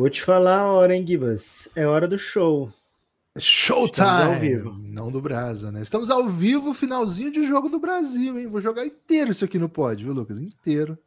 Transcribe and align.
Vou 0.00 0.08
te 0.08 0.22
falar 0.22 0.60
a 0.60 0.72
hora, 0.72 0.96
hein, 0.96 1.06
Gibas? 1.06 1.68
É 1.76 1.86
hora 1.86 2.08
do 2.08 2.16
show. 2.16 2.72
Showtime! 3.38 4.62
Não 4.88 5.12
do 5.12 5.20
Brasa, 5.20 5.70
né? 5.70 5.82
Estamos 5.82 6.08
ao 6.08 6.26
vivo, 6.26 6.72
finalzinho 6.72 7.30
de 7.30 7.44
jogo 7.44 7.68
do 7.68 7.78
Brasil, 7.78 8.38
hein? 8.38 8.46
Vou 8.46 8.62
jogar 8.62 8.86
inteiro 8.86 9.30
isso 9.30 9.44
aqui 9.44 9.58
no 9.58 9.68
pod, 9.68 10.02
viu, 10.02 10.14
Lucas? 10.14 10.38
Inteiro. 10.38 10.98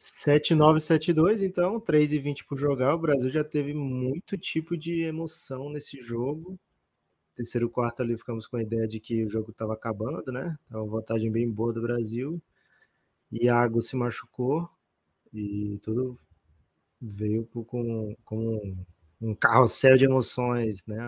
7-9-7-2, 0.00 1.40
então, 1.40 1.78
3 1.78 2.14
e 2.14 2.18
20 2.18 2.44
por 2.46 2.58
jogar. 2.58 2.96
O 2.96 2.98
Brasil 2.98 3.30
já 3.30 3.44
teve 3.44 3.72
muito 3.72 4.36
tipo 4.36 4.76
de 4.76 5.02
emoção 5.02 5.70
nesse 5.70 6.00
jogo. 6.00 6.58
Terceiro 7.36 7.70
quarto 7.70 8.02
ali 8.02 8.18
ficamos 8.18 8.48
com 8.48 8.56
a 8.56 8.62
ideia 8.62 8.88
de 8.88 8.98
que 8.98 9.24
o 9.24 9.30
jogo 9.30 9.52
estava 9.52 9.74
acabando, 9.74 10.32
né? 10.32 10.58
Tava 10.68 10.82
uma 10.82 10.98
vantagem 10.98 11.30
bem 11.30 11.48
boa 11.48 11.72
do 11.72 11.80
Brasil. 11.80 12.42
Iago 13.30 13.80
se 13.80 13.94
machucou 13.94 14.68
e 15.32 15.78
tudo 15.80 16.18
veio 17.00 17.46
com, 17.46 18.14
com 18.24 18.76
um 19.20 19.34
carrossel 19.34 19.96
de 19.96 20.04
emoções, 20.04 20.84
né? 20.86 20.98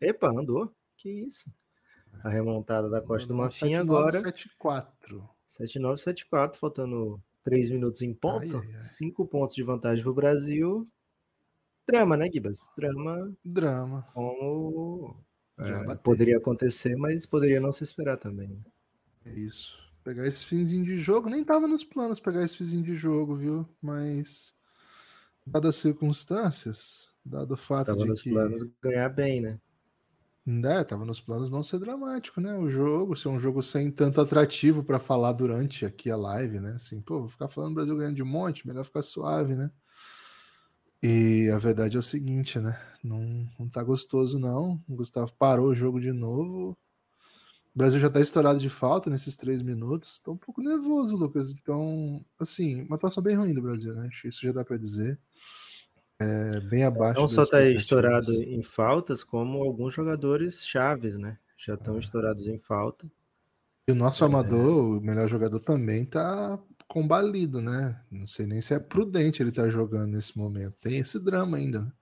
Epa, 0.00 0.28
andou? 0.28 0.72
Que 0.96 1.10
isso? 1.10 1.52
A 2.22 2.28
remontada 2.28 2.88
da 2.88 3.00
Costa 3.00 3.28
do 3.28 3.34
Marfim 3.34 3.74
agora. 3.74 4.20
7-4. 4.20 4.86
7-9-7-4, 5.48 6.56
faltando 6.56 7.20
3 7.44 7.70
minutos 7.70 8.02
em 8.02 8.14
ponto. 8.14 8.58
Ai, 8.58 8.66
ai, 8.68 8.76
ai. 8.76 8.82
5 8.82 9.26
pontos 9.26 9.54
de 9.54 9.62
vantagem 9.62 10.02
para 10.02 10.10
o 10.10 10.14
Brasil. 10.14 10.88
Drama, 11.86 12.16
né, 12.16 12.30
Gibas? 12.30 12.70
Drama 12.76 13.34
Drama. 13.44 14.06
como 14.14 15.16
é, 15.58 15.94
poderia 15.96 16.38
acontecer, 16.38 16.96
mas 16.96 17.26
poderia 17.26 17.60
não 17.60 17.72
se 17.72 17.84
esperar 17.84 18.16
também. 18.16 18.48
né? 18.48 18.64
É 19.26 19.30
isso. 19.30 19.78
Pegar 20.02 20.26
esse 20.26 20.44
finzinho 20.44 20.84
de 20.84 20.98
jogo, 20.98 21.28
nem 21.28 21.44
tava 21.44 21.68
nos 21.68 21.84
planos 21.84 22.18
pegar 22.18 22.42
esse 22.42 22.56
finzinho 22.56 22.82
de 22.82 22.96
jogo, 22.96 23.36
viu? 23.36 23.68
Mas, 23.80 24.54
dadas 25.46 25.76
as 25.76 25.76
circunstâncias, 25.76 27.10
dado 27.24 27.54
o 27.54 27.56
fato 27.56 27.86
Tava 27.86 27.98
de 28.00 28.08
nos 28.08 28.22
que. 28.22 28.30
planos 28.30 28.62
ganhar 28.82 29.08
bem, 29.08 29.40
né? 29.40 29.60
É, 30.64 30.82
tava 30.82 31.04
nos 31.04 31.20
planos 31.20 31.50
não 31.50 31.62
ser 31.62 31.78
dramático, 31.78 32.40
né? 32.40 32.54
O 32.54 32.68
jogo, 32.68 33.16
ser 33.16 33.28
um 33.28 33.38
jogo 33.38 33.62
sem 33.62 33.92
tanto 33.92 34.20
atrativo 34.20 34.82
pra 34.82 34.98
falar 34.98 35.32
durante 35.32 35.86
aqui 35.86 36.10
a 36.10 36.16
live, 36.16 36.58
né? 36.58 36.72
Assim, 36.72 37.00
pô, 37.00 37.20
vou 37.20 37.28
ficar 37.28 37.48
falando 37.48 37.74
Brasil 37.74 37.96
ganhando 37.96 38.16
de 38.16 38.24
monte, 38.24 38.66
melhor 38.66 38.84
ficar 38.84 39.02
suave, 39.02 39.54
né? 39.54 39.70
E 41.00 41.48
a 41.50 41.58
verdade 41.58 41.96
é 41.96 42.00
o 42.00 42.02
seguinte, 42.02 42.58
né? 42.58 42.80
Não, 43.02 43.48
não 43.58 43.68
tá 43.68 43.82
gostoso, 43.82 44.38
não. 44.38 44.80
O 44.88 44.96
Gustavo 44.96 45.32
parou 45.34 45.68
o 45.68 45.74
jogo 45.74 46.00
de 46.00 46.12
novo. 46.12 46.76
O 47.74 47.78
Brasil 47.78 47.98
já 47.98 48.10
tá 48.10 48.20
estourado 48.20 48.60
de 48.60 48.68
falta 48.68 49.08
nesses 49.10 49.34
três 49.34 49.62
minutos. 49.62 50.18
Tô 50.18 50.32
um 50.32 50.36
pouco 50.36 50.60
nervoso, 50.60 51.16
Lucas. 51.16 51.52
Então, 51.52 52.24
assim, 52.38 52.82
uma 52.82 52.96
atuação 52.96 53.22
bem 53.22 53.36
ruim 53.36 53.54
do 53.54 53.62
Brasil, 53.62 53.94
né? 53.94 54.08
Acho 54.08 54.22
que 54.22 54.28
isso 54.28 54.42
já 54.42 54.52
dá 54.52 54.64
pra 54.64 54.76
dizer. 54.76 55.18
É 56.20 56.60
bem 56.60 56.84
abaixo 56.84 57.20
Não 57.20 57.28
só 57.28 57.42
está 57.42 57.62
estourado 57.68 58.32
em 58.42 58.62
faltas, 58.62 59.24
como 59.24 59.62
alguns 59.62 59.94
jogadores 59.94 60.64
chaves, 60.66 61.16
né? 61.18 61.38
Já 61.56 61.74
Ah. 61.74 61.74
estão 61.74 61.98
estourados 61.98 62.46
em 62.46 62.58
falta. 62.58 63.10
E 63.88 63.92
o 63.92 63.94
É. 63.94 63.94
nosso 63.94 64.24
amador, 64.24 64.98
o 64.98 65.00
melhor 65.00 65.28
jogador, 65.28 65.60
também 65.60 66.04
tá 66.04 66.58
combalido, 66.88 67.60
né? 67.60 68.04
Não 68.10 68.26
sei 68.26 68.46
nem 68.46 68.60
se 68.60 68.74
é 68.74 68.80
prudente 68.80 69.42
ele 69.42 69.50
estar 69.50 69.68
jogando 69.70 70.10
nesse 70.12 70.36
momento. 70.36 70.78
Tem 70.80 70.98
esse 70.98 71.18
drama 71.24 71.56
ainda, 71.56 71.82
né? 71.82 71.92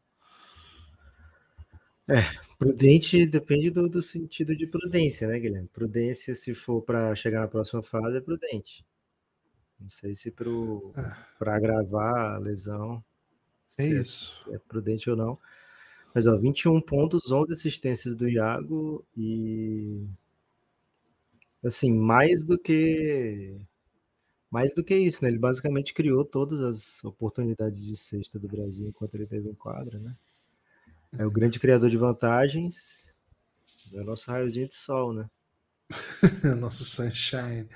Prudente 2.59 3.25
depende 3.27 3.71
do, 3.71 3.89
do 3.89 4.03
sentido 4.03 4.55
de 4.57 4.67
prudência, 4.67 5.27
né, 5.27 5.39
Guilherme? 5.39 5.69
Prudência, 5.69 6.35
se 6.35 6.55
for 6.55 6.83
para 6.83 7.15
chegar 7.15 7.41
na 7.41 7.49
próxima 7.49 7.83
fase, 7.83 8.17
é 8.19 8.21
prudente. 8.21 8.85
Não 9.81 9.89
sei 9.89 10.15
se 10.15 10.31
para 10.31 11.57
agravar 11.57 12.35
a 12.37 12.39
lesão 12.39 13.05
É 13.79 13.83
se 13.83 14.01
isso. 14.01 14.45
é 14.53 14.59
prudente 14.59 15.09
ou 15.11 15.17
não. 15.17 15.39
Mas, 16.15 16.27
ó, 16.27 16.37
21 16.37 16.81
pontos, 16.81 17.31
11 17.31 17.53
assistências 17.55 18.15
do 18.15 18.29
Iago 18.29 19.05
e. 19.17 20.07
Assim, 21.65 21.93
mais 21.93 22.43
do 22.43 22.59
que. 22.59 23.57
Mais 24.51 24.75
do 24.75 24.83
que 24.85 24.97
isso, 24.97 25.23
né? 25.23 25.31
Ele 25.31 25.39
basicamente 25.39 25.95
criou 25.95 26.25
todas 26.25 26.61
as 26.63 27.05
oportunidades 27.05 27.85
de 27.85 27.97
sexta 27.97 28.39
do 28.39 28.49
Brasil 28.49 28.89
enquanto 28.89 29.15
ele 29.15 29.27
teve 29.27 29.49
em 29.49 29.55
quadra, 29.55 29.99
né? 29.99 30.17
É 31.19 31.27
o 31.27 31.31
grande 31.31 31.61
criador 31.61 31.91
de 31.91 31.97
vantagens. 31.97 33.15
É 33.93 34.01
o 34.01 34.05
nosso 34.05 34.31
raiozinho 34.31 34.69
de 34.69 34.75
sol, 34.75 35.13
né? 35.13 35.29
Nosso 36.59 36.85
sunshine. 36.85 37.69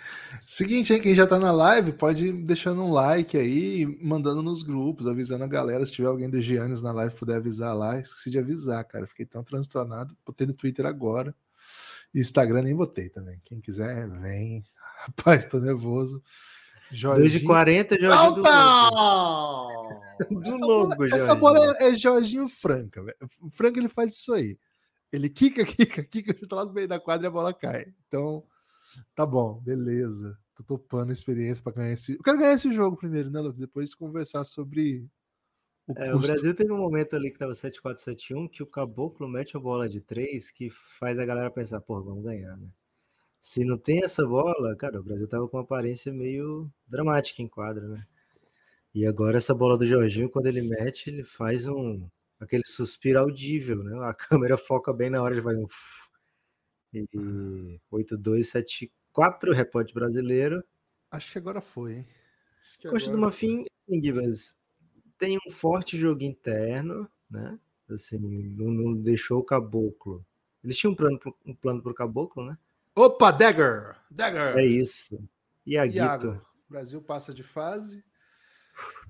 Seguinte, 0.47 0.93
hein? 0.93 1.01
Quem 1.01 1.15
já 1.15 1.27
tá 1.27 1.39
na 1.39 1.51
live, 1.53 1.93
pode 1.93 2.33
deixando 2.33 2.83
um 2.83 2.93
like 2.93 3.37
aí, 3.37 3.87
mandando 4.01 4.43
nos 4.43 4.63
grupos, 4.63 5.07
avisando 5.07 5.45
a 5.45 5.49
galera. 5.49 5.85
Se 5.85 5.93
tiver 5.93 6.09
alguém 6.09 6.31
do 6.31 6.41
Giannis 6.41 6.83
na 6.83 6.93
live, 6.93 7.15
puder 7.15 7.37
avisar 7.37 7.77
lá. 7.77 7.99
Esqueci 7.99 8.31
de 8.31 8.39
avisar, 8.39 8.85
cara. 8.85 9.07
Fiquei 9.07 9.27
tão 9.27 9.43
transtornado. 9.43 10.17
Botei 10.25 10.47
no 10.47 10.53
Twitter 10.55 10.87
agora. 10.87 11.35
E 12.15 12.21
Instagram 12.21 12.63
nem 12.63 12.77
botei 12.77 13.09
também. 13.09 13.41
Quem 13.45 13.61
quiser, 13.61 14.09
vem. 14.21 14.65
Rapaz, 15.07 15.45
tô 15.47 15.59
nervoso. 15.59 16.23
2 16.93 17.33
de 17.33 17.41
40, 17.41 17.99
Jorginho 17.99 18.35
do! 18.37 18.43
Do 20.31 20.49
Essa 20.49 20.59
bola, 20.61 20.95
essa 20.95 21.09
Jorginho. 21.09 21.41
bola 21.41 21.77
é 21.81 21.95
Jorginho 21.95 22.49
Franca. 22.49 23.03
O 23.41 23.51
Franca 23.51 23.81
ele 23.81 23.89
faz 23.89 24.13
isso 24.15 24.33
aí. 24.33 24.57
Ele 25.15 25.31
quica, 25.31 25.65
quica, 25.65 26.03
quica, 26.03 26.37
chuta 26.37 26.57
lá 26.57 26.65
no 26.65 26.73
meio 26.73 26.89
da 26.89 26.99
quadra 26.99 27.27
e 27.27 27.29
a 27.29 27.31
bola 27.31 27.55
cai. 27.55 27.95
Então, 28.09 28.45
tá 29.15 29.25
bom, 29.25 29.61
beleza. 29.61 30.37
Tô 30.57 30.65
topando 30.65 31.11
a 31.11 31.13
experiência 31.13 31.63
para 31.63 31.75
ganhar 31.75 31.93
esse. 31.93 32.15
Eu 32.15 32.23
quero 32.23 32.39
ganhar 32.39 32.55
esse 32.55 32.73
jogo 32.73 32.97
primeiro, 32.97 33.31
né, 33.31 33.41
Lucas? 33.41 33.61
Depois 33.61 33.91
de 33.91 33.97
conversar 33.97 34.45
sobre 34.45 35.09
o 35.87 35.95
É, 35.97 36.13
o. 36.13 36.19
Brasil 36.19 36.53
teve 36.55 36.73
um 36.73 36.79
momento 36.79 37.15
ali 37.15 37.31
que 37.31 37.39
tava 37.39 37.53
7-4-7-1 37.53 38.49
que 38.51 38.63
o 38.63 38.67
Caboclo 38.67 39.29
mete 39.29 39.57
a 39.57 39.61
bola 39.61 39.89
de 39.89 40.01
3 40.01 40.51
que 40.51 40.69
faz 40.71 41.17
a 41.19 41.25
galera 41.25 41.51
pensar, 41.51 41.81
pô, 41.81 42.03
vamos 42.03 42.25
ganhar, 42.25 42.57
né? 42.57 42.69
Se 43.41 43.65
não 43.65 43.79
tem 43.79 44.03
essa 44.03 44.27
bola, 44.27 44.75
cara, 44.75 44.99
o 45.01 45.05
Brasil 45.05 45.29
tava 45.29 45.47
com 45.49 45.59
uma 45.59 45.63
aparência 45.63 46.13
meio 46.13 46.69
dramática 46.89 47.41
em 47.41 47.49
quadra, 47.49 47.87
né? 47.87 48.05
E 48.93 49.07
agora 49.07 49.37
essa 49.37 49.55
bola 49.55 49.79
do 49.79 49.87
Jorginho, 49.87 50.31
quando 50.31 50.47
ele 50.47 50.63
mete, 50.63 51.11
ele 51.11 51.23
faz 51.23 51.69
um 51.69 52.09
aquele 52.45 52.63
suspiro 52.67 53.19
audível, 53.21 53.83
né? 53.83 53.97
A 54.09 54.15
câmera 54.53 54.57
foca 54.57 54.93
bem 54.93 55.11
na 55.11 55.23
hora, 55.23 55.35
ele 55.35 55.43
faz 55.43 55.57
um 55.59 55.67
e 56.93 57.81
8-2-7-4, 57.93 59.53
rebote 59.53 59.93
brasileiro. 59.93 60.63
Acho 61.11 61.33
que 61.33 61.39
agora 61.39 61.61
foi, 61.61 61.95
hein? 61.95 62.09
Costa 62.89 63.11
do 63.11 63.19
Marfim, 63.19 63.65
assim, 63.89 64.01
Gibas, 64.03 64.55
tem 65.19 65.39
um 65.47 65.51
forte 65.51 65.97
jogo 65.97 66.23
interno, 66.23 67.09
né? 67.31 67.59
Assim, 67.89 68.19
não, 68.19 68.71
não 68.71 68.95
deixou 68.95 69.41
o 69.41 69.45
caboclo. 69.45 70.25
Eles 70.63 70.77
tinham 70.77 70.93
um 70.93 70.97
plano, 70.97 71.19
pro- 71.19 71.37
um 71.45 71.55
plano 71.55 71.83
pro 71.83 71.95
caboclo, 71.95 72.47
né? 72.47 72.57
Opa, 72.95 73.31
Dagger! 73.31 73.97
Dagger! 74.11 74.57
É 74.57 74.65
isso. 74.65 75.19
E 75.67 75.77
a 75.77 75.85
Iago? 75.85 76.41
Brasil 76.69 77.03
passa 77.03 77.35
de 77.35 77.43
fase. 77.43 78.05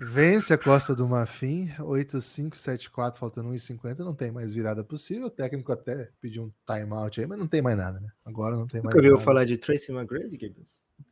Vence 0.01 0.53
a 0.53 0.59
Costa 0.59 0.95
do 0.95 1.09
Marfim, 1.09 1.69
8-5-7-4, 1.79 3.15
faltando 3.15 3.51
1,50. 3.51 4.01
Não 4.01 4.15
tem 4.15 4.31
mais 4.31 4.53
virada 4.53 4.85
possível. 4.85 5.29
O 5.29 5.31
técnico 5.31 5.73
até 5.73 6.11
pediu 6.21 6.45
um 6.45 6.53
timeout 6.67 7.21
aí, 7.21 7.27
mas 7.27 7.39
não 7.39 7.47
tem 7.47 7.63
mais 7.63 7.77
nada, 7.77 8.01
né? 8.01 8.11
Agora 8.25 8.57
não 8.57 8.67
tem 8.67 8.83
mais 8.83 8.95
Nunca 8.95 9.07
ouviu 9.07 9.25
falar 9.25 9.45
de 9.45 9.57
Tracy 9.57 9.93
McGrady? 9.93 10.39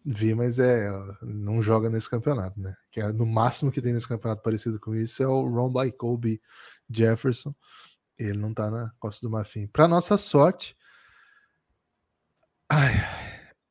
Vi, 0.04 0.34
mas 0.34 0.58
é, 0.58 0.90
não 1.22 1.62
joga 1.62 1.88
nesse 1.88 2.10
campeonato, 2.10 2.60
né? 2.60 2.74
Que 2.90 3.00
é, 3.00 3.12
no 3.12 3.24
máximo 3.24 3.72
que 3.72 3.80
tem 3.80 3.92
nesse 3.92 4.08
campeonato 4.08 4.42
parecido 4.42 4.78
com 4.78 4.94
isso 4.94 5.22
é 5.22 5.26
o 5.26 5.48
Ron 5.48 5.72
by 5.72 5.92
Kobe 5.92 6.42
Jefferson. 6.90 7.54
Ele 8.18 8.38
não 8.38 8.52
tá 8.52 8.70
na 8.70 8.92
Costa 8.98 9.26
do 9.26 9.30
Marfim. 9.30 9.66
Para 9.66 9.88
nossa 9.88 10.16
sorte. 10.16 10.76
Ai, 12.70 12.94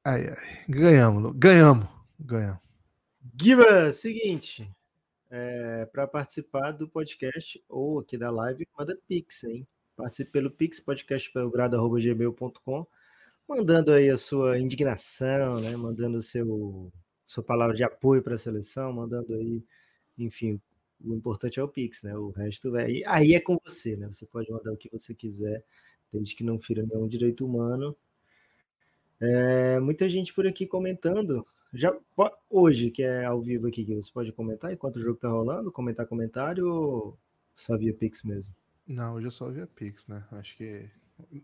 ai, 0.05 0.29
ai. 0.29 0.65
Ganhamos, 0.67 1.33
ganhamos, 1.35 1.87
ganhamos. 2.19 2.70
Gibas, 3.39 3.97
seguinte. 3.97 4.69
É, 5.29 5.85
para 5.85 6.05
participar 6.05 6.71
do 6.71 6.87
podcast 6.87 7.63
ou 7.69 7.99
aqui 7.99 8.17
da 8.17 8.29
live, 8.29 8.67
manda 8.77 8.97
Pix, 9.07 9.45
hein? 9.45 9.65
Participe 9.95 10.31
pelo 10.31 10.51
Pix, 10.51 10.79
podcastbelgrado.gmail.com, 10.79 12.87
mandando 13.47 13.93
aí 13.93 14.09
a 14.09 14.17
sua 14.17 14.59
indignação, 14.59 15.61
né? 15.61 15.75
Mandando 15.77 16.21
seu 16.21 16.91
sua 17.25 17.43
palavra 17.43 17.75
de 17.75 17.83
apoio 17.83 18.21
para 18.21 18.35
a 18.35 18.37
seleção, 18.37 18.91
mandando 18.91 19.33
aí, 19.33 19.63
enfim, 20.17 20.59
o 20.99 21.13
importante 21.13 21.59
é 21.59 21.63
o 21.63 21.67
Pix, 21.67 22.03
né? 22.03 22.15
O 22.17 22.31
resto 22.31 22.75
é 22.75 23.03
aí 23.07 23.33
é 23.33 23.39
com 23.39 23.57
você, 23.63 23.95
né? 23.95 24.07
Você 24.07 24.25
pode 24.25 24.51
mandar 24.51 24.73
o 24.73 24.77
que 24.77 24.89
você 24.91 25.15
quiser, 25.15 25.63
desde 26.11 26.35
que 26.35 26.43
não 26.43 26.59
fira 26.59 26.85
nenhum 26.85 27.07
direito 27.07 27.45
humano. 27.45 27.95
É, 29.19 29.79
muita 29.79 30.09
gente 30.09 30.33
por 30.33 30.45
aqui 30.45 30.67
comentando 30.67 31.45
Já, 31.73 31.95
hoje, 32.49 32.91
que 32.91 33.01
é 33.01 33.25
ao 33.25 33.41
vivo 33.41 33.67
aqui, 33.67 33.85
você 33.95 34.11
pode 34.11 34.31
comentar 34.33 34.73
enquanto 34.73 34.97
o 34.97 35.01
jogo 35.01 35.19
tá 35.19 35.29
rolando? 35.29 35.71
Comentar 35.71 36.05
comentário 36.05 36.67
ou 36.67 37.17
só 37.55 37.77
via 37.77 37.93
Pix 37.93 38.23
mesmo? 38.23 38.53
Não, 38.85 39.15
hoje 39.15 39.27
é 39.27 39.29
só 39.29 39.49
via 39.49 39.67
Pix, 39.67 40.07
né? 40.07 40.23
Acho 40.31 40.57
que 40.57 40.89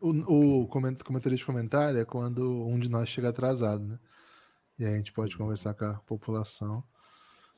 o, 0.01 0.61
o 0.63 0.67
comentário 0.67 1.37
de 1.37 1.45
comentário 1.45 1.99
é 1.99 2.05
quando 2.05 2.65
um 2.65 2.77
de 2.77 2.89
nós 2.89 3.07
chega 3.07 3.29
atrasado, 3.29 3.83
né? 3.83 3.99
E 4.77 4.85
aí 4.85 4.93
a 4.93 4.97
gente 4.97 5.13
pode 5.13 5.37
conversar 5.37 5.73
com 5.73 5.85
a 5.85 5.93
população. 5.93 6.83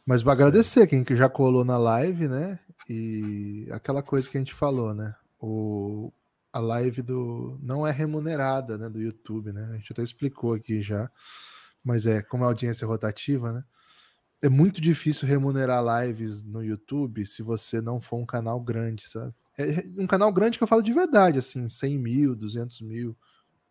Mas 0.06 0.22
vou 0.22 0.32
agradecer 0.32 0.88
quem 0.88 1.04
que 1.04 1.16
já 1.16 1.30
colou 1.30 1.66
na 1.66 1.78
live, 1.78 2.28
né? 2.28 2.60
E 2.90 3.68
aquela 3.72 4.02
coisa 4.02 4.30
que 4.30 4.38
a 4.38 4.42
gente 4.42 4.54
falou, 4.54 4.94
né? 4.94 5.16
O, 5.40 6.12
a 6.52 6.60
live 6.60 7.02
do 7.02 7.58
não 7.62 7.86
é 7.86 7.92
remunerada, 7.92 8.78
né? 8.78 8.90
Do 8.90 9.02
YouTube, 9.02 9.52
né? 9.52 9.70
A 9.72 9.78
gente 9.78 9.92
até 9.92 10.02
explicou 10.02 10.54
aqui 10.54 10.82
já. 10.82 11.10
Mas 11.84 12.06
é, 12.06 12.22
como 12.22 12.44
é 12.44 12.48
audiência 12.48 12.88
rotativa, 12.88 13.54
né? 13.54 13.64
É 14.42 14.48
muito 14.48 14.80
difícil 14.80 15.28
remunerar 15.28 15.84
lives 16.04 16.44
no 16.44 16.64
YouTube 16.64 17.26
se 17.26 17.44
você 17.44 17.82
não 17.82 18.00
for 18.00 18.18
um 18.18 18.26
canal 18.26 18.60
grande, 18.62 19.08
sabe? 19.08 19.34
É 19.58 19.84
um 19.98 20.08
canal 20.08 20.32
grande 20.32 20.58
que 20.58 20.64
eu 20.64 20.68
falo 20.68 20.82
de 20.82 20.94
verdade, 20.94 21.40
assim, 21.40 21.68
100 21.68 21.98
mil, 21.98 22.36
200 22.36 22.80
mil. 22.82 23.18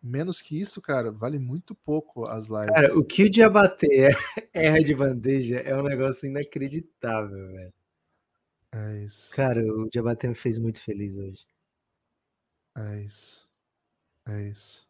Menos 0.01 0.41
que 0.41 0.59
isso, 0.59 0.81
cara, 0.81 1.11
vale 1.11 1.39
muito 1.39 1.73
pouco 1.73 2.25
as 2.25 2.47
lives. 2.47 2.69
Cara, 2.69 2.97
o 2.97 3.03
que 3.03 3.23
o 3.23 3.29
Diabaté 3.29 4.11
erra 4.53 4.79
de 4.83 4.95
bandeja 4.95 5.59
é 5.59 5.75
um 5.75 5.83
negócio 5.83 6.27
inacreditável, 6.27 7.47
velho. 7.47 7.73
É 8.71 9.03
isso. 9.03 9.35
Cara, 9.35 9.61
o 9.61 9.89
Diabaté 9.89 10.27
me 10.27 10.35
fez 10.35 10.59
muito 10.59 10.79
feliz 10.79 11.15
hoje. 11.17 11.45
É 12.77 13.01
isso. 13.01 13.49
É 14.27 14.47
isso. 14.47 14.88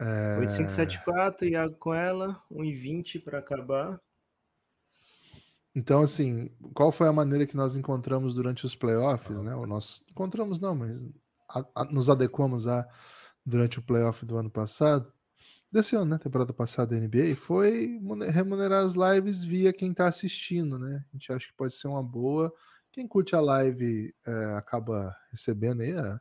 É... 0.00 0.38
8574, 0.38 1.48
Iago 1.48 1.76
com 1.76 1.94
ela, 1.94 2.42
1,20 2.50 3.22
para 3.22 3.38
acabar. 3.38 4.00
Então, 5.74 6.02
assim, 6.02 6.50
qual 6.72 6.92
foi 6.92 7.08
a 7.08 7.12
maneira 7.12 7.46
que 7.46 7.56
nós 7.56 7.76
encontramos 7.76 8.34
durante 8.34 8.64
os 8.64 8.76
playoffs, 8.76 9.40
né? 9.42 9.54
O 9.56 9.66
nós 9.66 10.04
encontramos 10.08 10.60
não, 10.60 10.74
mas 10.74 11.04
a, 11.48 11.64
a, 11.74 11.84
nos 11.84 12.08
adequamos 12.08 12.68
a 12.68 12.86
durante 13.44 13.78
o 13.78 13.82
playoff 13.82 14.24
do 14.24 14.36
ano 14.36 14.50
passado, 14.50 15.12
desse 15.70 15.96
ano, 15.96 16.06
né? 16.06 16.18
Temporada 16.18 16.52
passada 16.52 16.94
da 16.94 17.00
NBA, 17.00 17.34
foi 17.36 18.00
remunerar 18.30 18.84
as 18.84 18.94
lives 18.94 19.42
via 19.42 19.72
quem 19.72 19.90
está 19.90 20.06
assistindo, 20.06 20.78
né? 20.78 21.04
A 21.12 21.16
gente 21.16 21.32
acha 21.32 21.48
que 21.48 21.54
pode 21.54 21.74
ser 21.74 21.88
uma 21.88 22.02
boa. 22.02 22.52
Quem 22.92 23.08
curte 23.08 23.34
a 23.34 23.40
live 23.40 24.14
é, 24.24 24.54
acaba 24.54 25.14
recebendo 25.32 25.82
aí 25.82 25.92
a, 25.92 26.20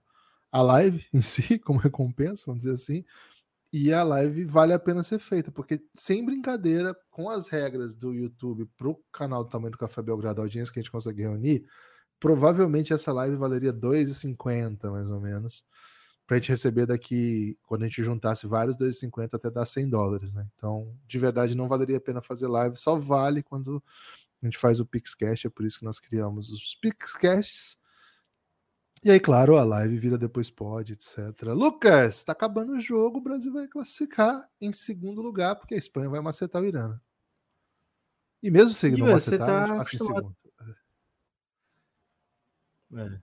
a 0.51 0.61
live 0.63 1.05
em 1.13 1.21
si 1.21 1.59
como 1.59 1.77
recompensa, 1.77 2.45
vamos 2.47 2.63
dizer 2.63 2.73
assim 2.73 3.05
e 3.73 3.91
a 3.91 4.03
live 4.03 4.45
vale 4.45 4.71
a 4.71 4.77
pena 4.77 5.01
ser 5.01 5.17
feita, 5.17 5.51
porque 5.51 5.83
sem 5.95 6.23
brincadeira, 6.23 6.95
com 7.09 7.27
as 7.27 7.47
regras 7.47 7.95
do 7.95 8.13
YouTube 8.13 8.69
para 8.77 8.87
o 8.87 9.03
canal 9.11 9.43
do 9.43 9.49
tamanho 9.49 9.71
do 9.71 9.79
Café 9.79 9.99
Belgrado, 10.03 10.39
a 10.39 10.43
audiência 10.43 10.71
que 10.71 10.79
a 10.79 10.83
gente 10.83 10.91
consegue 10.91 11.23
reunir, 11.23 11.65
provavelmente 12.19 12.93
essa 12.93 13.11
live 13.11 13.35
valeria 13.35 13.73
2,50 13.73 14.91
mais 14.91 15.09
ou 15.09 15.19
menos, 15.19 15.65
para 16.27 16.37
a 16.37 16.39
gente 16.39 16.49
receber 16.49 16.85
daqui, 16.85 17.57
quando 17.63 17.81
a 17.81 17.87
gente 17.87 18.03
juntasse 18.03 18.45
vários 18.45 18.77
2,50 18.77 19.33
até 19.33 19.49
dar 19.49 19.65
100 19.65 19.89
dólares, 19.89 20.35
né? 20.35 20.47
Então, 20.55 20.95
de 21.07 21.17
verdade, 21.17 21.57
não 21.57 21.67
valeria 21.67 21.97
a 21.97 22.01
pena 22.01 22.21
fazer 22.21 22.47
live, 22.47 22.77
só 22.77 22.95
vale 22.95 23.41
quando 23.41 23.83
a 24.39 24.45
gente 24.45 24.57
faz 24.59 24.79
o 24.79 24.85
Pixcast, 24.85 25.47
é 25.47 25.49
por 25.49 25.65
isso 25.65 25.79
que 25.79 25.85
nós 25.85 25.99
criamos 25.99 26.51
os 26.51 26.75
Pixcasts 26.75 27.79
e 29.03 29.11
aí, 29.11 29.19
claro, 29.19 29.57
a 29.57 29.63
live 29.63 29.97
vira 29.97 30.17
depois 30.17 30.49
pode, 30.49 30.93
etc. 30.93 31.41
Lucas, 31.53 32.23
tá 32.23 32.31
acabando 32.31 32.73
o 32.73 32.81
jogo, 32.81 33.17
o 33.17 33.21
Brasil 33.21 33.51
vai 33.51 33.67
classificar 33.67 34.49
em 34.61 34.71
segundo 34.71 35.21
lugar, 35.21 35.55
porque 35.55 35.75
a 35.75 35.77
Espanha 35.77 36.09
vai 36.09 36.21
macetar 36.21 36.61
o 36.61 36.65
Irã. 36.65 36.89
Né? 36.89 36.99
E 38.41 38.51
mesmo 38.51 38.73
se 38.73 38.91
não 38.91 39.07
macetar, 39.07 39.47
tá 39.47 39.63
a 39.63 39.67
gente 39.67 39.77
passa 39.77 39.95
em 39.95 39.99
segundo. 39.99 40.37
É. 42.95 43.19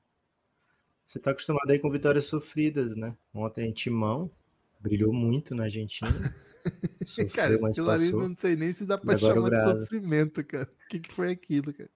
Você 1.05 1.19
tá 1.19 1.31
acostumado 1.31 1.71
aí 1.71 1.79
com 1.79 1.91
vitórias 1.91 2.27
sofridas, 2.27 2.95
né? 2.95 3.17
Ontem 3.35 3.69
em 3.69 3.73
Timão, 3.73 4.31
brilhou 4.81 5.13
muito 5.13 5.55
na 5.55 5.65
Argentina. 5.65 6.11
Sofreu, 7.07 7.31
cara, 7.35 7.59
mas 7.61 7.73
aquilo 7.73 7.87
passou. 7.87 8.07
ali 8.07 8.29
não 8.29 8.37
sei 8.37 8.55
nem 8.55 8.73
se 8.73 8.85
dá 8.85 8.99
pra 8.99 9.17
chamar 9.17 9.51
de 9.51 9.63
sofrimento, 9.63 10.45
cara. 10.45 10.71
O 10.85 10.89
que, 10.89 11.01
que 11.01 11.13
foi 11.13 11.31
aquilo, 11.31 11.73
cara? 11.73 11.91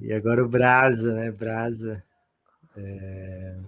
E 0.00 0.12
agora 0.12 0.42
o 0.42 0.48
Brasa, 0.48 1.14
né? 1.14 1.30
Brasa. 1.30 2.02
É... 2.74 3.60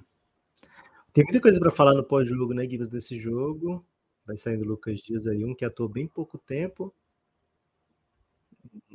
Tem 1.12 1.24
muita 1.24 1.40
coisa 1.40 1.60
para 1.60 1.70
falar 1.70 1.92
no 1.94 2.02
pós-jogo, 2.02 2.54
né, 2.54 2.66
Gibbs, 2.66 2.88
desse 2.88 3.20
jogo. 3.20 3.84
Vai 4.24 4.36
saindo 4.36 4.64
o 4.64 4.68
Lucas 4.68 5.00
Dias 5.00 5.26
aí, 5.26 5.44
um 5.44 5.54
que 5.54 5.64
atuou 5.64 5.88
bem 5.88 6.08
pouco 6.08 6.38
tempo. 6.38 6.94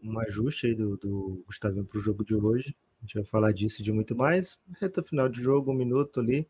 Um 0.02 0.20
ajuste 0.20 0.68
aí 0.68 0.76
do, 0.76 0.98
do 0.98 1.44
Gustavinho 1.46 1.86
para 1.86 2.00
o 2.00 2.02
jogo 2.02 2.24
de 2.24 2.34
hoje. 2.34 2.76
A 2.98 3.02
gente 3.02 3.16
vai 3.16 3.24
falar 3.24 3.52
disso 3.52 3.82
e 3.82 3.84
de 3.84 3.92
muito 3.92 4.16
mais. 4.16 4.60
Reta 4.82 5.04
final 5.04 5.30
de 5.30 5.40
jogo, 5.40 5.72
um 5.72 5.76
minuto 5.76 6.20
ali. 6.20 6.48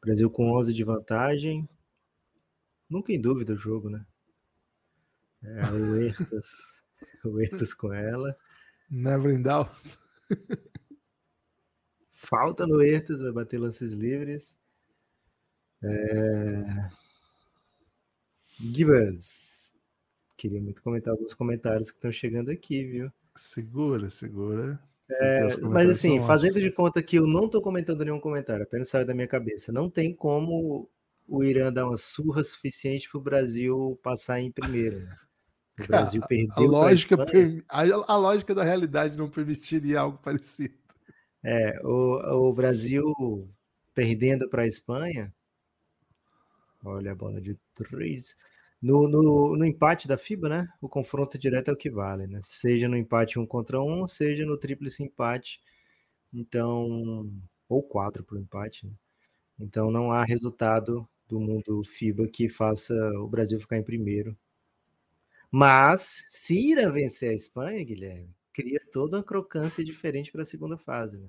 Brasil 0.00 0.28
com 0.28 0.52
11 0.52 0.74
de 0.74 0.84
vantagem. 0.84 1.66
Nunca 2.90 3.12
em 3.12 3.20
dúvida 3.20 3.54
o 3.54 3.56
jogo, 3.56 3.88
né? 3.88 4.04
É, 5.42 5.70
o 5.70 6.02
Ertas, 6.02 6.84
o 7.24 7.40
Ertas 7.40 7.72
com 7.72 7.94
ela. 7.94 8.36
Never 8.90 9.32
in 9.32 9.42
doubt. 9.42 10.01
Falta 12.12 12.66
no 12.66 12.82
Ertas, 12.82 13.20
vai 13.20 13.32
bater 13.32 13.58
lances 13.58 13.92
livres. 13.92 14.58
É... 15.82 16.90
Gibas, 18.58 19.72
queria 20.36 20.60
muito 20.60 20.82
comentar 20.82 21.12
alguns 21.12 21.34
comentários 21.34 21.90
que 21.90 21.96
estão 21.96 22.12
chegando 22.12 22.50
aqui, 22.50 22.84
viu? 22.84 23.12
Segura, 23.34 24.08
segura. 24.08 24.80
É, 25.10 25.56
mas 25.68 25.90
assim, 25.90 26.24
fazendo 26.24 26.60
de 26.60 26.70
conta 26.70 27.02
que 27.02 27.16
eu 27.16 27.26
não 27.26 27.46
estou 27.46 27.60
comentando 27.60 28.04
nenhum 28.04 28.20
comentário, 28.20 28.62
apenas 28.62 28.88
saiu 28.88 29.04
da 29.04 29.14
minha 29.14 29.26
cabeça. 29.26 29.72
Não 29.72 29.90
tem 29.90 30.14
como 30.14 30.88
o 31.28 31.44
Irã 31.44 31.72
dar 31.72 31.86
uma 31.86 31.96
surra 31.96 32.42
suficiente 32.44 33.10
para 33.10 33.18
o 33.18 33.22
Brasil 33.22 33.98
passar 34.02 34.40
em 34.40 34.50
primeiro. 34.50 34.96
O 35.78 35.86
Brasil 35.86 36.20
Cara, 36.20 36.28
perdeu. 36.28 36.54
A 36.56 36.60
lógica, 36.60 37.16
a, 37.68 37.80
a, 38.12 38.16
lógica 38.16 38.54
da 38.54 38.62
realidade 38.62 39.16
não 39.16 39.28
permitiria 39.28 40.00
algo 40.00 40.18
parecido. 40.18 40.74
É, 41.42 41.80
o, 41.82 42.48
o 42.48 42.52
Brasil 42.52 43.04
perdendo 43.94 44.48
para 44.48 44.62
a 44.62 44.66
Espanha. 44.66 45.32
Olha 46.84 47.12
a 47.12 47.14
bola 47.14 47.40
de 47.40 47.56
três. 47.74 48.36
No, 48.80 49.08
no, 49.08 49.56
no, 49.56 49.64
empate 49.64 50.08
da 50.08 50.18
FIBA, 50.18 50.48
né? 50.48 50.68
O 50.80 50.88
confronto 50.88 51.38
direto 51.38 51.68
é 51.68 51.72
o 51.72 51.76
que 51.76 51.88
vale, 51.88 52.26
né? 52.26 52.40
Seja 52.42 52.88
no 52.88 52.96
empate 52.96 53.38
um 53.38 53.46
contra 53.46 53.80
um, 53.80 54.08
seja 54.08 54.44
no 54.44 54.58
tríplice 54.58 55.02
empate. 55.04 55.60
Então, 56.32 57.30
ou 57.68 57.82
quatro 57.82 58.24
para 58.24 58.36
o 58.36 58.40
empate. 58.40 58.86
Né? 58.86 58.92
Então, 59.60 59.90
não 59.90 60.10
há 60.10 60.24
resultado 60.24 61.08
do 61.28 61.40
mundo 61.40 61.84
FIBA 61.84 62.26
que 62.28 62.48
faça 62.48 62.94
o 63.18 63.28
Brasil 63.28 63.60
ficar 63.60 63.78
em 63.78 63.82
primeiro 63.82 64.36
mas, 65.52 66.24
se 66.30 66.70
Irã 66.70 66.90
vencer 66.90 67.28
a 67.28 67.34
Espanha, 67.34 67.84
Guilherme, 67.84 68.34
cria 68.54 68.80
toda 68.90 69.18
uma 69.18 69.22
crocância 69.22 69.84
diferente 69.84 70.32
para 70.32 70.44
a 70.44 70.46
segunda 70.46 70.78
fase, 70.78 71.18
né? 71.18 71.28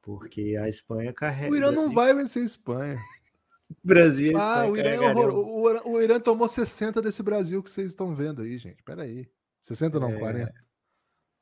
Porque 0.00 0.56
a 0.56 0.68
Espanha 0.68 1.12
carrega. 1.12 1.52
O 1.52 1.56
Irã 1.56 1.72
não 1.72 1.92
vai 1.92 2.14
vencer 2.14 2.42
a 2.42 2.46
Espanha. 2.46 3.02
Brasil. 3.82 4.36
Ah, 4.38 4.64
o 4.66 4.76
Irã, 4.76 4.90
é 4.90 5.12
o, 5.12 5.90
o, 5.90 6.00
Irã 6.00 6.20
tomou 6.20 6.46
60 6.46 7.02
desse 7.02 7.20
Brasil 7.20 7.60
que 7.60 7.68
vocês 7.68 7.90
estão 7.90 8.14
vendo 8.14 8.42
aí, 8.42 8.56
gente. 8.58 8.80
Pera 8.84 9.02
aí. 9.02 9.28
60 9.60 9.98
não, 9.98 10.10
é... 10.10 10.18
40. 10.20 10.54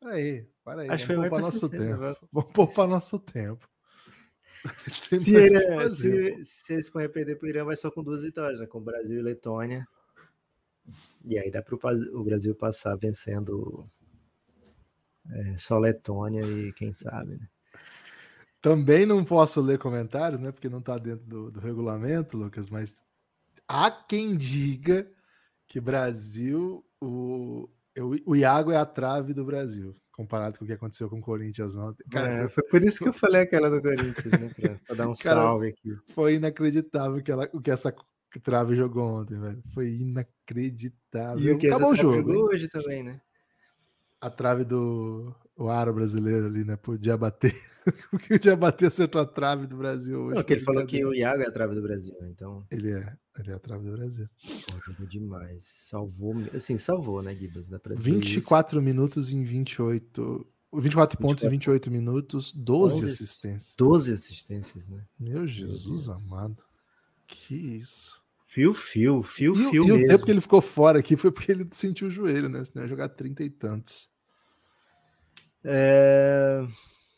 Pera 0.00 0.14
aí, 0.14 0.47
para 0.64 0.81
aí. 0.81 0.88
Acho 0.88 1.07
Vamos 1.07 1.29
poupar 1.29 1.41
nosso 1.43 1.69
60, 1.69 1.85
tempo. 1.85 1.99
Vai... 1.99 2.17
Vamos 2.33 2.53
poupar 2.53 2.88
nosso 2.88 3.19
tempo. 3.19 3.69
Se, 4.91 5.21
se, 5.21 6.45
se, 6.45 6.73
a 6.73 6.79
Espanha 6.79 7.07
perder 7.07 7.37
para 7.37 7.45
o 7.45 7.49
Irã, 7.50 7.67
vai 7.67 7.76
só 7.76 7.91
com 7.91 8.03
duas 8.03 8.23
vitórias, 8.23 8.59
né? 8.59 8.67
Com 8.67 8.81
Brasil 8.81 9.19
e 9.19 9.23
Letônia. 9.23 9.87
E 11.25 11.38
aí 11.38 11.50
dá 11.50 11.62
para 11.62 11.75
o 11.75 12.25
Brasil 12.25 12.54
passar 12.54 12.97
vencendo 12.97 13.88
é, 15.31 15.57
só 15.57 15.78
Letônia 15.78 16.43
e 16.43 16.73
quem 16.73 16.93
sabe, 16.93 17.37
né? 17.37 17.49
Também 18.61 19.04
não 19.04 19.25
posso 19.25 19.61
ler 19.61 19.78
comentários, 19.78 20.40
né? 20.40 20.50
Porque 20.50 20.69
não 20.69 20.78
está 20.78 20.97
dentro 20.97 21.26
do, 21.26 21.50
do, 21.50 21.61
regulamento, 21.61 22.37
Lucas, 22.37 22.71
mas 22.71 23.02
há 23.69 23.90
quem 23.90 24.37
diga 24.37 25.07
que 25.66 25.81
Brasil, 25.81 26.83
o, 27.00 27.69
o 28.25 28.35
Iago 28.35 28.71
é 28.71 28.76
a 28.76 28.87
trave 28.87 29.35
do 29.35 29.45
Brasil, 29.45 29.95
comparado 30.12 30.59
com 30.59 30.64
o 30.64 30.66
que 30.66 30.73
aconteceu 30.73 31.11
com 31.11 31.19
o 31.19 31.23
Corinthians 31.23 31.76
ontem. 31.76 32.04
Cara, 32.11 32.45
é, 32.45 32.49
foi 32.49 32.64
por 32.64 32.83
isso 32.83 33.02
que 33.02 33.09
eu 33.09 33.12
falei 33.12 33.43
aquela 33.43 33.69
do 33.69 33.83
Corinthians, 33.83 34.31
né? 34.33 34.78
Para 34.87 34.97
dar 34.97 35.09
um 35.09 35.12
cara, 35.23 35.40
salve 35.43 35.69
aqui. 35.69 35.97
Foi 36.14 36.35
inacreditável 36.35 37.23
que 37.23 37.31
ela, 37.31 37.49
o 37.52 37.61
que 37.61 37.71
essa 37.71 37.95
que 38.35 38.41
Trave 38.41 38.75
jogou 38.75 39.21
ontem, 39.21 39.38
velho. 39.38 39.62
Foi 39.73 39.88
inacreditável. 39.88 41.41
E 41.41 41.53
o 41.53 41.57
que 41.57 41.69
Acabou 41.69 41.93
o 41.93 41.95
jogo. 41.95 42.17
Jogou 42.17 42.49
hoje 42.49 42.67
também, 42.67 43.00
né? 43.00 43.21
A 44.21 44.29
trave 44.29 44.64
do. 44.64 45.33
o 45.57 45.69
aro 45.69 45.95
brasileiro 45.95 46.47
ali, 46.47 46.64
né? 46.64 46.75
Pro 46.75 46.99
Diabaté. 46.99 47.55
Porque 48.11 48.35
o 48.35 48.38
Diabaté 48.41 48.87
acertou 48.91 49.21
a 49.21 49.25
trave 49.25 49.69
do 49.69 49.76
Brasil 49.76 50.21
hoje. 50.21 50.35
Não, 50.35 50.43
que 50.43 50.55
ele 50.55 50.62
falou 50.62 50.85
que 50.85 51.05
o 51.05 51.14
Iago 51.14 51.43
é 51.43 51.47
a 51.47 51.53
trave 51.53 51.76
do 51.76 51.83
Brasil, 51.83 52.12
então. 52.23 52.67
Ele 52.73 52.91
é, 52.91 53.17
ele 53.38 53.53
é 53.53 53.55
a 53.55 53.59
trave 53.61 53.88
do 53.88 53.93
Brasil. 53.93 54.29
Pô, 54.43 54.81
jogou 54.85 55.07
demais. 55.07 55.64
Salvou, 55.64 56.35
assim, 56.53 56.76
salvou, 56.76 57.23
né, 57.23 57.37
Gibas? 57.37 57.69
24 57.97 58.79
isso. 58.79 58.85
minutos 58.85 59.33
em 59.33 59.45
28. 59.45 60.45
24 60.73 61.21
pontos 61.21 61.45
em 61.45 61.50
28 61.50 61.88
minutos, 61.88 62.53
12 62.53 62.95
11, 62.95 63.07
assistências. 63.07 63.76
12 63.79 64.12
assistências, 64.12 64.88
né? 64.88 65.05
Meu 65.17 65.47
Jesus 65.47 66.09
Meu 66.09 66.17
amado. 66.17 66.64
Que 67.29 67.55
isso. 67.55 68.24
Fio, 68.54 68.73
fio, 68.73 69.20
fio, 69.20 69.52
e, 69.52 69.70
fio. 69.70 69.84
E 69.84 69.90
mesmo. 69.90 70.04
o 70.04 70.06
tempo 70.06 70.25
que 70.25 70.30
ele 70.30 70.40
ficou 70.40 70.61
fora 70.61 71.00
aqui 71.00 71.16
foi 71.16 71.32
porque 71.32 71.50
ele 71.50 71.68
sentiu 71.73 72.06
o 72.06 72.11
joelho, 72.11 72.49
né? 72.49 72.64
Senão 72.64 72.84
ia 72.84 72.88
jogar 72.88 73.08
30 73.08 73.42
e 73.42 73.50
tantos. 73.50 74.08
É... 75.64 76.64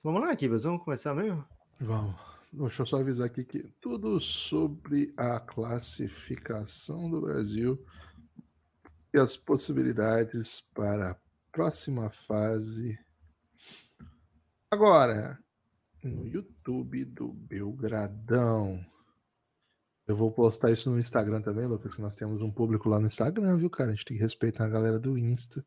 Vamos 0.02 0.22
lá, 0.22 0.34
Kibas, 0.34 0.62
vamos 0.62 0.82
começar 0.82 1.14
mesmo? 1.14 1.44
Vamos. 1.78 2.16
Deixa 2.50 2.80
eu 2.80 2.86
só 2.86 3.00
avisar 3.00 3.26
aqui 3.26 3.44
que 3.44 3.70
tudo 3.82 4.18
sobre 4.18 5.12
a 5.14 5.38
classificação 5.38 7.10
do 7.10 7.20
Brasil 7.20 7.84
e 9.12 9.20
as 9.20 9.36
possibilidades 9.36 10.62
para 10.74 11.10
a 11.10 11.16
próxima 11.52 12.08
fase. 12.08 12.98
Agora, 14.70 15.38
no 16.02 16.26
YouTube 16.26 17.04
do 17.04 17.28
Belgradão. 17.28 18.82
Eu 20.06 20.16
vou 20.16 20.30
postar 20.30 20.70
isso 20.70 20.90
no 20.90 20.98
Instagram 20.98 21.40
também, 21.40 21.66
Lucas, 21.66 21.94
que 21.94 22.00
nós 22.00 22.14
temos 22.14 22.40
um 22.40 22.50
público 22.50 22.88
lá 22.88 23.00
no 23.00 23.06
Instagram, 23.06 23.56
viu, 23.56 23.68
cara? 23.68 23.90
A 23.90 23.94
gente 23.94 24.04
tem 24.04 24.16
que 24.16 24.22
respeitar 24.22 24.64
a 24.64 24.68
galera 24.68 25.00
do 25.00 25.18
Insta, 25.18 25.64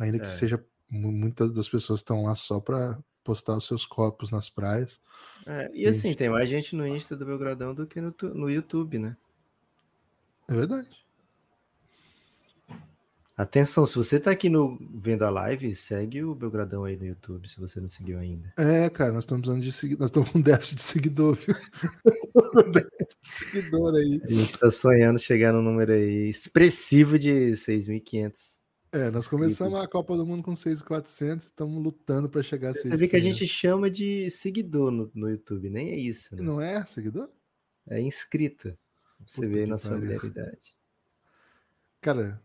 ainda 0.00 0.18
que 0.18 0.26
é. 0.26 0.30
seja 0.30 0.64
muitas 0.88 1.52
das 1.52 1.68
pessoas 1.68 2.00
estão 2.00 2.24
lá 2.24 2.34
só 2.34 2.60
para 2.60 2.98
postar 3.22 3.56
os 3.56 3.66
seus 3.66 3.84
copos 3.84 4.30
nas 4.30 4.48
praias. 4.48 5.00
É, 5.46 5.70
e 5.74 5.86
assim, 5.86 6.08
gente... 6.08 6.18
tem 6.18 6.30
mais 6.30 6.48
gente 6.48 6.74
no 6.74 6.86
Insta 6.86 7.16
do 7.16 7.26
Belgradão 7.26 7.74
do 7.74 7.86
que 7.86 8.00
no, 8.00 8.14
no 8.34 8.50
YouTube, 8.50 8.98
né? 8.98 9.16
É 10.48 10.54
verdade. 10.54 11.03
Atenção, 13.36 13.84
se 13.84 13.96
você 13.96 14.20
tá 14.20 14.30
aqui 14.30 14.48
no, 14.48 14.78
vendo 14.94 15.24
a 15.24 15.30
live, 15.30 15.74
segue 15.74 16.22
o 16.22 16.36
Belgradão 16.36 16.84
aí 16.84 16.96
no 16.96 17.04
YouTube, 17.04 17.48
se 17.48 17.58
você 17.58 17.80
não 17.80 17.88
seguiu 17.88 18.16
ainda. 18.16 18.52
É, 18.56 18.88
cara, 18.88 19.12
nós 19.12 19.24
estamos 19.24 19.42
precisando 19.42 19.62
de 19.64 19.72
seguir, 19.72 19.98
nós 19.98 20.10
estamos 20.10 20.30
com 20.30 20.40
déficit 20.40 20.76
de 20.76 20.82
seguidor, 20.84 21.34
viu? 21.34 21.54
déficit 22.72 23.18
de 23.22 23.28
seguidor 23.28 23.94
aí. 23.96 24.20
A 24.22 24.32
gente 24.32 24.56
tá 24.56 24.70
sonhando 24.70 25.18
chegar 25.18 25.52
no 25.52 25.60
número 25.60 25.92
aí 25.92 26.28
expressivo 26.28 27.18
de 27.18 27.50
6.500. 27.50 28.60
É, 28.92 29.10
nós 29.10 29.26
começamos 29.26 29.80
a 29.80 29.88
Copa 29.88 30.16
do 30.16 30.24
Mundo 30.24 30.44
com 30.44 30.54
6,400 30.54 31.46
estamos 31.46 31.82
lutando 31.82 32.28
para 32.28 32.40
chegar 32.40 32.70
a 32.70 32.74
6,500. 32.74 32.96
Você 32.96 33.04
vê 33.04 33.10
que 33.10 33.16
a 33.16 33.18
gente 33.18 33.48
chama 33.48 33.90
de 33.90 34.30
seguidor 34.30 34.92
no, 34.92 35.10
no 35.12 35.28
YouTube, 35.28 35.68
nem 35.68 35.90
é 35.90 35.96
isso. 35.96 36.36
Né? 36.36 36.42
Não 36.42 36.60
é 36.60 36.86
seguidor? 36.86 37.28
É 37.88 38.00
inscrito. 38.00 38.78
Você 39.26 39.40
Puta 39.40 39.48
vê 39.48 39.60
aí 39.62 39.66
nossa 39.66 39.88
familiaridade. 39.88 40.76
Cara, 42.00 42.40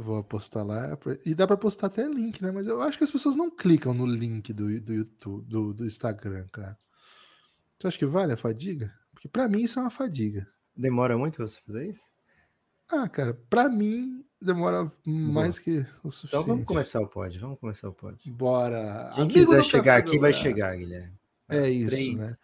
vou 0.00 0.18
apostar 0.18 0.64
lá. 0.64 0.98
E 1.24 1.34
dá 1.34 1.46
para 1.46 1.56
postar 1.56 1.88
até 1.88 2.06
link, 2.08 2.42
né? 2.42 2.50
Mas 2.50 2.66
eu 2.66 2.80
acho 2.82 2.98
que 2.98 3.04
as 3.04 3.10
pessoas 3.10 3.36
não 3.36 3.50
clicam 3.50 3.94
no 3.94 4.06
link 4.06 4.52
do, 4.52 4.80
do 4.80 4.92
YouTube, 4.94 5.44
do, 5.46 5.74
do 5.74 5.86
Instagram, 5.86 6.46
cara. 6.52 6.76
Tu 7.78 7.86
acha 7.86 7.98
que 7.98 8.06
vale 8.06 8.32
a 8.32 8.36
fadiga? 8.36 8.92
Porque 9.12 9.28
para 9.28 9.48
mim 9.48 9.62
isso 9.62 9.78
é 9.78 9.82
uma 9.82 9.90
fadiga. 9.90 10.46
Demora 10.76 11.16
muito 11.16 11.38
você 11.38 11.60
fazer 11.66 11.88
isso? 11.88 12.08
Ah, 12.90 13.08
cara, 13.08 13.34
para 13.48 13.68
mim 13.68 14.24
demora 14.40 14.90
mais 15.04 15.58
Bom. 15.58 15.64
que 15.64 15.86
o 16.02 16.10
suficiente. 16.10 16.26
Então 16.28 16.42
vamos 16.42 16.64
começar 16.64 17.00
o 17.00 17.06
pod, 17.06 17.38
vamos 17.38 17.58
começar 17.60 17.88
o 17.88 17.92
pod. 17.92 18.18
Bora. 18.30 19.12
Quem 19.14 19.24
Amigo 19.24 19.38
quiser 19.38 19.64
chegar 19.64 19.96
aqui 19.98 20.18
vai 20.18 20.32
chegar, 20.32 20.76
Guilherme. 20.76 21.20
É 21.48 21.68
isso, 21.68 21.96
Três. 21.96 22.16
né? 22.16 22.34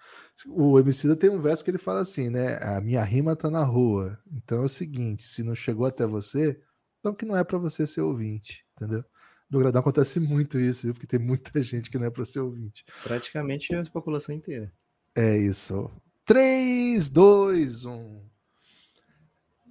O 0.48 0.78
Emicida 0.78 1.16
tem 1.16 1.30
um 1.30 1.40
verso 1.40 1.64
que 1.64 1.70
ele 1.70 1.78
fala 1.78 2.00
assim, 2.00 2.28
né? 2.28 2.58
A 2.60 2.80
minha 2.80 3.02
rima 3.02 3.34
tá 3.34 3.48
na 3.50 3.62
rua. 3.62 4.18
Então 4.30 4.62
é 4.62 4.64
o 4.66 4.68
seguinte, 4.68 5.26
se 5.26 5.42
não 5.42 5.54
chegou 5.54 5.86
até 5.86 6.06
você, 6.06 6.60
então 7.06 7.14
que 7.14 7.24
não 7.24 7.36
é 7.36 7.44
para 7.44 7.58
você 7.58 7.86
ser 7.86 8.00
ouvinte, 8.00 8.64
entendeu? 8.74 9.04
No 9.48 9.60
Gradão 9.60 9.80
acontece 9.80 10.18
muito 10.18 10.58
isso, 10.58 10.82
viu? 10.82 10.94
Porque 10.94 11.06
tem 11.06 11.20
muita 11.20 11.62
gente 11.62 11.88
que 11.88 11.98
não 11.98 12.06
é 12.06 12.10
para 12.10 12.24
ser 12.24 12.40
ouvinte. 12.40 12.84
Praticamente 13.04 13.72
a 13.74 13.84
população 13.84 14.34
inteira. 14.34 14.72
É 15.14 15.38
isso. 15.38 15.88
3, 16.24 17.08
2, 17.08 17.84
1. 17.84 18.26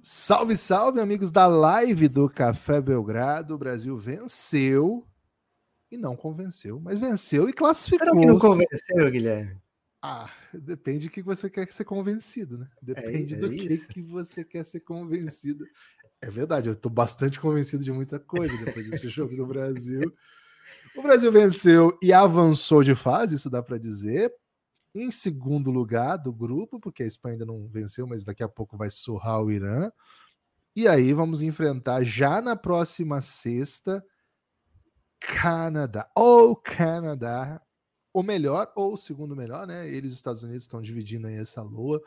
Salve, 0.00 0.56
salve, 0.56 0.98
amigos 0.98 1.30
da 1.30 1.46
live 1.46 2.08
do 2.08 2.30
Café 2.30 2.80
Belgrado. 2.80 3.54
O 3.54 3.58
Brasil 3.58 3.98
venceu 3.98 5.06
e 5.90 5.98
não 5.98 6.16
convenceu, 6.16 6.80
mas 6.80 7.00
venceu 7.00 7.48
e 7.50 7.52
classificou. 7.52 8.06
Será 8.06 8.18
que 8.18 8.26
não 8.26 8.38
convenceu, 8.38 9.10
Guilherme? 9.10 9.60
Ah, 10.00 10.30
depende 10.54 11.08
do 11.08 11.12
que 11.12 11.20
você 11.20 11.50
quer 11.50 11.70
ser 11.70 11.84
convencido, 11.84 12.56
né? 12.56 12.68
Depende 12.80 13.34
é, 13.34 13.36
é 13.36 13.40
do 13.40 13.50
que, 13.50 13.78
que 13.88 14.00
você 14.00 14.44
quer 14.44 14.64
ser 14.64 14.80
convencido. 14.80 15.66
É 16.26 16.30
verdade, 16.30 16.68
eu 16.68 16.72
estou 16.72 16.90
bastante 16.90 17.38
convencido 17.38 17.84
de 17.84 17.92
muita 17.92 18.18
coisa 18.18 18.56
depois 18.64 18.90
desse 18.90 19.06
jogo 19.08 19.36
do 19.36 19.46
Brasil. 19.46 20.12
O 20.96 21.00
Brasil 21.00 21.30
venceu 21.30 21.96
e 22.02 22.12
avançou 22.12 22.82
de 22.82 22.96
fase, 22.96 23.36
isso 23.36 23.48
dá 23.48 23.62
para 23.62 23.78
dizer, 23.78 24.34
em 24.92 25.08
segundo 25.12 25.70
lugar 25.70 26.16
do 26.16 26.32
grupo, 26.32 26.80
porque 26.80 27.04
a 27.04 27.06
Espanha 27.06 27.34
ainda 27.34 27.46
não 27.46 27.68
venceu, 27.68 28.08
mas 28.08 28.24
daqui 28.24 28.42
a 28.42 28.48
pouco 28.48 28.76
vai 28.76 28.90
surrar 28.90 29.40
o 29.40 29.52
Irã. 29.52 29.88
E 30.74 30.88
aí 30.88 31.12
vamos 31.12 31.42
enfrentar 31.42 32.02
já 32.02 32.42
na 32.42 32.56
próxima 32.56 33.20
sexta 33.20 34.04
Canadá 35.20 36.10
ou 36.12 36.56
Canadá, 36.56 37.60
o 38.12 38.20
melhor 38.24 38.72
ou 38.74 38.94
o 38.94 38.96
segundo 38.96 39.36
melhor, 39.36 39.64
né? 39.64 39.88
Eles, 39.88 40.10
os 40.10 40.18
Estados 40.18 40.42
Unidos, 40.42 40.64
estão 40.64 40.82
dividindo 40.82 41.28
aí 41.28 41.36
essa 41.36 41.62
lua. 41.62 42.02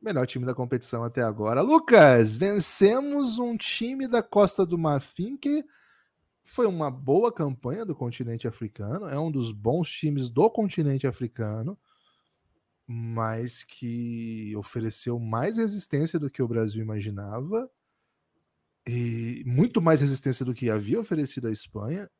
Melhor 0.00 0.26
time 0.26 0.46
da 0.46 0.54
competição 0.54 1.02
até 1.02 1.22
agora. 1.22 1.60
Lucas, 1.60 2.36
vencemos 2.36 3.38
um 3.38 3.56
time 3.56 4.06
da 4.06 4.22
Costa 4.22 4.64
do 4.64 4.78
Marfim 4.78 5.36
que 5.36 5.64
foi 6.44 6.66
uma 6.66 6.90
boa 6.90 7.32
campanha 7.32 7.84
do 7.84 7.94
continente 7.94 8.48
africano, 8.48 9.06
é 9.06 9.18
um 9.18 9.30
dos 9.30 9.52
bons 9.52 9.90
times 9.90 10.28
do 10.30 10.48
continente 10.48 11.06
africano 11.06 11.78
mas 12.90 13.62
que 13.62 14.56
ofereceu 14.56 15.18
mais 15.18 15.58
resistência 15.58 16.18
do 16.18 16.30
que 16.30 16.42
o 16.42 16.48
Brasil 16.48 16.82
imaginava 16.82 17.70
e 18.86 19.42
muito 19.44 19.82
mais 19.82 20.00
resistência 20.00 20.42
do 20.42 20.54
que 20.54 20.70
havia 20.70 20.98
oferecido 20.98 21.48
a 21.48 21.52
Espanha 21.52 22.10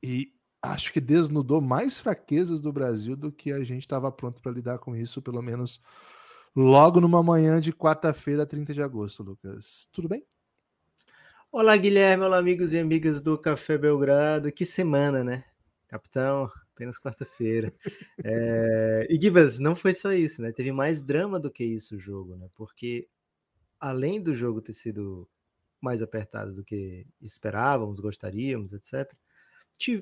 e 0.00 0.32
acho 0.62 0.92
que 0.92 1.00
desnudou 1.00 1.60
mais 1.60 1.98
fraquezas 1.98 2.60
do 2.60 2.72
Brasil 2.72 3.16
do 3.16 3.32
que 3.32 3.50
a 3.50 3.64
gente 3.64 3.80
estava 3.80 4.12
pronto 4.12 4.40
para 4.40 4.52
lidar 4.52 4.78
com 4.78 4.94
isso, 4.94 5.20
pelo 5.20 5.42
menos 5.42 5.82
logo 6.54 7.00
numa 7.00 7.22
manhã 7.22 7.60
de 7.60 7.72
quarta-feira, 7.72 8.46
30 8.46 8.74
de 8.74 8.82
agosto, 8.82 9.22
Lucas. 9.22 9.88
Tudo 9.92 10.08
bem? 10.08 10.24
Olá, 11.52 11.76
Guilherme, 11.76 12.24
olá, 12.24 12.38
amigos 12.38 12.72
e 12.72 12.78
amigas 12.78 13.20
do 13.20 13.36
Café 13.36 13.76
Belgrado. 13.76 14.52
Que 14.52 14.64
semana, 14.64 15.24
né? 15.24 15.44
Capitão, 15.88 16.50
apenas 16.72 16.98
quarta-feira. 16.98 17.72
É... 18.22 19.06
E 19.08 19.18
Givas, 19.18 19.58
não 19.58 19.74
foi 19.74 19.94
só 19.94 20.12
isso, 20.12 20.42
né? 20.42 20.52
Teve 20.52 20.72
mais 20.72 21.02
drama 21.02 21.40
do 21.40 21.50
que 21.50 21.64
isso 21.64 21.96
o 21.96 21.98
jogo, 21.98 22.36
né? 22.36 22.48
Porque 22.54 23.08
além 23.80 24.22
do 24.22 24.34
jogo 24.34 24.60
ter 24.60 24.74
sido 24.74 25.26
mais 25.80 26.02
apertado 26.02 26.52
do 26.52 26.62
que 26.62 27.06
esperávamos, 27.22 27.98
gostaríamos, 27.98 28.74
etc. 28.74 29.10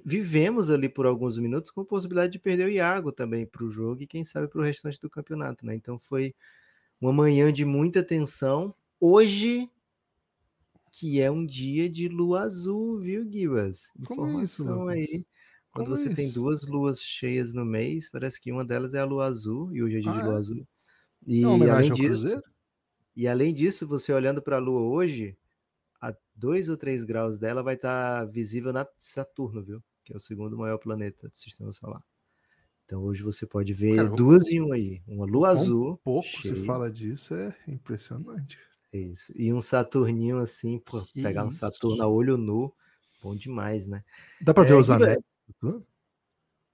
Vivemos 0.05 0.71
ali 0.71 0.89
por 0.89 1.07
alguns 1.07 1.39
minutos 1.39 1.71
com 1.71 1.81
a 1.83 1.85
possibilidade 1.85 2.33
de 2.33 2.39
perder 2.39 2.67
o 2.67 2.71
Iago 2.71 3.13
também 3.13 3.47
para 3.47 3.65
o 3.65 3.71
jogo 3.71 4.03
e 4.03 4.07
quem 4.07 4.25
sabe 4.25 4.49
para 4.49 4.61
o 4.61 4.65
restante 4.65 5.01
do 5.01 5.11
campeonato, 5.11 5.65
né? 5.65 5.75
Então 5.75 5.99
foi 5.99 6.35
uma 7.01 7.13
manhã 7.13 7.53
de 7.53 7.65
muita 7.65 8.03
tensão. 8.03 8.75
Hoje, 9.01 9.71
que 10.91 11.21
é 11.21 11.31
um 11.31 11.47
dia 11.47 11.89
de 11.89 12.09
lua 12.09 12.43
azul, 12.43 12.99
viu, 12.99 13.31
Gibas? 13.31 13.91
Informação 13.99 14.91
é 14.91 15.01
isso, 15.01 15.15
aí 15.15 15.27
quando 15.71 15.87
Como 15.87 15.97
você 15.97 16.13
tem 16.13 16.33
duas 16.33 16.67
luas 16.67 17.01
cheias 17.01 17.53
no 17.53 17.65
mês, 17.65 18.09
parece 18.11 18.41
que 18.41 18.51
uma 18.51 18.65
delas 18.65 18.95
é 18.95 18.99
a 18.99 19.05
lua 19.05 19.27
azul, 19.27 19.73
e 19.75 19.83
hoje 19.83 19.99
é 19.99 20.01
dia 20.01 20.11
ah, 20.11 20.19
de 20.19 20.25
lua 20.25 20.35
é? 20.35 20.39
azul. 20.39 20.67
E 21.27 21.43
é 21.45 21.71
além 21.71 21.93
disso, 21.93 22.43
e 23.15 23.29
além 23.29 23.55
disso, 23.55 23.87
você 23.87 24.13
olhando 24.13 24.41
para 24.41 24.57
a 24.57 24.61
lua 24.61 24.81
hoje, 24.81 25.37
a 26.01 26.15
dois 26.35 26.69
ou 26.69 26.77
três 26.77 27.05
graus 27.05 27.37
dela 27.37 27.63
vai 27.63 27.75
estar 27.75 28.21
tá 28.21 28.25
visível 28.25 28.73
na 28.73 28.87
Saturno, 28.99 29.63
viu? 29.63 29.83
Que 30.05 30.13
é 30.13 30.17
o 30.17 30.21
segundo 30.21 30.57
maior 30.57 30.79
planeta 30.79 31.29
do 31.29 31.37
sistema 31.37 31.73
solar. 31.73 32.03
Então 32.85 33.03
hoje 33.03 33.23
você 33.23 33.47
pode 33.47 33.75
ver 33.75 33.97
Cara, 33.97 34.09
duas 34.09 34.47
em 34.49 34.63
um 34.63 34.73
aí, 34.73 35.03
uma 35.07 35.27
lua 35.27 35.51
azul. 35.51 35.93
Um 35.93 35.97
pouco 35.97 36.27
cheia. 36.27 36.57
se 36.57 36.65
fala 36.65 36.91
disso 36.91 37.35
é 37.35 37.55
impressionante. 37.67 38.59
É 38.91 38.99
isso. 38.99 39.31
E 39.37 39.53
um 39.53 39.61
Saturninho 39.61 40.39
assim, 40.39 40.79
pô, 40.79 41.03
pegar 41.15 41.45
um 41.45 41.51
Saturno 41.51 42.03
a 42.03 42.09
olho 42.09 42.39
nu, 42.39 42.73
bom 43.23 43.37
demais, 43.37 43.87
né? 43.87 44.03
Dá 44.41 44.55
ver 44.55 44.71
é, 44.71 44.75
os 44.75 44.89
anéis? 44.89 45.25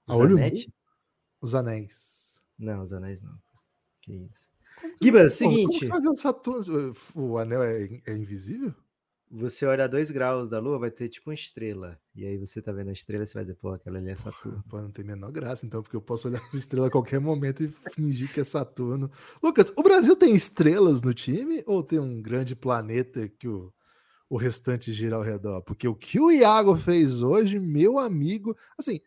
A 0.07 0.15
olho 0.15 0.37
nu? 0.37 0.51
Os 1.41 1.53
anéis. 1.53 2.41
Não, 2.57 2.83
os 2.83 2.93
anéis 2.93 3.21
não. 3.21 3.37
Que 4.01 4.13
isso. 4.13 4.49
Giba, 5.01 5.27
seguinte. 5.27 5.65
Como 5.65 5.79
você 5.79 5.89
vai 5.89 6.01
ver 6.01 6.09
o 6.09 6.15
Saturno? 6.15 6.95
O 7.15 7.37
anel 7.37 7.61
é, 7.61 8.01
é 8.05 8.13
invisível? 8.13 8.73
Você 9.29 9.65
olha 9.65 9.85
a 9.85 9.87
dois 9.87 10.11
graus 10.11 10.49
da 10.49 10.59
Lua, 10.59 10.79
vai 10.79 10.91
ter 10.91 11.09
tipo 11.09 11.29
uma 11.29 11.33
estrela. 11.33 11.99
E 12.15 12.25
aí 12.25 12.37
você 12.37 12.61
tá 12.61 12.71
vendo 12.71 12.89
a 12.89 12.93
estrela, 12.93 13.25
você 13.25 13.33
vai 13.33 13.43
dizer, 13.43 13.55
pô, 13.55 13.69
aquela 13.69 13.97
ali 13.97 14.09
é 14.09 14.15
Saturno. 14.15 14.63
Pô, 14.69 14.81
não 14.81 14.91
tem 14.91 15.03
a 15.03 15.07
menor 15.07 15.31
graça, 15.31 15.65
então, 15.65 15.81
porque 15.81 15.95
eu 15.95 16.01
posso 16.01 16.27
olhar 16.27 16.41
uma 16.41 16.57
estrela 16.57 16.87
a 16.87 16.91
qualquer 16.91 17.19
momento 17.19 17.63
e 17.63 17.67
fingir 17.93 18.31
que 18.31 18.39
é 18.39 18.43
Saturno. 18.43 19.11
Lucas, 19.41 19.73
o 19.75 19.83
Brasil 19.83 20.15
tem 20.15 20.35
estrelas 20.35 21.01
no 21.01 21.13
time 21.13 21.63
ou 21.65 21.83
tem 21.83 21.99
um 21.99 22.21
grande 22.21 22.55
planeta 22.55 23.27
que 23.27 23.47
o, 23.47 23.73
o 24.29 24.37
restante 24.37 24.93
gira 24.93 25.15
ao 25.15 25.23
redor? 25.23 25.61
Porque 25.63 25.87
o 25.87 25.95
que 25.95 26.19
o 26.19 26.31
Iago 26.31 26.75
fez 26.75 27.21
hoje, 27.23 27.59
meu 27.59 27.97
amigo, 27.97 28.55
assim, 28.77 29.01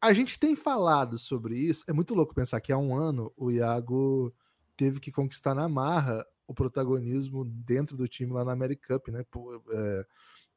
a 0.00 0.12
gente 0.12 0.38
tem 0.38 0.54
falado 0.54 1.18
sobre 1.18 1.58
isso. 1.58 1.84
É 1.88 1.92
muito 1.92 2.14
louco 2.14 2.34
pensar 2.34 2.60
que 2.60 2.72
há 2.72 2.78
um 2.78 2.96
ano 2.96 3.32
o 3.36 3.50
Iago 3.50 4.32
teve 4.76 5.00
que 5.00 5.12
conquistar 5.12 5.54
na 5.54 5.68
marra 5.68 6.24
o 6.46 6.54
protagonismo 6.54 7.44
dentro 7.44 7.96
do 7.96 8.08
time 8.08 8.32
lá 8.32 8.44
na 8.44 8.52
America 8.52 8.98
Cup, 8.98 9.08
né? 9.08 9.24
Pô, 9.30 9.62
é, 9.70 10.06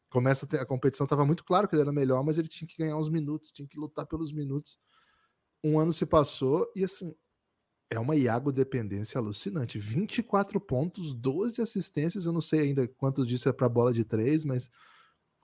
começa 0.10 0.46
a, 0.46 0.50
ter, 0.50 0.60
a 0.60 0.65
competição, 0.65 1.06
estava 1.06 1.25
muito 1.25 1.44
claro 1.44 1.67
que 1.67 1.75
ele 1.75 1.82
era 1.82 1.91
melhor, 1.91 2.24
mas 2.24 2.38
ele 2.38 2.48
tinha 2.48 2.67
que 2.67 2.77
ganhar 2.77 2.98
uns 2.98 3.10
minutos, 3.10 3.51
tinha 3.51 3.67
que 3.67 3.79
lutar 3.79 4.06
pelos 4.06 4.32
minutos. 4.32 4.77
Um 5.63 5.79
ano 5.79 5.91
se 5.91 6.06
passou 6.06 6.72
e 6.75 6.84
assim, 6.84 7.15
é 7.89 8.00
uma 8.00 8.15
Iago 8.15 8.51
dependência 8.51 9.17
alucinante. 9.17 9.79
24 9.79 10.60
pontos, 10.60 11.13
12 11.13 11.62
assistências, 11.62 12.25
eu 12.25 12.34
não 12.34 12.41
sei 12.41 12.62
ainda 12.62 12.88
quantos 12.88 13.25
disso 13.25 13.48
é 13.48 13.53
para 13.53 13.70
bola 13.70 13.94
de 13.94 14.03
três, 14.03 14.44
mas 14.44 14.70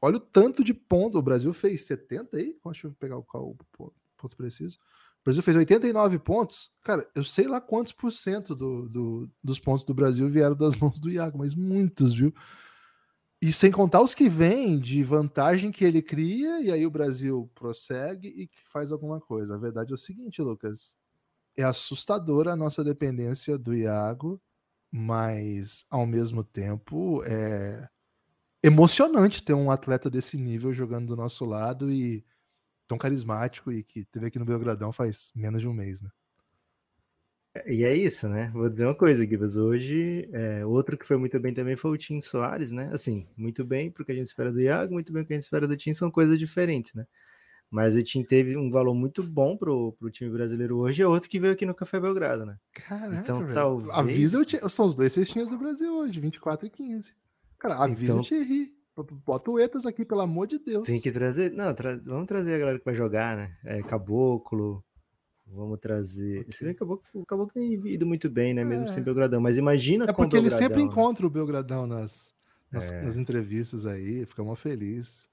olha 0.02 0.18
o 0.18 0.20
tanto 0.20 0.64
de 0.64 0.74
ponto. 0.74 1.18
O 1.18 1.22
Brasil 1.22 1.54
fez 1.54 1.86
70 1.86 2.38
aí, 2.38 2.58
deixa 2.66 2.88
eu 2.88 2.94
pegar 2.94 3.18
o, 3.18 3.26
o 3.34 3.94
ponto 4.18 4.36
preciso. 4.36 4.78
O 5.24 5.26
Brasil 5.26 5.42
fez 5.42 5.56
89 5.56 6.20
pontos. 6.20 6.70
Cara, 6.84 7.10
eu 7.16 7.24
sei 7.24 7.48
lá 7.48 7.62
quantos 7.62 7.94
por 7.94 8.12
cento 8.12 8.54
do, 8.54 8.90
do, 8.90 9.30
dos 9.42 9.58
pontos 9.58 9.86
do 9.86 9.94
Brasil 9.94 10.28
vieram 10.28 10.54
das 10.54 10.76
mãos 10.78 11.00
do 11.00 11.10
Iago, 11.10 11.38
mas 11.38 11.56
muitos, 11.56 12.14
viu? 12.14 12.34
E 13.42 13.54
sem 13.54 13.72
contar 13.72 14.02
os 14.02 14.14
que 14.14 14.28
vêm 14.28 14.78
de 14.78 15.02
vantagem 15.02 15.72
que 15.72 15.86
ele 15.86 16.02
cria, 16.02 16.62
e 16.62 16.72
aí 16.72 16.86
o 16.86 16.92
Brasil 16.92 17.50
prossegue 17.56 18.28
e 18.28 18.50
faz 18.66 18.92
alguma 18.92 19.20
coisa. 19.20 19.56
A 19.56 19.58
verdade 19.58 19.92
é 19.92 19.96
o 19.96 19.98
seguinte, 19.98 20.42
Lucas. 20.42 20.98
É 21.56 21.64
assustadora 21.64 22.52
a 22.52 22.56
nossa 22.56 22.84
dependência 22.84 23.58
do 23.58 23.74
Iago, 23.74 24.42
mas 24.92 25.86
ao 25.90 26.06
mesmo 26.06 26.44
tempo 26.44 27.24
é 27.26 27.88
emocionante 28.62 29.44
ter 29.44 29.54
um 29.54 29.72
atleta 29.72 30.10
desse 30.10 30.38
nível 30.38 30.74
jogando 30.74 31.08
do 31.08 31.16
nosso 31.16 31.46
lado 31.46 31.92
e 31.92 32.26
tão 32.88 32.98
carismático 32.98 33.72
e 33.72 33.84
que 33.84 34.06
teve 34.06 34.28
aqui 34.28 34.40
no 34.40 34.46
Belgradão 34.46 34.92
faz 34.92 35.32
menos 35.36 35.62
de 35.62 35.68
um 35.68 35.74
mês, 35.74 36.02
né? 36.02 36.10
E 37.68 37.84
é 37.84 37.96
isso, 37.96 38.28
né? 38.28 38.50
Vou 38.52 38.68
dizer 38.68 38.86
uma 38.86 38.96
coisa, 38.96 39.24
Guibas. 39.24 39.58
Hoje, 39.58 40.28
é, 40.34 40.66
outro 40.66 40.98
que 40.98 41.06
foi 41.06 41.18
muito 41.18 41.40
bem 41.40 41.54
também 41.54 41.76
foi 41.76 41.92
o 41.92 41.98
Tim 41.98 42.20
Soares, 42.20 42.72
né? 42.72 42.90
Assim, 42.92 43.28
muito 43.38 43.64
bem 43.64 43.92
porque 43.92 44.12
a 44.12 44.16
gente 44.16 44.26
espera 44.26 44.52
do 44.52 44.60
Iago, 44.60 44.94
muito 44.94 45.14
bem 45.14 45.22
porque 45.22 45.34
a 45.34 45.38
gente 45.38 45.44
espera 45.44 45.68
do 45.68 45.78
Tim, 45.78 45.94
são 45.94 46.10
coisas 46.10 46.40
diferentes, 46.40 46.96
né? 46.96 47.06
Mas 47.70 47.96
o 47.96 48.02
Tim 48.02 48.24
teve 48.24 48.58
um 48.58 48.72
valor 48.72 48.96
muito 48.96 49.22
bom 49.22 49.56
pro, 49.56 49.94
pro 49.94 50.10
time 50.10 50.32
brasileiro 50.32 50.78
hoje, 50.78 51.04
é 51.04 51.08
outro 51.08 51.30
que 51.30 51.40
veio 51.40 51.54
aqui 51.54 51.66
no 51.66 51.76
Café 51.76 52.00
Belgrado, 52.00 52.46
né? 52.46 52.58
Caraca, 52.74 53.18
então, 53.18 53.46
talvez... 53.54 53.90
avisa 53.98 54.40
o 54.40 54.70
São 54.70 54.88
os 54.88 54.96
dois 54.96 55.14
cestinhos 55.14 55.52
do 55.52 55.58
Brasil 55.58 55.94
hoje, 55.96 56.20
24 56.20 56.66
e 56.66 56.70
15. 56.72 57.14
Cara, 57.60 57.78
avisa 57.78 58.14
então... 58.14 58.22
o 58.22 58.26
Thierry. 58.26 58.74
Bota 59.26 59.50
o 59.52 59.60
Etas 59.60 59.86
aqui, 59.86 60.06
pelo 60.06 60.22
amor 60.22 60.48
de 60.48 60.60
Deus. 60.60 60.86
Tem 60.86 61.00
que 61.00 61.12
trazer. 61.12 61.52
Não, 61.52 61.74
tra... 61.74 61.96
vamos 61.98 62.28
trazer 62.28 62.54
a 62.54 62.60
galera 62.60 62.80
que 62.80 62.86
vai 62.86 62.94
jogar, 62.94 63.36
né? 63.36 63.58
É, 63.64 63.82
Caboclo. 63.82 64.84
Vamos 65.48 65.80
trazer. 65.80 66.42
Okay. 66.42 66.50
Esse 66.50 66.74
Caboclo, 66.74 67.04
o 67.14 67.26
Caboclo 67.26 67.54
tem 67.54 67.74
ido 67.74 68.06
muito 68.06 68.30
bem, 68.30 68.54
né? 68.54 68.64
Mesmo 68.64 68.86
é. 68.86 68.90
sem 68.90 69.04
Belgradão. 69.04 69.42
Mas 69.42 69.58
imagina 69.58 70.06
É 70.06 70.14
porque 70.14 70.38
ele 70.38 70.50
sempre 70.50 70.78
né? 70.78 70.84
encontra 70.84 71.26
o 71.26 71.30
Belgradão 71.30 71.86
nas, 71.86 72.34
nas, 72.72 72.92
é. 72.92 73.02
nas 73.02 73.18
entrevistas 73.18 73.86
aí, 73.86 74.26
fica 74.26 74.44
mó 74.44 74.56
feliz. 74.56 75.28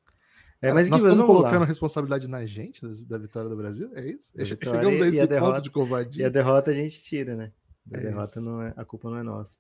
É, 0.63 0.73
mas 0.75 0.91
nós 0.91 1.03
estamos 1.03 1.25
colocando 1.25 1.61
lá. 1.61 1.65
a 1.65 1.69
responsabilidade 1.69 2.29
na 2.29 2.45
gente 2.45 2.87
da 3.07 3.17
vitória 3.17 3.49
do 3.49 3.57
Brasil? 3.57 3.91
É 3.95 4.07
isso? 4.07 4.33
Chegamos 4.45 5.01
a 5.01 5.07
esse 5.09 5.21
a 5.23 5.27
derrota, 5.27 5.53
ponto 5.55 5.65
de 5.65 5.71
covardia. 5.71 6.23
E 6.23 6.27
a 6.27 6.29
derrota 6.29 6.71
a 6.71 6.75
gente 6.75 7.03
tira, 7.03 7.35
né? 7.35 7.53
A 7.93 7.97
é 7.97 8.01
derrota 8.01 8.41
não 8.41 8.63
é, 8.63 8.75
a 8.77 8.85
culpa 8.85 9.09
não 9.09 9.17
é 9.17 9.23
nossa. 9.23 9.57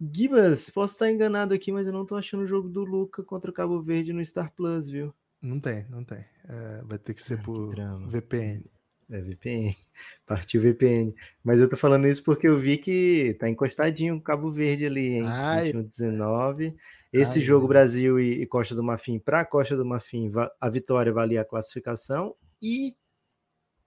Gibas, 0.00 0.68
posso 0.70 0.94
estar 0.94 1.10
enganado 1.10 1.54
aqui, 1.54 1.72
mas 1.72 1.86
eu 1.86 1.92
não 1.92 2.04
tô 2.04 2.16
achando 2.16 2.42
o 2.42 2.46
jogo 2.46 2.68
do 2.68 2.84
Luca 2.84 3.22
contra 3.22 3.50
o 3.50 3.54
Cabo 3.54 3.80
Verde 3.80 4.12
no 4.12 4.24
Star 4.24 4.52
Plus, 4.54 4.88
viu? 4.88 5.14
Não 5.40 5.58
tem, 5.58 5.86
não 5.88 6.04
tem. 6.04 6.24
É, 6.48 6.82
vai 6.84 6.98
ter 6.98 7.14
que 7.14 7.22
ser 7.22 7.38
ah, 7.38 7.42
por 7.42 7.74
que 7.74 7.82
VPN. 8.08 8.64
É 9.10 9.20
VPN. 9.20 9.76
Partiu 10.26 10.60
VPN. 10.60 11.14
Mas 11.42 11.60
eu 11.60 11.68
tô 11.68 11.76
falando 11.76 12.06
isso 12.06 12.22
porque 12.22 12.46
eu 12.48 12.58
vi 12.58 12.76
que 12.76 13.36
tá 13.38 13.48
encostadinho 13.48 14.16
o 14.16 14.20
Cabo 14.20 14.50
Verde 14.50 14.86
ali, 14.86 15.14
hein? 15.14 15.24
Ai. 15.26 15.72
19. 15.72 16.76
Esse 17.12 17.38
Ai, 17.38 17.44
jogo 17.44 17.68
Brasil 17.68 18.20
e, 18.20 18.42
e, 18.42 18.46
Costa 18.46 18.74
do 18.74 18.82
Marfim 18.82 19.18
para 19.18 19.44
Costa 19.46 19.76
do 19.76 19.84
Marfim, 19.84 20.30
a 20.60 20.68
vitória 20.68 21.12
valia 21.12 21.40
a 21.40 21.44
classificação 21.44 22.34
e 22.60 22.94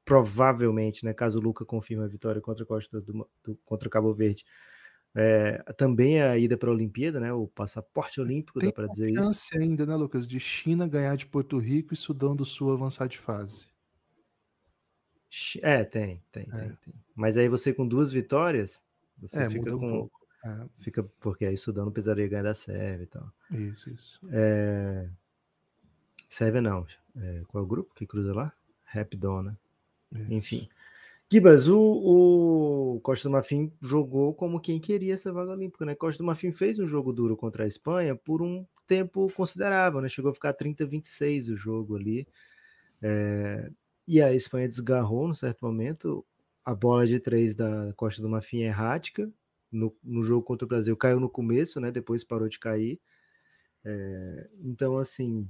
provavelmente, 0.03 1.05
né, 1.05 1.13
caso 1.13 1.37
o 1.37 1.41
Luca 1.41 1.63
confirme 1.63 2.03
a 2.03 2.07
vitória 2.07 2.41
contra 2.41 2.65
Costa 2.65 2.99
do, 2.99 3.29
do 3.43 3.55
contra 3.63 3.87
o 3.87 3.91
Cabo 3.91 4.11
Verde, 4.13 4.43
é, 5.15 5.57
também 5.73 6.21
a 6.21 6.37
ida 6.37 6.57
para 6.57 6.69
a 6.69 6.73
Olimpíada, 6.73 7.19
né? 7.19 7.33
O 7.33 7.47
passaporte 7.47 8.21
olímpico, 8.21 8.59
Tem 8.59 8.69
dá 8.69 8.73
para 8.73 8.87
dizer 8.87 9.09
isso. 9.09 9.19
chance 9.19 9.57
ainda, 9.57 9.85
né, 9.85 9.95
Lucas, 9.95 10.27
de 10.27 10.39
China 10.39 10.87
ganhar 10.87 11.15
de 11.15 11.25
Porto 11.25 11.57
Rico 11.57 11.93
e 11.93 11.97
Sudão 11.97 12.35
do 12.35 12.45
Sul 12.45 12.71
avançar 12.71 13.07
de 13.07 13.17
fase. 13.17 13.67
É, 15.61 15.83
tem, 15.83 16.23
tem, 16.31 16.43
é. 16.51 16.59
tem, 16.59 16.69
tem, 16.83 16.93
Mas 17.15 17.37
aí 17.37 17.47
você 17.47 17.73
com 17.73 17.87
duas 17.87 18.11
vitórias, 18.11 18.81
você 19.17 19.43
é, 19.43 19.49
fica 19.49 19.71
com. 19.71 20.03
Um 20.03 20.09
é. 20.45 20.65
Fica, 20.77 21.03
porque 21.19 21.45
aí 21.45 21.57
Sudão 21.57 21.85
não 21.85 21.91
precisaria 21.91 22.27
ganhar 22.27 22.43
da 22.43 22.53
Sérvia 22.53 23.03
e 23.03 23.07
tal. 23.07 23.31
Isso, 23.51 23.89
isso. 23.89 24.19
É... 24.31 25.09
Sérvia 26.29 26.61
não. 26.61 26.87
É, 27.17 27.43
qual 27.47 27.61
é 27.61 27.65
o 27.65 27.69
grupo 27.69 27.93
que 27.93 28.05
cruza 28.05 28.33
lá? 28.33 28.53
Rapidon, 28.85 29.41
né? 29.41 29.57
Enfim. 30.29 30.69
Gibas, 31.31 31.67
o, 31.67 31.79
o, 31.79 32.99
Costa 33.01 33.29
do 33.29 33.31
Marfim 33.31 33.71
jogou 33.79 34.33
como 34.33 34.59
quem 34.59 34.79
queria 34.79 35.13
essa 35.13 35.31
vaga 35.31 35.51
olímpica, 35.51 35.85
né? 35.85 35.93
Costa 35.93 36.23
do 36.23 36.25
Marfim 36.25 36.51
fez 36.51 36.79
um 36.79 36.87
jogo 36.87 37.13
duro 37.13 37.37
contra 37.37 37.65
a 37.65 37.67
Espanha 37.67 38.15
por 38.15 38.41
um 38.41 38.65
tempo 38.87 39.31
considerável, 39.33 40.01
né? 40.01 40.09
Chegou 40.09 40.31
a 40.31 40.33
ficar 40.33 40.53
30-26 40.53 41.49
o 41.49 41.55
jogo 41.55 41.95
ali. 41.95 42.27
É, 43.01 43.69
e 44.07 44.19
a 44.21 44.33
Espanha 44.33 44.67
desgarrou 44.67 45.27
no 45.27 45.35
certo 45.35 45.63
momento. 45.63 46.25
A 46.65 46.73
bola 46.73 47.05
de 47.05 47.19
três 47.19 47.53
da 47.55 47.93
Costa 47.95 48.21
do 48.23 48.29
Marfim 48.29 48.63
é 48.63 48.67
errática. 48.67 49.31
No, 49.71 49.95
no 50.03 50.23
jogo 50.23 50.43
contra 50.43 50.65
o 50.65 50.67
Brasil 50.67 50.97
caiu 50.97 51.19
no 51.19 51.29
começo, 51.29 51.79
né? 51.79 51.91
Depois 51.91 52.23
parou 52.23 52.49
de 52.49 52.57
cair. 52.57 52.99
É, 53.85 54.49
então, 54.63 54.97
assim, 54.97 55.47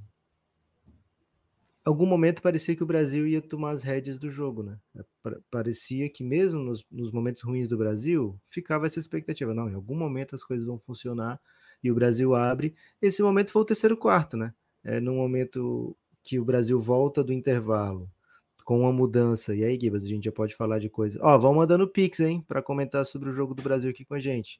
algum 1.89 2.05
momento 2.05 2.41
parecia 2.41 2.75
que 2.75 2.83
o 2.83 2.85
Brasil 2.85 3.27
ia 3.27 3.41
tomar 3.41 3.71
as 3.71 3.83
rédeas 3.83 4.17
do 4.17 4.29
jogo, 4.29 4.63
né? 4.63 4.77
É, 4.95 5.03
parecia 5.51 6.09
que 6.09 6.23
mesmo 6.23 6.61
nos, 6.61 6.85
nos, 6.91 7.11
momentos 7.11 7.41
ruins 7.41 7.67
do 7.67 7.77
Brasil, 7.77 8.39
ficava 8.45 8.85
essa 8.85 8.99
expectativa, 8.99 9.53
não, 9.53 9.69
em 9.69 9.73
algum 9.73 9.95
momento 9.95 10.35
as 10.35 10.43
coisas 10.43 10.65
vão 10.65 10.77
funcionar 10.77 11.39
e 11.83 11.91
o 11.91 11.95
Brasil 11.95 12.35
abre. 12.35 12.75
Esse 13.01 13.21
momento 13.21 13.51
foi 13.51 13.61
o 13.61 13.65
terceiro 13.65 13.97
quarto, 13.97 14.37
né? 14.37 14.53
É 14.83 14.99
no 14.99 15.13
momento 15.15 15.95
que 16.23 16.39
o 16.39 16.45
Brasil 16.45 16.79
volta 16.79 17.23
do 17.23 17.33
intervalo 17.33 18.09
com 18.63 18.81
uma 18.81 18.93
mudança. 18.93 19.55
E 19.55 19.63
aí, 19.63 19.79
Gibas, 19.79 20.03
a 20.03 20.07
gente 20.07 20.25
já 20.25 20.31
pode 20.31 20.55
falar 20.55 20.79
de 20.79 20.89
coisa. 20.89 21.19
Ó, 21.21 21.37
vão 21.37 21.55
mandando 21.55 21.87
pix, 21.87 22.19
hein, 22.19 22.43
para 22.47 22.61
comentar 22.61 23.05
sobre 23.05 23.29
o 23.29 23.31
jogo 23.31 23.53
do 23.53 23.63
Brasil 23.63 23.89
aqui 23.89 24.05
com 24.05 24.13
a 24.13 24.19
gente 24.19 24.59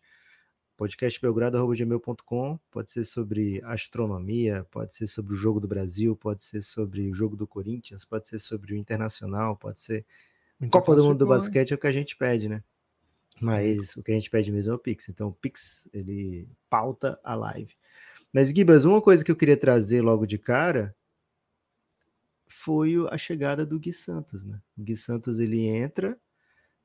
podcastbelgrado.gmail.com, 0.79 2.57
pode 2.71 2.89
ser 2.89 3.03
sobre 3.03 3.61
astronomia, 3.65 4.65
pode 4.71 4.95
ser 4.95 5.07
sobre 5.07 5.33
o 5.33 5.35
jogo 5.35 5.59
do 5.59 5.67
Brasil, 5.67 6.15
pode 6.15 6.41
ser 6.41 6.61
sobre 6.61 7.09
o 7.09 7.13
jogo 7.13 7.35
do 7.35 7.45
Corinthians, 7.45 8.05
pode 8.05 8.29
ser 8.29 8.39
sobre 8.39 8.73
o 8.73 8.77
Internacional, 8.77 9.57
pode 9.57 9.81
ser 9.81 10.05
Muito 10.57 10.71
Copa 10.71 10.95
do 10.95 11.03
Mundo 11.03 11.17
do 11.17 11.27
Basquete, 11.27 11.73
é 11.73 11.75
o 11.75 11.77
que 11.77 11.85
a 11.85 11.91
gente 11.91 12.15
pede, 12.15 12.47
né? 12.47 12.63
Mas 13.41 13.97
o 13.97 14.01
que 14.01 14.13
a 14.13 14.15
gente 14.15 14.29
pede 14.29 14.53
mesmo 14.53 14.71
é 14.71 14.75
o 14.75 14.79
Pix. 14.79 15.09
Então 15.09 15.27
o 15.27 15.33
Pix, 15.33 15.89
ele 15.93 16.47
pauta 16.69 17.19
a 17.25 17.35
live. 17.35 17.75
Mas, 18.31 18.47
Gibas, 18.47 18.85
uma 18.85 19.01
coisa 19.01 19.25
que 19.25 19.31
eu 19.31 19.35
queria 19.35 19.57
trazer 19.57 20.01
logo 20.01 20.25
de 20.25 20.37
cara 20.37 20.95
foi 22.47 22.95
a 23.11 23.17
chegada 23.17 23.65
do 23.65 23.77
Gui 23.77 23.91
Santos, 23.91 24.45
né? 24.45 24.61
O 24.77 24.81
Gui 24.81 24.95
Santos, 24.95 25.41
ele 25.41 25.65
entra 25.65 26.17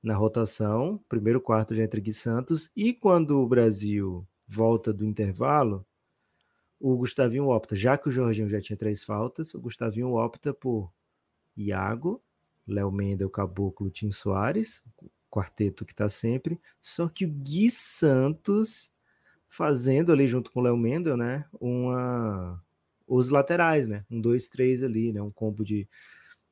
na 0.05 0.15
rotação, 0.15 1.03
primeiro 1.09 1.41
quarto 1.41 1.75
de 1.75 1.81
entre 1.81 1.99
Gui 1.99 2.13
Santos, 2.13 2.71
e 2.77 2.93
quando 2.93 3.41
o 3.41 3.49
Brasil 3.49 4.29
volta 4.47 4.93
do 4.93 5.03
intervalo, 5.03 5.85
o 6.79 6.95
Gustavinho 6.99 7.49
opta, 7.49 7.75
já 7.75 7.97
que 7.97 8.11
o 8.11 8.13
Jorginho 8.13 8.47
já 8.47 8.61
tinha 8.61 8.77
três 8.77 9.03
faltas, 9.03 9.55
o 9.55 9.61
Gustavinho 9.61 10.13
opta 10.13 10.53
por 10.53 10.93
Iago, 11.57 12.23
Léo 12.69 12.93
Mendel, 12.93 13.31
Caboclo, 13.31 13.91
Tim 13.91 14.13
Soares, 14.13 14.83
quarteto 15.31 15.87
que 15.87 15.93
está 15.93 16.09
sempre, 16.09 16.61
só 16.83 17.09
que 17.09 17.25
o 17.25 17.31
Gui 17.31 17.71
Santos 17.71 18.93
fazendo 19.49 20.13
ali 20.13 20.29
junto 20.29 20.51
com 20.53 20.61
o 20.61 20.63
Léo 20.63 20.77
Mendel, 20.77 21.17
né, 21.17 21.47
uma 21.59 22.63
os 23.07 23.31
laterais, 23.31 23.89
né, 23.89 24.05
um 24.11 24.21
dois 24.21 24.49
três 24.49 24.83
ali, 24.83 25.15
né, 25.15 25.23
um 25.23 25.31
combo 25.31 25.65
de 25.65 25.89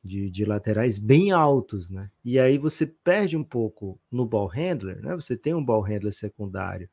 de, 0.05 0.29
de, 0.31 0.45
laterais 0.45 0.99
bem 0.99 1.31
altos, 1.31 1.89
né? 1.89 2.11
E 2.25 2.39
aí 2.39 2.59
você 2.59 2.87
perde 2.87 3.37
um 3.37 3.45
pouco 3.45 4.01
no 4.11 4.27
ball 4.27 4.47
handler, 4.47 5.01
né? 5.01 5.15
Você 5.15 5.37
tem 5.37 5.55
um 5.55 5.65
ball 5.65 5.81
handler 5.81 6.13
secundário, 6.13 6.89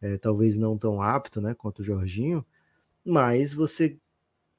é, 0.00 0.16
talvez 0.16 0.56
não 0.56 0.76
tão 0.78 1.02
apto, 1.02 1.40
né, 1.40 1.54
quanto 1.54 1.80
o 1.80 1.84
Jorginho, 1.84 2.44
mas 3.04 3.52
você, 3.54 3.98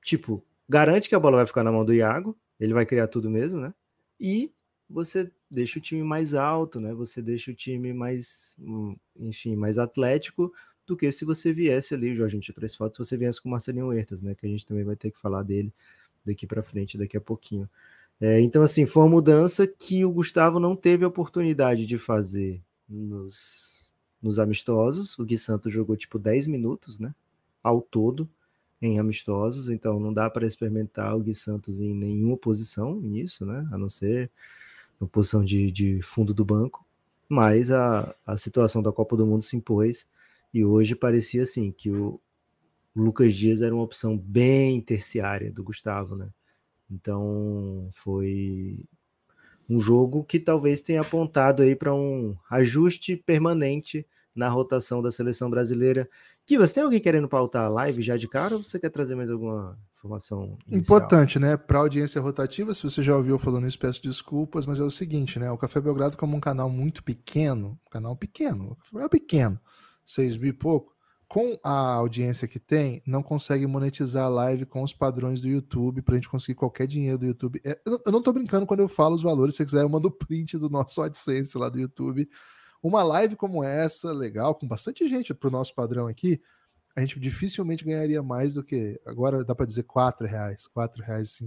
tipo, 0.04 0.44
garante 0.70 1.10
que 1.10 1.16
a 1.16 1.20
bola 1.20 1.38
vai 1.38 1.48
ficar 1.48 1.64
na 1.64 1.72
mão 1.72 1.86
do 1.86 1.94
Iago, 1.94 2.38
ele 2.60 2.74
vai 2.74 2.86
criar 2.86 3.08
tudo 3.08 3.30
mesmo, 3.30 3.60
né? 3.60 3.74
E 4.20 4.52
você 4.90 5.32
deixa 5.50 5.80
o 5.80 5.82
time 5.82 6.04
mais 6.04 6.34
alto, 6.34 6.80
né? 6.80 6.94
Você 6.94 7.22
deixa 7.22 7.52
o 7.52 7.56
time 7.56 7.94
mais, 7.94 8.56
enfim, 9.16 9.56
mais 9.56 9.78
atlético 9.78 10.52
do 10.86 10.96
que 10.96 11.12
se 11.12 11.26
você 11.26 11.52
viesse 11.52 11.94
ali, 11.94 12.12
o 12.12 12.16
Jorginho 12.16 12.42
tinha 12.42 12.56
três 12.56 12.76
fotos, 12.76 12.98
se 12.98 13.10
você 13.10 13.18
viesse 13.18 13.42
com 13.42 13.50
o 13.50 13.52
Marcelinho 13.52 13.88
Huertas, 13.88 14.22
né? 14.22 14.34
Que 14.36 14.46
a 14.46 14.50
gente 14.50 14.66
também 14.66 14.84
vai 14.84 14.96
ter 14.96 15.12
que 15.12 15.20
falar 15.20 15.44
dele 15.44 15.74
daqui 16.28 16.46
para 16.46 16.62
frente, 16.62 16.98
daqui 16.98 17.18
a 17.18 17.22
pouquinho. 17.22 17.70
É, 18.20 18.40
então, 18.42 18.62
assim, 18.62 18.86
foi 18.86 19.04
uma 19.04 19.10
mudança 19.10 19.68
que 19.68 20.04
o 20.04 20.12
Gustavo 20.12 20.60
não 20.60 20.76
teve 20.76 21.06
a 21.06 21.08
oportunidade 21.08 21.86
de 21.86 21.98
fazer 21.98 22.62
nos, 22.90 23.92
nos 24.22 24.40
amistosos. 24.40 25.18
O 25.20 25.26
Gui 25.26 25.38
Santos 25.38 25.72
jogou 25.72 25.96
tipo 25.96 26.18
10 26.18 26.48
minutos, 26.48 27.00
né? 27.00 27.14
Ao 27.64 27.82
todo, 27.82 28.28
em 28.82 29.00
amistosos, 29.00 29.70
então 29.70 30.00
não 30.00 30.14
dá 30.14 30.30
para 30.30 30.46
experimentar 30.46 31.16
o 31.16 31.20
Gui 31.20 31.34
Santos 31.34 31.80
em 31.80 31.94
nenhuma 31.94 32.38
posição 32.38 32.96
nisso, 33.00 33.46
né? 33.46 33.68
A 33.72 33.78
não 33.78 33.90
ser 33.90 34.32
na 35.00 35.08
posição 35.08 35.44
de, 35.44 35.72
de 35.72 36.02
fundo 36.02 36.34
do 36.34 36.46
banco. 36.46 36.86
Mas 37.30 37.72
a, 37.72 38.16
a 38.26 38.38
situação 38.38 38.82
da 38.82 38.92
Copa 38.92 39.16
do 39.16 39.26
Mundo 39.26 39.44
se 39.44 39.56
impôs 39.56 40.08
e 40.54 40.64
hoje 40.64 40.96
parecia 40.96 41.44
assim 41.44 41.72
que 41.72 41.92
o 41.92 42.20
Lucas 43.02 43.36
Dias 43.36 43.62
era 43.62 43.74
uma 43.74 43.84
opção 43.84 44.18
bem 44.18 44.82
terciária 44.82 45.52
do 45.52 45.64
Gustavo, 45.64 46.16
né? 46.16 46.30
Então 46.90 47.88
foi 47.92 48.86
um 49.70 49.80
jogo 49.80 50.24
que 50.24 50.40
talvez 50.40 50.82
tenha 50.82 51.02
apontado 51.02 51.62
aí 51.62 51.76
para 51.76 51.94
um 51.94 52.36
ajuste 52.50 53.16
permanente 53.16 54.06
na 54.34 54.50
rotação 54.50 55.02
da 55.02 55.12
seleção 55.12 55.50
brasileira. 55.50 56.10
Que 56.46 56.58
você 56.58 56.76
tem 56.76 56.84
alguém 56.84 57.00
querendo 57.00 57.28
pautar 57.28 57.66
a 57.66 57.70
live 57.70 58.02
já 58.02 58.16
de 58.16 58.28
cara 58.28 58.56
ou 58.56 58.64
você 58.64 58.80
quer 58.80 58.90
trazer 58.90 59.16
mais 59.16 59.30
alguma 59.30 59.78
informação? 59.94 60.58
Inicial? 60.68 60.80
Importante, 60.80 61.38
né? 61.38 61.58
Para 61.58 61.80
audiência 61.80 62.22
rotativa, 62.22 62.74
se 62.74 62.84
você 62.84 63.04
já 63.04 63.16
ouviu 63.16 63.38
falando 63.38 63.68
isso, 63.68 63.78
peço 63.78 64.02
desculpas, 64.02 64.66
mas 64.66 64.80
é 64.80 64.84
o 64.84 64.92
seguinte, 64.92 65.38
né? 65.38 65.52
O 65.52 65.58
Café 65.58 65.82
Belgrado, 65.82 66.16
como 66.16 66.38
um 66.38 66.40
canal 66.40 66.70
muito 66.70 67.04
pequeno, 67.04 67.78
canal 67.92 68.16
pequeno, 68.16 68.78
é 68.96 69.10
pequeno, 69.10 69.60
seis 70.06 70.38
mil 70.38 70.52
e 70.52 70.54
pouco, 70.54 70.96
com 71.28 71.60
a 71.62 71.94
audiência 71.94 72.48
que 72.48 72.60
tem, 72.60 73.02
não 73.06 73.22
consegue 73.22 73.68
monetizar 73.68 74.26
a 74.26 74.30
live 74.30 74.66
com 74.66 74.82
os 74.82 74.94
padrões 74.94 75.42
do 75.42 75.48
YouTube 75.48 76.02
para 76.02 76.16
a 76.16 76.18
gente 76.18 76.30
conseguir 76.30 76.56
qualquer 76.56 76.88
dinheiro 76.88 77.18
do 77.18 77.26
YouTube. 77.26 77.62
É, 77.66 77.78
eu 77.86 78.12
não 78.12 78.20
estou 78.20 78.34
brincando 78.34 78.66
quando 78.66 78.80
eu 78.80 78.88
falo 78.88 79.14
os 79.14 79.22
valores, 79.22 79.54
se 79.54 79.58
você 79.58 79.66
quiser, 79.66 79.82
eu 79.82 79.90
mando 79.90 80.08
o 80.08 80.12
print 80.12 80.58
do 80.58 80.70
nosso 80.70 81.02
AdSense 81.02 81.58
lá 81.58 81.68
do 81.68 81.80
YouTube. 81.80 82.30
Uma 82.82 83.04
live 83.04 83.36
como 83.36 83.64
essa, 83.64 84.14
legal, 84.14 84.56
com 84.56 84.68
bastante 84.68 85.08
gente 85.08 85.34
para 85.34 85.50
o 85.50 85.52
nosso 85.52 85.76
padrão 85.76 86.08
aqui, 86.08 86.42
a 86.96 87.02
gente 87.02 87.20
dificilmente 87.20 87.84
ganharia 87.84 88.24
mais 88.24 88.54
do 88.54 88.64
que. 88.64 89.00
Agora 89.06 89.44
dá 89.44 89.54
para 89.54 89.66
dizer 89.66 89.86
R$ 89.86 90.28
reais, 90.28 90.70
R$ 90.76 91.04
reais 91.04 91.40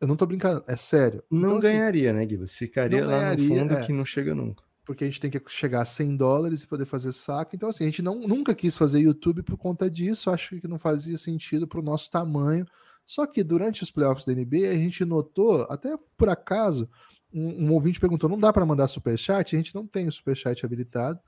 Eu 0.00 0.06
não 0.06 0.14
estou 0.14 0.26
brincando, 0.26 0.64
é 0.66 0.76
sério. 0.76 1.22
Não 1.30 1.58
então, 1.58 1.58
assim, 1.58 1.68
ganharia, 1.68 2.10
assim, 2.10 2.18
né, 2.18 2.26
Guilherme? 2.26 2.48
Ficaria 2.48 3.04
lá 3.04 3.18
ganharia, 3.18 3.48
no 3.48 3.54
fundo 3.54 3.74
é, 3.74 3.86
que 3.86 3.92
não 3.92 4.04
chega 4.04 4.34
nunca 4.34 4.64
porque 4.84 5.04
a 5.04 5.06
gente 5.06 5.20
tem 5.20 5.30
que 5.30 5.40
chegar 5.48 5.82
a 5.82 5.84
100 5.84 6.16
dólares 6.16 6.62
e 6.62 6.66
poder 6.66 6.84
fazer 6.84 7.12
saco. 7.12 7.56
Então, 7.56 7.68
assim, 7.68 7.84
a 7.84 7.86
gente 7.86 8.02
não, 8.02 8.20
nunca 8.20 8.54
quis 8.54 8.76
fazer 8.76 9.00
YouTube 9.00 9.42
por 9.42 9.56
conta 9.56 9.88
disso, 9.88 10.30
acho 10.30 10.60
que 10.60 10.68
não 10.68 10.78
fazia 10.78 11.16
sentido 11.16 11.66
para 11.66 11.80
o 11.80 11.82
nosso 11.82 12.10
tamanho. 12.10 12.66
Só 13.06 13.26
que 13.26 13.42
durante 13.42 13.82
os 13.82 13.90
playoffs 13.90 14.24
da 14.24 14.32
NBA, 14.32 14.70
a 14.70 14.74
gente 14.74 15.04
notou, 15.04 15.66
até 15.68 15.96
por 16.16 16.28
acaso, 16.28 16.88
um, 17.32 17.66
um 17.66 17.72
ouvinte 17.72 18.00
perguntou: 18.00 18.28
não 18.28 18.38
dá 18.38 18.52
para 18.52 18.64
mandar 18.64 18.86
superchat? 18.88 19.54
A 19.54 19.58
gente 19.58 19.74
não 19.74 19.86
tem 19.86 20.06
o 20.06 20.12
superchat 20.12 20.64
habilitado. 20.64 21.18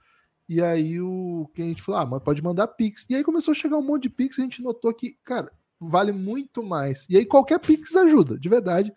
E 0.48 0.62
aí 0.62 1.00
o 1.00 1.50
que 1.54 1.62
a 1.62 1.64
gente 1.64 1.82
falou: 1.82 2.00
ah, 2.00 2.06
mas 2.06 2.22
pode 2.22 2.42
mandar 2.42 2.68
Pix. 2.68 3.06
E 3.10 3.14
aí 3.14 3.24
começou 3.24 3.52
a 3.52 3.54
chegar 3.54 3.76
um 3.76 3.82
monte 3.82 4.04
de 4.04 4.10
Pix 4.10 4.38
a 4.38 4.42
gente 4.42 4.62
notou 4.62 4.94
que, 4.94 5.18
cara, 5.24 5.50
vale 5.80 6.12
muito 6.12 6.62
mais. 6.62 7.06
E 7.10 7.16
aí 7.16 7.26
qualquer 7.26 7.58
Pix 7.58 7.96
ajuda, 7.96 8.38
de 8.38 8.48
verdade. 8.48 8.92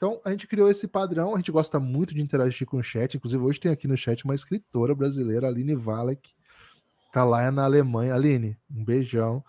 Então, 0.00 0.18
a 0.24 0.30
gente 0.30 0.46
criou 0.46 0.70
esse 0.70 0.88
padrão, 0.88 1.34
a 1.34 1.36
gente 1.36 1.52
gosta 1.52 1.78
muito 1.78 2.14
de 2.14 2.22
interagir 2.22 2.66
com 2.66 2.78
o 2.78 2.82
chat, 2.82 3.18
inclusive 3.18 3.44
hoje 3.44 3.60
tem 3.60 3.70
aqui 3.70 3.86
no 3.86 3.98
chat 3.98 4.24
uma 4.24 4.34
escritora 4.34 4.94
brasileira, 4.94 5.46
Aline 5.46 5.74
Valek, 5.74 6.30
tá 7.12 7.22
lá 7.22 7.52
na 7.52 7.64
Alemanha. 7.64 8.14
Aline, 8.14 8.56
um 8.74 8.82
beijão. 8.82 9.44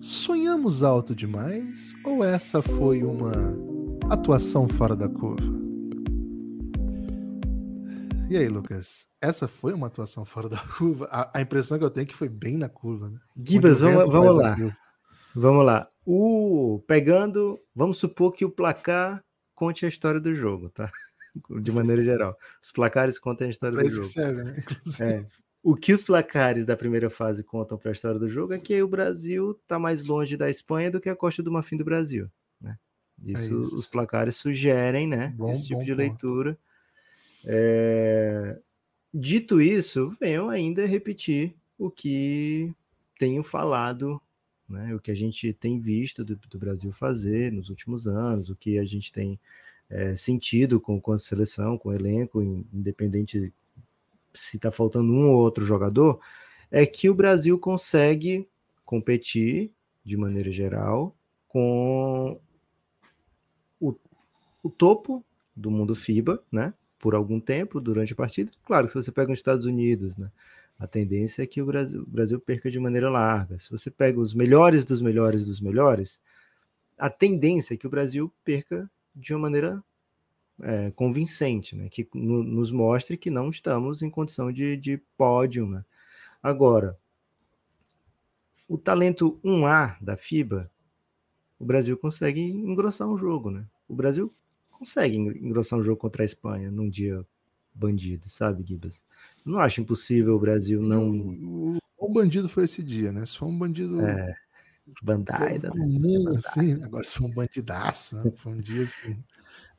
Sonhamos 0.00 0.82
alto 0.82 1.14
demais 1.14 1.94
ou 2.04 2.24
essa 2.24 2.60
foi 2.60 3.02
uma 3.02 3.32
atuação 4.10 4.68
fora 4.68 4.96
da 4.96 5.08
curva? 5.08 5.56
E 8.28 8.36
aí, 8.36 8.48
Lucas? 8.48 9.06
Essa 9.20 9.46
foi 9.46 9.72
uma 9.72 9.86
atuação 9.86 10.24
fora 10.24 10.48
da 10.48 10.58
curva? 10.58 11.06
A, 11.12 11.38
a 11.38 11.40
impressão 11.40 11.78
que 11.78 11.84
eu 11.84 11.90
tenho 11.90 12.04
é 12.04 12.06
que 12.06 12.14
foi 12.14 12.28
bem 12.28 12.56
na 12.56 12.68
curva, 12.68 13.08
né? 13.08 13.20
Gibas, 13.36 13.80
vamos, 13.80 14.10
vamos 14.10 14.36
lá. 14.36 14.56
Vamos 15.32 15.64
lá. 15.64 15.88
O 16.04 16.82
pegando, 16.88 17.60
vamos 17.74 17.98
supor 17.98 18.32
que 18.32 18.44
o 18.44 18.50
placar 18.50 19.22
conte 19.54 19.86
a 19.86 19.88
história 19.88 20.20
do 20.20 20.34
jogo, 20.34 20.70
tá? 20.70 20.90
De 21.62 21.70
maneira 21.70 22.02
geral. 22.02 22.36
Os 22.60 22.72
placares 22.72 23.18
contam 23.18 23.46
a 23.46 23.50
história 23.50 23.74
pra 23.74 23.84
do 23.84 23.90
jogo. 23.90 24.06
Serve, 24.06 24.42
né? 24.42 24.56
É. 25.00 25.26
O 25.66 25.74
que 25.74 25.92
os 25.92 26.00
placares 26.00 26.64
da 26.64 26.76
primeira 26.76 27.10
fase 27.10 27.42
contam 27.42 27.76
para 27.76 27.90
a 27.90 27.92
história 27.92 28.20
do 28.20 28.28
jogo 28.28 28.52
é 28.52 28.58
que 28.60 28.80
o 28.80 28.86
Brasil 28.86 29.50
está 29.50 29.80
mais 29.80 30.04
longe 30.04 30.36
da 30.36 30.48
Espanha 30.48 30.92
do 30.92 31.00
que 31.00 31.08
a 31.08 31.16
Costa 31.16 31.42
do 31.42 31.50
Marfim 31.50 31.76
do 31.76 31.84
Brasil. 31.84 32.30
Né? 32.60 32.78
Isso, 33.24 33.42
é 33.42 33.60
isso. 33.62 33.76
os 33.76 33.84
placares 33.84 34.36
sugerem, 34.36 35.08
né? 35.08 35.34
Bom, 35.36 35.50
esse 35.50 35.66
tipo 35.66 35.82
de 35.82 35.92
leitura. 35.92 36.56
É... 37.44 38.56
Dito 39.12 39.60
isso, 39.60 40.08
venham 40.20 40.48
ainda 40.48 40.86
repetir 40.86 41.56
o 41.76 41.90
que 41.90 42.72
tenho 43.18 43.42
falado, 43.42 44.22
né? 44.68 44.94
o 44.94 45.00
que 45.00 45.10
a 45.10 45.16
gente 45.16 45.52
tem 45.52 45.80
visto 45.80 46.24
do, 46.24 46.36
do 46.36 46.58
Brasil 46.60 46.92
fazer 46.92 47.50
nos 47.50 47.70
últimos 47.70 48.06
anos, 48.06 48.48
o 48.50 48.54
que 48.54 48.78
a 48.78 48.84
gente 48.84 49.10
tem 49.10 49.36
é, 49.90 50.14
sentido 50.14 50.80
com, 50.80 51.00
com 51.00 51.10
a 51.10 51.18
seleção, 51.18 51.76
com 51.76 51.88
o 51.88 51.92
elenco, 51.92 52.40
independente 52.72 53.52
se 54.38 54.56
está 54.56 54.70
faltando 54.70 55.12
um 55.12 55.30
ou 55.30 55.36
outro 55.36 55.64
jogador, 55.64 56.20
é 56.70 56.84
que 56.84 57.08
o 57.08 57.14
Brasil 57.14 57.58
consegue 57.58 58.48
competir 58.84 59.72
de 60.04 60.16
maneira 60.16 60.50
geral 60.52 61.16
com 61.48 62.40
o, 63.80 63.94
o 64.62 64.70
topo 64.70 65.24
do 65.54 65.70
mundo 65.70 65.94
FIBA, 65.94 66.42
né? 66.50 66.74
Por 66.98 67.14
algum 67.14 67.40
tempo 67.40 67.80
durante 67.80 68.12
a 68.12 68.16
partida. 68.16 68.52
Claro, 68.64 68.88
se 68.88 68.94
você 68.94 69.10
pega 69.10 69.32
os 69.32 69.38
Estados 69.38 69.66
Unidos, 69.66 70.16
né? 70.16 70.30
A 70.78 70.86
tendência 70.86 71.42
é 71.42 71.46
que 71.46 71.62
o 71.62 71.66
Brasil, 71.66 72.02
o 72.02 72.06
Brasil 72.06 72.38
perca 72.38 72.70
de 72.70 72.78
maneira 72.78 73.08
larga. 73.08 73.56
Se 73.56 73.70
você 73.70 73.90
pega 73.90 74.20
os 74.20 74.34
melhores 74.34 74.84
dos 74.84 75.00
melhores 75.00 75.44
dos 75.44 75.60
melhores, 75.60 76.20
a 76.98 77.08
tendência 77.08 77.74
é 77.74 77.76
que 77.76 77.86
o 77.86 77.90
Brasil 77.90 78.32
perca 78.44 78.90
de 79.14 79.32
uma 79.32 79.40
maneira 79.40 79.82
é, 80.62 80.90
convincente, 80.90 81.76
né? 81.76 81.88
que 81.88 82.08
no, 82.14 82.42
nos 82.42 82.70
mostre 82.70 83.16
que 83.16 83.30
não 83.30 83.48
estamos 83.48 84.02
em 84.02 84.10
condição 84.10 84.50
de, 84.52 84.76
de 84.76 84.98
pódio. 85.16 85.66
Né? 85.66 85.84
Agora, 86.42 86.98
o 88.68 88.76
talento 88.76 89.38
1A 89.44 89.96
da 90.00 90.16
FIBA, 90.16 90.70
o 91.58 91.64
Brasil 91.64 91.96
consegue 91.96 92.40
engrossar 92.40 93.08
um 93.08 93.16
jogo, 93.16 93.50
né? 93.50 93.66
O 93.88 93.94
Brasil 93.94 94.34
consegue 94.70 95.16
engrossar 95.16 95.78
um 95.78 95.82
jogo 95.82 95.96
contra 95.96 96.22
a 96.22 96.24
Espanha 96.24 96.70
num 96.70 96.88
dia 96.88 97.24
bandido, 97.74 98.28
sabe, 98.28 98.64
Gibas? 98.66 99.02
Não 99.44 99.58
acho 99.58 99.80
impossível 99.80 100.34
o 100.34 100.38
Brasil 100.40 100.82
não. 100.82 101.10
O, 101.10 101.78
o, 101.96 102.12
bandido 102.12 102.48
foi 102.48 102.64
esse 102.64 102.82
dia, 102.82 103.12
né? 103.12 103.24
Se 103.24 103.38
for 103.38 103.46
um 103.46 103.56
bandido. 103.56 104.00
É. 104.00 104.34
Bandaida, 105.02 105.70
né? 105.70 105.80
Comum, 105.80 106.28
assim, 106.36 106.74
né? 106.74 106.84
agora 106.84 107.04
se 107.04 107.14
for 107.14 107.24
um 107.24 107.34
bandidaço, 107.34 108.22
né? 108.22 108.32
foi 108.36 108.52
um 108.52 108.60
dia 108.60 108.82
assim, 108.82 109.18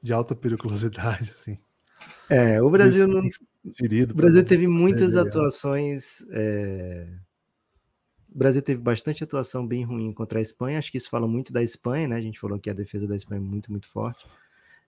de 0.01 0.13
alta 0.13 0.35
periculosidade, 0.35 1.31
assim. 1.31 1.57
É, 2.29 2.61
o 2.61 2.69
Brasil 2.69 3.07
não. 3.07 3.21
O 3.21 4.13
Brasil 4.13 4.43
teve 4.45 4.67
muitas 4.67 5.15
atuações. 5.15 6.25
É... 6.29 7.07
O 8.33 8.37
Brasil 8.37 8.61
teve 8.61 8.81
bastante 8.81 9.23
atuação 9.23 9.65
bem 9.65 9.83
ruim 9.83 10.13
contra 10.13 10.39
a 10.39 10.41
Espanha. 10.41 10.77
Acho 10.77 10.91
que 10.91 10.97
isso 10.97 11.09
fala 11.09 11.27
muito 11.27 11.51
da 11.51 11.63
Espanha, 11.63 12.07
né? 12.07 12.15
A 12.17 12.21
gente 12.21 12.39
falou 12.39 12.59
que 12.59 12.69
a 12.69 12.73
defesa 12.73 13.07
da 13.07 13.15
Espanha 13.15 13.41
é 13.41 13.43
muito, 13.43 13.71
muito 13.71 13.87
forte. 13.87 14.27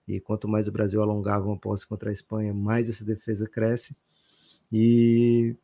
E 0.06 0.20
quanto 0.20 0.46
mais 0.46 0.68
o 0.68 0.72
Brasil 0.72 1.02
alongava 1.02 1.46
uma 1.46 1.58
posse 1.58 1.86
contra 1.86 2.10
a 2.10 2.12
Espanha, 2.12 2.54
mais 2.54 2.88
essa 2.88 3.04
defesa 3.04 3.48
cresce. 3.48 3.96
E 4.72 5.56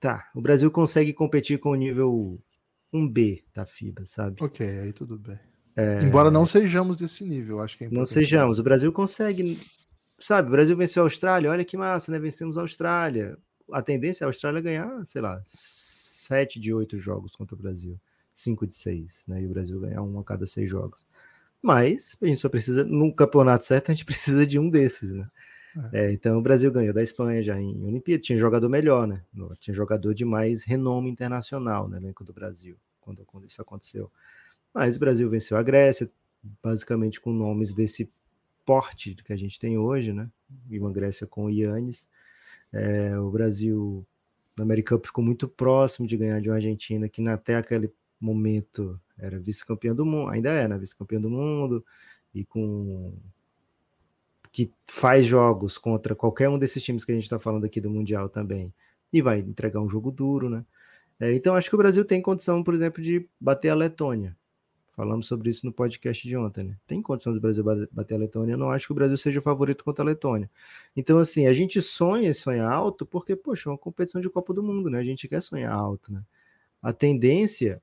tá, 0.00 0.30
o 0.34 0.40
Brasil 0.40 0.70
consegue 0.70 1.12
competir 1.12 1.58
com 1.58 1.70
o 1.70 1.74
nível 1.76 2.40
1B 2.92 3.44
da 3.54 3.64
FIBA, 3.64 4.04
sabe? 4.06 4.42
Ok, 4.42 4.66
aí 4.66 4.92
tudo 4.92 5.16
bem. 5.16 5.38
É... 5.76 6.02
Embora 6.02 6.30
não 6.30 6.46
sejamos 6.46 6.96
desse 6.96 7.24
nível, 7.24 7.60
acho 7.60 7.76
que 7.76 7.84
é 7.84 7.86
importante. 7.86 7.98
Não 7.98 8.06
sejamos, 8.06 8.58
o 8.58 8.62
Brasil 8.62 8.92
consegue, 8.92 9.60
sabe? 10.18 10.48
O 10.48 10.52
Brasil 10.52 10.76
venceu 10.76 11.02
a 11.02 11.06
Austrália, 11.06 11.50
olha 11.50 11.64
que 11.64 11.76
massa, 11.76 12.12
né? 12.12 12.18
Vencemos 12.18 12.56
a 12.56 12.60
Austrália. 12.60 13.36
A 13.72 13.82
tendência 13.82 14.24
é 14.24 14.26
a 14.26 14.28
Austrália 14.28 14.60
ganhar, 14.60 15.04
sei 15.04 15.20
lá, 15.20 15.42
7 15.46 16.60
de 16.60 16.72
8 16.72 16.96
jogos 16.96 17.32
contra 17.34 17.54
o 17.54 17.58
Brasil, 17.58 17.98
5 18.32 18.66
de 18.66 18.74
6, 18.74 19.24
né? 19.28 19.42
E 19.42 19.46
o 19.46 19.48
Brasil 19.48 19.80
ganhar 19.80 20.02
um 20.02 20.18
a 20.18 20.24
cada 20.24 20.46
6 20.46 20.68
jogos. 20.68 21.06
Mas 21.60 22.16
a 22.20 22.26
gente 22.26 22.40
só 22.40 22.48
precisa, 22.48 22.84
num 22.84 23.10
campeonato 23.10 23.64
certo, 23.64 23.90
a 23.90 23.94
gente 23.94 24.04
precisa 24.06 24.46
de 24.46 24.58
um 24.58 24.68
desses, 24.68 25.10
né? 25.12 25.26
É. 25.92 26.04
É, 26.04 26.12
então 26.12 26.38
o 26.38 26.42
Brasil 26.42 26.70
ganhou 26.70 26.94
da 26.94 27.02
Espanha 27.02 27.42
já 27.42 27.60
em 27.60 27.84
Olimpíada, 27.84 28.22
tinha 28.22 28.38
jogador 28.38 28.68
melhor, 28.68 29.06
né? 29.06 29.22
Tinha 29.58 29.74
jogador 29.74 30.14
de 30.14 30.24
mais 30.24 30.62
renome 30.62 31.10
internacional 31.10 31.88
no 31.88 31.96
elenco 31.96 32.22
do 32.22 32.32
Brasil, 32.32 32.76
quando, 33.00 33.24
quando 33.24 33.46
isso 33.46 33.60
aconteceu. 33.60 34.10
Mas 34.74 34.96
o 34.96 35.00
Brasil 35.00 35.30
venceu 35.30 35.56
a 35.56 35.62
Grécia, 35.62 36.10
basicamente 36.62 37.20
com 37.20 37.32
nomes 37.32 37.72
desse 37.72 38.10
porte 38.66 39.14
que 39.14 39.32
a 39.32 39.36
gente 39.36 39.58
tem 39.58 39.78
hoje, 39.78 40.12
né? 40.12 40.28
E 40.68 40.78
uma 40.78 40.92
Grécia 40.92 41.26
com 41.26 41.44
o 41.44 41.50
Yannis. 41.50 42.08
É, 42.72 43.16
o 43.18 43.30
Brasil 43.30 44.04
na 44.56 44.64
American 44.64 44.98
Cup 44.98 45.06
ficou 45.06 45.24
muito 45.24 45.46
próximo 45.46 46.06
de 46.06 46.16
ganhar 46.16 46.40
de 46.40 46.48
uma 46.48 46.56
Argentina 46.56 47.08
que 47.08 47.26
até 47.28 47.56
aquele 47.56 47.92
momento 48.20 49.00
era 49.18 49.38
vice-campeã 49.38 49.94
do 49.94 50.04
mundo, 50.04 50.30
ainda 50.30 50.50
é, 50.50 50.66
né? 50.66 50.76
Vice-campeã 50.76 51.20
do 51.20 51.30
mundo, 51.30 51.84
e 52.34 52.44
com 52.44 53.14
que 54.50 54.70
faz 54.86 55.26
jogos 55.26 55.78
contra 55.78 56.14
qualquer 56.14 56.48
um 56.48 56.58
desses 56.58 56.82
times 56.82 57.04
que 57.04 57.10
a 57.10 57.14
gente 57.14 57.24
está 57.24 57.38
falando 57.40 57.64
aqui 57.64 57.80
do 57.80 57.90
Mundial 57.90 58.28
também, 58.28 58.72
e 59.12 59.20
vai 59.20 59.40
entregar 59.40 59.80
um 59.80 59.88
jogo 59.88 60.10
duro, 60.10 60.48
né? 60.48 60.64
É, 61.20 61.32
então 61.32 61.54
acho 61.54 61.68
que 61.68 61.74
o 61.74 61.78
Brasil 61.78 62.04
tem 62.04 62.20
condição, 62.20 62.62
por 62.62 62.74
exemplo, 62.74 63.02
de 63.02 63.28
bater 63.40 63.68
a 63.68 63.74
Letônia. 63.74 64.36
Falamos 64.94 65.26
sobre 65.26 65.50
isso 65.50 65.66
no 65.66 65.72
podcast 65.72 66.26
de 66.26 66.36
ontem, 66.36 66.62
né? 66.62 66.76
Tem 66.86 67.02
condição 67.02 67.32
do 67.32 67.40
Brasil 67.40 67.64
bater 67.90 68.14
a 68.14 68.18
Letônia. 68.18 68.52
Eu 68.52 68.58
não 68.58 68.70
acho 68.70 68.86
que 68.86 68.92
o 68.92 68.94
Brasil 68.94 69.16
seja 69.16 69.40
o 69.40 69.42
favorito 69.42 69.82
contra 69.82 70.04
a 70.04 70.06
Letônia. 70.06 70.48
Então, 70.96 71.18
assim, 71.18 71.48
a 71.48 71.52
gente 71.52 71.82
sonha 71.82 72.30
e 72.30 72.34
sonha 72.34 72.64
alto 72.64 73.04
porque, 73.04 73.34
poxa, 73.34 73.68
é 73.68 73.72
uma 73.72 73.78
competição 73.78 74.20
de 74.20 74.30
Copa 74.30 74.54
do 74.54 74.62
Mundo, 74.62 74.88
né? 74.88 75.00
A 75.00 75.04
gente 75.04 75.26
quer 75.26 75.42
sonhar 75.42 75.72
alto, 75.72 76.12
né? 76.12 76.22
A 76.80 76.92
tendência 76.92 77.82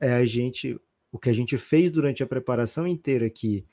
é 0.00 0.14
a 0.14 0.24
gente, 0.24 0.80
o 1.12 1.18
que 1.18 1.28
a 1.28 1.34
gente 1.34 1.58
fez 1.58 1.92
durante 1.92 2.22
a 2.22 2.26
preparação 2.26 2.86
inteira 2.86 3.26
aqui 3.26 3.66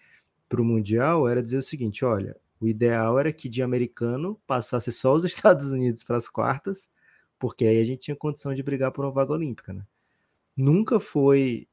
para 0.50 0.62
o 0.62 0.66
Mundial 0.66 1.30
era 1.30 1.42
dizer 1.42 1.60
o 1.60 1.64
seguinte: 1.64 2.04
olha, 2.04 2.36
o 2.60 2.68
ideal 2.68 3.18
era 3.18 3.32
que 3.32 3.48
de 3.48 3.64
americano 3.64 4.38
passasse 4.46 4.92
só 4.92 5.14
os 5.14 5.24
Estados 5.26 5.72
Unidos 5.72 6.04
para 6.04 6.18
as 6.18 6.28
quartas, 6.28 6.90
porque 7.40 7.66
aí 7.66 7.80
a 7.80 7.86
gente 7.86 8.02
tinha 8.02 8.18
condição 8.18 8.54
de 8.54 8.62
brigar 8.62 8.92
por 8.92 9.06
uma 9.06 9.12
vaga 9.12 9.32
olímpica, 9.32 9.72
né? 9.72 9.86
Nunca 10.58 11.00
foi 11.00 11.70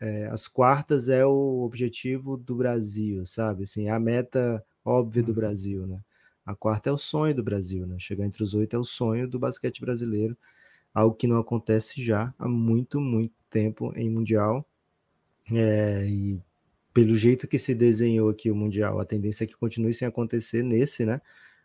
é, 0.00 0.26
as 0.28 0.46
quartas 0.46 1.08
é 1.08 1.24
o 1.26 1.62
objetivo 1.62 2.36
do 2.36 2.54
Brasil, 2.54 3.26
sabe? 3.26 3.64
Assim, 3.64 3.88
é 3.88 3.90
a 3.90 3.98
meta 3.98 4.64
óbvia 4.84 5.22
do 5.22 5.30
uhum. 5.30 5.34
Brasil, 5.34 5.86
né? 5.86 6.00
A 6.46 6.54
quarta 6.54 6.88
é 6.88 6.92
o 6.92 6.98
sonho 6.98 7.34
do 7.34 7.42
Brasil, 7.42 7.86
né? 7.86 7.96
Chegar 7.98 8.24
entre 8.24 8.42
os 8.42 8.54
oito 8.54 8.74
é 8.74 8.78
o 8.78 8.84
sonho 8.84 9.28
do 9.28 9.38
basquete 9.38 9.80
brasileiro, 9.80 10.36
algo 10.94 11.14
que 11.14 11.26
não 11.26 11.38
acontece 11.38 12.02
já 12.02 12.32
há 12.38 12.48
muito, 12.48 13.00
muito 13.00 13.34
tempo 13.50 13.92
em 13.96 14.08
Mundial. 14.08 14.66
É, 15.50 16.06
e 16.06 16.40
pelo 16.94 17.14
jeito 17.14 17.46
que 17.46 17.58
se 17.58 17.74
desenhou 17.74 18.30
aqui 18.30 18.50
o 18.50 18.56
Mundial, 18.56 18.98
a 18.98 19.04
tendência 19.04 19.44
é 19.44 19.46
que 19.46 19.56
continue 19.56 19.92
sem 19.92 20.08
acontecer 20.08 20.62
nesse, 20.62 21.04
né? 21.04 21.20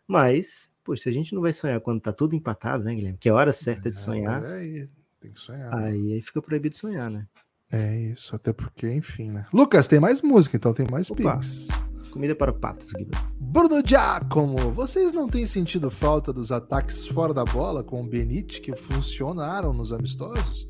Mas, 0.06 0.72
se 0.96 1.08
a 1.08 1.12
gente 1.12 1.34
não 1.34 1.40
vai 1.40 1.52
sonhar 1.52 1.80
quando 1.80 2.00
tá 2.00 2.12
tudo 2.12 2.36
empatado, 2.36 2.84
né, 2.84 2.94
Guilherme? 2.94 3.18
Que 3.18 3.28
é 3.28 3.32
a 3.32 3.34
hora 3.36 3.52
certa 3.52 3.90
de 3.90 3.98
sonhar. 3.98 4.44
Aí, 4.44 4.88
tem 5.18 5.32
que 5.32 5.40
sonhar. 5.40 5.74
Aí, 5.74 6.12
aí 6.12 6.20
fica 6.20 6.42
proibido 6.42 6.76
sonhar, 6.76 7.10
né? 7.10 7.26
É 7.74 7.96
isso, 8.12 8.36
até 8.36 8.52
porque, 8.52 8.88
enfim, 8.88 9.32
né? 9.32 9.46
Lucas, 9.52 9.88
tem 9.88 9.98
mais 9.98 10.22
música, 10.22 10.56
então 10.56 10.72
tem 10.72 10.86
mais 10.88 11.10
Opa. 11.10 11.34
pix. 11.34 11.66
Comida 12.12 12.32
para 12.32 12.52
patos, 12.52 12.92
Guilherme. 12.92 13.16
Bruno 13.40 13.82
Giacomo, 13.84 14.70
vocês 14.70 15.12
não 15.12 15.28
têm 15.28 15.44
sentido 15.44 15.90
falta 15.90 16.32
dos 16.32 16.52
ataques 16.52 17.04
fora 17.04 17.34
da 17.34 17.44
bola 17.44 17.82
com 17.82 18.00
o 18.00 18.06
Benite 18.06 18.60
que 18.60 18.76
funcionaram 18.76 19.72
nos 19.72 19.92
amistosos? 19.92 20.68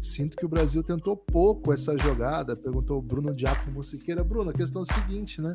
Sinto 0.00 0.36
que 0.36 0.44
o 0.44 0.48
Brasil 0.48 0.82
tentou 0.82 1.16
pouco 1.16 1.72
essa 1.72 1.96
jogada, 1.96 2.56
perguntou 2.56 2.98
o 2.98 3.02
Bruno 3.02 3.32
Giacomo 3.38 3.84
Siqueira. 3.84 4.24
Bruno, 4.24 4.50
a 4.50 4.52
questão 4.52 4.82
é 4.82 4.90
a 4.90 4.92
seguinte, 4.92 5.40
né? 5.40 5.54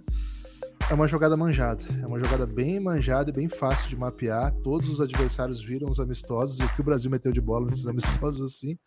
É 0.89 0.93
uma 0.93 1.07
jogada 1.07 1.35
manjada, 1.35 1.83
é 2.01 2.07
uma 2.07 2.19
jogada 2.19 2.45
bem 2.45 2.79
manjada 2.79 3.31
e 3.31 3.33
bem 3.33 3.49
fácil 3.49 3.89
de 3.89 3.97
mapear. 3.97 4.53
Todos 4.63 4.87
os 4.87 5.01
adversários 5.01 5.61
viram 5.61 5.89
os 5.89 5.99
amistosos 5.99 6.61
e 6.61 6.63
o 6.63 6.69
que 6.73 6.79
o 6.79 6.85
Brasil 6.85 7.11
meteu 7.11 7.33
de 7.33 7.41
bola 7.41 7.65
nesses 7.65 7.83
amistosos 7.85 8.41
assim 8.41 8.77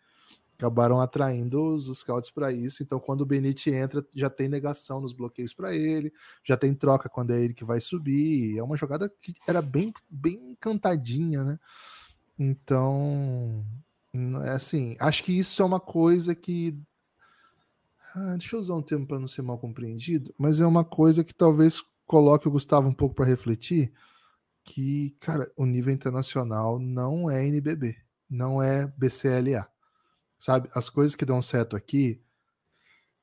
acabaram 0.59 0.99
atraindo 0.99 1.63
os 1.63 1.85
scouts 1.97 2.29
para 2.29 2.51
isso. 2.51 2.83
Então, 2.83 2.99
quando 2.99 3.21
o 3.21 3.25
Benite 3.25 3.71
entra, 3.71 4.05
já 4.13 4.29
tem 4.29 4.49
negação 4.49 4.99
nos 4.99 5.13
bloqueios 5.13 5.53
para 5.53 5.73
ele, 5.73 6.11
já 6.43 6.57
tem 6.57 6.73
troca 6.73 7.07
quando 7.07 7.31
é 7.31 7.41
ele 7.41 7.53
que 7.53 7.63
vai 7.63 7.79
subir. 7.79 8.57
É 8.57 8.61
uma 8.61 8.75
jogada 8.75 9.09
que 9.21 9.33
era 9.47 9.61
bem, 9.61 9.93
bem 10.09 10.57
cantadinha, 10.59 11.45
né? 11.45 11.59
Então, 12.37 13.65
é 14.45 14.49
assim, 14.49 14.97
acho 14.99 15.23
que 15.23 15.31
isso 15.31 15.61
é 15.61 15.65
uma 15.65 15.79
coisa 15.79 16.35
que. 16.35 16.77
Ah, 18.13 18.35
deixa 18.37 18.55
eu 18.57 18.59
usar 18.59 18.75
um 18.75 18.81
termo 18.81 19.07
para 19.07 19.19
não 19.19 19.27
ser 19.27 19.41
mal 19.41 19.57
compreendido, 19.57 20.33
mas 20.37 20.59
é 20.59 20.65
uma 20.65 20.83
coisa 20.83 21.23
que 21.23 21.33
talvez 21.33 21.81
coloque 22.05 22.47
o 22.47 22.51
Gustavo 22.51 22.89
um 22.89 22.93
pouco 22.93 23.15
para 23.15 23.25
refletir. 23.25 23.93
Que, 24.63 25.15
cara, 25.21 25.49
o 25.55 25.65
nível 25.65 25.93
internacional 25.93 26.79
não 26.79 27.29
é 27.31 27.45
NBB, 27.45 27.95
não 28.29 28.61
é 28.61 28.85
BCLA. 28.85 29.67
Sabe? 30.39 30.69
As 30.73 30.89
coisas 30.89 31.15
que 31.15 31.25
dão 31.25 31.41
certo 31.41 31.75
aqui, 31.75 32.21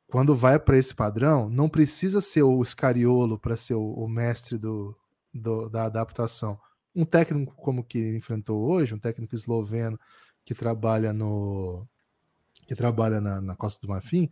quando 0.06 0.34
vai 0.34 0.58
para 0.58 0.76
esse 0.76 0.94
padrão, 0.94 1.48
não 1.48 1.68
precisa 1.68 2.20
ser 2.20 2.42
o 2.42 2.62
escariolo 2.62 3.38
para 3.38 3.56
ser 3.56 3.74
o, 3.74 3.94
o 3.94 4.08
mestre 4.08 4.58
do, 4.58 4.96
do, 5.32 5.68
da 5.68 5.84
adaptação. 5.84 6.60
Um 6.94 7.04
técnico 7.04 7.54
como 7.56 7.82
que 7.82 8.16
enfrentou 8.16 8.62
hoje, 8.62 8.94
um 8.94 8.98
técnico 8.98 9.34
esloveno, 9.34 9.98
que 10.44 10.54
trabalha 10.54 11.12
no 11.12 11.86
que 12.68 12.74
trabalha 12.74 13.20
na, 13.20 13.40
na 13.40 13.54
Costa 13.54 13.80
do 13.80 13.88
Marfim, 13.88 14.28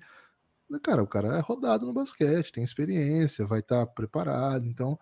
cara, 0.82 1.02
o 1.02 1.06
cara 1.06 1.36
é 1.36 1.40
rodado 1.40 1.86
no 1.86 1.92
basquete, 1.92 2.52
tem 2.52 2.64
experiência, 2.64 3.46
vai 3.46 3.60
estar 3.60 3.86
tá 3.86 3.92
preparado, 3.92 4.66
então 4.66 4.98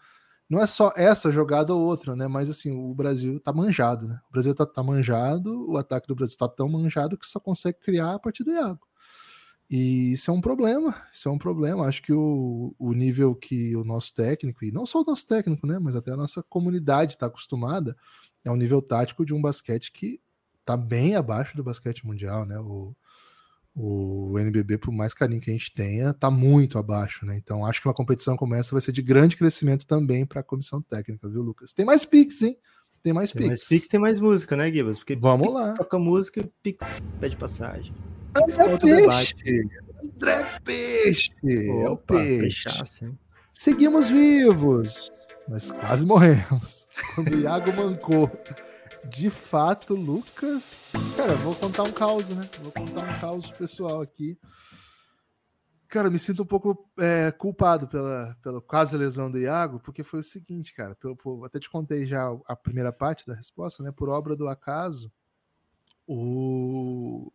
não 0.52 0.60
é 0.60 0.66
só 0.66 0.92
essa 0.94 1.32
jogada 1.32 1.74
ou 1.74 1.80
outra, 1.80 2.14
né? 2.14 2.28
Mas 2.28 2.50
assim, 2.50 2.70
o 2.70 2.94
Brasil 2.94 3.40
tá 3.40 3.54
manjado, 3.54 4.06
né? 4.06 4.20
O 4.28 4.32
Brasil 4.32 4.54
tá, 4.54 4.66
tá 4.66 4.82
manjado, 4.82 5.66
o 5.70 5.78
ataque 5.78 6.06
do 6.06 6.14
Brasil 6.14 6.36
tá 6.36 6.46
tão 6.46 6.68
manjado 6.68 7.16
que 7.16 7.26
só 7.26 7.40
consegue 7.40 7.78
criar 7.80 8.12
a 8.12 8.18
partir 8.18 8.44
do 8.44 8.52
Iago. 8.52 8.86
E 9.70 10.12
isso 10.12 10.30
é 10.30 10.34
um 10.34 10.42
problema, 10.42 10.94
isso 11.10 11.26
é 11.26 11.32
um 11.32 11.38
problema. 11.38 11.86
Acho 11.86 12.02
que 12.02 12.12
o, 12.12 12.74
o 12.78 12.92
nível 12.92 13.34
que 13.34 13.74
o 13.74 13.82
nosso 13.82 14.12
técnico, 14.12 14.62
e 14.62 14.70
não 14.70 14.84
só 14.84 15.00
o 15.00 15.04
nosso 15.06 15.26
técnico, 15.26 15.66
né? 15.66 15.78
Mas 15.78 15.96
até 15.96 16.12
a 16.12 16.16
nossa 16.18 16.42
comunidade 16.42 17.14
está 17.14 17.24
acostumada, 17.24 17.96
é 18.44 18.50
um 18.50 18.56
nível 18.56 18.82
tático 18.82 19.24
de 19.24 19.32
um 19.32 19.40
basquete 19.40 19.90
que 19.90 20.20
tá 20.66 20.76
bem 20.76 21.16
abaixo 21.16 21.56
do 21.56 21.64
basquete 21.64 22.06
mundial, 22.06 22.44
né? 22.44 22.58
O, 22.58 22.94
o 23.74 24.38
NBB, 24.38 24.78
por 24.78 24.92
mais 24.92 25.14
carinho 25.14 25.40
que 25.40 25.50
a 25.50 25.52
gente 25.52 25.72
tenha, 25.72 26.12
tá 26.12 26.30
muito 26.30 26.78
abaixo, 26.78 27.24
né? 27.24 27.36
Então 27.36 27.64
acho 27.64 27.80
que 27.80 27.88
uma 27.88 27.94
competição 27.94 28.36
como 28.36 28.54
essa 28.54 28.72
vai 28.72 28.82
ser 28.82 28.92
de 28.92 29.00
grande 29.00 29.36
crescimento 29.36 29.86
também 29.86 30.26
para 30.26 30.40
a 30.40 30.44
comissão 30.44 30.82
técnica, 30.82 31.28
viu, 31.28 31.42
Lucas? 31.42 31.72
Tem 31.72 31.84
mais 31.84 32.04
Pix, 32.04 32.42
hein? 32.42 32.56
Tem 33.02 33.12
mais 33.12 33.32
tem 33.32 33.42
Pix. 33.42 33.48
Mais 33.48 33.68
Pix 33.68 33.88
tem 33.88 33.98
mais 34.00 34.20
música, 34.20 34.56
né, 34.56 34.70
Gibas? 34.70 34.98
Porque 34.98 35.16
Vamos 35.16 35.48
Pix 35.48 35.68
lá. 35.68 35.74
toca 35.74 35.98
música, 35.98 36.50
Pix 36.62 37.00
pede 37.18 37.36
passagem. 37.36 37.94
André 38.36 38.78
Peixe. 38.78 39.62
André 40.04 40.60
Peixe. 40.64 41.32
Opa, 41.42 41.82
é 41.84 41.88
o 41.88 41.96
Peixe. 41.96 42.62
Fechasse, 42.62 43.12
Seguimos 43.50 44.08
vivos, 44.10 45.10
mas 45.48 45.70
quase 45.70 46.04
morremos. 46.04 46.88
Quando 47.14 47.32
o 47.34 47.40
Iago 47.40 47.72
mancou 47.72 48.30
De 49.08 49.30
fato, 49.30 49.94
Lucas. 49.94 50.92
Cara, 51.16 51.34
vou 51.36 51.54
contar 51.54 51.82
um 51.82 51.92
caos, 51.92 52.28
né? 52.28 52.48
Vou 52.60 52.72
contar 52.72 53.02
um 53.02 53.20
caos 53.20 53.50
pessoal 53.50 54.00
aqui. 54.00 54.38
Cara, 55.88 56.10
me 56.10 56.18
sinto 56.18 56.42
um 56.42 56.46
pouco 56.46 56.90
é, 56.98 57.30
culpado 57.30 57.86
pela, 57.86 58.34
pela 58.42 58.62
quase 58.62 58.96
lesão 58.96 59.30
do 59.30 59.38
Iago, 59.38 59.78
porque 59.80 60.02
foi 60.02 60.20
o 60.20 60.22
seguinte, 60.22 60.72
cara. 60.72 60.94
Pelo, 60.94 61.44
até 61.44 61.60
te 61.60 61.68
contei 61.68 62.06
já 62.06 62.28
a 62.46 62.56
primeira 62.56 62.92
parte 62.92 63.26
da 63.26 63.34
resposta, 63.34 63.82
né? 63.82 63.92
Por 63.92 64.08
obra 64.08 64.34
do 64.34 64.48
acaso, 64.48 65.12
o 66.06 67.30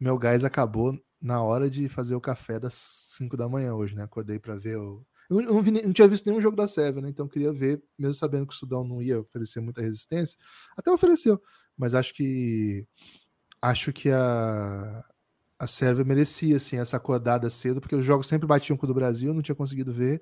meu 0.00 0.16
gás 0.18 0.44
acabou 0.44 0.98
na 1.20 1.42
hora 1.42 1.68
de 1.68 1.88
fazer 1.88 2.14
o 2.14 2.20
café 2.20 2.58
das 2.58 2.74
5 2.74 3.36
da 3.36 3.48
manhã 3.48 3.74
hoje, 3.74 3.94
né? 3.94 4.04
Acordei 4.04 4.38
para 4.38 4.56
ver 4.56 4.78
o. 4.78 5.06
Eu 5.40 5.54
não, 5.54 5.62
vi, 5.62 5.70
não, 5.70 5.92
tinha 5.92 6.08
visto 6.08 6.26
nenhum 6.26 6.40
jogo 6.40 6.56
da 6.56 6.66
Sérvia, 6.66 7.02
né? 7.02 7.08
Então 7.08 7.28
queria 7.28 7.52
ver, 7.52 7.82
mesmo 7.98 8.14
sabendo 8.14 8.46
que 8.46 8.54
o 8.54 8.56
Sudão 8.56 8.84
não 8.84 9.02
ia 9.02 9.20
oferecer 9.20 9.60
muita 9.60 9.80
resistência. 9.80 10.38
Até 10.76 10.90
ofereceu, 10.90 11.40
mas 11.76 11.94
acho 11.94 12.14
que. 12.14 12.86
Acho 13.60 13.92
que 13.92 14.10
a, 14.10 15.04
a 15.58 15.66
Sérvia 15.68 16.04
merecia 16.04 16.56
assim 16.56 16.78
essa 16.78 16.96
acordada 16.96 17.48
cedo, 17.48 17.80
porque 17.80 17.94
os 17.94 18.04
jogos 18.04 18.26
sempre 18.26 18.46
batiam 18.46 18.76
com 18.76 18.84
o 18.84 18.88
do 18.88 18.94
Brasil, 18.94 19.32
não 19.32 19.42
tinha 19.42 19.54
conseguido 19.54 19.92
ver. 19.92 20.20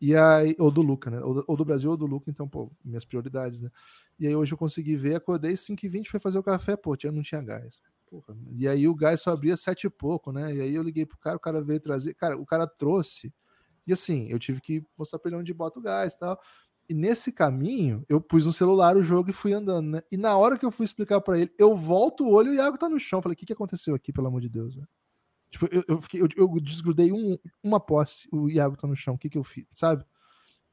E 0.00 0.16
aí, 0.16 0.56
ou 0.58 0.70
do 0.70 0.80
Luca, 0.80 1.10
né? 1.10 1.20
Ou 1.20 1.34
do, 1.34 1.44
ou 1.46 1.56
do 1.56 1.64
Brasil 1.64 1.90
ou 1.90 1.96
do 1.96 2.06
Luca, 2.06 2.30
então, 2.30 2.48
pô, 2.48 2.72
minhas 2.82 3.04
prioridades, 3.04 3.60
né? 3.60 3.70
E 4.18 4.26
aí 4.26 4.34
hoje 4.34 4.52
eu 4.54 4.58
consegui 4.58 4.96
ver, 4.96 5.16
acordei 5.16 5.52
5h20, 5.52 6.08
foi 6.08 6.18
fazer 6.18 6.38
o 6.38 6.42
café, 6.42 6.74
pô, 6.74 6.96
tinha, 6.96 7.12
não 7.12 7.22
tinha 7.22 7.42
gás. 7.42 7.82
Porra, 8.06 8.34
e 8.52 8.66
aí 8.66 8.88
o 8.88 8.94
gás 8.94 9.20
só 9.20 9.30
abria 9.30 9.56
sete 9.56 9.86
e 9.86 9.90
pouco, 9.90 10.32
né? 10.32 10.54
E 10.54 10.60
aí 10.60 10.74
eu 10.74 10.82
liguei 10.82 11.04
pro 11.04 11.18
cara, 11.18 11.36
o 11.36 11.40
cara 11.40 11.62
veio 11.62 11.80
trazer. 11.80 12.14
Cara, 12.14 12.36
o 12.36 12.46
cara 12.46 12.66
trouxe. 12.66 13.32
E 13.86 13.92
assim, 13.92 14.28
eu 14.28 14.38
tive 14.38 14.60
que 14.60 14.84
mostrar 14.96 15.18
pra 15.18 15.30
ele 15.30 15.40
onde 15.40 15.54
bota 15.54 15.78
o 15.78 15.82
gás 15.82 16.14
e 16.14 16.18
tal. 16.18 16.40
E 16.88 16.94
nesse 16.94 17.32
caminho, 17.32 18.04
eu 18.08 18.20
pus 18.20 18.44
no 18.44 18.52
celular 18.52 18.96
o 18.96 19.02
jogo 19.02 19.30
e 19.30 19.32
fui 19.32 19.52
andando, 19.52 19.90
né? 19.90 20.02
E 20.10 20.16
na 20.16 20.36
hora 20.36 20.58
que 20.58 20.66
eu 20.66 20.72
fui 20.72 20.84
explicar 20.84 21.20
para 21.20 21.38
ele, 21.38 21.52
eu 21.56 21.76
volto 21.76 22.24
o 22.24 22.32
olho 22.32 22.48
e 22.48 22.56
o 22.56 22.56
Iago 22.56 22.76
tá 22.76 22.88
no 22.88 22.98
chão. 22.98 23.22
Falei, 23.22 23.34
o 23.34 23.36
que, 23.36 23.46
que 23.46 23.52
aconteceu 23.52 23.94
aqui, 23.94 24.12
pelo 24.12 24.26
amor 24.26 24.40
de 24.40 24.48
Deus? 24.48 24.74
Né? 24.74 24.84
Tipo, 25.50 25.68
eu, 25.70 25.84
eu, 25.86 26.00
fiquei, 26.00 26.20
eu, 26.20 26.28
eu 26.36 26.60
desgrudei 26.60 27.12
um, 27.12 27.38
uma 27.62 27.78
posse, 27.78 28.28
o 28.32 28.48
Iago 28.48 28.76
tá 28.76 28.86
no 28.86 28.96
chão, 28.96 29.14
o 29.14 29.18
que, 29.18 29.28
que 29.28 29.38
eu 29.38 29.44
fiz, 29.44 29.66
sabe? 29.72 30.04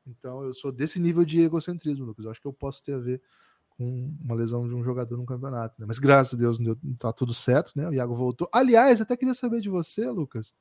Então 0.08 0.44
eu 0.44 0.54
sou 0.54 0.72
desse 0.72 1.00
nível 1.00 1.26
de 1.26 1.44
egocentrismo, 1.44 2.06
Lucas. 2.06 2.26
Eu 2.26 2.32
acho 2.32 2.42
que 2.42 2.48
eu 2.48 2.54
posso 2.54 2.84
ter 2.84 2.94
a 2.94 3.00
ver 3.00 3.22
com 3.70 4.12
uma 4.22 4.36
lesão 4.36 4.68
de 4.68 4.74
um 4.74 4.84
jogador 4.84 5.18
no 5.18 5.26
campeonato, 5.26 5.80
né? 5.80 5.86
Mas 5.88 6.00
graças 6.00 6.34
a 6.34 6.38
Deus 6.38 6.58
tá 6.98 7.12
tudo 7.12 7.34
certo, 7.34 7.74
né? 7.76 7.88
O 7.88 7.94
Iago 7.94 8.16
voltou. 8.16 8.50
Aliás, 8.54 9.02
até 9.02 9.16
queria 9.16 9.34
saber 9.34 9.62
de 9.62 9.70
você, 9.70 10.10
Lucas. 10.10 10.54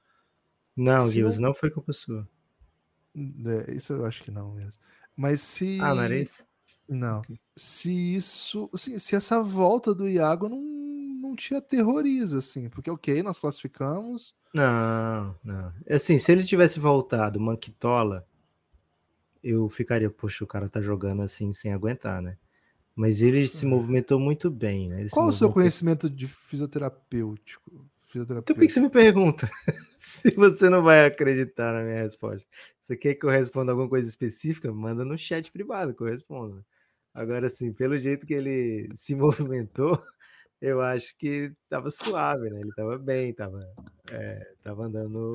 Não, 0.77 1.09
Guilherme, 1.09 1.41
não 1.41 1.55
foi 1.55 1.71
culpa 1.71 1.93
sua. 1.93 2.29
É, 3.17 3.75
isso 3.75 3.95
eu 3.95 4.05
acho 4.05 4.23
que 4.23 4.31
não 4.31 4.53
mesmo. 4.53 4.81
Mas 5.17 5.41
se. 5.41 5.79
Ah, 5.81 5.95
não 5.95 6.03
era 6.03 6.17
isso? 6.17 6.47
Não. 6.89 7.21
Okay. 7.21 7.39
Se 7.57 8.15
isso. 8.15 8.69
Assim, 8.73 8.99
se 8.99 9.17
essa 9.17 9.43
volta 9.43 9.95
do 9.95 10.09
Iago 10.09 10.49
não, 10.49 10.61
não 10.61 11.35
te 11.35 11.55
aterroriza, 11.55 12.39
assim. 12.39 12.69
Porque, 12.69 12.91
ok, 12.91 13.23
nós 13.23 13.41
classificamos. 13.41 14.35
Não, 14.53 15.35
não. 15.43 15.73
Assim, 15.89 16.19
se 16.19 16.31
ele 16.31 16.45
tivesse 16.45 16.79
voltado, 16.79 17.41
Manquitola, 17.41 18.27
eu 19.43 19.69
ficaria, 19.69 20.11
poxa, 20.11 20.45
o 20.45 20.47
cara 20.47 20.69
tá 20.69 20.81
jogando 20.81 21.23
assim 21.23 21.53
sem 21.53 21.73
aguentar, 21.73 22.21
né? 22.21 22.37
Mas 22.95 23.21
ele 23.21 23.47
se 23.47 23.67
movimentou 23.67 24.19
muito 24.19 24.51
bem, 24.51 24.89
né? 24.89 25.01
Ele 25.01 25.11
Qual 25.11 25.29
o 25.29 25.33
seu 25.33 25.53
conhecimento 25.53 26.09
de 26.09 26.27
fisioterapêutico? 26.27 27.87
Então 28.23 28.43
por 28.43 28.57
que 28.57 28.69
você 28.69 28.81
me 28.81 28.91
pergunta? 28.91 29.49
Se 29.99 30.31
você 30.31 30.71
não 30.71 30.83
vai 30.83 31.07
acreditar 31.07 31.73
na 31.73 31.83
minha 31.83 32.03
resposta. 32.03 32.49
Você 32.81 32.97
quer 32.97 33.15
que 33.15 33.27
eu 33.27 33.31
responda 33.31 33.73
alguma 33.73 33.89
coisa 33.89 34.09
específica? 34.09 34.73
Manda 34.73 35.05
no 35.05 35.19
chat 35.19 35.51
privado 35.51 35.95
que 35.95 36.03
eu 36.03 36.07
respondo. 36.07 36.65
Agora, 37.13 37.47
assim, 37.47 37.73
pelo 37.73 37.99
jeito 37.99 38.27
que 38.27 38.35
ele 38.35 38.89
se 38.95 39.15
movimentou, 39.15 40.01
eu 40.61 40.81
acho 40.81 41.17
que 41.17 41.53
estava 41.65 41.91
suave, 41.91 42.51
né? 42.51 42.61
Ele 42.61 42.69
estava 42.69 42.99
bem, 42.99 43.31
estava 43.31 43.75
é, 44.11 44.53
tava 44.63 44.85
andando 44.85 45.33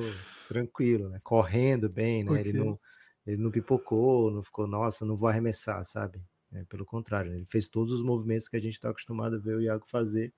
tranquilo, 0.48 1.08
né? 1.08 1.20
Correndo 1.22 1.88
bem, 1.88 2.24
né? 2.24 2.40
Ele, 2.40 2.52
não, 2.52 2.78
ele 3.26 3.42
não 3.42 3.50
pipocou, 3.50 4.30
não 4.30 4.42
ficou, 4.42 4.66
nossa, 4.66 5.04
não 5.04 5.16
vou 5.16 5.28
arremessar, 5.28 5.84
sabe? 5.84 6.22
É, 6.52 6.64
pelo 6.64 6.84
contrário, 6.84 7.32
ele 7.34 7.46
fez 7.46 7.68
todos 7.68 7.92
os 7.92 8.02
movimentos 8.02 8.48
que 8.48 8.56
a 8.56 8.60
gente 8.60 8.74
está 8.74 8.90
acostumado 8.90 9.36
a 9.36 9.38
ver 9.38 9.56
o 9.56 9.60
Iago 9.60 9.86
fazer 9.86 10.32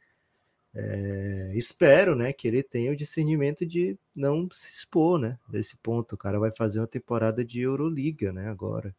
é, 0.74 1.52
espero, 1.54 2.16
né, 2.16 2.32
que 2.32 2.48
ele 2.48 2.62
tenha 2.62 2.90
o 2.90 2.96
discernimento 2.96 3.64
de 3.64 3.96
não 4.14 4.48
se 4.52 4.72
expor, 4.72 5.18
né, 5.18 5.38
desse 5.48 5.76
ponto. 5.76 6.14
O 6.14 6.18
cara 6.18 6.38
vai 6.38 6.50
fazer 6.50 6.80
uma 6.80 6.86
temporada 6.86 7.44
de 7.44 7.60
Euroliga, 7.60 8.32
né, 8.32 8.48
agora. 8.48 8.94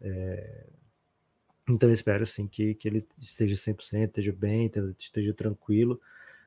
É, 0.00 0.66
então 1.68 1.90
espero 1.90 2.26
sim 2.26 2.46
que, 2.46 2.74
que 2.74 2.88
ele 2.88 3.06
esteja 3.20 3.54
100%, 3.56 4.06
esteja 4.08 4.32
bem, 4.32 4.70
esteja 4.98 5.32
tranquilo. 5.34 6.00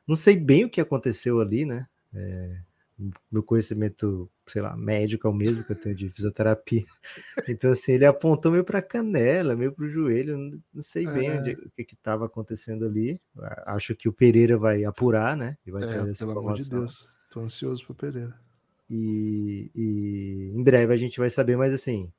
Não 0.07 0.15
sei 0.15 0.37
bem 0.37 0.65
o 0.65 0.69
que 0.69 0.81
aconteceu 0.81 1.39
ali, 1.39 1.65
né? 1.65 1.87
É, 2.13 2.61
meu 3.31 3.43
conhecimento, 3.43 4.29
sei 4.47 4.61
lá, 4.61 4.75
médico 4.75 5.27
é 5.27 5.29
o 5.29 5.33
mesmo 5.33 5.63
que 5.63 5.71
eu 5.71 5.75
tenho 5.75 5.95
de 5.95 6.09
fisioterapia. 6.09 6.85
Então, 7.47 7.71
assim, 7.71 7.93
ele 7.93 8.05
apontou 8.05 8.51
meio 8.51 8.63
para 8.63 8.79
a 8.79 8.81
canela, 8.81 9.55
meio 9.55 9.71
para 9.71 9.85
o 9.85 9.89
joelho, 9.89 10.37
não, 10.73 10.81
sei 10.81 11.05
bem 11.05 11.29
é. 11.29 11.37
onde, 11.37 11.51
o 11.51 11.69
que 11.71 11.93
estava 11.93 12.25
acontecendo 12.25 12.85
ali. 12.85 13.21
Acho 13.65 13.95
que 13.95 14.09
o 14.09 14.13
Pereira 14.13 14.57
vai 14.57 14.83
apurar, 14.83 15.37
né? 15.37 15.57
E 15.65 15.71
vai 15.71 15.83
é, 15.83 15.87
trazer 15.87 16.11
essa 16.11 16.25
pelo 16.25 16.39
amor 16.39 16.55
de 16.55 16.69
Deus, 16.69 17.15
tô 17.29 17.39
ansioso 17.39 17.85
para 17.85 17.95
Pereira. 17.95 18.39
E, 18.89 19.71
e, 19.75 20.51
em 20.53 20.63
breve 20.63 20.93
a 20.93 20.97
gente 20.97 21.19
vai 21.19 21.29
saber, 21.29 21.55
mas 21.57 21.73
assim, 21.73 22.11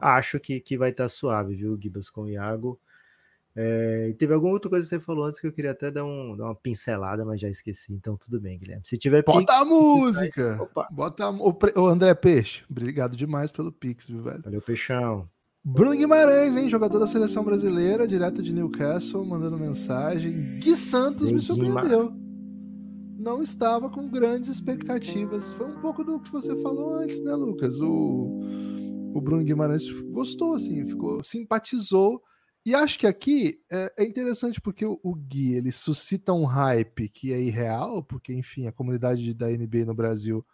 acho 0.00 0.40
que, 0.40 0.60
que 0.60 0.78
vai 0.78 0.90
estar 0.90 1.04
tá 1.04 1.08
suave, 1.08 1.54
viu, 1.54 1.78
Gibas 1.80 2.08
com 2.08 2.22
o 2.22 2.28
Iago. 2.28 2.80
É, 3.58 4.14
teve 4.18 4.34
alguma 4.34 4.52
outra 4.52 4.68
coisa 4.68 4.84
que 4.84 4.90
você 4.90 5.00
falou 5.00 5.24
antes 5.24 5.40
que 5.40 5.46
eu 5.46 5.52
queria 5.52 5.70
até 5.70 5.90
dar, 5.90 6.04
um, 6.04 6.36
dar 6.36 6.44
uma 6.44 6.54
pincelada, 6.54 7.24
mas 7.24 7.40
já 7.40 7.48
esqueci. 7.48 7.90
Então, 7.94 8.14
tudo 8.14 8.38
bem, 8.38 8.58
Guilherme. 8.58 8.82
Se 8.84 8.98
tiver 8.98 9.24
Bota 9.24 9.38
Pix, 9.38 9.52
a 9.54 9.64
música! 9.64 10.68
Faz... 10.74 10.88
Bota 10.94 11.24
a... 11.24 11.30
o, 11.30 11.58
o 11.76 11.86
André 11.86 12.14
Peixe, 12.14 12.64
obrigado 12.68 13.16
demais 13.16 13.50
pelo 13.50 13.72
Pix, 13.72 14.08
viu, 14.08 14.22
velho? 14.22 14.42
Valeu, 14.42 14.60
Peixão. 14.60 15.26
Bruno 15.64 15.96
Guimarães, 15.96 16.54
hein? 16.54 16.68
Jogador 16.68 16.98
da 16.98 17.06
seleção 17.06 17.42
brasileira, 17.42 18.06
direto 18.06 18.42
de 18.42 18.52
Newcastle, 18.52 19.24
mandando 19.24 19.58
mensagem. 19.58 20.58
Gui 20.60 20.76
Santos 20.76 21.32
me 21.32 21.40
surpreendeu. 21.40 22.12
Não 23.18 23.42
estava 23.42 23.88
com 23.88 24.08
grandes 24.08 24.50
expectativas. 24.50 25.54
Foi 25.54 25.66
um 25.66 25.80
pouco 25.80 26.04
do 26.04 26.20
que 26.20 26.30
você 26.30 26.54
falou 26.62 26.96
antes, 26.96 27.20
né, 27.24 27.34
Lucas? 27.34 27.80
O, 27.80 28.38
o 29.12 29.20
Bruno 29.20 29.42
Guimarães 29.42 29.90
gostou, 30.12 30.54
assim, 30.54 30.86
ficou, 30.86 31.24
simpatizou 31.24 32.22
e 32.66 32.74
acho 32.74 32.98
que 32.98 33.06
aqui 33.06 33.60
é, 33.70 33.92
é 33.98 34.04
interessante 34.04 34.60
porque 34.60 34.84
o, 34.84 34.98
o, 35.00 35.14
Gui 35.14 35.54
ele 35.54 35.70
suscita 35.70 36.32
um 36.32 36.44
hype 36.44 37.08
que 37.08 37.32
é 37.32 37.40
irreal, 37.40 38.02
porque, 38.02 38.32
enfim, 38.32 38.66
a 38.66 38.72
comunidade 38.72 39.32
da 39.32 39.46
NBA 39.46 39.84
no 39.86 39.94
Brasil, 39.94 40.44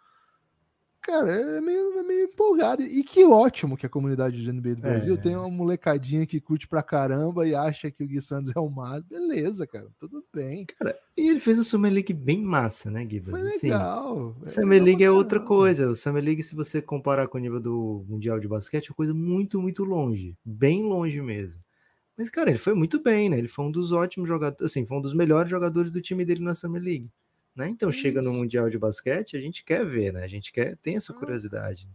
cara, 1.01 1.31
é 1.31 1.59
meio, 1.59 1.97
é 1.97 2.03
meio 2.03 2.25
empolgada. 2.25 2.83
E 2.83 3.03
que 3.03 3.25
ótimo 3.25 3.75
que 3.75 3.87
a 3.87 3.89
comunidade 3.89 4.45
da 4.45 4.53
NBA 4.53 4.75
do 4.75 4.81
Brasil 4.83 5.15
é. 5.15 5.17
tem 5.17 5.35
uma 5.35 5.49
molecadinha 5.49 6.23
que 6.27 6.39
curte 6.39 6.67
pra 6.67 6.83
caramba 6.83 7.47
e 7.47 7.55
acha 7.55 7.89
que 7.89 8.03
o 8.03 8.07
Gui 8.07 8.21
Santos 8.21 8.51
é 8.55 8.59
o 8.59 8.69
máximo. 8.69 9.09
Beleza, 9.09 9.65
cara, 9.65 9.87
tudo 9.97 10.23
bem. 10.31 10.67
Cara, 10.67 10.95
e 11.17 11.27
ele 11.27 11.39
fez 11.39 11.57
o 11.57 11.63
Summer 11.63 11.91
League 11.91 12.13
bem 12.13 12.43
massa, 12.43 12.91
né, 12.91 13.03
Gui? 13.05 13.21
Foi 13.21 13.41
assim, 13.41 13.69
legal. 13.69 14.35
É 14.43 14.49
Summer 14.49 14.83
League 14.83 15.03
é 15.03 15.09
outra 15.09 15.39
coisa. 15.39 15.89
O 15.89 15.95
Summer 15.95 16.23
League, 16.23 16.43
se 16.43 16.55
você 16.55 16.79
comparar 16.79 17.27
com 17.27 17.39
o 17.39 17.41
nível 17.41 17.59
do 17.59 18.05
Mundial 18.07 18.39
de 18.39 18.47
Basquete, 18.47 18.85
é 18.85 18.91
uma 18.91 18.97
coisa 18.97 19.15
muito, 19.15 19.59
muito 19.59 19.83
longe. 19.83 20.37
Bem 20.45 20.83
longe 20.83 21.19
mesmo. 21.19 21.62
Mas, 22.17 22.29
cara, 22.29 22.49
ele 22.49 22.59
foi 22.59 22.73
muito 22.73 23.01
bem, 23.01 23.29
né? 23.29 23.37
Ele 23.37 23.47
foi 23.47 23.65
um 23.65 23.71
dos 23.71 23.91
ótimos 23.91 24.27
jogadores, 24.27 24.71
assim, 24.71 24.85
foi 24.85 24.97
um 24.97 25.01
dos 25.01 25.13
melhores 25.13 25.49
jogadores 25.49 25.91
do 25.91 26.01
time 26.01 26.23
dele 26.23 26.43
na 26.43 26.53
Summer 26.53 26.81
League. 26.81 27.09
Né? 27.55 27.69
Então, 27.69 27.89
é 27.89 27.91
chega 27.91 28.21
no 28.21 28.33
Mundial 28.33 28.69
de 28.69 28.77
Basquete, 28.77 29.35
a 29.35 29.41
gente 29.41 29.63
quer 29.63 29.85
ver, 29.85 30.13
né? 30.13 30.23
A 30.23 30.27
gente 30.27 30.51
quer, 30.51 30.75
tem 30.77 30.95
essa 30.95 31.13
curiosidade. 31.13 31.87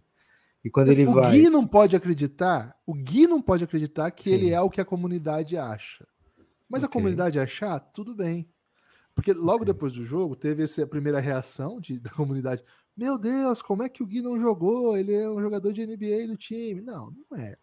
E 0.65 0.71
quando 0.71 0.89
Mas 0.89 0.99
ele 0.99 1.09
o 1.09 1.13
vai. 1.13 1.29
O 1.29 1.31
Gui 1.33 1.51
não 1.51 1.67
pode 1.67 1.95
acreditar, 1.95 2.77
o 2.85 2.95
Gui 2.95 3.27
não 3.27 3.41
pode 3.41 3.65
acreditar 3.65 4.11
que 4.11 4.25
Sim. 4.25 4.35
ele 4.35 4.51
é 4.51 4.61
o 4.61 4.71
que 4.71 4.81
a 4.81 4.85
comunidade 4.85 5.57
acha. 5.57 6.07
Mas 6.69 6.83
okay. 6.83 6.91
a 6.91 6.93
comunidade 6.93 7.39
achar, 7.39 7.79
tudo 7.81 8.15
bem. 8.15 8.49
Porque 9.15 9.33
logo 9.33 9.63
okay. 9.63 9.73
depois 9.73 9.93
do 9.93 10.05
jogo, 10.05 10.37
teve 10.37 10.65
essa 10.65 10.87
primeira 10.87 11.21
reação 11.21 11.81
de, 11.81 11.99
da 11.99 12.11
comunidade. 12.11 12.63
Meu 12.97 13.17
Deus, 13.17 13.63
como 13.63 13.85
é 13.85 13.89
que 13.89 14.03
o 14.03 14.07
Gui 14.07 14.21
não 14.21 14.39
jogou? 14.39 14.97
Ele 14.97 15.15
é 15.15 15.31
um 15.31 15.41
jogador 15.41 15.73
de 15.73 15.87
NBA 15.87 16.27
do 16.27 16.37
time. 16.37 16.83
Não, 16.83 17.15
não 17.31 17.39
é 17.39 17.57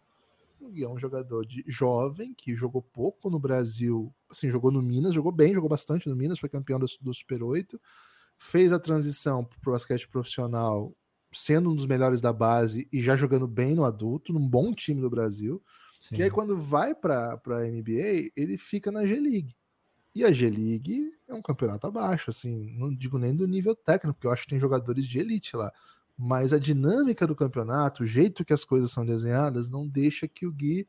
e 0.72 0.82
é 0.82 0.88
um 0.88 0.98
jogador 0.98 1.44
de 1.46 1.64
jovem 1.66 2.34
que 2.34 2.54
jogou 2.54 2.82
pouco 2.82 3.30
no 3.30 3.38
Brasil, 3.38 4.14
assim, 4.30 4.50
jogou 4.50 4.70
no 4.70 4.82
Minas, 4.82 5.14
jogou 5.14 5.32
bem, 5.32 5.54
jogou 5.54 5.68
bastante 5.68 6.08
no 6.08 6.16
Minas, 6.16 6.38
foi 6.38 6.48
campeão 6.48 6.78
do, 6.78 6.86
do 7.00 7.14
Super 7.14 7.42
8, 7.42 7.80
fez 8.38 8.72
a 8.72 8.78
transição 8.78 9.44
para 9.44 9.70
o 9.70 9.72
basquete 9.72 10.08
profissional, 10.08 10.94
sendo 11.32 11.70
um 11.70 11.74
dos 11.74 11.86
melhores 11.86 12.20
da 12.20 12.32
base 12.32 12.88
e 12.92 13.02
já 13.02 13.16
jogando 13.16 13.46
bem 13.46 13.74
no 13.74 13.84
adulto, 13.84 14.32
num 14.32 14.48
bom 14.48 14.72
time 14.72 15.00
do 15.00 15.10
Brasil. 15.10 15.62
Sim. 15.98 16.16
E 16.16 16.22
aí, 16.22 16.30
quando 16.30 16.56
vai 16.56 16.94
para 16.94 17.34
a 17.34 17.60
NBA, 17.64 18.30
ele 18.36 18.56
fica 18.58 18.90
na 18.90 19.06
G-League. 19.06 19.54
E 20.14 20.24
a 20.24 20.32
G-League 20.32 21.10
é 21.28 21.34
um 21.34 21.42
campeonato 21.42 21.86
abaixo, 21.86 22.30
assim, 22.30 22.74
não 22.78 22.94
digo 22.94 23.18
nem 23.18 23.34
do 23.34 23.46
nível 23.46 23.74
técnico, 23.74 24.14
porque 24.14 24.26
eu 24.26 24.32
acho 24.32 24.42
que 24.44 24.50
tem 24.50 24.60
jogadores 24.60 25.06
de 25.06 25.18
elite 25.18 25.56
lá 25.56 25.72
mas 26.18 26.52
a 26.52 26.58
dinâmica 26.58 27.26
do 27.26 27.36
campeonato, 27.36 28.02
o 28.02 28.06
jeito 28.06 28.44
que 28.44 28.52
as 28.52 28.64
coisas 28.64 28.90
são 28.90 29.04
desenhadas, 29.04 29.68
não 29.68 29.86
deixa 29.86 30.26
que 30.26 30.46
o 30.46 30.52
Gui 30.52 30.88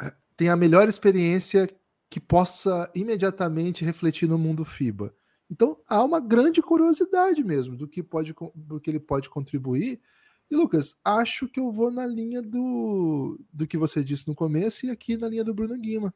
eh, 0.00 0.14
tenha 0.36 0.52
a 0.52 0.56
melhor 0.56 0.88
experiência 0.88 1.68
que 2.08 2.20
possa 2.20 2.90
imediatamente 2.94 3.84
refletir 3.84 4.28
no 4.28 4.38
mundo 4.38 4.64
FIBA. 4.64 5.14
Então 5.50 5.80
há 5.88 6.02
uma 6.04 6.20
grande 6.20 6.62
curiosidade 6.62 7.42
mesmo 7.42 7.76
do 7.76 7.88
que, 7.88 8.02
pode, 8.02 8.34
do 8.54 8.80
que 8.80 8.90
ele 8.90 9.00
pode 9.00 9.28
contribuir. 9.28 10.00
E 10.48 10.56
Lucas, 10.56 10.98
acho 11.04 11.48
que 11.48 11.58
eu 11.58 11.72
vou 11.72 11.90
na 11.90 12.06
linha 12.06 12.40
do, 12.40 13.38
do 13.52 13.66
que 13.66 13.76
você 13.76 14.02
disse 14.02 14.28
no 14.28 14.34
começo 14.34 14.86
e 14.86 14.90
aqui 14.90 15.16
na 15.16 15.28
linha 15.28 15.44
do 15.44 15.54
Bruno 15.54 15.76
Guima. 15.76 16.14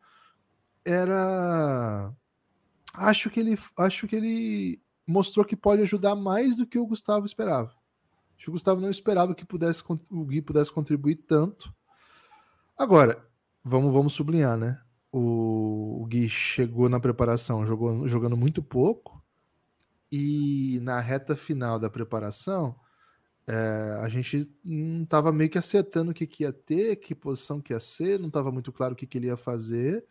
Era. 0.85 2.13
Acho 2.93 3.31
que 3.31 3.41
ele, 3.41 3.59
acho 3.77 4.07
que 4.07 4.15
ele 4.15 4.81
mostrou 5.07 5.45
que 5.45 5.57
pode 5.57 5.83
ajudar 5.83 6.15
mais 6.15 6.57
do 6.57 6.67
que 6.67 6.79
o 6.79 6.87
Gustavo 6.87 7.27
esperava. 7.27 7.73
Acho 8.37 8.45
que 8.45 8.51
o 8.51 8.53
Gustavo 8.53 8.81
não 8.81 8.91
esperava 8.91 9.35
que 9.35 9.45
pudesse, 9.45 9.83
o 10.11 10.25
Gui 10.25 10.43
pudesse 10.43 10.73
contribuir 10.73 11.17
tanto. 11.17 11.75
Agora, 12.77 13.27
vamos, 13.63 13.93
vamos 13.93 14.13
sublinhar, 14.13 14.57
né? 14.57 14.81
O, 15.13 16.03
o 16.03 16.07
Gui 16.07 16.29
chegou 16.29 16.89
na 16.89 16.99
preparação 16.99 17.65
jogou, 17.65 18.07
jogando 18.09 18.37
muito 18.37 18.63
pouco 18.63 19.23
e 20.11 20.81
na 20.83 21.01
reta 21.01 21.37
final 21.37 21.79
da 21.79 21.89
preparação 21.89 22.77
é, 23.47 23.99
a 24.01 24.09
gente 24.09 24.51
não 24.65 25.03
estava 25.05 25.31
meio 25.31 25.51
que 25.51 25.59
acertando 25.59 26.11
o 26.11 26.15
que, 26.15 26.27
que 26.27 26.45
ia 26.45 26.53
ter, 26.53 26.97
que 26.97 27.15
posição 27.15 27.61
que 27.61 27.73
ia 27.73 27.81
ser, 27.81 28.19
não 28.19 28.29
estava 28.29 28.51
muito 28.51 28.73
claro 28.73 28.95
o 28.95 28.97
que, 28.97 29.07
que 29.07 29.19
ele 29.19 29.27
ia 29.27 29.37
fazer. 29.37 30.05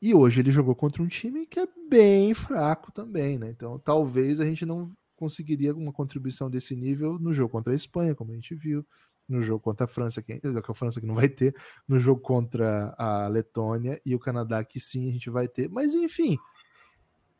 E 0.00 0.14
hoje 0.14 0.40
ele 0.40 0.50
jogou 0.50 0.74
contra 0.74 1.02
um 1.02 1.08
time 1.08 1.46
que 1.46 1.58
é 1.58 1.66
bem 1.88 2.32
fraco 2.32 2.92
também, 2.92 3.38
né? 3.38 3.50
Então 3.50 3.78
talvez 3.78 4.40
a 4.40 4.44
gente 4.44 4.64
não 4.64 4.92
conseguiria 5.16 5.74
uma 5.74 5.92
contribuição 5.92 6.50
desse 6.50 6.76
nível 6.76 7.18
no 7.18 7.32
jogo 7.32 7.50
contra 7.50 7.72
a 7.72 7.76
Espanha, 7.76 8.14
como 8.14 8.32
a 8.32 8.34
gente 8.34 8.54
viu, 8.54 8.86
no 9.28 9.40
jogo 9.40 9.60
contra 9.60 9.84
a 9.84 9.88
França, 9.88 10.22
que, 10.22 10.40
a 10.42 10.74
França 10.74 11.00
que 11.00 11.06
não 11.06 11.14
vai 11.14 11.28
ter, 11.28 11.54
no 11.88 11.98
jogo 11.98 12.20
contra 12.20 12.94
a 12.96 13.26
Letônia 13.26 14.00
e 14.04 14.14
o 14.14 14.18
Canadá, 14.18 14.62
que 14.62 14.78
sim 14.78 15.08
a 15.08 15.12
gente 15.12 15.28
vai 15.30 15.48
ter. 15.48 15.68
Mas 15.68 15.94
enfim, 15.94 16.38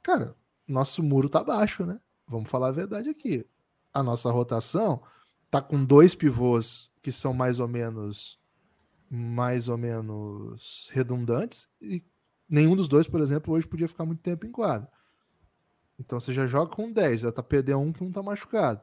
cara, 0.03 0.35
nosso 0.67 1.03
muro 1.03 1.29
tá 1.29 1.45
baixo, 1.45 1.87
né? 1.87 2.01
Vamos 2.27 2.51
falar 2.51 2.69
a 2.69 2.73
verdade 2.73 3.09
aqui. 3.09 3.47
A 3.95 4.03
nossa 4.03 4.31
rotação 4.31 5.01
tá 5.51 5.63
com 5.63 5.85
dois 5.85 6.15
pivôs 6.15 6.91
que 7.03 7.13
são 7.13 7.33
mais 7.33 7.61
ou 7.61 7.69
menos 7.69 8.39
mais 9.09 9.69
ou 9.69 9.79
menos 9.79 10.91
redundantes 10.93 11.69
e 11.81 12.03
nenhum 12.49 12.75
dos 12.75 12.89
dois, 12.89 13.07
por 13.07 13.21
exemplo, 13.21 13.55
hoje 13.55 13.65
podia 13.65 13.87
ficar 13.87 14.05
muito 14.05 14.21
tempo 14.21 14.45
em 14.45 14.51
quadro. 14.51 14.89
Então 15.99 16.21
você 16.21 16.33
já 16.33 16.47
joga 16.47 16.75
com 16.75 16.93
10, 16.93 17.21
já 17.21 17.33
tá 17.33 17.43
perdendo 17.43 17.81
um 17.81 17.93
que 17.93 18.05
um 18.05 18.13
tá 18.13 18.23
machucado. 18.23 18.81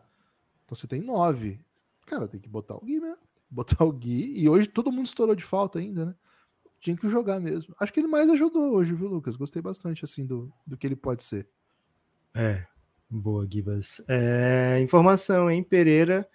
Então 0.65 0.75
você 0.75 0.87
tem 0.87 1.01
9. 1.01 1.59
Cara, 2.05 2.27
tem 2.27 2.39
que 2.39 2.49
botar 2.49 2.75
o 2.75 2.81
Gui 2.81 2.99
mesmo. 2.99 3.17
Botar 3.49 3.83
o 3.83 3.91
Gui. 3.91 4.33
E 4.39 4.49
hoje 4.49 4.67
todo 4.67 4.91
mundo 4.91 5.05
estourou 5.05 5.35
de 5.35 5.43
falta 5.43 5.79
ainda, 5.79 6.05
né? 6.05 6.15
Tinha 6.79 6.97
que 6.97 7.07
jogar 7.07 7.39
mesmo. 7.39 7.73
Acho 7.79 7.93
que 7.93 7.99
ele 7.99 8.07
mais 8.07 8.29
ajudou 8.29 8.73
hoje, 8.73 8.93
viu, 8.93 9.07
Lucas? 9.07 9.35
Gostei 9.35 9.61
bastante, 9.61 10.03
assim, 10.03 10.25
do, 10.25 10.51
do 10.65 10.77
que 10.77 10.85
ele 10.85 10.95
pode 10.95 11.23
ser. 11.23 11.47
É, 12.33 12.65
boa, 13.09 13.47
Gibas. 13.49 14.01
É, 14.07 14.79
informação, 14.81 15.49
hein? 15.49 15.63
Pereira 15.63 16.27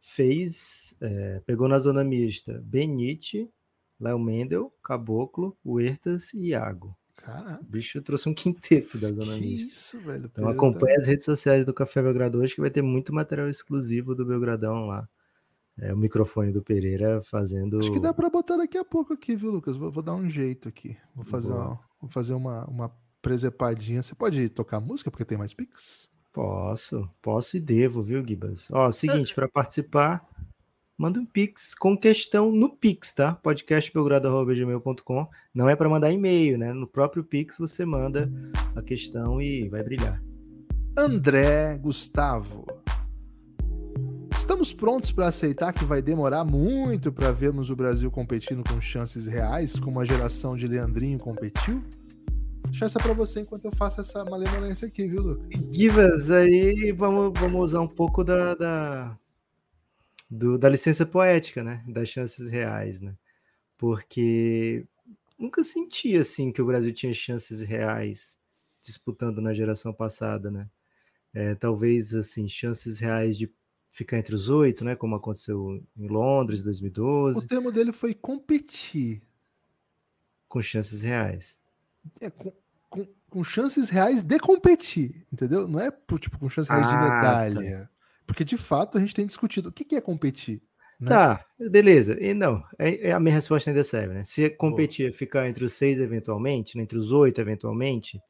fez, 0.00 0.96
é, 1.00 1.40
pegou 1.40 1.68
na 1.68 1.78
zona 1.78 2.04
mista 2.04 2.60
Benite, 2.64 3.50
Léo 3.98 4.18
Mendel, 4.18 4.72
Caboclo, 4.82 5.56
Huertas 5.64 6.32
e 6.32 6.48
Iago. 6.48 6.96
Caraca. 7.28 7.62
O 7.62 7.66
bicho 7.66 8.00
trouxe 8.00 8.26
um 8.26 8.34
quinteto 8.34 8.96
da 8.96 9.12
zona 9.12 9.34
que 9.34 9.40
mista. 9.40 9.68
Isso, 9.68 10.00
velho. 10.00 10.30
Então 10.32 10.48
acompanhe 10.48 10.94
tá... 10.94 11.02
as 11.02 11.06
redes 11.06 11.26
sociais 11.26 11.64
do 11.64 11.74
Café 11.74 12.02
Belgrado 12.02 12.38
hoje 12.38 12.54
que 12.54 12.60
vai 12.60 12.70
ter 12.70 12.80
muito 12.80 13.12
material 13.12 13.50
exclusivo 13.50 14.14
do 14.14 14.24
Belgradão 14.24 14.86
lá. 14.86 15.06
É, 15.78 15.92
o 15.92 15.96
microfone 15.96 16.50
do 16.50 16.62
Pereira 16.62 17.20
fazendo. 17.22 17.76
Acho 17.76 17.92
que 17.92 18.00
dá 18.00 18.14
para 18.14 18.30
botar 18.30 18.56
daqui 18.56 18.78
a 18.78 18.84
pouco 18.84 19.12
aqui, 19.12 19.36
viu, 19.36 19.50
Lucas? 19.50 19.76
Vou, 19.76 19.90
vou 19.90 20.02
dar 20.02 20.14
um 20.14 20.28
jeito 20.28 20.68
aqui. 20.68 20.96
Vou 21.14 21.24
fazer, 21.24 21.52
uma, 21.52 21.80
vou 22.00 22.10
fazer 22.10 22.32
uma, 22.32 22.64
uma 22.64 22.92
presepadinha. 23.20 24.02
Você 24.02 24.14
pode 24.14 24.48
tocar 24.48 24.80
música 24.80 25.10
porque 25.10 25.24
tem 25.24 25.38
mais 25.38 25.52
Pix? 25.52 26.08
Posso, 26.32 27.08
posso 27.22 27.56
e 27.56 27.60
devo, 27.60 28.02
viu, 28.02 28.26
Gibas? 28.26 28.68
Ó, 28.72 28.90
seguinte, 28.90 29.34
para 29.34 29.48
participar, 29.48 30.26
manda 30.98 31.20
um 31.20 31.24
Pix 31.24 31.76
com 31.76 31.96
questão 31.96 32.50
no 32.50 32.68
Pix, 32.68 33.12
tá? 33.12 33.34
podcastbelgrado.gmail.com. 33.34 35.28
Não 35.54 35.68
é 35.68 35.76
para 35.76 35.88
mandar 35.88 36.10
e-mail, 36.10 36.58
né? 36.58 36.72
No 36.72 36.88
próprio 36.88 37.22
Pix 37.22 37.56
você 37.56 37.84
manda 37.84 38.28
a 38.74 38.82
questão 38.82 39.40
e 39.40 39.68
vai 39.68 39.84
brilhar. 39.84 40.20
André 40.96 41.78
Gustavo. 41.78 42.66
Estamos 44.36 44.72
prontos 44.72 45.12
para 45.12 45.28
aceitar 45.28 45.72
que 45.72 45.84
vai 45.84 46.02
demorar 46.02 46.44
muito 46.44 47.12
para 47.12 47.30
vermos 47.30 47.70
o 47.70 47.76
Brasil 47.76 48.10
competindo 48.10 48.64
com 48.68 48.80
chances 48.80 49.26
reais, 49.26 49.78
como 49.78 50.00
a 50.00 50.04
geração 50.04 50.56
de 50.56 50.66
Leandrinho 50.66 51.18
competiu? 51.18 51.80
deixar 52.68 52.86
essa 52.86 52.98
para 52.98 53.12
você 53.12 53.40
enquanto 53.40 53.64
eu 53.64 53.72
faço 53.72 54.00
essa 54.00 54.24
malemolência 54.24 54.86
aqui, 54.86 55.06
viu, 55.06 55.22
Lucas? 55.22 55.70
Divas, 55.70 56.30
aí 56.30 56.92
vamos, 56.92 57.32
vamos 57.38 57.60
usar 57.62 57.80
um 57.80 57.88
pouco 57.88 58.22
da, 58.22 58.54
da, 58.54 59.18
do, 60.28 60.58
da 60.58 60.68
licença 60.68 61.06
poética, 61.06 61.62
né? 61.62 61.84
Das 61.86 62.08
chances 62.08 62.48
reais, 62.50 63.00
né? 63.00 63.14
Porque 63.76 64.86
nunca 65.38 65.62
senti 65.62 66.16
assim 66.16 66.50
que 66.52 66.60
o 66.60 66.66
Brasil 66.66 66.92
tinha 66.92 67.12
chances 67.12 67.62
reais 67.62 68.36
disputando 68.82 69.40
na 69.40 69.54
geração 69.54 69.92
passada, 69.92 70.50
né? 70.50 70.68
É, 71.32 71.54
talvez 71.54 72.14
assim 72.14 72.48
chances 72.48 72.98
reais 72.98 73.36
de 73.36 73.52
ficar 73.90 74.18
entre 74.18 74.34
os 74.34 74.48
oito, 74.48 74.84
né? 74.84 74.96
Como 74.96 75.14
aconteceu 75.14 75.82
em 75.96 76.08
Londres, 76.08 76.62
2012. 76.62 77.38
O 77.38 77.46
termo 77.46 77.70
dele 77.70 77.92
foi 77.92 78.14
competir 78.14 79.22
com 80.48 80.62
chances 80.62 81.02
reais 81.02 81.58
é, 82.20 82.30
com, 82.30 82.52
com, 82.88 83.06
com, 83.28 83.44
chances 83.44 83.88
reais 83.88 84.22
de 84.22 84.38
competir, 84.38 85.26
entendeu? 85.32 85.68
Não 85.68 85.80
é 85.80 85.90
tipo, 86.18 86.38
com 86.38 86.48
chances 86.48 86.70
reais 86.70 86.86
ah, 86.86 86.90
de 86.90 86.96
medalha. 86.96 87.80
Tá. 87.80 87.90
Porque 88.28 88.44
de 88.44 88.58
fato 88.58 88.98
a 88.98 89.00
gente 89.00 89.14
tem 89.14 89.24
discutido 89.24 89.70
o 89.70 89.72
que, 89.72 89.96
é 89.96 90.00
competir. 90.02 90.62
Né? 91.00 91.08
Tá, 91.08 91.46
beleza. 91.58 92.22
E 92.22 92.34
não, 92.34 92.62
é, 92.78 93.08
é, 93.08 93.12
a 93.12 93.18
minha 93.18 93.34
resposta 93.34 93.70
ainda 93.70 93.82
serve, 93.82 94.12
né? 94.12 94.22
Se 94.22 94.50
competir 94.50 95.14
ficar 95.14 95.48
entre 95.48 95.64
os 95.64 95.72
seis 95.72 95.98
eventualmente, 95.98 96.76
né? 96.76 96.82
entre 96.82 96.98
os 96.98 97.10
oito 97.10 97.40
eventualmente, 97.40 98.20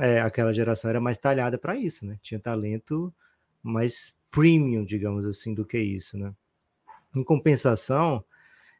é, 0.00 0.22
aquela 0.22 0.54
geração 0.54 0.88
era 0.88 1.02
mais 1.02 1.18
talhada 1.18 1.58
para 1.58 1.76
isso, 1.76 2.06
né? 2.06 2.18
Tinha 2.22 2.40
talento 2.40 3.12
mais 3.62 4.14
premium, 4.30 4.86
digamos 4.86 5.26
assim, 5.26 5.52
do 5.52 5.66
que 5.66 5.78
isso, 5.78 6.16
né? 6.16 6.32
Em 7.14 7.22
compensação, 7.22 8.24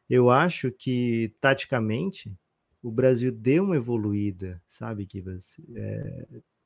eu 0.09 0.31
acho 0.31 0.71
que 0.71 1.35
taticamente 1.39 2.35
o 2.81 2.89
Brasil 2.89 3.31
deu 3.31 3.63
uma 3.63 3.75
evoluída, 3.75 4.59
sabe, 4.67 5.05
Kivas? 5.05 5.61
É, 5.75 6.25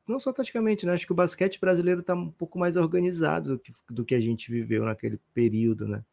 não 0.10 0.20
só 0.20 0.34
taticamente, 0.34 0.86
né? 0.86 0.94
Acho 0.94 1.06
que 1.06 1.12
o 1.12 1.16
basquete 1.16 1.60
brasileiro 1.60 2.02
está 2.02 2.16
um 2.16 2.32
pouco 2.32 2.58
mais 2.58 2.76
organizado 2.76 3.52
do 3.52 3.60
que, 3.60 3.74
do 3.90 4.04
que 4.04 4.16
a 4.16 4.20
gente 4.20 4.52
viveu 4.52 4.84
naquele 4.84 5.20
período, 5.34 5.88
né? 5.88 6.04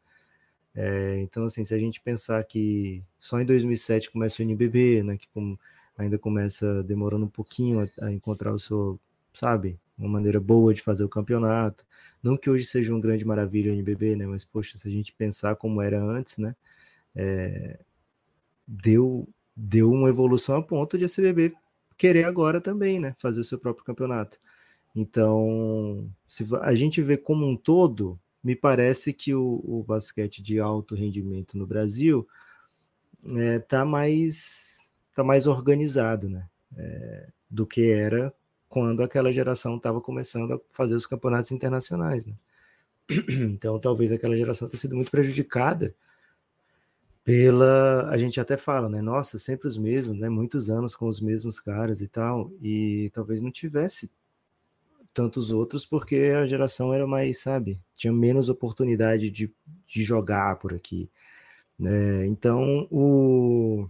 É, 0.74 1.18
então, 1.20 1.44
assim, 1.44 1.64
se 1.64 1.74
a 1.74 1.78
gente 1.78 2.00
pensar 2.02 2.44
que 2.44 3.02
só 3.18 3.40
em 3.40 3.46
2007 3.46 4.10
começa 4.10 4.42
o 4.42 4.44
NBB, 4.44 5.02
né? 5.02 5.16
Que 5.16 5.26
com, 5.28 5.56
ainda 5.96 6.18
começa 6.18 6.82
demorando 6.84 7.24
um 7.24 7.30
pouquinho 7.30 7.80
a, 7.80 8.06
a, 8.06 8.12
encontrar 8.12 8.52
o 8.52 8.58
seu, 8.58 9.00
sabe? 9.32 9.80
Uma 9.98 10.10
maneira 10.10 10.38
boa 10.38 10.74
de 10.74 10.82
fazer 10.82 11.04
o 11.04 11.08
campeonato. 11.08 11.84
Não 12.22 12.36
que 12.36 12.50
hoje 12.50 12.66
seja 12.66 12.92
uma 12.92 13.00
grande 13.00 13.24
maravilha 13.24 13.72
o 13.72 13.74
NBB, 13.74 14.16
né? 14.16 14.26
Mas, 14.26 14.44
poxa, 14.44 14.76
se 14.76 14.86
a 14.86 14.90
gente 14.90 15.12
pensar 15.14 15.56
como 15.56 15.80
era 15.80 16.02
antes, 16.02 16.36
né? 16.38 16.54
É, 17.14 17.80
deu 18.66 19.26
deu 19.56 19.90
uma 19.90 20.10
evolução 20.10 20.56
a 20.56 20.62
ponto 20.62 20.98
de 20.98 21.06
a 21.06 21.08
CBB 21.08 21.54
querer 21.96 22.24
agora 22.24 22.60
também, 22.60 23.00
né, 23.00 23.14
fazer 23.16 23.40
o 23.40 23.44
seu 23.44 23.58
próprio 23.58 23.84
campeonato. 23.84 24.38
Então, 24.94 26.10
se 26.26 26.46
a 26.62 26.74
gente 26.74 27.02
vê 27.02 27.16
como 27.16 27.46
um 27.46 27.56
todo, 27.56 28.18
me 28.42 28.56
parece 28.56 29.12
que 29.12 29.34
o, 29.34 29.60
o 29.64 29.84
basquete 29.86 30.42
de 30.42 30.58
alto 30.60 30.94
rendimento 30.94 31.58
no 31.58 31.66
Brasil 31.66 32.26
está 33.22 33.40
é, 33.40 33.58
tá 33.58 33.84
mais 33.84 34.92
tá 35.14 35.24
mais 35.24 35.46
organizado, 35.46 36.28
né, 36.28 36.46
é, 36.76 37.28
do 37.50 37.66
que 37.66 37.90
era 37.90 38.34
quando 38.68 39.02
aquela 39.02 39.32
geração 39.32 39.76
estava 39.76 40.00
começando 40.00 40.54
a 40.54 40.60
fazer 40.68 40.94
os 40.94 41.06
campeonatos 41.06 41.50
internacionais, 41.52 42.26
né? 42.26 42.34
Então, 43.54 43.78
talvez 43.78 44.12
aquela 44.12 44.36
geração 44.36 44.68
tenha 44.68 44.80
sido 44.80 44.96
muito 44.96 45.10
prejudicada 45.10 45.94
pela 47.26 48.08
a 48.08 48.16
gente 48.16 48.38
até 48.40 48.56
fala, 48.56 48.88
né? 48.88 49.02
Nossa, 49.02 49.36
sempre 49.36 49.66
os 49.66 49.76
mesmos, 49.76 50.16
né? 50.16 50.28
Muitos 50.28 50.70
anos 50.70 50.94
com 50.94 51.08
os 51.08 51.20
mesmos 51.20 51.58
caras 51.58 52.00
e 52.00 52.06
tal, 52.06 52.52
e 52.62 53.10
talvez 53.12 53.42
não 53.42 53.50
tivesse 53.50 54.12
tantos 55.12 55.50
outros 55.50 55.84
porque 55.84 56.32
a 56.40 56.46
geração 56.46 56.94
era 56.94 57.04
mais, 57.04 57.40
sabe, 57.40 57.80
tinha 57.96 58.12
menos 58.12 58.48
oportunidade 58.48 59.28
de, 59.28 59.52
de 59.86 60.04
jogar 60.04 60.56
por 60.60 60.72
aqui. 60.72 61.10
Né? 61.76 62.26
Então, 62.26 62.86
o 62.92 63.88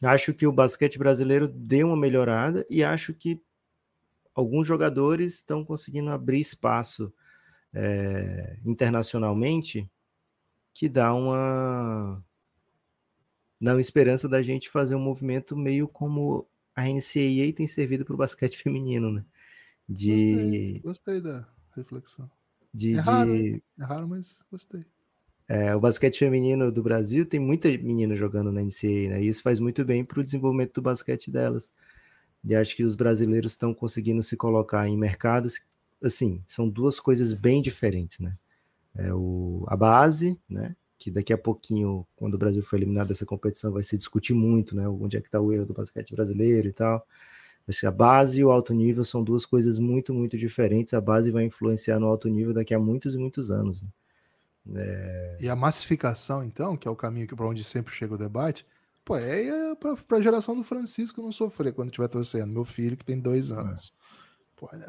acho 0.00 0.32
que 0.32 0.46
o 0.46 0.52
basquete 0.52 0.98
brasileiro 0.98 1.48
deu 1.48 1.88
uma 1.88 1.96
melhorada 1.96 2.64
e 2.70 2.84
acho 2.84 3.12
que 3.14 3.40
alguns 4.32 4.66
jogadores 4.66 5.34
estão 5.34 5.64
conseguindo 5.64 6.10
abrir 6.10 6.40
espaço 6.40 7.12
é, 7.74 8.58
internacionalmente 8.64 9.90
que 10.74 10.88
dá 10.88 11.14
uma 11.14 12.22
dá 13.60 13.74
uma 13.74 13.80
esperança 13.80 14.28
da 14.28 14.42
gente 14.42 14.68
fazer 14.68 14.94
um 14.94 15.00
movimento 15.00 15.56
meio 15.56 15.86
como 15.86 16.46
a 16.74 16.82
NCAA 16.88 17.52
tem 17.54 17.66
servido 17.66 18.04
para 18.04 18.14
o 18.14 18.18
basquete 18.18 18.56
feminino, 18.62 19.12
né? 19.12 19.24
De... 19.88 20.10
Gostei, 20.10 20.80
gostei 20.80 21.20
da 21.20 21.48
reflexão. 21.76 22.30
De, 22.72 22.94
é, 22.94 23.00
raro, 23.00 23.36
de... 23.36 23.62
é 23.78 23.84
raro, 23.84 24.08
mas 24.08 24.42
gostei. 24.50 24.84
É, 25.48 25.74
o 25.76 25.80
basquete 25.80 26.18
feminino 26.18 26.72
do 26.72 26.82
Brasil 26.82 27.26
tem 27.26 27.38
muita 27.38 27.68
menina 27.68 28.16
jogando 28.16 28.50
na 28.50 28.62
NCAA, 28.62 29.10
né? 29.10 29.22
E 29.22 29.28
isso 29.28 29.42
faz 29.42 29.60
muito 29.60 29.84
bem 29.84 30.04
para 30.04 30.20
o 30.20 30.24
desenvolvimento 30.24 30.74
do 30.74 30.82
basquete 30.82 31.30
delas. 31.30 31.74
E 32.44 32.54
acho 32.54 32.74
que 32.74 32.82
os 32.82 32.94
brasileiros 32.94 33.52
estão 33.52 33.74
conseguindo 33.74 34.22
se 34.22 34.36
colocar 34.36 34.88
em 34.88 34.96
mercados, 34.96 35.60
assim, 36.02 36.42
são 36.46 36.68
duas 36.68 36.98
coisas 36.98 37.32
bem 37.34 37.60
diferentes, 37.60 38.18
né? 38.18 38.32
É 38.96 39.12
o, 39.12 39.64
a 39.68 39.76
base, 39.76 40.38
né? 40.48 40.76
Que 40.98 41.10
daqui 41.10 41.32
a 41.32 41.38
pouquinho, 41.38 42.06
quando 42.14 42.34
o 42.34 42.38
Brasil 42.38 42.62
for 42.62 42.76
eliminado 42.76 43.08
dessa 43.08 43.26
competição, 43.26 43.72
vai 43.72 43.82
se 43.82 43.96
discutir 43.96 44.34
muito, 44.34 44.76
né? 44.76 44.88
Onde 44.88 45.16
é 45.16 45.20
que 45.20 45.28
está 45.28 45.40
o 45.40 45.52
erro 45.52 45.66
do 45.66 45.74
basquete 45.74 46.14
brasileiro 46.14 46.68
e 46.68 46.72
tal. 46.72 47.06
Acho 47.66 47.80
que 47.80 47.86
a 47.86 47.92
base 47.92 48.40
e 48.40 48.44
o 48.44 48.50
alto 48.50 48.74
nível 48.74 49.04
são 49.04 49.22
duas 49.22 49.46
coisas 49.46 49.78
muito, 49.78 50.12
muito 50.12 50.36
diferentes. 50.36 50.94
A 50.94 51.00
base 51.00 51.30
vai 51.30 51.44
influenciar 51.44 51.98
no 51.98 52.06
alto 52.06 52.28
nível 52.28 52.52
daqui 52.52 52.74
a 52.74 52.78
muitos 52.78 53.14
e 53.14 53.18
muitos 53.18 53.50
anos. 53.50 53.82
Né? 53.82 53.88
É... 54.76 55.36
E 55.40 55.48
a 55.48 55.56
massificação, 55.56 56.44
então, 56.44 56.76
que 56.76 56.86
é 56.86 56.90
o 56.90 56.96
caminho 56.96 57.26
para 57.28 57.46
onde 57.46 57.62
sempre 57.64 57.94
chega 57.94 58.14
o 58.14 58.18
debate, 58.18 58.66
pô, 59.04 59.16
é, 59.16 59.46
é 59.46 59.74
para 60.06 60.18
a 60.18 60.20
geração 60.20 60.56
do 60.56 60.64
Francisco 60.64 61.22
não 61.22 61.32
sofrer 61.32 61.72
quando 61.72 61.88
estiver 61.88 62.08
torcendo. 62.08 62.52
Meu 62.52 62.64
filho, 62.64 62.96
que 62.96 63.04
tem 63.04 63.18
dois 63.18 63.50
é. 63.50 63.54
anos. 63.54 63.92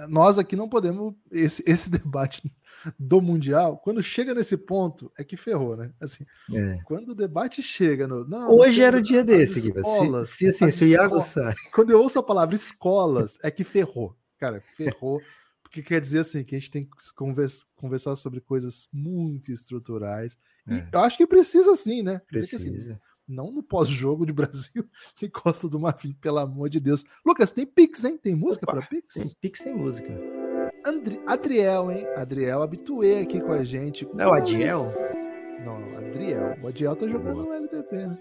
Nós 0.09 0.37
aqui 0.37 0.55
não 0.55 0.69
podemos. 0.69 1.13
Esse, 1.31 1.63
esse 1.69 1.89
debate 1.89 2.53
do 2.99 3.21
Mundial, 3.21 3.77
quando 3.77 4.03
chega 4.03 4.33
nesse 4.33 4.57
ponto, 4.57 5.11
é 5.17 5.23
que 5.23 5.37
ferrou, 5.37 5.75
né? 5.75 5.93
Assim, 6.01 6.25
é. 6.53 6.79
quando 6.85 7.09
o 7.09 7.15
debate 7.15 7.61
chega 7.61 8.07
no. 8.07 8.27
Não, 8.27 8.51
Hoje 8.51 8.81
era 8.81 8.97
o 8.97 9.01
dia 9.01 9.23
desse, 9.23 9.71
escolas, 9.71 10.29
se, 10.29 10.51
se, 10.51 10.65
assim, 10.65 10.77
se 10.77 10.83
o 10.85 10.87
Iago 10.87 11.23
sai. 11.23 11.53
Quando 11.73 11.91
eu 11.91 12.01
ouço 12.01 12.19
a 12.19 12.23
palavra 12.23 12.55
escolas, 12.55 13.37
é 13.43 13.49
que 13.49 13.63
ferrou. 13.63 14.15
Cara, 14.37 14.61
ferrou. 14.75 15.21
Porque 15.61 15.81
quer 15.81 15.99
dizer 15.99 16.19
assim 16.19 16.43
que 16.43 16.55
a 16.55 16.59
gente 16.59 16.69
tem 16.69 16.85
que 16.85 16.91
conversa, 17.15 17.65
conversar 17.75 18.15
sobre 18.15 18.39
coisas 18.39 18.87
muito 18.93 19.51
estruturais. 19.51 20.37
E 20.67 20.75
é. 20.75 20.89
eu 20.93 20.99
acho 20.99 21.17
que 21.17 21.25
precisa 21.25 21.75
sim, 21.75 22.03
né? 22.03 22.21
Precisa. 22.27 22.69
Assim, 22.69 22.99
não 23.27 23.51
no 23.51 23.63
pós-jogo 23.63 24.25
de 24.25 24.33
Brasil 24.33 24.85
e 25.21 25.29
Costa 25.29 25.67
do 25.67 25.79
Marfim, 25.79 26.13
pelo 26.13 26.39
amor 26.39 26.69
de 26.69 26.79
Deus. 26.79 27.03
Lucas, 27.25 27.51
tem 27.51 27.65
Pix, 27.65 28.03
hein? 28.03 28.17
Tem 28.17 28.35
música 28.35 28.65
para 28.65 28.81
Pix? 28.81 29.15
Tem 29.15 29.31
Pix, 29.41 29.59
tem 29.61 29.75
música. 29.75 30.13
Andri 30.85 31.19
Adriel, 31.25 31.91
hein? 31.91 32.07
Adriel 32.15 32.61
habituê 32.61 33.21
aqui 33.21 33.39
com 33.39 33.51
a 33.51 33.63
gente. 33.63 34.07
Não 34.13 34.25
é 34.25 34.27
o 34.27 34.33
Adiel? 34.33 34.83
Não, 35.63 35.79
não, 35.79 35.97
Adriel. 35.97 36.57
O 36.61 36.67
Adiel 36.67 36.95
tá 36.95 37.07
jogando 37.07 37.43
no 37.43 37.53
LDP, 37.53 38.07
né? 38.07 38.17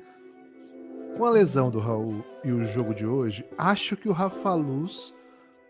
Com 1.16 1.24
a 1.24 1.30
lesão 1.30 1.70
do 1.70 1.78
Raul 1.78 2.24
e 2.44 2.52
o 2.52 2.64
jogo 2.64 2.94
de 2.94 3.04
hoje, 3.04 3.44
acho 3.58 3.96
que 3.96 4.08
o 4.08 4.12
Rafa 4.12 4.54
Luz 4.54 5.14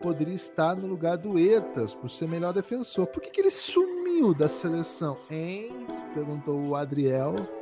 poderia 0.00 0.34
estar 0.34 0.76
no 0.76 0.86
lugar 0.86 1.16
do 1.16 1.38
Ertas 1.38 1.94
por 1.94 2.10
ser 2.10 2.28
melhor 2.28 2.52
defensor. 2.52 3.06
Por 3.06 3.22
que, 3.22 3.30
que 3.30 3.40
ele 3.40 3.50
sumiu 3.50 4.34
da 4.34 4.48
seleção, 4.48 5.16
hein? 5.30 5.86
Perguntou 6.14 6.60
o 6.60 6.76
Adriel. 6.76 7.61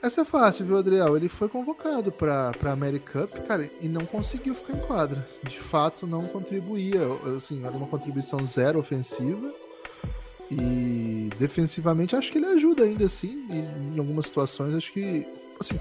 Essa 0.00 0.20
é 0.20 0.24
fácil, 0.24 0.64
viu, 0.64 0.78
Adriel? 0.78 1.16
Ele 1.16 1.28
foi 1.28 1.48
convocado 1.48 2.12
para 2.12 2.52
a 2.64 2.70
America 2.70 3.26
Cup, 3.26 3.46
cara, 3.46 3.68
e 3.80 3.88
não 3.88 4.06
conseguiu 4.06 4.54
ficar 4.54 4.74
em 4.74 4.80
quadra. 4.80 5.28
De 5.42 5.58
fato, 5.58 6.06
não 6.06 6.26
contribuía. 6.26 7.00
Assim, 7.36 7.66
era 7.66 7.76
uma 7.76 7.86
contribuição 7.86 8.44
zero 8.44 8.78
ofensiva. 8.78 9.52
E 10.50 11.30
defensivamente, 11.38 12.14
acho 12.14 12.30
que 12.30 12.38
ele 12.38 12.46
ajuda 12.46 12.84
ainda 12.84 13.06
assim. 13.06 13.46
Em 13.50 13.98
algumas 13.98 14.26
situações, 14.26 14.74
acho 14.74 14.92
que. 14.92 15.26
Assim, 15.60 15.80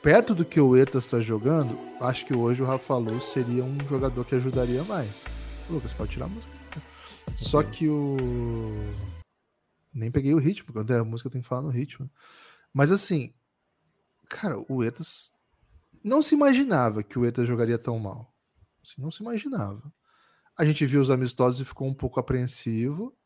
perto 0.00 0.32
do 0.34 0.44
que 0.44 0.60
o 0.60 0.76
Ertas 0.76 1.04
está 1.04 1.20
jogando, 1.20 1.78
acho 2.00 2.24
que 2.24 2.34
hoje 2.36 2.62
o 2.62 2.66
Rafa 2.66 2.96
Luz 2.96 3.24
seria 3.24 3.64
um 3.64 3.76
jogador 3.88 4.24
que 4.24 4.36
ajudaria 4.36 4.84
mais. 4.84 5.24
Lucas, 5.68 5.92
pode 5.92 6.12
tirar 6.12 6.26
a 6.26 6.28
música. 6.28 6.52
Só 7.34 7.62
que 7.64 7.88
o. 7.88 8.56
Nem 9.92 10.10
peguei 10.10 10.34
o 10.34 10.38
ritmo, 10.38 10.72
quando 10.72 10.92
é 10.92 10.98
a 10.98 11.04
música 11.04 11.30
tenho 11.30 11.42
que 11.42 11.48
falar 11.48 11.62
no 11.62 11.70
ritmo. 11.70 12.10
Mas 12.72 12.90
assim, 12.90 13.34
cara, 14.28 14.56
o 14.68 14.82
Etas. 14.82 15.32
Não 16.04 16.20
se 16.22 16.34
imaginava 16.34 17.02
que 17.02 17.18
o 17.18 17.24
Etas 17.24 17.46
jogaria 17.46 17.78
tão 17.78 17.98
mal. 17.98 18.34
Assim, 18.82 19.00
não 19.00 19.10
se 19.10 19.22
imaginava. 19.22 19.92
A 20.58 20.64
gente 20.64 20.84
viu 20.84 21.00
os 21.00 21.10
amistosos 21.10 21.60
e 21.60 21.64
ficou 21.64 21.86
um 21.86 21.94
pouco 21.94 22.18
apreensivo. 22.18 23.16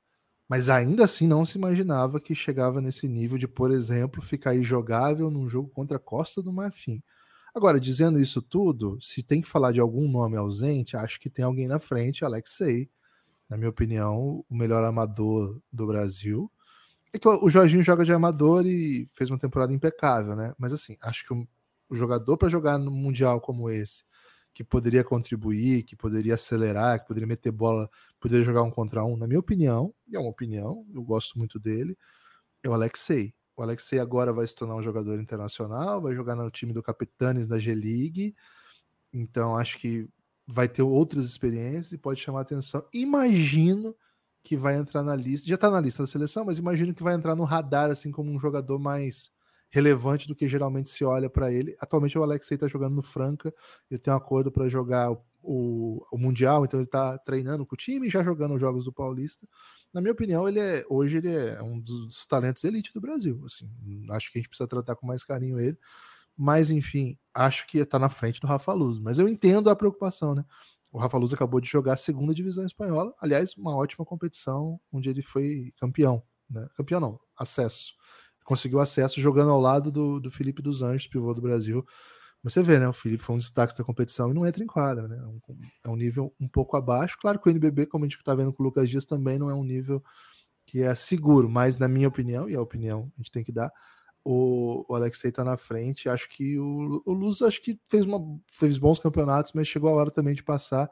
Mas 0.49 0.69
ainda 0.69 1.05
assim 1.05 1.27
não 1.27 1.45
se 1.45 1.59
imaginava 1.59 2.21
que 2.21 2.35
chegava 2.35 2.81
nesse 2.81 3.09
nível 3.09 3.37
de, 3.37 3.49
por 3.49 3.73
exemplo, 3.73 4.23
ficar 4.23 4.57
jogável 4.61 5.31
num 5.31 5.49
jogo 5.49 5.69
contra 5.71 5.97
a 5.97 6.01
Costa 6.01 6.41
do 6.41 6.53
Marfim. 6.53 7.03
Agora, 7.55 7.81
dizendo 7.81 8.21
isso 8.21 8.41
tudo, 8.41 8.99
se 9.01 9.23
tem 9.23 9.41
que 9.41 9.49
falar 9.49 9.73
de 9.73 9.81
algum 9.81 10.09
nome 10.09 10.37
ausente, 10.37 10.97
acho 10.97 11.19
que 11.19 11.31
tem 11.31 11.45
alguém 11.45 11.67
na 11.67 11.81
frente, 11.81 12.25
Alexei, 12.25 12.89
na 13.49 13.57
minha 13.57 13.71
opinião, 13.71 14.45
o 14.49 14.55
melhor 14.55 14.85
amador 14.85 15.61
do 15.73 15.87
Brasil. 15.87 16.51
É 17.17 17.19
que 17.19 17.27
o 17.27 17.49
Jorginho 17.49 17.83
joga 17.83 18.05
de 18.05 18.13
amador 18.13 18.67
e 18.67 19.09
fez 19.15 19.31
uma 19.31 19.39
temporada 19.39 19.73
impecável, 19.73 20.37
né? 20.37 20.55
Mas 20.59 20.75
assim, 20.75 20.99
acho 21.01 21.25
que 21.25 21.33
o, 21.33 21.49
jogador 21.91 22.37
para 22.37 22.51
jogar 22.51 22.77
no 22.77 22.91
Mundial 22.91 23.41
como 23.41 23.71
esse, 23.71 24.05
que 24.53 24.63
poderia 24.63 25.03
contribuir, 25.03 25.85
que 25.85 25.97
poderia 25.97 26.35
acelerar, 26.35 27.01
que 27.01 27.07
poderia 27.07 27.27
meter 27.27 27.51
bola, 27.51 27.89
poderia 28.21 28.45
jogar 28.45 28.63
um 28.65 28.71
contra 28.71 29.03
um, 29.03 29.17
na 29.17 29.27
minha 29.27 29.41
opinião, 29.41 29.95
e 30.07 30.15
é 30.15 30.19
uma 30.19 30.29
opinião, 30.29 30.85
eu 30.93 31.03
gosto 31.03 31.39
muito 31.39 31.59
dele, 31.59 31.97
é 32.63 32.69
o 32.69 32.75
Alexei. 32.75 33.33
O 33.57 33.63
Alexei 33.63 33.99
agora 33.99 34.31
vai 34.31 34.47
se 34.47 34.55
tornar 34.55 34.75
um 34.75 34.83
jogador 34.83 35.19
internacional, 35.19 36.03
vai 36.03 36.15
jogar 36.15 36.35
no 36.35 36.51
time 36.51 36.75
do 36.75 36.83
Capitanes 36.83 37.47
da 37.47 37.59
G-League, 37.59 38.35
então 39.11 39.57
acho 39.57 39.79
que 39.79 40.07
vai 40.47 40.69
ter 40.69 40.83
outras 40.83 41.25
experiências 41.25 41.93
e 41.93 41.99
pode 41.99 42.21
chamar 42.21 42.43
atenção. 42.43 42.87
Imagino 42.93 43.97
que 44.47 44.57
vai 44.57 44.77
entrar 44.77 45.03
na 45.03 45.17
lista, 45.17 45.49
já 45.49 45.57
está 45.57 45.69
na 45.69 45.81
lista 45.81 46.05
da 46.05 46.07
seleção, 46.07 46.45
mas 46.45 46.57
imagino 46.57 46.95
que 46.95 47.03
vai 47.03 47.15
entrar 47.15 47.35
no 47.35 47.43
radar 47.43 47.91
assim 47.91 48.13
como 48.13 48.31
um 48.31 48.39
jogador 48.39 48.79
mais 48.79 49.33
relevante 49.69 50.29
do 50.29 50.37
que 50.37 50.47
geralmente 50.47 50.89
se 50.89 51.05
olha 51.05 51.29
para 51.29 51.53
ele. 51.53 51.77
Atualmente 51.81 52.17
o 52.17 52.23
Alexei 52.23 52.55
está 52.55 52.69
jogando 52.69 52.95
no 52.95 53.03
Franca, 53.03 53.53
ele 53.91 53.99
tem 53.99 54.13
um 54.13 54.17
acordo 54.17 54.53
para 54.53 54.69
jogar 54.69 55.11
o, 55.11 56.07
o, 56.13 56.17
Mundial, 56.17 56.65
então 56.65 56.79
ele 56.79 56.87
está 56.87 57.19
treinando 57.19 57.67
com 57.67 57.75
o 57.75 57.77
time 57.77 58.07
e 58.07 58.11
já 58.11 58.23
jogando 58.23 58.55
os 58.55 58.61
jogos 58.61 58.85
do 58.85 58.93
Paulista. 58.93 59.49
Na 59.93 60.01
minha 60.01 60.13
opinião, 60.13 60.49
ele 60.49 60.61
é 60.61 60.85
hoje 60.89 61.19
ele 61.19 61.35
é 61.35 61.61
um 61.61 61.81
dos 61.81 62.25
talentos 62.27 62.63
elite 62.63 62.95
do 62.95 63.01
Brasil. 63.01 63.43
Assim, 63.45 63.69
acho 64.11 64.31
que 64.31 64.39
a 64.39 64.41
gente 64.41 64.49
precisa 64.49 64.69
tratar 64.69 64.95
com 64.95 65.09
mais 65.09 65.25
carinho 65.25 65.59
ele. 65.59 65.77
Mas, 66.37 66.71
enfim, 66.71 67.19
acho 67.35 67.67
que 67.67 67.79
está 67.79 67.99
na 67.99 68.11
frente 68.11 68.41
do 68.41 68.47
Rafa 68.47 68.73
Luz. 68.75 69.01
Mas 69.01 69.19
eu 69.19 69.27
entendo 69.27 69.71
a 69.71 69.75
preocupação, 69.75 70.35
né? 70.37 70.45
O 70.91 70.99
Rafa 70.99 71.19
Luz 71.19 71.33
acabou 71.33 71.61
de 71.61 71.69
jogar 71.69 71.95
a 71.95 71.97
segunda 71.97 72.35
divisão 72.35 72.65
espanhola. 72.65 73.13
Aliás, 73.21 73.55
uma 73.57 73.75
ótima 73.77 74.05
competição 74.05 74.81
onde 74.93 75.11
ele 75.11 75.23
foi 75.23 75.73
campeão. 75.79 76.23
Né? 76.49 76.67
Campeão 76.77 77.01
não, 77.01 77.21
acesso 77.37 77.95
conseguiu 78.47 78.79
acesso 78.79 79.21
jogando 79.21 79.51
ao 79.51 79.61
lado 79.61 79.91
do, 79.91 80.21
do 80.21 80.31
Felipe 80.31 80.63
dos 80.63 80.81
Anjos, 80.81 81.09
pivô 81.09 81.35
do 81.35 81.43
Brasil. 81.43 81.85
Mas 82.43 82.53
você 82.53 82.63
vê, 82.63 82.79
né? 82.79 82.89
O 82.89 82.93
Felipe 82.93 83.25
foi 83.25 83.35
um 83.35 83.39
destaque 83.39 83.77
da 83.77 83.83
competição 83.83 84.31
e 84.31 84.35
não 84.35 84.47
entra 84.47 84.63
em 84.63 84.67
quadra, 84.67 85.09
né? 85.09 85.19
É 85.19 85.27
um, 85.27 85.41
é 85.87 85.89
um 85.89 85.97
nível 85.97 86.33
um 86.41 86.49
pouco 86.49 86.77
abaixo. 86.77 87.19
Claro 87.21 87.41
que 87.41 87.49
o 87.49 87.51
NBB, 87.51 87.87
como 87.87 88.05
a 88.05 88.09
gente 88.09 88.17
está 88.17 88.35
vendo 88.35 88.53
com 88.53 88.63
o 88.63 88.67
Lucas 88.67 88.89
Dias, 88.89 89.05
também 89.05 89.37
não 89.37 89.51
é 89.51 89.55
um 89.55 89.65
nível 89.65 90.03
que 90.65 90.83
é 90.83 90.95
seguro, 90.95 91.49
mas 91.49 91.77
na 91.77 91.89
minha 91.89 92.09
opinião, 92.09 92.49
e 92.49 92.55
a 92.55 92.61
opinião 92.61 93.13
a 93.17 93.21
gente 93.21 93.33
tem 93.33 93.45
que 93.45 93.53
dar, 93.53 93.71
o, 94.29 94.85
o 94.89 94.95
Alexei 94.97 95.31
está 95.31 95.45
na 95.45 95.57
frente. 95.57 96.09
Acho 96.09 96.29
que 96.29 96.59
o, 96.59 97.01
o 97.07 97.13
Luz 97.13 97.41
acho 97.43 97.63
que 97.63 97.79
fez, 97.89 98.05
uma, 98.05 98.21
fez 98.59 98.77
bons 98.77 98.99
campeonatos, 98.99 99.53
mas 99.55 99.69
chegou 99.69 99.89
a 99.89 99.93
hora 99.93 100.11
também 100.11 100.35
de 100.35 100.43
passar. 100.43 100.91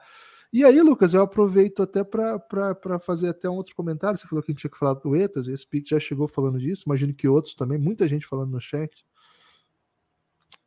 E 0.53 0.65
aí, 0.65 0.81
Lucas, 0.81 1.15
eu 1.15 1.21
aproveito 1.21 1.83
até 1.83 2.05
para 2.05 3.01
fazer 3.01 3.29
até 3.29 3.51
um 3.51 3.57
outro 3.57 3.75
comentário. 3.75 4.17
Você 4.17 4.29
falou 4.29 4.41
que 4.41 4.53
a 4.53 4.55
gente 4.55 4.61
tinha 4.61 4.71
que 4.71 4.79
falar 4.79 4.95
do 4.95 5.17
ETAS, 5.17 5.49
esse 5.49 5.67
pique 5.67 5.91
já 5.91 5.99
chegou 5.99 6.29
falando 6.29 6.61
disso, 6.61 6.85
imagino 6.87 7.13
que 7.13 7.27
outros 7.27 7.57
também, 7.57 7.77
muita 7.77 8.07
gente 8.07 8.25
falando 8.25 8.53
no 8.53 8.61
chat. 8.61 9.05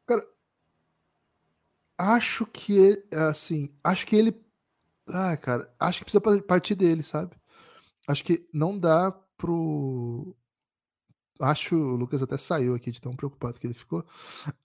Cara, 0.06 0.28
acho 1.98 2.46
que 2.48 3.02
assim, 3.14 3.72
acho 3.82 4.06
que 4.06 4.16
ele. 4.18 4.36
Ah, 5.08 5.38
cara, 5.38 5.74
acho 5.80 6.00
que 6.00 6.12
precisa 6.12 6.42
partir 6.42 6.76
dele, 6.76 7.02
sabe? 7.02 7.38
Acho 8.06 8.26
que 8.26 8.46
não 8.54 8.78
dá 8.78 9.10
pro. 9.38 10.36
Acho, 11.40 11.76
o 11.76 11.96
Lucas 11.96 12.22
até 12.22 12.38
saiu 12.38 12.76
aqui 12.76 12.92
de 12.92 13.02
tão 13.02 13.16
preocupado 13.16 13.60
que 13.60 13.68
ele 13.68 13.74
ficou. 13.74 14.06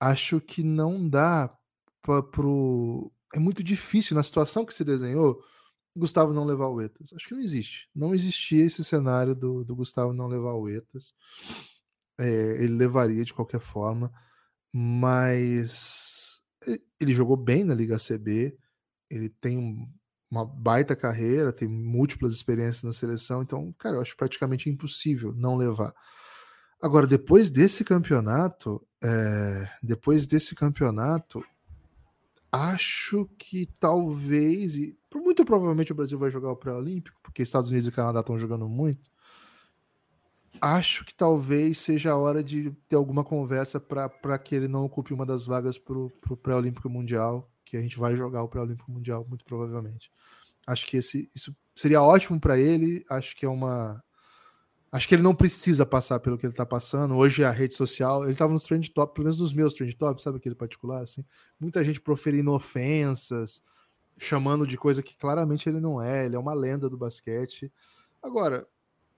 Acho 0.00 0.40
que 0.40 0.62
não 0.62 1.08
dá 1.08 1.54
pra, 2.02 2.22
pro 2.22 3.12
é 3.34 3.38
muito 3.38 3.62
difícil 3.62 4.14
na 4.14 4.22
situação 4.22 4.64
que 4.64 4.74
se 4.74 4.84
desenhou 4.84 5.42
Gustavo 5.96 6.32
não 6.32 6.44
levar 6.44 6.68
o 6.68 6.80
Etas. 6.80 7.12
Acho 7.12 7.28
que 7.28 7.34
não 7.34 7.40
existe. 7.40 7.88
Não 7.94 8.14
existia 8.14 8.64
esse 8.64 8.82
cenário 8.82 9.34
do, 9.34 9.64
do 9.64 9.76
Gustavo 9.76 10.12
não 10.12 10.26
levar 10.26 10.54
o 10.54 10.68
Etas. 10.68 11.14
É, 12.18 12.62
ele 12.62 12.74
levaria 12.74 13.24
de 13.24 13.34
qualquer 13.34 13.60
forma, 13.60 14.12
mas 14.72 16.40
ele 17.00 17.12
jogou 17.12 17.36
bem 17.36 17.64
na 17.64 17.74
Liga 17.74 17.98
CB. 17.98 18.56
Ele 19.10 19.28
tem 19.28 19.86
uma 20.30 20.46
baita 20.46 20.96
carreira, 20.96 21.52
tem 21.52 21.68
múltiplas 21.68 22.32
experiências 22.32 22.84
na 22.84 22.92
seleção. 22.92 23.42
Então, 23.42 23.72
cara, 23.78 23.96
eu 23.96 24.00
acho 24.00 24.16
praticamente 24.16 24.70
impossível 24.70 25.34
não 25.34 25.56
levar. 25.56 25.94
Agora, 26.82 27.06
depois 27.06 27.48
desse 27.48 27.84
campeonato, 27.84 28.84
é, 29.00 29.68
depois 29.80 30.26
desse 30.26 30.54
campeonato, 30.56 31.44
acho 32.50 33.28
que 33.38 33.66
talvez, 33.78 34.74
e 34.74 34.98
muito 35.14 35.44
provavelmente 35.44 35.92
o 35.92 35.94
Brasil 35.94 36.18
vai 36.18 36.30
jogar 36.30 36.50
o 36.50 36.56
pré-olímpico, 36.56 37.20
porque 37.22 37.40
Estados 37.40 37.70
Unidos 37.70 37.86
e 37.86 37.92
Canadá 37.92 38.18
estão 38.18 38.36
jogando 38.36 38.68
muito. 38.68 39.08
Acho 40.60 41.04
que 41.04 41.14
talvez 41.14 41.78
seja 41.78 42.12
a 42.12 42.16
hora 42.16 42.42
de 42.42 42.72
ter 42.88 42.96
alguma 42.96 43.24
conversa 43.24 43.80
para 43.80 44.38
que 44.38 44.54
ele 44.54 44.68
não 44.68 44.84
ocupe 44.84 45.14
uma 45.14 45.24
das 45.24 45.46
vagas 45.46 45.78
para 45.78 45.96
o 45.96 46.36
pré-olímpico 46.36 46.90
mundial, 46.90 47.48
que 47.64 47.76
a 47.76 47.80
gente 47.80 47.98
vai 47.98 48.16
jogar 48.16 48.42
o 48.42 48.48
pré-olímpico 48.48 48.90
mundial, 48.90 49.24
muito 49.28 49.44
provavelmente. 49.44 50.10
Acho 50.66 50.86
que 50.86 50.96
esse, 50.96 51.30
isso 51.34 51.56
seria 51.74 52.02
ótimo 52.02 52.40
para 52.40 52.58
ele. 52.58 53.04
Acho 53.08 53.36
que 53.36 53.46
é 53.46 53.48
uma. 53.48 54.02
Acho 54.92 55.08
que 55.08 55.14
ele 55.14 55.22
não 55.22 55.34
precisa 55.34 55.86
passar 55.86 56.20
pelo 56.20 56.36
que 56.36 56.44
ele 56.44 56.52
está 56.52 56.66
passando. 56.66 57.16
Hoje 57.16 57.42
a 57.42 57.50
rede 57.50 57.74
social, 57.74 58.24
ele 58.24 58.32
estava 58.32 58.52
nos 58.52 58.64
trend 58.64 58.90
top, 58.92 59.14
pelo 59.14 59.24
menos 59.24 59.40
nos 59.40 59.54
meus 59.54 59.72
trend 59.72 59.96
top, 59.96 60.22
sabe 60.22 60.36
aquele 60.36 60.54
particular 60.54 61.02
assim? 61.02 61.24
Muita 61.58 61.82
gente 61.82 61.98
proferindo 61.98 62.52
ofensas, 62.52 63.64
chamando 64.18 64.66
de 64.66 64.76
coisa 64.76 65.02
que 65.02 65.16
claramente 65.16 65.66
ele 65.66 65.80
não 65.80 66.00
é, 66.00 66.26
ele 66.26 66.36
é 66.36 66.38
uma 66.38 66.52
lenda 66.52 66.90
do 66.90 66.98
basquete. 66.98 67.72
Agora, 68.22 68.68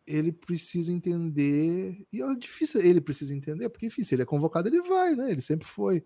ele 0.07 0.31
precisa 0.31 0.93
entender, 0.93 2.07
e 2.13 2.23
é 2.23 2.35
difícil 2.37 2.81
ele 2.81 3.01
precisa 3.01 3.35
entender, 3.35 3.69
porque 3.69 3.87
enfim, 3.87 4.05
se 4.05 4.15
ele 4.15 4.23
é 4.23 4.27
convocado, 4.27 4.69
ele 4.69 4.81
vai, 4.83 5.17
né? 5.17 5.33
Ele 5.33 5.41
sempre 5.41 5.67
foi. 5.67 6.05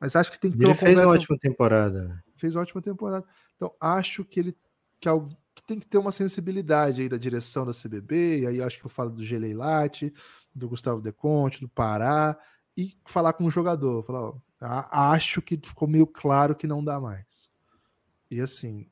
Mas 0.00 0.16
acho 0.16 0.32
que 0.32 0.40
tem 0.40 0.50
que 0.50 0.58
ter 0.58 0.64
ele 0.64 0.72
uma 0.72 0.74
fez 0.74 0.90
conversa... 0.90 1.08
uma 1.08 1.16
ótima 1.16 1.38
temporada. 1.38 2.24
Fez 2.34 2.56
uma 2.56 2.62
ótima 2.62 2.82
temporada. 2.82 3.24
Então, 3.54 3.72
acho 3.80 4.24
que 4.24 4.40
ele 4.40 4.56
que, 4.98 5.08
que 5.54 5.62
tem 5.62 5.78
que 5.78 5.86
ter 5.86 5.98
uma 5.98 6.12
sensibilidade 6.12 7.02
aí 7.02 7.08
da 7.08 7.16
direção 7.16 7.64
da 7.64 7.72
CBB, 7.72 8.40
e 8.40 8.46
aí 8.46 8.62
acho 8.62 8.78
que 8.78 8.84
eu 8.84 8.90
falo 8.90 9.10
do 9.10 9.24
Geleilate, 9.24 10.12
do 10.54 10.68
Gustavo 10.68 11.00
Deconte, 11.00 11.60
do 11.60 11.68
Pará, 11.68 12.36
e 12.76 12.96
falar 13.06 13.32
com 13.34 13.44
o 13.44 13.50
jogador, 13.50 14.02
falar, 14.02 14.20
ó, 14.20 14.34
acho 15.12 15.40
que 15.40 15.58
ficou 15.62 15.86
meio 15.86 16.06
claro 16.06 16.56
que 16.56 16.66
não 16.66 16.82
dá 16.82 17.00
mais. 17.00 17.48
E 18.30 18.40
assim, 18.40 18.88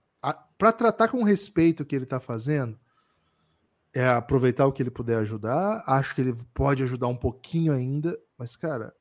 para 0.56 0.72
tratar 0.72 1.08
com 1.08 1.24
respeito 1.24 1.82
o 1.82 1.86
que 1.86 1.96
ele 1.96 2.04
está 2.04 2.20
fazendo, 2.20 2.78
é 3.92 4.08
aproveitar 4.08 4.66
o 4.66 4.72
que 4.72 4.82
ele 4.82 4.90
puder 4.90 5.18
ajudar. 5.18 5.82
Acho 5.86 6.14
que 6.14 6.20
ele 6.20 6.34
pode 6.54 6.82
ajudar 6.82 7.08
um 7.08 7.16
pouquinho 7.16 7.72
ainda, 7.72 8.18
mas 8.38 8.56
cara, 8.56 8.94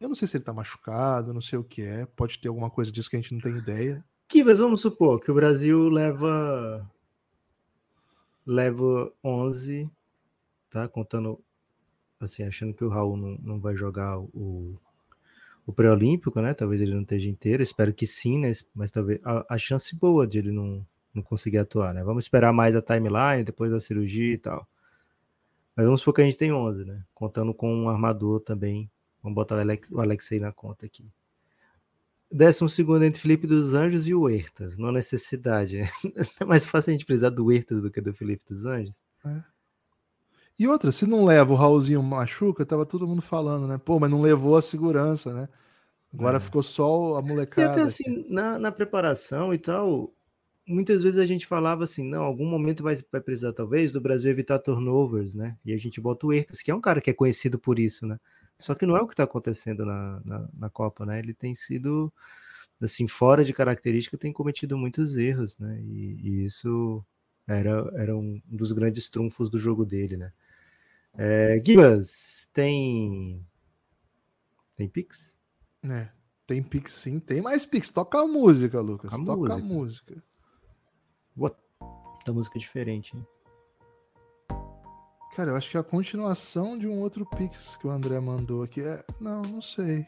eu 0.00 0.08
não 0.08 0.14
sei 0.14 0.26
se 0.26 0.38
ele 0.38 0.44
tá 0.44 0.52
machucado, 0.52 1.34
não 1.34 1.42
sei 1.42 1.58
o 1.58 1.64
que 1.64 1.82
é. 1.82 2.06
Pode 2.06 2.38
ter 2.38 2.48
alguma 2.48 2.70
coisa 2.70 2.90
disso 2.90 3.10
que 3.10 3.16
a 3.16 3.20
gente 3.20 3.34
não 3.34 3.40
tem 3.40 3.56
ideia. 3.56 4.04
Que, 4.30 4.44
mas 4.44 4.58
vamos 4.58 4.80
supor 4.80 5.18
que 5.20 5.28
o 5.28 5.34
Brasil 5.34 5.88
leva 5.88 6.88
leva 8.46 9.12
11, 9.24 9.90
tá? 10.70 10.88
Contando 10.88 11.40
assim, 12.20 12.44
achando 12.44 12.72
que 12.72 12.84
o 12.84 12.88
Raul 12.88 13.16
não, 13.16 13.36
não 13.42 13.60
vai 13.60 13.74
jogar 13.74 14.20
o 14.20 14.78
o 15.66 15.72
pré-olímpico, 15.72 16.40
né? 16.40 16.54
Talvez 16.54 16.80
ele 16.80 16.94
não 16.94 17.02
esteja 17.02 17.28
inteiro, 17.28 17.60
espero 17.60 17.92
que 17.92 18.06
sim, 18.06 18.38
né? 18.38 18.52
Mas 18.72 18.92
talvez 18.92 19.20
a, 19.24 19.44
a, 19.54 19.58
chance 19.58 19.96
boa 19.96 20.26
de 20.28 20.38
ele 20.38 20.52
não, 20.52 20.86
não 21.12 21.22
conseguir 21.24 21.58
atuar, 21.58 21.92
né? 21.92 22.04
Vamos 22.04 22.24
esperar 22.24 22.52
mais 22.52 22.76
a 22.76 22.82
timeline, 22.82 23.42
depois 23.44 23.72
da 23.72 23.80
cirurgia 23.80 24.34
e 24.34 24.38
tal. 24.38 24.64
Mas 25.74 25.86
vamos 25.86 26.02
supor 26.02 26.14
que 26.14 26.22
a 26.22 26.24
gente 26.24 26.38
tem 26.38 26.52
11, 26.52 26.84
né? 26.84 27.02
Contando 27.12 27.52
com 27.52 27.74
um 27.74 27.88
armador 27.88 28.38
também. 28.40 28.88
Vamos 29.22 29.34
botar 29.34 29.56
o, 29.56 29.58
Alex, 29.58 29.90
o 29.90 30.00
Alexei 30.00 30.38
na 30.38 30.52
conta 30.52 30.86
aqui. 30.86 31.04
Décimo 32.32 32.68
segundo 32.68 33.04
entre 33.04 33.20
Felipe 33.20 33.46
dos 33.46 33.74
Anjos 33.74 34.06
e 34.06 34.14
o 34.14 34.28
Hertas. 34.28 34.78
Não 34.78 34.92
necessidade. 34.92 35.78
Né? 35.78 35.88
É 36.40 36.44
mais 36.44 36.64
fácil 36.64 36.90
a 36.90 36.92
gente 36.92 37.04
precisar 37.04 37.30
do 37.30 37.50
Hertas 37.50 37.82
do 37.82 37.90
que 37.90 38.00
do 38.00 38.12
Felipe 38.12 38.44
dos 38.48 38.64
Anjos. 38.64 38.96
É. 39.24 39.42
E 40.58 40.68
outra, 40.68 40.92
se 40.92 41.06
não 41.06 41.24
leva 41.24 41.52
o 41.52 41.56
Raulzinho 41.56 42.02
machuca, 42.02 42.66
tava 42.66 42.84
todo 42.84 43.08
mundo 43.08 43.22
falando, 43.22 43.66
né? 43.66 43.80
Pô, 43.82 43.98
mas 43.98 44.10
não 44.10 44.20
levou 44.20 44.56
a 44.56 44.62
segurança, 44.62 45.32
né? 45.32 45.48
Agora 46.12 46.36
é. 46.36 46.40
ficou 46.40 46.62
só 46.62 47.16
a 47.16 47.22
molecada. 47.22 47.68
E 47.68 47.70
até 47.70 47.82
assim, 47.82 48.26
na, 48.28 48.58
na, 48.58 48.70
preparação 48.70 49.54
e 49.54 49.58
tal, 49.58 50.12
muitas 50.66 51.02
vezes 51.02 51.18
a 51.18 51.26
gente 51.26 51.46
falava 51.46 51.84
assim, 51.84 52.04
não, 52.04 52.22
algum 52.22 52.44
momento 52.44 52.82
vai, 52.82 52.96
vai 53.10 53.20
precisar 53.20 53.52
talvez 53.52 53.90
do 53.90 54.00
Brasil 54.00 54.30
evitar 54.30 54.58
turnovers, 54.58 55.34
né? 55.34 55.56
E 55.64 55.72
a 55.72 55.78
gente 55.78 56.00
bota 56.00 56.26
o 56.26 56.32
Ertas, 56.32 56.62
que 56.62 56.70
é 56.70 56.74
um 56.74 56.80
cara 56.80 57.00
que 57.00 57.10
é 57.10 57.14
conhecido 57.14 57.58
por 57.58 57.78
isso, 57.78 58.06
né? 58.06 58.18
Só 58.60 58.74
que 58.74 58.86
não 58.86 58.96
é 58.96 59.00
o 59.00 59.06
que 59.06 59.14
está 59.14 59.24
acontecendo 59.24 59.84
na, 59.84 60.20
na, 60.24 60.48
na, 60.52 60.70
Copa, 60.70 61.06
né? 61.06 61.18
Ele 61.18 61.32
tem 61.32 61.54
sido, 61.54 62.12
assim, 62.80 63.08
fora 63.08 63.44
de 63.44 63.52
característica, 63.52 64.18
tem 64.18 64.32
cometido 64.32 64.76
muitos 64.76 65.16
erros, 65.16 65.58
né? 65.58 65.80
E, 65.80 66.20
e 66.22 66.44
isso 66.44 67.04
era, 67.46 67.90
era 67.94 68.16
um 68.16 68.40
dos 68.44 68.72
grandes 68.72 69.08
trunfos 69.08 69.48
do 69.48 69.58
jogo 69.58 69.84
dele, 69.84 70.16
né? 70.16 70.32
É, 71.16 71.60
Gibas, 71.64 72.48
tem. 72.52 73.44
Tem 74.76 74.88
Pix? 74.88 75.38
É, 75.82 76.08
tem 76.46 76.62
Pix 76.62 76.92
sim, 76.92 77.18
tem 77.18 77.40
mais 77.40 77.66
Pix. 77.66 77.90
Toca 77.90 78.20
a 78.20 78.26
música, 78.26 78.80
Lucas. 78.80 79.12
A 79.12 79.16
Toca 79.16 79.36
música. 79.36 79.54
a 79.54 79.58
música. 79.58 80.24
Boa. 81.34 81.56
Tá 82.24 82.32
música 82.32 82.58
é 82.58 82.60
diferente, 82.60 83.16
hein? 83.16 83.26
Cara, 85.36 85.52
eu 85.52 85.56
acho 85.56 85.70
que 85.70 85.76
é 85.76 85.80
a 85.80 85.84
continuação 85.84 86.76
de 86.76 86.86
um 86.86 87.00
outro 87.00 87.24
Pix 87.24 87.76
que 87.76 87.86
o 87.86 87.90
André 87.90 88.18
mandou 88.20 88.62
aqui. 88.62 88.80
É... 88.80 89.02
Não, 89.20 89.42
não 89.42 89.62
sei. 89.62 90.06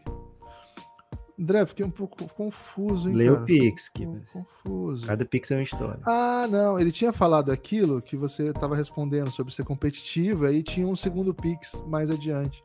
André, 1.38 1.64
fiquei 1.66 1.84
um 1.84 1.90
pouco 1.90 2.28
confuso, 2.34 3.08
hein, 3.08 3.14
Leu 3.14 3.34
o 3.34 3.44
Pix, 3.44 3.88
que 3.88 4.06
confuso. 4.32 5.06
Cada 5.06 5.24
Pix 5.24 5.50
é 5.50 5.56
uma 5.56 5.62
história. 5.62 6.00
Ah, 6.04 6.46
não, 6.48 6.78
ele 6.78 6.92
tinha 6.92 7.12
falado 7.12 7.50
aquilo 7.50 8.02
que 8.02 8.16
você 8.16 8.50
estava 8.50 8.76
respondendo 8.76 9.30
sobre 9.30 9.52
ser 9.52 9.64
competitivo, 9.64 10.46
aí 10.46 10.62
tinha 10.62 10.86
um 10.86 10.94
segundo 10.94 11.34
Pix 11.34 11.82
mais 11.86 12.10
adiante. 12.10 12.62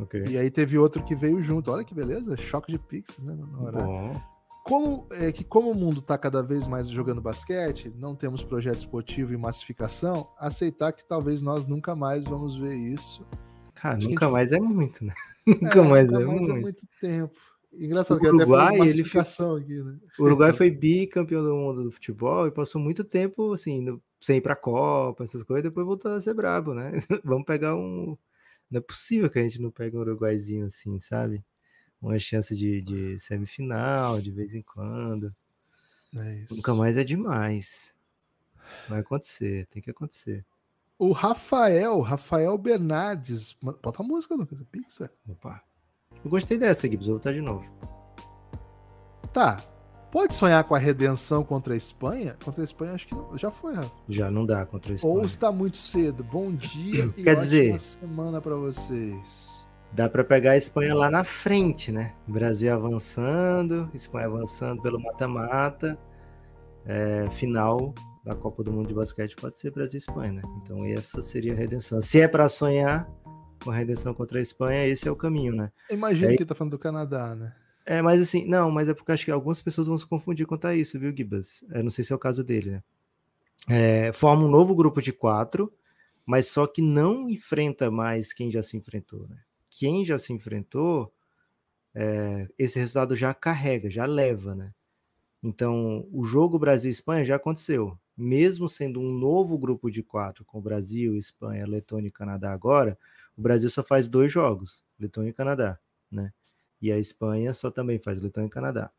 Okay. 0.00 0.24
E 0.28 0.38
aí 0.38 0.50
teve 0.50 0.78
outro 0.78 1.02
que 1.02 1.14
veio 1.14 1.40
junto. 1.40 1.70
Olha 1.70 1.84
que 1.84 1.94
beleza, 1.94 2.36
choque 2.36 2.72
de 2.72 2.78
Pix, 2.78 3.18
né? 3.22 3.36
Bom. 3.36 4.20
Como 4.68 5.06
é 5.12 5.32
que 5.32 5.42
como 5.42 5.70
o 5.70 5.74
mundo 5.74 6.00
está 6.00 6.18
cada 6.18 6.42
vez 6.42 6.66
mais 6.66 6.88
jogando 6.88 7.22
basquete, 7.22 7.90
não 7.96 8.14
temos 8.14 8.44
projeto 8.44 8.80
esportivo 8.80 9.32
e 9.32 9.36
massificação, 9.38 10.28
aceitar 10.38 10.92
que 10.92 11.08
talvez 11.08 11.40
nós 11.40 11.66
nunca 11.66 11.96
mais 11.96 12.26
vamos 12.26 12.54
ver 12.54 12.74
isso. 12.74 13.26
Cara, 13.74 13.96
nunca 13.96 14.26
gente... 14.26 14.32
mais 14.32 14.52
é 14.52 14.60
muito, 14.60 15.02
né? 15.06 15.14
nunca 15.48 15.82
mais, 15.82 16.10
nunca 16.10 16.22
é, 16.22 16.26
mais 16.26 16.40
muito. 16.40 16.50
é 16.50 16.60
muito 16.60 16.86
tempo. 17.00 17.34
Engraçado 17.72 18.18
o 18.18 18.20
que 18.20 18.26
Uruguai, 18.26 18.76
até 18.76 18.88
ele 18.90 19.04
fez... 19.04 19.40
aqui, 19.40 19.82
né? 19.82 19.98
O 20.18 20.24
Uruguai 20.24 20.52
foi 20.52 20.70
bicampeão 20.70 21.42
do 21.42 21.54
mundo 21.54 21.84
do 21.84 21.90
futebol 21.90 22.46
e 22.46 22.50
passou 22.50 22.78
muito 22.78 23.02
tempo 23.02 23.54
assim, 23.54 23.80
no... 23.80 24.02
sem 24.20 24.36
ir 24.36 24.42
pra 24.42 24.54
Copa, 24.54 25.24
essas 25.24 25.42
coisas, 25.42 25.62
depois 25.62 25.86
voltou 25.86 26.12
a 26.12 26.20
ser 26.20 26.34
brabo, 26.34 26.74
né? 26.74 26.92
Vamos 27.24 27.46
pegar 27.46 27.74
um. 27.74 28.18
Não 28.70 28.78
é 28.80 28.82
possível 28.82 29.30
que 29.30 29.38
a 29.38 29.42
gente 29.42 29.62
não 29.62 29.70
pegue 29.70 29.96
um 29.96 30.00
uruguaizinho 30.00 30.66
assim, 30.66 30.98
sabe? 30.98 31.42
Uma 32.00 32.18
chance 32.18 32.54
de, 32.54 32.80
de 32.80 33.18
semifinal 33.18 34.20
de 34.20 34.30
vez 34.30 34.54
em 34.54 34.62
quando. 34.62 35.34
É 36.16 36.44
Nunca 36.50 36.74
mais 36.74 36.96
é 36.96 37.04
demais. 37.04 37.92
Vai 38.88 39.00
acontecer, 39.00 39.66
tem 39.66 39.82
que 39.82 39.90
acontecer. 39.90 40.44
O 40.98 41.12
Rafael, 41.12 42.00
Rafael 42.00 42.56
Bernardes. 42.58 43.56
Bota 43.62 44.02
a 44.02 44.06
música, 44.06 44.34
Lucas. 44.34 44.58
Pizza. 44.70 45.10
Opa. 45.28 45.62
Eu 46.24 46.30
gostei 46.30 46.58
dessa, 46.58 46.88
Gibbs, 46.88 47.06
vou 47.06 47.16
botar 47.16 47.32
de 47.32 47.40
novo. 47.40 47.64
Tá. 49.32 49.62
Pode 50.10 50.34
sonhar 50.34 50.64
com 50.64 50.74
a 50.74 50.78
redenção 50.78 51.44
contra 51.44 51.74
a 51.74 51.76
Espanha? 51.76 52.34
Contra 52.42 52.62
a 52.62 52.64
Espanha, 52.64 52.94
acho 52.94 53.06
que 53.06 53.14
não. 53.14 53.36
já 53.36 53.50
foi, 53.50 53.74
Rafa. 53.74 53.92
Já 54.08 54.30
não 54.30 54.46
dá 54.46 54.64
contra 54.64 54.92
a 54.92 54.96
Espanha. 54.96 55.14
Ou 55.14 55.22
está 55.22 55.52
muito 55.52 55.76
cedo. 55.76 56.24
Bom 56.24 56.50
dia 56.50 57.12
e 57.16 57.22
Quer 57.22 57.36
dizer, 57.36 57.78
semana 57.78 58.40
para 58.40 58.56
vocês. 58.56 59.57
Dá 59.92 60.08
para 60.08 60.22
pegar 60.22 60.52
a 60.52 60.56
Espanha 60.56 60.94
lá 60.94 61.10
na 61.10 61.24
frente, 61.24 61.90
né? 61.90 62.14
Brasil 62.26 62.72
avançando, 62.72 63.90
Espanha 63.94 64.26
avançando 64.26 64.82
pelo 64.82 65.00
mata-mata. 65.00 65.98
É, 66.84 67.28
final 67.30 67.94
da 68.24 68.34
Copa 68.34 68.62
do 68.62 68.72
Mundo 68.72 68.88
de 68.88 68.94
Basquete 68.94 69.36
pode 69.36 69.58
ser 69.58 69.70
Brasil 69.70 69.94
e 69.94 69.98
Espanha, 69.98 70.32
né? 70.32 70.42
Então 70.62 70.84
essa 70.84 71.20
seria 71.22 71.52
a 71.52 71.56
redenção. 71.56 72.00
Se 72.00 72.20
é 72.20 72.28
para 72.28 72.48
sonhar, 72.48 73.10
com 73.62 73.70
a 73.70 73.74
redenção 73.74 74.14
contra 74.14 74.38
a 74.38 74.42
Espanha, 74.42 74.86
esse 74.86 75.08
é 75.08 75.10
o 75.10 75.16
caminho, 75.16 75.54
né? 75.54 75.72
Imagina 75.90 76.32
é, 76.32 76.36
que 76.36 76.44
tá 76.44 76.54
falando 76.54 76.72
do 76.72 76.78
Canadá, 76.78 77.34
né? 77.34 77.54
É, 77.84 78.02
mas 78.02 78.20
assim, 78.20 78.46
não, 78.46 78.70
mas 78.70 78.88
é 78.88 78.94
porque 78.94 79.12
acho 79.12 79.24
que 79.24 79.30
algumas 79.30 79.62
pessoas 79.62 79.86
vão 79.86 79.96
se 79.96 80.06
confundir 80.06 80.46
quanto 80.46 80.66
a 80.66 80.74
isso, 80.74 80.98
viu, 80.98 81.14
Gibas? 81.14 81.64
Eu 81.70 81.82
não 81.82 81.90
sei 81.90 82.04
se 82.04 82.12
é 82.12 82.16
o 82.16 82.18
caso 82.18 82.44
dele, 82.44 82.70
né? 82.70 82.82
É, 83.68 84.12
forma 84.12 84.44
um 84.44 84.50
novo 84.50 84.74
grupo 84.74 85.00
de 85.00 85.12
quatro, 85.12 85.72
mas 86.24 86.46
só 86.48 86.66
que 86.66 86.82
não 86.82 87.28
enfrenta 87.28 87.90
mais 87.90 88.32
quem 88.32 88.50
já 88.50 88.62
se 88.62 88.76
enfrentou, 88.76 89.26
né? 89.28 89.36
Quem 89.78 90.04
já 90.04 90.18
se 90.18 90.32
enfrentou, 90.32 91.14
é, 91.94 92.48
esse 92.58 92.80
resultado 92.80 93.14
já 93.14 93.32
carrega, 93.32 93.88
já 93.88 94.06
leva, 94.06 94.52
né? 94.52 94.74
Então, 95.40 96.04
o 96.12 96.24
jogo 96.24 96.58
Brasil-Espanha 96.58 97.24
já 97.24 97.36
aconteceu. 97.36 97.96
Mesmo 98.16 98.68
sendo 98.68 98.98
um 99.00 99.12
novo 99.12 99.56
grupo 99.56 99.88
de 99.88 100.02
quatro, 100.02 100.44
com 100.44 100.60
Brasil, 100.60 101.16
Espanha, 101.16 101.64
Letônia 101.64 102.08
e 102.08 102.10
Canadá 102.10 102.52
agora, 102.52 102.98
o 103.36 103.40
Brasil 103.40 103.70
só 103.70 103.80
faz 103.84 104.08
dois 104.08 104.32
jogos, 104.32 104.82
Letônia 104.98 105.30
e 105.30 105.32
Canadá, 105.32 105.78
né? 106.10 106.32
E 106.82 106.90
a 106.90 106.98
Espanha 106.98 107.54
só 107.54 107.70
também 107.70 108.00
faz 108.00 108.20
Letônia 108.20 108.48
e 108.48 108.50
Canadá. 108.50 108.90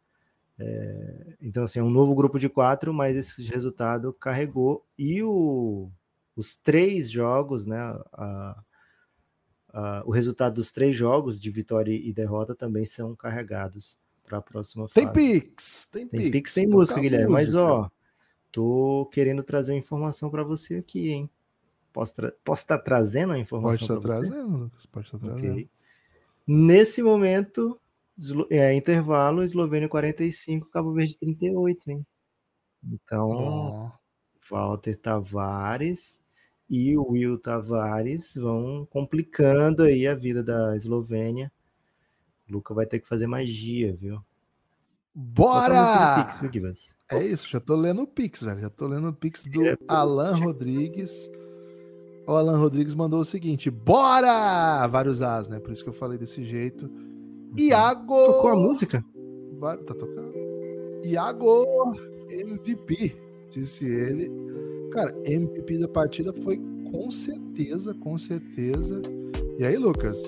É, 0.57 1.35
então, 1.41 1.63
assim, 1.65 1.79
é 1.79 1.83
um 1.83 1.89
novo 1.89 2.15
grupo 2.15 2.39
de 2.39 2.47
quatro, 2.47 2.93
mas 2.93 3.17
esse 3.17 3.43
resultado 3.43 4.13
carregou. 4.13 4.85
E 4.97 5.21
o, 5.21 5.91
os 6.37 6.55
três 6.55 7.11
jogos, 7.11 7.65
né? 7.65 7.77
A, 8.13 8.63
uh, 9.79 10.03
o 10.05 10.11
resultado 10.11 10.55
dos 10.55 10.71
três 10.71 10.95
jogos 10.95 11.39
de 11.39 11.49
vitória 11.49 11.93
e 11.93 12.11
derrota 12.11 12.53
também 12.53 12.85
são 12.85 13.15
carregados 13.15 13.97
para 14.23 14.37
a 14.37 14.41
próxima 14.41 14.87
fase. 14.87 14.93
Tem 14.93 15.13
Pix, 15.13 15.89
tem, 15.91 16.07
tem 16.07 16.19
Pix. 16.19 16.31
Pix, 16.31 16.53
tem 16.53 16.67
música, 16.67 16.99
Guilherme. 16.99 17.31
Música. 17.31 17.51
Mas, 17.51 17.55
ó, 17.55 17.91
tô 18.51 19.09
querendo 19.11 19.43
trazer 19.43 19.71
uma 19.71 19.79
informação 19.79 20.29
para 20.29 20.43
você 20.43 20.75
aqui, 20.75 21.09
hein? 21.09 21.29
Posso, 21.91 22.13
posso 22.43 22.61
estar 22.61 22.77
tá 22.77 22.83
trazendo 22.83 23.33
a 23.33 23.39
informação? 23.39 23.79
Pode 23.79 23.83
estar 23.83 23.95
tá 23.95 24.01
trazendo, 24.01 24.57
Lucas. 24.57 24.85
Pode 24.85 25.05
estar 25.07 25.17
tá 25.17 25.25
trazendo. 25.25 25.51
Okay. 25.53 25.69
Nesse 26.45 27.01
momento, 27.01 27.79
é, 28.49 28.73
intervalo, 28.73 29.43
Eslovênia 29.43 29.89
45, 29.89 30.69
Cabo 30.69 30.93
Verde 30.93 31.17
38, 31.17 31.91
hein? 31.91 32.05
Então, 32.83 33.29
oh. 33.29 33.91
Walter 34.49 34.97
Tavares 34.97 36.18
e 36.69 36.95
o 36.95 37.11
Will 37.11 37.39
Tavares 37.39 38.35
vão 38.35 38.87
complicando 38.91 39.83
aí 39.83 40.07
a 40.07 40.13
vida 40.13 40.43
da 40.43 40.75
Eslovênia. 40.75 41.51
O 42.47 42.53
Luca 42.53 42.73
vai 42.73 42.85
ter 42.85 42.99
que 42.99 43.07
fazer 43.07 43.25
magia, 43.25 43.95
viu? 43.99 44.23
Bora! 45.13 46.23
Pix, 46.39 46.95
é 47.11 47.25
isso, 47.25 47.49
já 47.49 47.59
tô 47.59 47.75
lendo 47.75 48.03
o 48.03 48.07
Pix, 48.07 48.43
velho. 48.43 48.61
Já 48.61 48.69
tô 48.69 48.87
lendo 48.87 49.09
o 49.09 49.13
Pix 49.13 49.47
do 49.47 49.65
é, 49.65 49.75
Alan 49.87 50.35
Rodrigues. 50.35 51.29
O 52.27 52.33
Alan 52.33 52.57
Rodrigues 52.59 52.93
mandou 52.93 53.19
o 53.19 53.25
seguinte: 53.25 53.71
Bora! 53.71 54.85
Vários 54.87 55.21
as, 55.21 55.49
né? 55.49 55.59
Por 55.59 55.71
isso 55.71 55.83
que 55.83 55.89
eu 55.89 55.93
falei 55.93 56.17
desse 56.17 56.43
jeito. 56.43 56.85
Uhum. 56.85 57.53
Iago. 57.57 58.25
Tocou 58.27 58.51
a 58.51 58.55
música? 58.55 59.03
Vai, 59.57 59.77
tá 59.77 59.95
tocando. 59.95 60.31
Iago 61.03 61.65
MVP, 62.29 63.15
disse 63.49 63.85
ele. 63.85 64.48
Cara, 64.91 65.15
MVP 65.25 65.77
da 65.77 65.87
partida 65.87 66.33
foi 66.33 66.57
com 66.91 67.11
certeza, 67.11 67.93
com 67.93 68.17
certeza. 68.17 69.01
E 69.57 69.65
aí, 69.65 69.77
Lucas? 69.77 70.23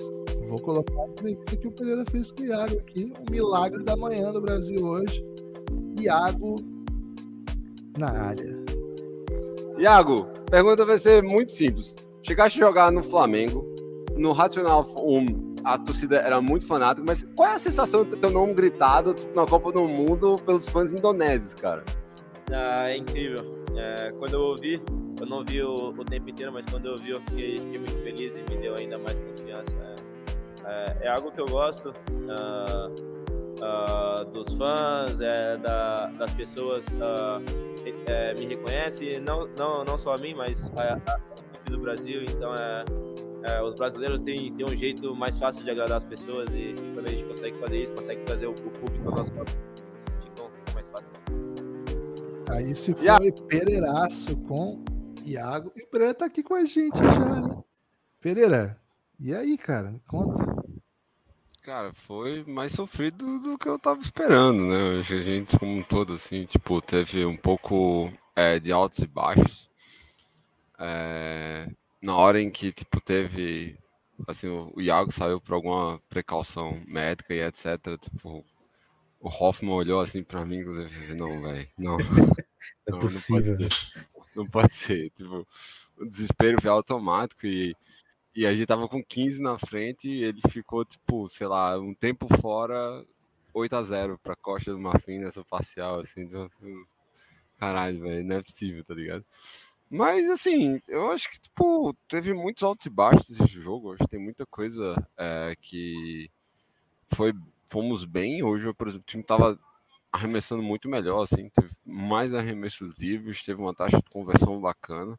Vou 0.48 0.60
colocar 0.60 1.00
a 1.00 1.06
entrevista 1.06 1.56
que 1.56 1.66
o 1.66 1.72
Pereira 1.72 2.04
fez 2.10 2.30
com 2.30 2.42
o 2.42 2.46
Iago 2.46 2.78
aqui. 2.78 3.12
Um 3.18 3.30
milagre 3.30 3.82
da 3.82 3.96
manhã 3.96 4.32
do 4.32 4.40
Brasil 4.40 4.84
hoje. 4.84 5.24
Iago 6.00 6.56
na 7.96 8.10
área. 8.10 8.58
Iago, 9.78 10.26
pergunta 10.50 10.84
vai 10.84 10.98
ser 10.98 11.22
muito 11.22 11.52
simples. 11.52 11.96
Chegaste 12.22 12.62
a 12.62 12.66
jogar 12.66 12.92
no 12.92 13.02
Flamengo, 13.02 13.66
no 14.16 14.32
Racional 14.32 14.86
1, 14.96 15.52
a 15.64 15.78
torcida 15.78 16.16
era 16.16 16.40
muito 16.40 16.66
fanática, 16.66 17.04
mas 17.06 17.26
qual 17.34 17.48
é 17.48 17.54
a 17.54 17.58
sensação 17.58 18.04
de 18.04 18.10
ter 18.10 18.16
teu 18.18 18.30
nome 18.30 18.52
gritado 18.54 19.14
na 19.34 19.46
Copa 19.46 19.72
do 19.72 19.86
Mundo 19.86 20.36
pelos 20.44 20.68
fãs 20.68 20.92
indonésios, 20.92 21.54
cara? 21.54 21.84
Ah, 22.50 22.90
é 22.90 22.96
incrível. 22.96 23.61
É, 23.76 24.12
quando 24.12 24.34
eu 24.34 24.42
ouvi, 24.42 24.82
eu 25.20 25.26
não 25.26 25.44
vi 25.44 25.62
o, 25.62 25.90
o, 25.90 26.04
tempo 26.04 26.28
inteiro, 26.28 26.52
mas 26.52 26.66
quando 26.66 26.86
eu 26.86 26.96
vi, 26.96 27.10
eu 27.10 27.20
fiquei, 27.20 27.58
fiquei, 27.58 27.78
muito 27.78 28.02
feliz 28.02 28.32
e 28.34 28.50
me 28.50 28.60
deu 28.60 28.74
ainda 28.74 28.98
mais 28.98 29.20
confiança. 29.20 29.76
É, 30.64 31.02
é, 31.02 31.06
é 31.06 31.08
algo 31.08 31.30
que 31.32 31.40
eu 31.40 31.46
gosto 31.46 31.90
uh, 31.90 32.92
uh, 33.62 34.24
dos 34.26 34.52
fãs, 34.54 35.20
é, 35.20 35.56
da, 35.56 36.06
das 36.06 36.34
pessoas 36.34 36.86
uh, 36.86 38.38
me 38.38 38.46
reconhecem, 38.46 39.20
não, 39.20 39.48
não, 39.58 39.84
não 39.84 39.98
só 39.98 40.14
a 40.14 40.18
mim, 40.18 40.34
mas 40.34 40.70
a, 40.76 40.94
a 40.94 41.32
do 41.70 41.78
Brasil. 41.78 42.22
Então, 42.22 42.54
é, 42.54 42.84
é, 43.44 43.62
os 43.62 43.74
brasileiros 43.74 44.20
têm, 44.20 44.52
têm 44.52 44.66
um 44.66 44.76
jeito 44.76 45.14
mais 45.16 45.38
fácil 45.38 45.64
de 45.64 45.70
agradar 45.70 45.98
as 45.98 46.04
pessoas 46.04 46.48
e, 46.50 46.70
e 46.70 46.92
quando 46.94 47.06
a 47.06 47.10
gente 47.10 47.24
consegue 47.24 47.58
fazer 47.58 47.82
isso, 47.82 47.94
consegue 47.94 48.22
trazer 48.24 48.46
o, 48.46 48.52
o 48.52 48.70
público 48.70 49.08
ao 49.08 49.16
nosso 49.16 49.34
lado, 49.34 49.50
fica, 50.20 50.74
mais 50.74 50.88
fácil. 50.88 51.12
Aí 52.50 52.74
se 52.74 52.92
foi 52.94 53.04
yeah. 53.04 53.42
Pereiraço 53.48 54.36
com 54.36 54.84
Iago. 55.24 55.72
E 55.76 55.82
o 55.82 55.86
Pereira 55.86 56.14
tá 56.14 56.26
aqui 56.26 56.42
com 56.42 56.54
a 56.54 56.64
gente 56.64 56.96
já, 56.98 57.40
né? 57.40 57.62
Pereira, 58.20 58.78
e 59.18 59.34
aí, 59.34 59.56
cara? 59.56 60.00
Conta. 60.06 60.52
Cara, 61.62 61.92
foi 61.94 62.44
mais 62.44 62.72
sofrido 62.72 63.38
do 63.38 63.56
que 63.56 63.68
eu 63.68 63.78
tava 63.78 64.00
esperando, 64.00 64.66
né? 64.66 64.98
A 64.98 65.02
gente, 65.02 65.56
como 65.56 65.76
um 65.76 65.82
todo, 65.82 66.14
assim, 66.14 66.44
tipo, 66.44 66.82
teve 66.82 67.24
um 67.24 67.36
pouco 67.36 68.12
é, 68.34 68.58
de 68.58 68.72
altos 68.72 68.98
e 68.98 69.06
baixos. 69.06 69.70
É, 70.76 71.68
na 72.02 72.16
hora 72.16 72.40
em 72.40 72.50
que, 72.50 72.72
tipo, 72.72 73.00
teve... 73.00 73.78
Assim, 74.26 74.48
o, 74.48 74.80
Iago 74.80 75.12
saiu 75.12 75.40
por 75.40 75.54
alguma 75.54 76.00
precaução 76.08 76.80
médica 76.84 77.32
e 77.32 77.40
etc. 77.40 77.96
Tipo, 78.00 78.44
o 79.22 79.28
Hoffman 79.28 79.72
olhou 79.72 80.00
assim 80.00 80.22
pra 80.22 80.44
mim, 80.44 80.58
inclusive, 80.58 81.14
não, 81.14 81.40
velho, 81.40 81.68
não. 81.78 81.96
É 82.86 82.90
não, 82.90 82.98
possível. 82.98 83.56
Não 83.56 83.66
pode 83.66 83.74
ser. 83.74 84.06
Não 84.36 84.46
pode 84.46 84.74
ser. 84.74 85.10
Tipo, 85.10 85.46
o 85.98 86.06
desespero 86.06 86.60
foi 86.60 86.70
automático 86.70 87.46
e, 87.46 87.74
e 88.34 88.46
a 88.46 88.54
gente 88.54 88.66
tava 88.66 88.88
com 88.88 89.02
15 89.02 89.42
na 89.42 89.58
frente 89.58 90.08
e 90.08 90.24
ele 90.24 90.40
ficou, 90.48 90.84
tipo, 90.84 91.28
sei 91.28 91.46
lá, 91.46 91.78
um 91.78 91.94
tempo 91.94 92.26
fora, 92.40 93.04
8 93.52 93.76
a 93.76 93.82
0 93.82 94.18
pra 94.22 94.36
Costa 94.36 94.72
do 94.72 94.78
Marfim 94.78 95.18
nessa 95.18 95.44
parcial, 95.44 96.00
assim. 96.00 96.22
Então, 96.22 96.48
caralho, 97.58 98.00
velho, 98.00 98.24
não 98.24 98.36
é 98.36 98.42
possível, 98.42 98.84
tá 98.84 98.94
ligado? 98.94 99.24
Mas, 99.90 100.28
assim, 100.30 100.80
eu 100.88 101.10
acho 101.10 101.30
que, 101.30 101.38
tipo, 101.38 101.94
teve 102.08 102.32
muitos 102.32 102.62
altos 102.62 102.86
e 102.86 102.90
baixos 102.90 103.28
esse 103.28 103.46
jogo. 103.46 103.92
Acho 103.92 104.04
que 104.04 104.10
tem 104.10 104.20
muita 104.20 104.46
coisa 104.46 104.94
é, 105.18 105.54
que 105.60 106.30
foi 107.10 107.34
fomos 107.72 108.04
bem. 108.04 108.42
Hoje, 108.42 108.70
por 108.74 108.86
exemplo, 108.86 109.04
o 109.08 109.10
time 109.10 109.22
estava 109.22 109.58
arremessando 110.12 110.62
muito 110.62 110.90
melhor, 110.90 111.22
assim, 111.22 111.48
teve 111.48 111.74
mais 111.86 112.34
arremessos 112.34 112.98
livres, 112.98 113.42
teve 113.42 113.62
uma 113.62 113.74
taxa 113.74 113.96
de 113.96 114.10
conversão 114.10 114.60
bacana. 114.60 115.18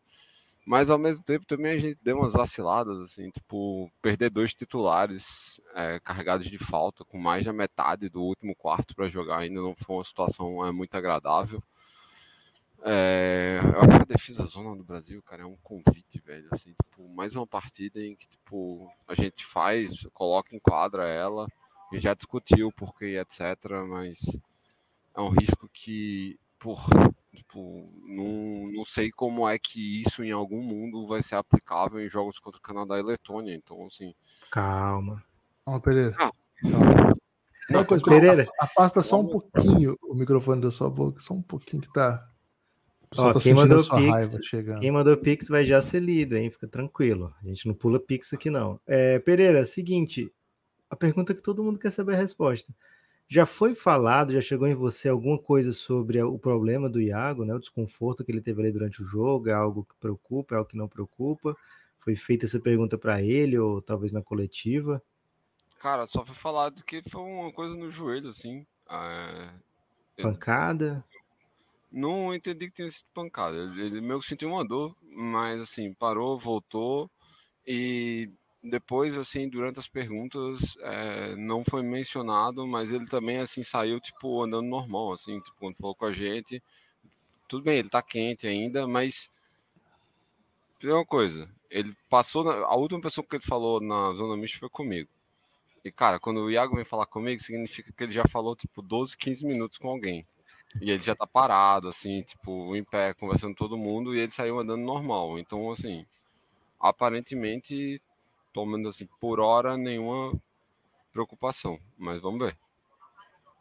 Mas 0.65 0.89
ao 0.89 0.99
mesmo 0.99 1.23
tempo 1.23 1.45
também 1.47 1.73
a 1.73 1.77
gente 1.79 1.99
deu 2.01 2.17
umas 2.17 2.33
vaciladas, 2.33 2.99
assim, 2.99 3.31
tipo, 3.31 3.91
perder 4.01 4.29
dois 4.29 4.53
titulares 4.53 5.59
é, 5.73 5.99
carregados 5.99 6.47
de 6.47 6.57
falta, 6.59 7.03
com 7.03 7.17
mais 7.17 7.43
da 7.43 7.51
metade 7.51 8.07
do 8.07 8.21
último 8.21 8.55
quarto 8.55 8.95
para 8.95 9.09
jogar, 9.09 9.39
ainda 9.39 9.59
não 9.59 9.75
foi 9.75 9.95
uma 9.97 10.03
situação 10.03 10.65
é, 10.65 10.71
muito 10.71 10.95
agradável. 10.95 11.61
É, 12.85 13.59
eu 13.63 13.81
acho 13.81 13.97
que 13.97 14.01
a 14.03 14.15
defesa 14.15 14.45
zona 14.45 14.75
do 14.75 14.83
Brasil, 14.83 15.23
cara, 15.23 15.41
é 15.41 15.45
um 15.45 15.57
convite, 15.63 16.21
velho. 16.23 16.47
Assim, 16.51 16.73
tipo, 16.83 17.09
mais 17.09 17.35
uma 17.35 17.47
partida 17.47 17.99
em 17.99 18.15
que 18.15 18.27
tipo, 18.27 18.87
a 19.07 19.15
gente 19.15 19.43
faz, 19.43 20.05
coloca 20.13 20.55
em 20.55 20.59
quadra 20.59 21.07
ela, 21.07 21.47
já 21.93 22.13
discutiu 22.13 22.71
porque 22.71 23.17
etc, 23.17 23.57
mas 23.87 24.19
é 25.15 25.21
um 25.21 25.29
risco 25.29 25.69
que, 25.71 26.39
por, 26.59 26.85
tipo, 27.33 27.89
não, 28.05 28.71
não 28.71 28.85
sei 28.85 29.11
como 29.11 29.47
é 29.47 29.59
que 29.59 30.01
isso 30.01 30.23
em 30.23 30.31
algum 30.31 30.61
mundo 30.61 31.07
vai 31.07 31.21
ser 31.21 31.35
aplicável 31.35 31.99
em 31.99 32.09
jogos 32.09 32.39
contra 32.39 32.59
o 32.59 32.63
Canadá 32.63 32.97
e 32.97 33.03
Letônia, 33.03 33.53
então 33.53 33.85
assim. 33.85 34.13
Calma. 34.51 35.23
Calma, 35.65 35.81
Pereira. 35.81 36.15
Ah. 36.19 36.31
Calma. 36.61 37.13
Uma 37.69 37.85
coisa, 37.85 38.03
Pereira. 38.03 38.45
Afasta 38.59 39.01
só 39.01 39.19
um 39.21 39.27
pouquinho 39.27 39.97
o 40.01 40.13
microfone 40.13 40.61
da 40.61 40.71
sua 40.71 40.89
boca, 40.89 41.21
só 41.21 41.33
um 41.33 41.41
pouquinho 41.41 41.81
que 41.81 41.91
tá. 41.93 42.27
Ó, 43.17 43.31
tá 43.31 43.39
quem 43.39 43.53
mandou 43.53 43.77
Pix, 43.77 44.49
quem 44.79 44.91
mandou 44.91 45.17
Pix 45.17 45.47
vai 45.47 45.63
já 45.63 45.81
ser 45.81 45.99
lido, 45.99 46.35
hein? 46.35 46.49
Fica 46.49 46.67
tranquilo. 46.67 47.33
A 47.41 47.47
gente 47.47 47.67
não 47.67 47.75
pula 47.75 47.99
Pix 47.99 48.33
aqui, 48.33 48.49
não. 48.49 48.79
É, 48.87 49.19
Pereira, 49.19 49.65
seguinte, 49.65 50.31
a 50.93 50.95
pergunta 50.95 51.33
que 51.33 51.41
todo 51.41 51.63
mundo 51.63 51.79
quer 51.79 51.89
saber 51.89 52.13
a 52.13 52.17
resposta. 52.17 52.71
Já 53.27 53.47
foi 53.47 53.73
falado, 53.73 54.31
já 54.31 54.41
chegou 54.41 54.67
em 54.67 54.75
você 54.75 55.09
alguma 55.09 55.39
coisa 55.39 55.71
sobre 55.71 56.21
o 56.21 56.37
problema 56.37 56.87
do 56.87 57.01
Iago, 57.01 57.43
né? 57.43 57.55
O 57.55 57.59
desconforto 57.59 58.23
que 58.23 58.31
ele 58.31 58.41
teve 58.41 58.61
ali 58.61 58.71
durante 58.71 59.01
o 59.01 59.05
jogo, 59.05 59.49
é 59.49 59.53
algo 59.53 59.85
que 59.85 59.95
preocupa, 59.95 60.53
é 60.53 60.57
algo 60.59 60.69
que 60.69 60.77
não 60.77 60.87
preocupa? 60.87 61.57
Foi 61.97 62.15
feita 62.15 62.45
essa 62.45 62.59
pergunta 62.59 62.95
para 62.95 63.23
ele 63.23 63.57
ou 63.57 63.81
talvez 63.81 64.11
na 64.11 64.21
coletiva? 64.21 65.01
Cara, 65.79 66.05
só 66.05 66.23
foi 66.23 66.35
falado 66.35 66.83
que 66.83 67.01
foi 67.09 67.21
uma 67.21 67.51
coisa 67.51 67.75
no 67.75 67.89
joelho, 67.89 68.29
assim. 68.29 68.67
É... 68.87 69.49
Pancada? 70.21 71.03
Não 71.91 72.35
entendi 72.35 72.67
que 72.67 72.75
tinha 72.75 72.91
sido 72.91 73.05
pancada. 73.15 73.57
Ele, 73.57 73.81
ele 73.81 74.01
meio 74.01 74.19
que 74.19 74.27
sentiu 74.27 74.49
uma 74.49 74.63
dor, 74.63 74.95
mas 75.01 75.59
assim, 75.59 75.91
parou, 75.91 76.37
voltou 76.37 77.09
e 77.65 78.29
depois, 78.63 79.17
assim, 79.17 79.49
durante 79.49 79.77
as 79.77 79.87
perguntas, 79.87 80.77
é, 80.79 81.35
não 81.35 81.63
foi 81.65 81.83
mencionado, 81.83 82.65
mas 82.65 82.93
ele 82.93 83.05
também, 83.05 83.37
assim, 83.37 83.61
saiu, 83.61 83.99
tipo, 83.99 84.41
andando 84.41 84.67
normal, 84.67 85.11
assim, 85.13 85.39
tipo, 85.41 85.57
quando 85.59 85.75
falou 85.75 85.95
com 85.95 86.05
a 86.05 86.13
gente. 86.13 86.63
Tudo 87.47 87.65
bem, 87.65 87.79
ele 87.79 87.89
tá 87.89 88.01
quente 88.01 88.47
ainda, 88.47 88.87
mas. 88.87 89.29
Tem 90.79 90.91
uma 90.91 91.05
coisa, 91.05 91.49
ele 91.69 91.95
passou. 92.09 92.43
Na, 92.43 92.53
a 92.65 92.75
última 92.75 93.01
pessoa 93.01 93.25
que 93.27 93.35
ele 93.35 93.43
falou 93.43 93.81
na 93.81 94.13
zona 94.13 94.37
mista 94.37 94.59
foi 94.59 94.69
comigo. 94.69 95.09
E, 95.83 95.91
cara, 95.91 96.19
quando 96.19 96.41
o 96.41 96.51
Iago 96.51 96.75
vem 96.75 96.85
falar 96.85 97.05
comigo, 97.05 97.43
significa 97.43 97.91
que 97.91 98.03
ele 98.03 98.13
já 98.13 98.23
falou, 98.29 98.55
tipo, 98.55 98.81
12, 98.81 99.17
15 99.17 99.45
minutos 99.45 99.77
com 99.77 99.89
alguém. 99.89 100.25
E 100.81 100.89
ele 100.91 101.03
já 101.03 101.15
tá 101.15 101.27
parado, 101.27 101.89
assim, 101.89 102.21
tipo, 102.23 102.75
em 102.75 102.83
pé, 102.83 103.13
conversando 103.13 103.51
com 103.51 103.65
todo 103.65 103.77
mundo, 103.77 104.15
e 104.15 104.19
ele 104.21 104.31
saiu 104.31 104.59
andando 104.59 104.81
normal. 104.81 105.37
Então, 105.37 105.71
assim, 105.71 106.05
aparentemente 106.79 108.01
pelo 108.53 108.65
menos 108.65 108.95
assim, 108.95 109.07
por 109.19 109.39
hora, 109.39 109.77
nenhuma 109.77 110.33
preocupação. 111.11 111.77
Mas 111.97 112.21
vamos 112.21 112.39
ver. 112.39 112.57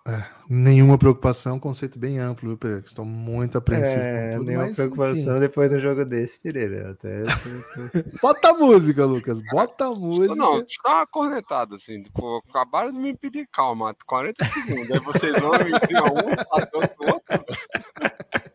É, 0.04 0.24
nenhuma 0.48 0.98
preocupação, 0.98 1.60
conceito 1.60 1.96
bem 1.96 2.18
amplo, 2.18 2.48
viu, 2.48 2.58
Pereira? 2.58 2.82
Estou 2.84 3.04
muito 3.04 3.56
apreensivo 3.56 4.00
É, 4.02 4.30
com 4.32 4.38
tudo, 4.38 4.46
nenhuma 4.48 4.66
mas 4.66 4.76
preocupação 4.76 5.32
enfim. 5.34 5.40
depois 5.40 5.70
de 5.70 5.76
um 5.76 5.78
jogo 5.78 6.04
desse, 6.04 6.40
Pereira. 6.40 6.90
Até 6.90 7.22
Bota 8.20 8.50
a 8.50 8.54
música, 8.54 9.04
Lucas. 9.04 9.40
Bota 9.52 9.86
a 9.86 9.94
música. 9.94 10.34
Não, 10.34 10.58
deixa 10.58 10.74
eu 10.84 10.90
dar 10.90 10.96
uma 10.98 11.06
cornetada, 11.06 11.76
assim. 11.76 12.02
Tipo, 12.02 12.42
acabaram 12.50 12.90
de 12.90 12.98
me 12.98 13.16
pedir 13.16 13.46
calma, 13.52 13.94
40 14.04 14.44
segundos. 14.44 14.90
Aí 14.90 14.98
vocês 14.98 15.38
vão 15.38 15.52
e 15.54 15.70
enfiam 15.70 16.06
um, 16.06 17.06
o 17.06 17.12
outro. 17.12 17.44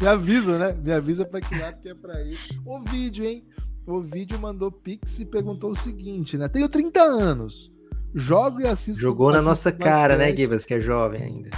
Me 0.00 0.06
avisa, 0.06 0.58
né? 0.58 0.72
Me 0.72 0.92
avisa 0.92 1.24
pra 1.24 1.40
que 1.40 1.56
lado 1.58 1.80
que 1.80 1.88
é 1.88 1.94
pra 1.94 2.20
ir. 2.22 2.38
O 2.66 2.80
vídeo, 2.82 3.24
hein? 3.24 3.46
O 3.88 4.02
vídeo 4.02 4.38
mandou 4.38 4.70
pix 4.70 5.18
e 5.18 5.24
perguntou 5.24 5.70
o 5.70 5.74
seguinte, 5.74 6.36
né? 6.36 6.46
Tenho 6.46 6.68
30 6.68 7.00
anos. 7.00 7.72
Jogo 8.14 8.60
e 8.60 8.66
assisto. 8.66 9.00
Jogou 9.00 9.32
na 9.32 9.40
nossa 9.40 9.72
cara, 9.72 10.14
né, 10.14 10.26
basquete. 10.26 10.36
Gibas, 10.36 10.66
que 10.66 10.74
é 10.74 10.80
jovem 10.80 11.22
ainda. 11.22 11.50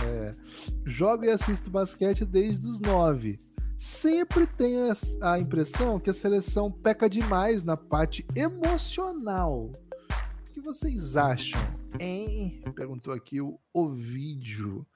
Jogo 0.86 1.24
e 1.24 1.30
assisto 1.30 1.68
basquete 1.68 2.24
desde 2.24 2.68
os 2.68 2.78
9. 2.78 3.36
Sempre 3.76 4.46
tenho 4.46 4.92
a 5.20 5.40
impressão 5.40 5.98
que 5.98 6.08
a 6.08 6.14
seleção 6.14 6.70
peca 6.70 7.10
demais 7.10 7.64
na 7.64 7.76
parte 7.76 8.24
emocional. 8.36 9.72
O 10.48 10.52
que 10.52 10.60
vocês 10.60 11.16
acham? 11.16 11.60
Hein? 11.98 12.62
Perguntou 12.76 13.12
aqui 13.12 13.40
o 13.40 13.58
Ovídio. 13.74 14.86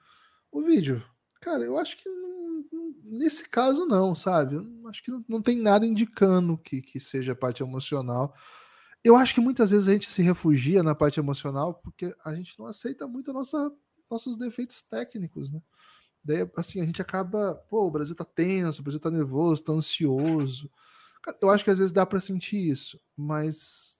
Ovídio, 0.49 1.03
cara, 1.45 1.63
eu 1.63 1.77
acho 1.77 1.97
que 1.97 2.09
não- 2.09 2.65
nesse 3.03 3.49
caso 3.49 3.85
não, 3.85 4.15
sabe? 4.15 4.55
Eu 4.55 4.87
acho 4.87 5.03
que 5.03 5.11
não, 5.11 5.23
não 5.27 5.41
tem 5.41 5.57
nada 5.57 5.85
indicando 5.85 6.57
que, 6.57 6.81
que 6.81 6.99
seja 6.99 7.35
parte 7.35 7.61
emocional. 7.61 8.33
Eu 9.03 9.15
acho 9.15 9.35
que 9.35 9.41
muitas 9.41 9.71
vezes 9.71 9.87
a 9.87 9.93
gente 9.93 10.09
se 10.09 10.21
refugia 10.23 10.83
na 10.83 10.95
parte 10.95 11.19
emocional 11.19 11.75
porque 11.75 12.15
a 12.25 12.35
gente 12.35 12.57
não 12.59 12.67
aceita 12.67 13.07
muito 13.07 13.31
nossa, 13.33 13.71
nossos 14.09 14.37
defeitos 14.37 14.81
técnicos, 14.81 15.51
né? 15.51 15.61
Daí, 16.23 16.49
assim, 16.57 16.81
a 16.81 16.85
gente 16.85 17.01
acaba, 17.01 17.55
pô, 17.69 17.85
o 17.87 17.91
Brasil 17.91 18.15
tá 18.15 18.25
tenso, 18.25 18.81
o 18.81 18.83
Brasil 18.83 18.99
tá 18.99 19.11
nervoso, 19.11 19.63
tá 19.63 19.73
ansioso. 19.73 20.71
Eu 21.41 21.49
acho 21.51 21.63
que 21.63 21.71
às 21.71 21.79
vezes 21.79 21.93
dá 21.93 22.05
para 22.05 22.19
sentir 22.19 22.69
isso, 22.69 22.99
mas 23.17 23.97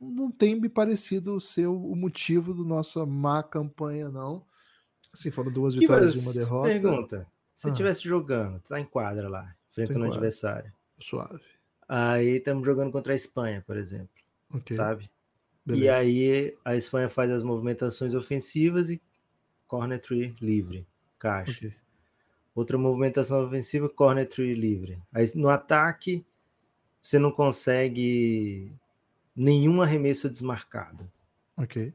não 0.00 0.30
tem 0.30 0.60
me 0.60 0.68
parecido 0.68 1.40
ser 1.40 1.66
o 1.66 1.94
motivo 1.96 2.54
do 2.54 2.64
nossa 2.64 3.04
má 3.06 3.42
campanha, 3.42 4.08
não. 4.08 4.46
Assim, 5.14 5.30
foram 5.30 5.50
duas 5.52 5.74
vitórias 5.74 6.16
e 6.16 6.18
uma 6.18 6.32
derrota. 6.32 6.68
Pergunta. 6.68 7.26
Se 7.54 7.68
Ah. 7.68 7.70
estivesse 7.70 8.02
jogando, 8.02 8.60
tá 8.60 8.80
em 8.80 8.84
quadra 8.84 9.28
lá, 9.28 9.54
enfrentando 9.70 10.00
o 10.00 10.02
em 10.02 10.08
quadra. 10.08 10.16
adversário. 10.18 10.72
Suave. 10.98 11.40
Aí 11.88 12.36
estamos 12.38 12.66
jogando 12.66 12.90
contra 12.90 13.12
a 13.12 13.16
Espanha, 13.16 13.62
por 13.66 13.76
exemplo, 13.76 14.08
Ok. 14.52 14.76
sabe? 14.76 15.04
E 15.66 15.70
beleza. 15.70 15.94
aí 15.96 16.52
a 16.64 16.74
Espanha 16.76 17.08
faz 17.08 17.30
as 17.30 17.42
movimentações 17.42 18.12
ofensivas 18.14 18.90
e 18.90 19.00
corner 19.66 19.98
tree 20.00 20.34
livre, 20.40 20.86
caixa. 21.18 21.66
Ok. 21.68 21.74
Outra 22.54 22.76
movimentação 22.76 23.44
ofensiva, 23.44 23.88
corner 23.88 24.28
tree 24.28 24.54
livre. 24.54 25.00
Aí 25.12 25.30
no 25.34 25.48
ataque, 25.48 26.24
você 27.00 27.18
não 27.18 27.30
consegue 27.30 28.72
nenhum 29.34 29.80
arremesso 29.82 30.28
desmarcado. 30.28 31.10
Ok. 31.56 31.92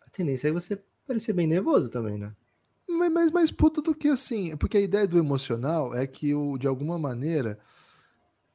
A 0.00 0.10
tendência 0.10 0.48
é 0.48 0.52
você 0.52 0.80
parecer 1.06 1.32
bem 1.32 1.46
nervoso 1.46 1.88
também, 1.88 2.18
né? 2.18 2.32
Mas, 2.88 3.12
mas 3.12 3.30
mais 3.30 3.50
puto 3.50 3.82
do 3.82 3.94
que 3.94 4.08
assim, 4.08 4.56
porque 4.56 4.76
a 4.76 4.80
ideia 4.80 5.06
do 5.06 5.18
emocional 5.18 5.94
é 5.94 6.06
que 6.06 6.34
o, 6.34 6.56
de 6.56 6.66
alguma 6.66 6.98
maneira. 6.98 7.58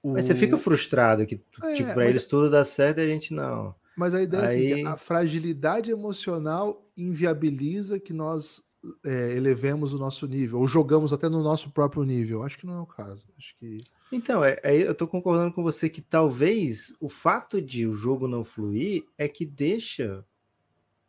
O... 0.02 0.14
Mas 0.14 0.26
você 0.26 0.36
fica 0.36 0.58
frustrado 0.58 1.26
que, 1.26 1.42
É, 1.64 1.74
tipo, 1.74 1.94
pra 1.94 2.08
eles 2.10 2.26
tudo 2.26 2.50
dá 2.50 2.64
certo 2.64 3.00
e 3.00 3.02
a 3.02 3.08
gente 3.08 3.34
não. 3.34 3.76
Mas 3.96 4.14
a 4.14 4.22
ideia 4.22 4.42
é 4.42 4.46
assim, 4.46 4.60
que 4.60 4.74
Aí- 4.74 4.86
a 4.86 4.98
fragilidade 4.98 5.92
emocional 5.92 6.86
inviabiliza 6.96 8.00
que 8.00 8.14
nós 8.14 8.64
é, 9.06 9.34
elevemos 9.36 9.94
o 9.94 10.00
nosso 10.00 10.26
nível, 10.26 10.60
ou 10.60 10.68
jogamos 10.68 11.14
até 11.14 11.30
no 11.30 11.44
nosso 11.44 11.70
próprio 11.70 12.04
nível. 12.04 12.42
Acho 12.44 12.58
que 12.58 12.66
não 12.66 12.74
é 12.80 12.82
o 12.82 12.86
caso. 12.86 13.28
Acho 13.38 13.56
que. 13.58 13.78
Então, 14.12 14.44
é, 14.44 14.60
é- 14.64 14.88
eu 14.88 14.96
tô 14.96 15.08
concordando 15.08 15.54
com 15.54 15.62
você 15.62 15.88
que 15.90 16.02
talvez 16.02 16.96
o 17.00 17.08
fato 17.10 17.62
de 17.62 17.86
o 17.86 17.94
jogo 17.94 18.28
não 18.28 18.44
fluir 18.44 19.04
é 19.18 19.28
que 19.28 19.46
deixa 19.46 20.26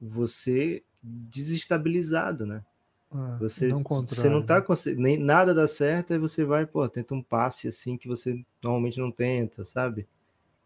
você 0.01 0.83
desestabilizado, 1.03 2.47
né? 2.47 2.65
ah, 3.13 3.39
Você 3.39 3.69
não 3.69 3.85
você 4.07 4.29
não 4.31 4.43
tá 4.43 4.61
né? 4.61 4.63
conse- 4.63 4.95
nem 4.95 5.19
nada 5.19 5.55
dá 5.55 5.67
certo, 5.69 6.13
aí 6.13 6.19
você 6.19 6.45
vai, 6.45 6.67
pô, 6.67 6.89
tenta 6.89 7.15
um 7.15 7.23
passe 7.23 7.69
assim 7.69 7.97
que 7.99 8.09
você 8.09 8.45
normalmente 8.63 8.99
não 9.01 9.11
tenta, 9.11 9.65
sabe? 9.65 10.07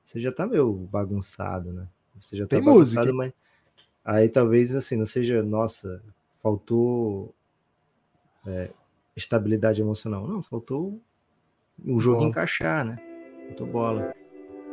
Você 0.04 0.20
já 0.20 0.32
tá 0.32 0.46
meio 0.46 0.72
bagunçado, 0.72 1.72
né? 1.72 1.88
Você 2.20 2.36
já 2.36 2.46
tá 2.46 2.58
Tem 2.58 2.62
bagunçado, 2.62 3.12
música. 3.12 3.14
mas 3.14 3.32
aí 4.04 4.28
talvez 4.28 4.74
assim, 4.76 4.96
não 4.96 5.06
seja, 5.06 5.42
nossa, 5.42 6.02
faltou 6.42 7.34
é, 8.46 8.70
estabilidade 9.16 9.80
emocional. 9.80 10.26
Não, 10.26 10.42
faltou 10.42 11.00
o 11.86 11.98
jogo 12.00 12.22
Bola. 12.22 12.30
encaixar, 12.30 12.84
né? 12.84 12.96
Faltou 13.48 13.66
bola. 13.66 14.14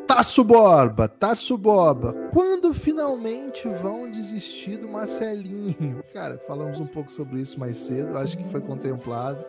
Tarso 0.07 0.43
Borba, 0.43 1.07
Tarso 1.07 1.57
Borba, 1.57 2.13
quando 2.31 2.73
finalmente 2.73 3.67
vão 3.67 4.11
desistir 4.11 4.77
do 4.77 4.87
Marcelinho? 4.87 6.03
Cara, 6.13 6.37
falamos 6.37 6.79
um 6.79 6.85
pouco 6.85 7.11
sobre 7.11 7.39
isso 7.41 7.59
mais 7.59 7.77
cedo, 7.77 8.17
acho 8.17 8.37
que 8.37 8.43
foi 8.49 8.61
contemplado, 8.61 9.43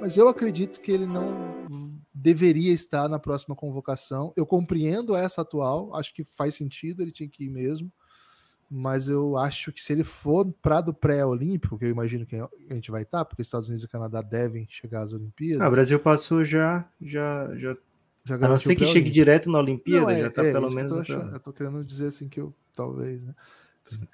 mas 0.00 0.16
eu 0.16 0.28
acredito 0.28 0.80
que 0.80 0.92
ele 0.92 1.06
não 1.06 1.66
deveria 2.14 2.72
estar 2.72 3.08
na 3.08 3.18
próxima 3.18 3.56
convocação. 3.56 4.32
Eu 4.36 4.44
compreendo 4.44 5.16
essa 5.16 5.42
atual, 5.42 5.94
acho 5.94 6.14
que 6.14 6.24
faz 6.24 6.54
sentido, 6.54 7.02
ele 7.02 7.12
tinha 7.12 7.28
que 7.28 7.44
ir 7.44 7.50
mesmo, 7.50 7.90
mas 8.70 9.08
eu 9.08 9.36
acho 9.36 9.72
que 9.72 9.80
se 9.80 9.92
ele 9.92 10.02
for 10.02 10.52
para 10.60 10.80
do 10.80 10.92
pré-olímpico, 10.92 11.78
que 11.78 11.84
eu 11.84 11.90
imagino 11.90 12.26
que 12.26 12.36
a 12.36 12.74
gente 12.74 12.90
vai 12.90 13.02
estar, 13.02 13.24
porque 13.24 13.42
Estados 13.42 13.68
Unidos 13.68 13.84
e 13.84 13.88
Canadá 13.88 14.20
devem 14.22 14.66
chegar 14.68 15.02
às 15.02 15.12
Olimpíadas. 15.12 15.62
Ah, 15.62 15.68
o 15.68 15.70
Brasil 15.70 15.98
passou 16.00 16.44
já, 16.44 16.88
já, 17.00 17.54
já. 17.56 17.76
Já 18.26 18.34
A 18.34 18.38
não 18.38 18.58
ser 18.58 18.74
que 18.74 18.84
chegue 18.84 19.08
direto 19.08 19.50
na 19.50 19.58
Olimpíada, 19.58 20.02
Não, 20.02 20.10
é- 20.10 20.20
já 20.22 20.30
tá 20.30 20.44
é 20.44 20.52
pelo 20.52 20.68
que 20.68 20.74
menos. 20.74 20.90
Eu 20.90 20.96
tô, 20.96 21.02
achando. 21.02 21.32
eu 21.34 21.40
tô 21.40 21.52
querendo 21.52 21.84
dizer 21.84 22.08
assim 22.08 22.28
que 22.28 22.40
eu 22.40 22.52
talvez, 22.74 23.22
né? 23.26 23.34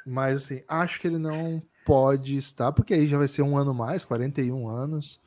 Mas 0.06 0.44
assim, 0.44 0.62
acho 0.68 1.00
que 1.00 1.06
ele 1.08 1.18
não 1.18 1.62
pode 1.84 2.36
estar, 2.36 2.70
porque 2.72 2.94
aí 2.94 3.06
já 3.08 3.18
vai 3.18 3.26
ser 3.26 3.42
um 3.42 3.56
ano 3.56 3.72
mais, 3.74 4.04
41 4.04 4.68
anos. 4.68 5.18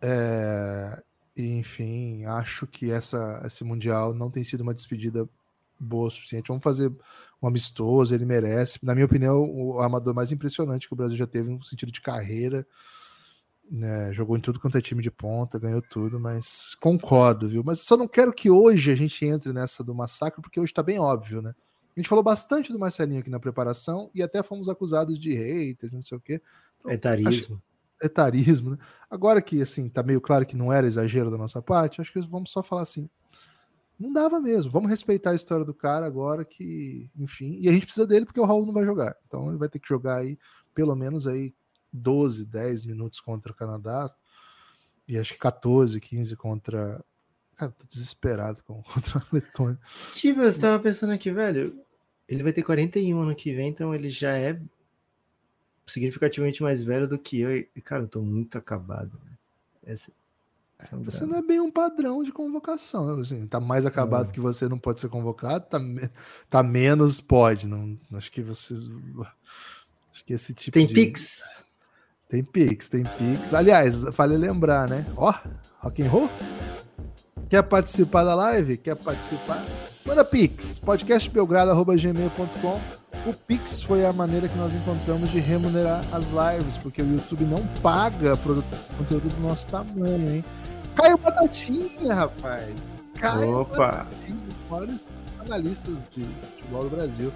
É, 0.00 1.02
enfim, 1.36 2.24
acho 2.24 2.66
que 2.66 2.90
essa, 2.90 3.42
esse 3.44 3.64
Mundial 3.64 4.14
não 4.14 4.30
tem 4.30 4.42
sido 4.44 4.60
uma 4.62 4.74
despedida 4.74 5.28
boa 5.78 6.06
o 6.06 6.10
suficiente. 6.10 6.48
Vamos 6.48 6.62
fazer 6.62 6.92
um 7.42 7.46
amistoso, 7.48 8.14
ele 8.14 8.24
merece. 8.24 8.78
Na 8.84 8.94
minha 8.94 9.06
opinião, 9.06 9.42
o 9.42 9.80
armador 9.80 10.14
mais 10.14 10.30
impressionante 10.30 10.86
que 10.86 10.94
o 10.94 10.96
Brasil 10.96 11.16
já 11.16 11.26
teve 11.26 11.50
no 11.50 11.62
sentido 11.64 11.90
de 11.90 12.00
carreira. 12.00 12.66
Né, 13.72 14.12
jogou 14.12 14.36
em 14.36 14.40
tudo 14.40 14.60
quanto 14.60 14.76
é 14.76 14.82
time 14.82 15.02
de 15.02 15.10
ponta, 15.10 15.58
ganhou 15.58 15.80
tudo, 15.80 16.20
mas 16.20 16.74
concordo, 16.74 17.48
viu? 17.48 17.64
Mas 17.64 17.80
só 17.80 17.96
não 17.96 18.06
quero 18.06 18.30
que 18.30 18.50
hoje 18.50 18.92
a 18.92 18.94
gente 18.94 19.24
entre 19.24 19.50
nessa 19.50 19.82
do 19.82 19.94
massacre, 19.94 20.42
porque 20.42 20.60
hoje 20.60 20.74
tá 20.74 20.82
bem 20.82 20.98
óbvio, 20.98 21.40
né? 21.40 21.54
A 21.96 21.98
gente 21.98 22.08
falou 22.08 22.22
bastante 22.22 22.70
do 22.70 22.78
Marcelinho 22.78 23.20
aqui 23.20 23.30
na 23.30 23.40
preparação 23.40 24.10
e 24.14 24.22
até 24.22 24.42
fomos 24.42 24.68
acusados 24.68 25.18
de 25.18 25.32
haters, 25.32 25.90
não 25.90 26.02
sei 26.02 26.18
o 26.18 26.20
quê. 26.20 26.42
Etarismo. 26.86 27.62
Etarismo, 28.02 28.72
né? 28.72 28.78
Agora 29.10 29.40
que, 29.40 29.62
assim, 29.62 29.88
tá 29.88 30.02
meio 30.02 30.20
claro 30.20 30.44
que 30.44 30.56
não 30.56 30.70
era 30.70 30.86
exagero 30.86 31.30
da 31.30 31.38
nossa 31.38 31.62
parte, 31.62 31.98
acho 31.98 32.12
que 32.12 32.20
vamos 32.20 32.50
só 32.50 32.62
falar 32.62 32.82
assim, 32.82 33.08
não 33.98 34.12
dava 34.12 34.38
mesmo. 34.38 34.70
Vamos 34.70 34.90
respeitar 34.90 35.30
a 35.30 35.34
história 35.34 35.64
do 35.64 35.72
cara 35.72 36.04
agora 36.04 36.44
que, 36.44 37.10
enfim, 37.16 37.56
e 37.58 37.70
a 37.70 37.72
gente 37.72 37.86
precisa 37.86 38.06
dele 38.06 38.26
porque 38.26 38.40
o 38.40 38.44
Raul 38.44 38.66
não 38.66 38.74
vai 38.74 38.84
jogar. 38.84 39.16
Então 39.26 39.48
ele 39.48 39.58
vai 39.58 39.68
ter 39.70 39.78
que 39.78 39.88
jogar 39.88 40.16
aí 40.16 40.38
pelo 40.74 40.94
menos 40.94 41.26
aí 41.26 41.54
12, 41.92 42.46
10 42.46 42.84
minutos 42.84 43.20
contra 43.20 43.52
o 43.52 43.54
Canadá 43.54 44.14
e 45.06 45.18
acho 45.18 45.32
que 45.34 45.38
14, 45.38 46.00
15 46.00 46.36
contra 46.36 47.04
Cara, 47.56 47.72
tô 47.78 47.86
desesperado 47.86 48.62
com, 48.64 48.82
contra 48.82 49.18
a 49.18 49.22
Letônia. 49.32 49.78
Tipo, 50.12 50.40
eu 50.40 50.48
estava 50.48 50.82
pensando 50.82 51.12
aqui, 51.12 51.30
velho. 51.30 51.78
Ele 52.28 52.42
vai 52.42 52.52
ter 52.52 52.62
41 52.62 53.20
ano 53.20 53.34
que 53.34 53.54
vem, 53.54 53.68
então 53.68 53.94
ele 53.94 54.08
já 54.08 54.36
é 54.36 54.60
significativamente 55.86 56.62
mais 56.62 56.82
velho 56.82 57.06
do 57.06 57.18
que 57.18 57.40
eu. 57.40 57.56
E, 57.56 57.80
cara, 57.80 58.04
eu 58.04 58.08
tô 58.08 58.22
muito 58.22 58.56
acabado. 58.56 59.20
Né? 59.24 59.32
Essa, 59.84 60.12
essa 60.78 60.96
é 60.96 60.98
Você 60.98 61.26
não 61.26 61.36
é 61.36 61.42
bem 61.42 61.60
um 61.60 61.70
padrão 61.70 62.22
de 62.22 62.32
convocação. 62.32 63.20
Assim, 63.20 63.46
tá 63.46 63.60
mais 63.60 63.84
acabado 63.84 64.26
Não. 64.26 64.32
que 64.32 64.40
você 64.40 64.68
não 64.68 64.78
pode 64.78 65.00
ser 65.00 65.08
convocado, 65.08 65.66
tá, 65.66 65.78
tá 66.48 66.62
menos 66.62 67.20
pode. 67.20 67.68
Não, 67.68 67.98
acho 68.14 68.32
que 68.32 68.42
você. 68.42 68.74
Acho 70.10 70.24
que 70.24 70.32
esse 70.32 70.54
tipo 70.54 70.74
Tem 70.74 70.86
de. 70.86 70.94
Pix? 70.94 71.42
Tem 72.32 72.42
Pix, 72.42 72.88
tem 72.88 73.04
Pix. 73.04 73.52
Aliás, 73.52 73.94
falei 74.12 74.38
lembrar, 74.38 74.88
né? 74.88 75.04
Ó, 75.18 75.34
rock 75.80 76.02
and 76.02 76.08
roll. 76.08 76.30
Quer 77.50 77.62
participar 77.62 78.24
da 78.24 78.34
live? 78.34 78.78
Quer 78.78 78.96
participar? 78.96 79.62
Manda 80.06 80.24
Pix, 80.24 80.78
podcastbelgrado.gmail.com. 80.78 82.80
O 83.28 83.34
Pix 83.34 83.82
foi 83.82 84.06
a 84.06 84.14
maneira 84.14 84.48
que 84.48 84.56
nós 84.56 84.72
encontramos 84.72 85.30
de 85.30 85.40
remunerar 85.40 86.02
as 86.10 86.30
lives, 86.30 86.78
porque 86.78 87.02
o 87.02 87.06
YouTube 87.06 87.44
não 87.44 87.66
paga 87.82 88.34
conteúdo 88.96 89.28
do 89.28 89.40
nosso 89.42 89.66
tamanho, 89.66 90.36
hein? 90.36 90.44
Caio 90.96 91.18
Batatinha, 91.18 92.14
rapaz! 92.14 92.88
Caio 93.20 93.58
Opa! 93.58 93.88
Batatinha, 93.88 94.34
um 94.34 94.46
dos 94.46 94.56
maiores 94.70 95.00
analistas 95.38 96.08
de 96.10 96.24
futebol 96.24 96.84
do 96.84 96.96
Brasil. 96.96 97.30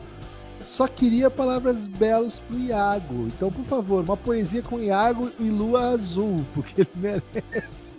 Só 0.66 0.88
queria 0.88 1.30
palavras 1.30 1.86
belas 1.86 2.40
pro 2.40 2.58
Iago. 2.58 3.28
Então, 3.28 3.52
por 3.52 3.64
favor, 3.64 4.02
uma 4.02 4.16
poesia 4.16 4.60
com 4.60 4.80
Iago 4.80 5.30
e 5.38 5.44
lua 5.44 5.90
azul, 5.90 6.44
porque 6.52 6.80
ele 6.80 6.90
merece. 6.96 7.92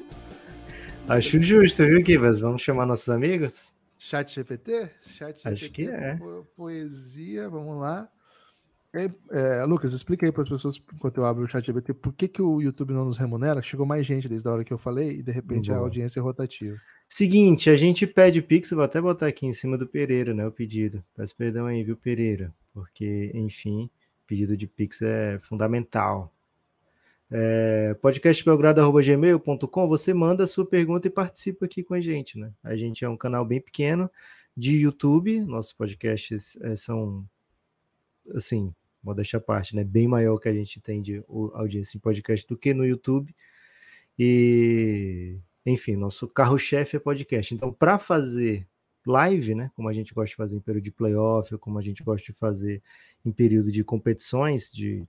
Acho 1.08 1.42
justo, 1.42 1.84
viu, 1.86 2.04
Kivas? 2.04 2.40
Vamos 2.42 2.62
chamar 2.62 2.86
nossos 2.86 3.08
amigos? 3.08 3.74
Chat 3.98 4.36
GPT? 4.36 4.92
Chat 5.02 5.38
GPT, 5.38 5.50
Acho 5.50 5.72
que 5.72 5.88
é. 5.90 6.20
Poesia, 6.58 7.50
vamos 7.50 7.80
lá. 7.80 8.10
É, 8.94 9.10
é, 9.32 9.64
Lucas, 9.64 9.94
explica 9.94 10.26
aí 10.26 10.32
para 10.32 10.44
as 10.44 10.50
pessoas, 10.50 10.82
enquanto 10.94 11.18
eu 11.20 11.26
abro 11.26 11.46
o 11.46 11.48
chat 11.48 11.66
GPT, 11.66 11.94
por 11.94 12.12
que, 12.14 12.28
que 12.28 12.42
o 12.42 12.62
YouTube 12.62 12.94
não 12.94 13.06
nos 13.06 13.18
remunera? 13.18 13.62
Chegou 13.62 13.86
mais 13.86 14.06
gente 14.06 14.28
desde 14.28 14.48
a 14.48 14.52
hora 14.52 14.66
que 14.66 14.74
eu 14.74 14.78
falei 14.78 15.20
e 15.20 15.24
de 15.24 15.32
repente 15.32 15.70
Boa. 15.70 15.80
a 15.80 15.84
audiência 15.84 16.20
é 16.20 16.24
rotativa. 16.24 16.78
Seguinte, 17.08 17.70
a 17.70 17.76
gente 17.76 18.06
pede 18.06 18.42
Pix, 18.42 18.72
vou 18.72 18.84
até 18.84 19.00
botar 19.00 19.28
aqui 19.28 19.46
em 19.46 19.54
cima 19.54 19.78
do 19.78 19.88
Pereira, 19.88 20.34
né? 20.34 20.46
O 20.46 20.52
pedido. 20.52 21.04
Peço 21.16 21.36
perdão 21.36 21.66
aí, 21.66 21.84
viu, 21.84 21.96
Pereira? 21.96 22.54
Porque, 22.74 23.32
enfim, 23.34 23.90
pedido 24.28 24.58
de 24.58 24.68
Pix 24.68 25.02
é 25.02 25.40
fundamental. 25.40 26.32
É, 27.32 27.94
podcastbelgrado.gmail.com, 28.02 29.88
você 29.88 30.14
manda 30.14 30.44
a 30.44 30.48
sua 30.48 30.66
pergunta 30.66 31.08
e 31.08 31.10
participa 31.10 31.66
aqui 31.66 31.82
com 31.82 31.94
a 31.94 32.02
gente, 32.02 32.38
né? 32.38 32.52
A 32.64 32.76
gente 32.76 33.04
é 33.04 33.10
um 33.10 33.18
canal 33.18 33.46
bem 33.46 33.62
pequeno 33.62 34.10
de 34.56 34.78
YouTube, 34.78 35.42
nossos 35.42 35.74
podcasts 35.74 36.58
é, 36.62 36.76
são, 36.76 37.26
assim, 38.36 38.74
modéstia 39.02 39.38
à 39.38 39.42
parte, 39.42 39.76
né? 39.76 39.84
Bem 39.84 40.08
maior 40.08 40.38
que 40.40 40.50
a 40.50 40.54
gente 40.54 40.80
tem 40.82 41.02
de 41.02 41.24
audiência 41.54 41.98
em 41.98 42.02
podcast 42.02 42.46
do 42.48 42.58
que 42.58 42.74
no 42.74 42.86
YouTube. 42.86 43.34
E, 44.20 45.38
enfim, 45.72 45.96
nosso 45.96 46.28
carro-chefe 46.28 46.96
é 46.96 47.00
podcast. 47.00 47.54
Então, 47.54 47.74
para 47.74 48.00
fazer 48.00 48.66
live, 49.06 49.54
né? 49.54 49.72
Como 49.76 49.90
a 49.90 49.94
gente 49.94 50.14
gosta 50.14 50.30
de 50.30 50.36
fazer 50.36 50.56
em 50.56 50.62
período 50.62 50.84
de 50.84 50.92
playoff, 50.92 51.54
ou 51.54 51.60
como 51.60 51.78
a 51.78 51.82
gente 51.82 52.04
gosta 52.04 52.32
de 52.32 52.38
fazer 52.38 52.82
em 53.26 53.32
período 53.32 53.72
de 53.72 53.84
competições, 53.84 54.72
de 54.72 55.06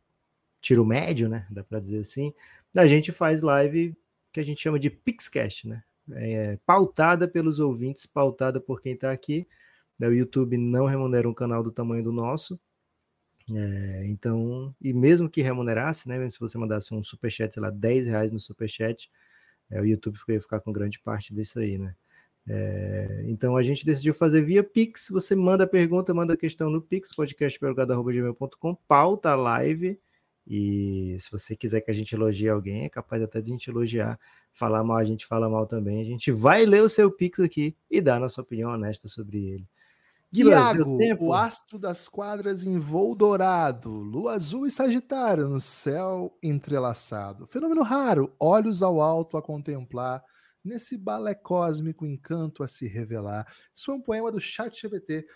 tiro 0.61 0.85
médio, 0.85 1.29
né? 1.29 1.47
Dá 1.51 1.63
para 1.63 1.79
dizer 1.79 2.01
assim. 2.01 2.35
A 2.77 2.87
gente 2.87 3.13
faz 3.13 3.41
live 3.41 3.97
que 4.33 4.41
a 4.41 4.43
gente 4.43 4.61
chama 4.61 4.79
de 4.79 4.91
Pixcast, 4.91 5.69
né? 5.69 5.83
É, 6.11 6.59
pautada 6.67 7.29
pelos 7.29 7.61
ouvintes, 7.61 8.07
pautada 8.07 8.61
por 8.61 8.81
quem 8.81 8.95
está 8.95 9.13
aqui. 9.13 9.47
O 10.01 10.07
YouTube 10.07 10.57
não 10.57 10.87
remunera 10.87 11.29
um 11.29 11.35
canal 11.35 11.63
do 11.63 11.71
tamanho 11.71 12.03
do 12.03 12.13
nosso. 12.13 12.59
É, 13.55 14.07
então, 14.07 14.75
e 14.81 14.93
mesmo 14.93 15.29
que 15.29 15.41
remunerasse, 15.41 16.09
né? 16.09 16.31
Se 16.31 16.41
você 16.41 16.59
mandasse 16.59 16.93
um 16.95 17.03
superchat, 17.03 17.55
sei 17.55 17.63
lá, 17.63 17.71
10 17.71 18.07
reais 18.07 18.33
no 18.33 18.41
superchat, 18.41 19.11
é, 19.71 19.81
o 19.81 19.85
YouTube 19.85 20.19
ia 20.29 20.41
ficar 20.41 20.61
com 20.61 20.73
grande 20.73 20.99
parte 20.99 21.35
disso 21.35 21.59
aí, 21.59 21.79
né? 21.79 21.95
É, 22.51 23.25
então 23.27 23.57
a 23.57 23.63
gente 23.63 23.85
decidiu 23.85 24.15
fazer 24.15 24.43
via 24.43 24.65
Pix. 24.65 25.09
Você 25.11 25.35
manda 25.35 25.65
a 25.65 25.67
pergunta, 25.67 26.15
manda 26.15 26.33
a 26.35 26.37
questão 26.37 26.71
no 26.71 26.81
Pix, 26.81 27.15
podcastpergado.gmail.com, 27.15 28.75
pauta 28.87 29.31
a 29.31 29.35
live. 29.35 30.01
E 30.47 31.15
se 31.19 31.31
você 31.31 31.55
quiser 31.55 31.83
que 31.83 31.91
a 31.91 31.95
gente 31.95 32.15
elogie 32.15 32.49
alguém, 32.49 32.87
é 32.87 32.89
capaz 32.89 33.23
até 33.23 33.39
de 33.41 33.51
a 33.51 33.53
gente 33.53 33.69
elogiar. 33.69 34.19
Falar 34.51 34.83
mal, 34.83 34.97
a 34.97 35.05
gente 35.05 35.27
fala 35.27 35.49
mal 35.49 35.67
também. 35.67 36.01
A 36.01 36.05
gente 36.05 36.33
vai 36.33 36.65
ler 36.65 36.83
o 36.83 36.89
seu 36.89 37.11
Pix 37.11 37.39
aqui 37.39 37.77
e 37.91 38.01
dar 38.01 38.19
nossa 38.19 38.41
opinião 38.41 38.71
honesta 38.71 39.07
sobre 39.09 39.39
ele. 39.39 39.69
Iago, 40.31 40.99
o 41.21 41.33
astro 41.33 41.79
das 41.79 42.07
quadras 42.07 42.63
em 42.63 42.79
voo 42.79 43.17
dourado, 43.17 43.91
lua 43.91 44.35
azul 44.35 44.67
e 44.67 44.71
sagitário 44.71 45.49
no 45.49 45.59
céu 45.59 46.37
entrelaçado. 46.43 47.47
Fenômeno 47.47 47.83
raro, 47.83 48.35
olhos 48.39 48.83
ao 48.83 49.01
alto 49.01 49.39
a 49.39 49.43
contemplar, 49.43 50.23
nesse 50.63 50.99
balé 50.99 51.35
cósmico 51.35 52.05
encanto 52.05 52.63
a 52.63 52.69
se 52.69 52.87
revelar. 52.87 53.47
Isso 53.75 53.87
foi 53.87 53.95
um 53.95 54.03
poema 54.03 54.31
do 54.31 54.39
Chat 54.39 54.79
GPT. 54.79 55.27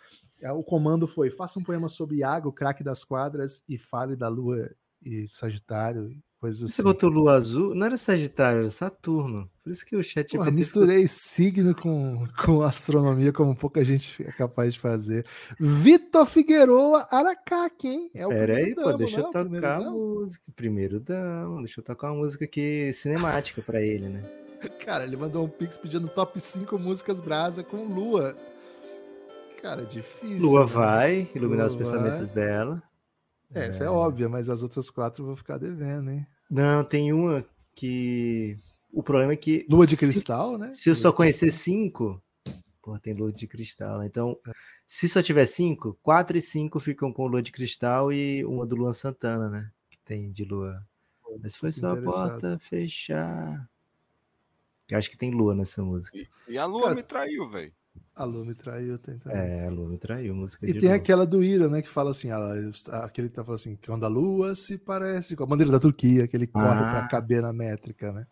É, 0.40 0.52
o 0.52 0.62
comando 0.62 1.06
foi: 1.06 1.30
faça 1.30 1.58
um 1.58 1.64
poema 1.64 1.88
sobre 1.88 2.16
Iago, 2.16 2.52
craque 2.52 2.84
das 2.84 3.02
quadras, 3.02 3.62
e 3.68 3.78
fale 3.78 4.14
da 4.14 4.28
lua 4.28 4.70
e 5.04 5.26
Sagitário, 5.26 6.10
coisas 6.42 6.64
assim. 6.64 6.72
Você 6.72 6.82
botou 6.82 7.08
lua 7.08 7.34
azul? 7.34 7.72
Não 7.72 7.86
era 7.86 7.96
Sagitário, 7.96 8.60
era 8.62 8.70
Saturno. 8.70 9.48
Por 9.62 9.70
isso 9.70 9.86
que 9.86 9.94
o 9.94 10.02
chat 10.02 10.36
Porra, 10.36 10.50
misturei 10.50 11.06
signo 11.06 11.72
com, 11.72 12.26
com 12.44 12.62
astronomia, 12.62 13.32
como 13.32 13.54
pouca 13.54 13.84
gente 13.84 14.20
é 14.24 14.32
capaz 14.32 14.74
de 14.74 14.80
fazer. 14.80 15.24
Vitor 15.60 16.26
Figueroa 16.26 17.06
Aracaque, 17.12 17.86
hein? 17.86 18.10
É 18.12 18.26
o 18.26 18.30
Pera 18.30 18.56
aí, 18.56 18.74
pô, 18.74 18.92
deixa 18.94 19.20
eu 19.20 19.30
tocar 19.30 19.76
a 19.76 19.90
música. 19.90 20.42
Primeiro 20.56 20.98
dama, 20.98 21.58
deixa 21.58 21.78
eu 21.78 21.84
tocar 21.84 22.10
uma 22.10 22.22
música 22.22 22.44
aqui 22.44 22.92
cinemática 22.92 23.62
para 23.62 23.80
ele, 23.80 24.08
né? 24.08 24.24
Cara, 24.84 25.04
ele 25.04 25.16
mandou 25.16 25.44
um 25.44 25.48
pix 25.48 25.78
pedindo 25.78 26.08
top 26.08 26.40
5 26.40 26.76
músicas 26.76 27.20
brasa 27.20 27.62
com 27.62 27.84
lua. 27.84 28.36
Cara, 29.60 29.82
difícil. 29.84 30.40
Lua 30.40 30.62
né? 30.62 30.66
vai 30.66 31.30
iluminar 31.36 31.66
lua 31.66 31.72
os 31.72 31.76
pensamentos 31.76 32.30
vai. 32.30 32.34
dela. 32.34 32.82
É, 33.54 33.66
essa 33.66 33.84
é 33.84 33.88
óbvia, 33.88 34.28
mas 34.28 34.48
as 34.48 34.62
outras 34.64 34.90
quatro 34.90 35.22
eu 35.22 35.26
vou 35.26 35.36
ficar 35.36 35.58
devendo, 35.58 36.10
hein? 36.10 36.26
Não, 36.52 36.84
tem 36.84 37.14
uma 37.14 37.42
que. 37.74 38.58
O 38.92 39.02
problema 39.02 39.32
é 39.32 39.36
que. 39.36 39.66
Lua 39.70 39.86
de 39.86 39.96
cristal, 39.96 40.52
se, 40.52 40.58
né? 40.58 40.72
Se 40.72 40.90
eu 40.90 40.94
só 40.94 41.10
conhecer 41.10 41.50
cinco. 41.50 42.22
Pô, 42.82 42.98
tem 42.98 43.14
lua 43.14 43.32
de 43.32 43.46
cristal. 43.46 44.04
Então, 44.04 44.38
é. 44.46 44.52
se 44.86 45.08
só 45.08 45.22
tiver 45.22 45.46
cinco, 45.46 45.98
quatro 46.02 46.36
e 46.36 46.42
cinco 46.42 46.78
ficam 46.78 47.10
com 47.10 47.26
lua 47.26 47.40
de 47.40 47.50
cristal 47.50 48.12
e 48.12 48.44
uma 48.44 48.66
do 48.66 48.76
Luan 48.76 48.92
Santana, 48.92 49.48
né? 49.48 49.70
Que 49.88 49.96
tem 50.04 50.30
de 50.30 50.44
lua. 50.44 50.86
Mas 51.42 51.56
foi 51.56 51.72
só 51.72 51.92
a 51.92 52.02
porta 52.02 52.58
fechar. 52.58 53.66
Eu 54.90 54.98
acho 54.98 55.08
que 55.10 55.16
tem 55.16 55.30
lua 55.30 55.54
nessa 55.54 55.82
música. 55.82 56.18
E, 56.18 56.28
e 56.48 56.58
a 56.58 56.66
lua 56.66 56.82
Cara, 56.82 56.94
me 56.94 57.02
traiu, 57.02 57.48
velho. 57.48 57.72
A 58.14 58.24
Lu 58.24 58.44
me 58.44 58.54
traiu, 58.54 58.98
tem 58.98 59.18
também. 59.18 59.38
É, 59.38 59.66
a 59.66 59.70
Lu 59.70 59.88
me 59.88 59.96
traiu, 59.96 60.34
música 60.34 60.68
E 60.68 60.74
tem 60.74 60.92
aquela 60.92 61.26
do 61.26 61.42
Ira, 61.42 61.68
né, 61.68 61.80
que 61.80 61.88
fala 61.88 62.10
assim, 62.10 62.28
ela, 62.28 62.54
aquele 63.04 63.28
que 63.28 63.34
tá 63.34 63.42
falando 63.42 63.58
assim, 63.58 63.78
quando 63.86 64.04
a 64.04 64.08
lua 64.08 64.54
se 64.54 64.76
parece 64.76 65.34
com 65.34 65.44
a 65.44 65.46
bandeira 65.46 65.72
da 65.72 65.80
Turquia, 65.80 66.28
que 66.28 66.36
ele 66.36 66.46
corre 66.46 66.66
ah. 66.66 66.92
para 66.92 67.08
caber 67.08 67.40
na 67.40 67.52
métrica, 67.52 68.12
né? 68.12 68.26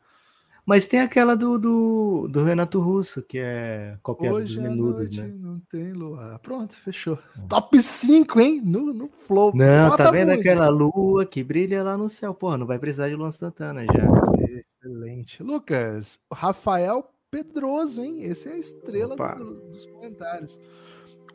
Mas 0.67 0.87
tem 0.87 1.01
aquela 1.01 1.35
do, 1.35 1.59
do, 1.59 2.29
do 2.29 2.45
Renato 2.45 2.79
Russo, 2.79 3.23
que 3.23 3.39
é 3.39 3.97
copiada 4.03 4.37
Hoje 4.37 4.55
dos 4.55 4.63
menudos, 4.63 5.17
né? 5.17 5.27
Não 5.27 5.59
tem 5.71 5.93
lua. 5.93 6.39
Pronto, 6.43 6.77
fechou. 6.77 7.19
Hum. 7.37 7.49
Top 7.49 7.83
5, 7.83 8.39
hein? 8.39 8.61
No, 8.63 8.93
no 8.93 9.09
flow. 9.09 9.53
Não, 9.55 9.89
Bota 9.89 10.05
tá 10.05 10.11
vendo 10.11 10.31
aquela 10.31 10.69
lua 10.69 11.25
que 11.25 11.43
brilha 11.43 11.83
lá 11.83 11.97
no 11.97 12.09
céu? 12.09 12.35
Porra, 12.35 12.59
não 12.59 12.67
vai 12.67 12.79
precisar 12.79 13.09
de 13.09 13.17
Luan 13.17 13.31
Santana 13.31 13.85
já. 13.85 14.63
Excelente. 14.83 15.43
Lucas, 15.43 16.21
Rafael 16.33 17.11
Pedroso, 17.31 18.03
hein? 18.03 18.23
Esse 18.25 18.49
é 18.49 18.53
a 18.55 18.59
estrela 18.59 19.15
do, 19.15 19.61
dos 19.69 19.87
comentários. 19.87 20.59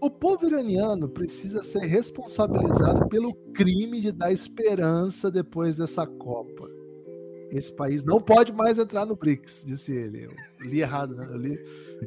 O 0.01 0.09
povo 0.09 0.45
iraniano 0.45 1.07
precisa 1.07 1.63
ser 1.63 1.85
responsabilizado 1.85 3.07
pelo 3.07 3.33
crime 3.53 4.01
de 4.01 4.11
dar 4.11 4.31
esperança 4.31 5.31
depois 5.31 5.77
dessa 5.77 6.05
Copa. 6.05 6.69
Esse 7.49 7.71
país 7.71 8.03
não 8.03 8.19
pode 8.19 8.51
mais 8.51 8.77
entrar 8.77 9.05
no 9.05 9.15
BRICS, 9.15 9.63
disse 9.65 9.93
ele. 9.93 10.25
Eu 10.25 10.33
li 10.67 10.81
errado, 10.81 11.15
né? 11.15 11.27
Eu 11.29 11.37
li. 11.37 11.57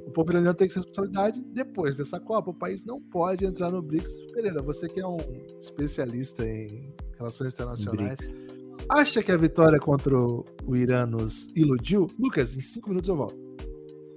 O 0.07 0.11
povo 0.11 0.31
iraniano 0.33 0.55
tem 0.55 0.67
que 0.67 0.75
ser 0.75 0.81
responsabilidade 0.81 1.41
depois 1.41 1.97
dessa 1.97 2.21
Copa. 2.21 2.51
O 2.51 2.55
país 2.55 2.85
não 2.85 3.01
pode 3.01 3.47
entrar 3.47 3.71
no 3.71 3.81
BRICS. 3.81 4.17
Pereira, 4.33 4.61
você 4.61 4.87
que 4.87 5.01
é 5.01 5.07
um 5.07 5.17
especialista 5.59 6.47
em 6.47 6.95
relações 7.17 7.55
internacionais, 7.55 8.19
BRICS. 8.19 8.85
acha 8.91 9.23
que 9.23 9.33
a 9.33 9.37
vitória 9.39 9.79
contra 9.79 10.15
o 10.15 10.77
Irã 10.77 11.07
nos 11.07 11.47
iludiu? 11.57 12.07
Lucas, 12.19 12.55
em 12.55 12.61
cinco 12.61 12.91
minutos 12.91 13.09
eu 13.09 13.17
volto. 13.17 13.48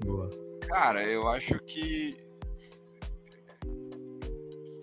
Boa. 0.06 0.30
Cara, 0.68 1.04
eu 1.04 1.28
acho 1.28 1.60
que. 1.60 2.16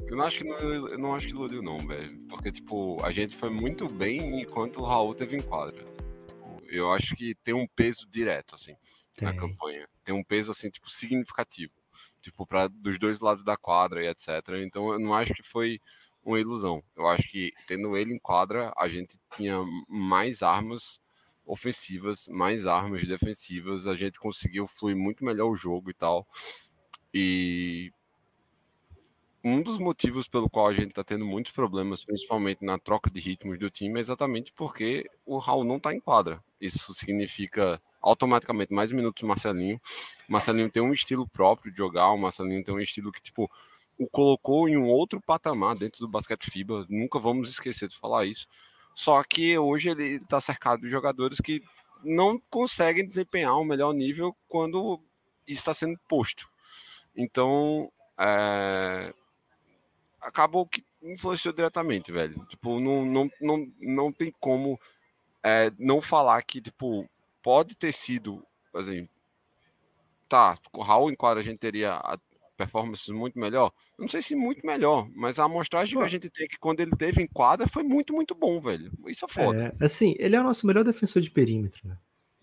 Eu 0.07 0.17
não 0.17 0.25
acho 0.25 0.39
que 0.39 0.45
não, 0.45 0.57
eu 0.59 0.99
não 0.99 1.15
acho 1.15 1.27
que 1.27 1.33
iludiu, 1.35 1.63
não, 1.63 1.77
velho. 1.79 2.19
Porque, 2.29 2.51
tipo, 2.51 2.97
a 3.05 3.11
gente 3.11 3.37
foi 3.37 3.51
muito 3.51 3.89
bem 3.89 4.41
enquanto 4.41 4.81
o 4.81 4.85
Raul 4.85 5.15
teve 5.15 5.37
em 5.37 5.43
quadra. 5.43 5.85
Tipo, 6.27 6.63
eu 6.69 6.91
acho 6.93 7.15
que 7.15 7.35
tem 7.37 7.53
um 7.53 7.67
peso 7.67 8.07
direto, 8.09 8.55
assim, 8.55 8.75
tem. 9.15 9.29
na 9.29 9.35
campanha. 9.35 9.87
Tem 10.05 10.15
um 10.15 10.25
peso, 10.25 10.51
assim, 10.51 10.71
tipo, 10.71 10.91
significativo. 10.91 11.73
Tipo, 12.23 12.47
para 12.47 12.69
dos 12.69 12.99
dois 12.99 13.21
lados 13.21 13.45
da 13.45 13.57
quadra 13.57 14.03
e 14.03 14.09
etc. 14.09 14.29
Então, 14.65 14.93
eu 14.93 14.99
não 14.99 15.15
acho 15.15 15.35
que 15.35 15.43
foi 15.43 15.79
uma 16.25 16.41
ilusão. 16.41 16.83
Eu 16.97 17.07
acho 17.09 17.29
que, 17.31 17.51
tendo 17.67 17.97
ele 17.97 18.15
em 18.15 18.19
quadra, 18.19 18.73
a 18.77 18.89
gente 18.89 19.19
tinha 19.35 19.59
mais 19.89 20.43
armas 20.43 21.01
ofensivas, 21.49 22.29
mais 22.29 22.67
armas 22.67 23.09
defensivas, 23.09 23.87
a 23.87 23.97
gente 23.97 24.21
conseguiu 24.21 24.67
fluir 24.67 24.97
muito 24.97 25.25
melhor 25.25 25.51
o 25.51 25.57
jogo 25.57 25.91
e 25.91 25.95
tal. 25.95 26.27
E 27.13 27.91
um 29.43 29.63
dos 29.63 29.79
motivos 29.79 30.29
pelo 30.29 30.51
qual 30.51 30.69
a 30.69 30.75
gente 30.75 30.91
está 30.91 31.03
tendo 31.03 31.25
muitos 31.25 31.53
problemas, 31.53 32.05
principalmente 32.05 32.63
na 32.63 32.79
troca 32.79 33.11
de 33.11 33.19
ritmos 33.19 33.59
do 33.59 33.71
time, 33.71 33.99
é 33.99 34.01
exatamente 34.01 34.53
porque 34.53 35.09
o 35.25 35.39
Raul 35.39 35.65
não 35.65 35.79
está 35.79 35.95
em 35.95 36.01
quadra. 36.01 36.45
Isso 36.61 36.93
significa 36.93 37.81
automaticamente 38.03 38.73
mais 38.73 38.93
minutos 38.93 39.23
Marcelinho. 39.23 39.81
Marcelinho 40.29 40.71
tem 40.71 40.83
um 40.83 40.93
estilo 40.93 41.27
próprio 41.27 41.73
de 41.73 41.79
jogar, 41.79 42.11
o 42.11 42.19
Marcelinho 42.19 42.63
tem 42.63 42.75
um 42.75 42.81
estilo 42.81 43.11
que, 43.11 43.23
tipo, 43.23 43.51
o 43.99 44.07
colocou 44.07 44.69
em 44.69 44.77
um 44.77 44.87
outro 44.87 45.21
patamar 45.21 45.77
dentro 45.77 46.01
do 46.01 46.11
basquete 46.11 46.51
FIBA. 46.51 46.87
Nunca 46.89 47.19
vamos 47.19 47.49
esquecer 47.49 47.89
de 47.89 47.97
falar 47.97 48.27
isso. 48.27 48.47
Só 48.99 49.23
que 49.23 49.57
hoje 49.57 49.91
ele 49.91 50.17
está 50.17 50.41
cercado 50.41 50.81
de 50.81 50.89
jogadores 50.89 51.41
que 51.41 51.63
não 52.03 52.37
conseguem 52.51 53.07
desempenhar 53.07 53.55
o 53.55 53.61
um 53.61 53.65
melhor 53.65 53.93
nível 53.93 54.37
quando 54.49 55.01
isso 55.47 55.61
está 55.61 55.73
sendo 55.73 55.97
posto. 56.09 56.51
Então, 57.17 57.93
é... 58.19 59.15
acabou 60.21 60.67
que 60.67 60.85
influenciou 61.01 61.55
diretamente, 61.55 62.11
velho. 62.11 62.45
Tipo, 62.47 62.81
não, 62.81 63.05
não, 63.05 63.31
não, 63.41 63.73
não 63.81 64.13
tem 64.13 64.35
como 64.41 64.77
é, 65.45 65.71
não 65.79 66.01
falar 66.01 66.43
que, 66.43 66.61
tipo, 66.61 67.09
pode 67.41 67.77
ter 67.77 67.93
sido, 67.93 68.45
assim, 68.75 69.09
tá, 70.29 70.59
o 70.73 70.83
Raul 70.83 71.09
em 71.09 71.15
quadra 71.15 71.41
a 71.41 71.45
gente 71.45 71.61
teria 71.61 72.03
performance 72.59 73.11
muito 73.13 73.39
melhor. 73.39 73.73
Eu 73.97 74.03
não 74.03 74.09
sei 74.09 74.21
se 74.21 74.35
muito 74.35 74.67
melhor, 74.67 75.09
mas 75.15 75.39
a 75.39 75.45
amostragem 75.45 75.95
Pô. 75.95 76.01
que 76.01 76.07
a 76.07 76.11
gente 76.11 76.29
tem 76.29 76.45
é 76.45 76.49
que 76.49 76.59
quando 76.59 76.81
ele 76.81 76.91
teve 76.91 77.23
em 77.23 77.27
quadra 77.27 77.69
foi 77.69 77.85
muito, 77.85 78.13
muito 78.13 78.35
bom, 78.35 78.61
velho. 78.61 78.91
Isso 79.07 79.25
é 79.25 79.29
foda. 79.29 79.75
É, 79.81 79.85
assim, 79.85 80.17
ele 80.19 80.35
é 80.35 80.41
o 80.41 80.45
nosso 80.45 80.67
melhor 80.67 80.83
defensor 80.85 81.23
de 81.23 81.31
perímetro, 81.31 81.87
né? 81.87 81.97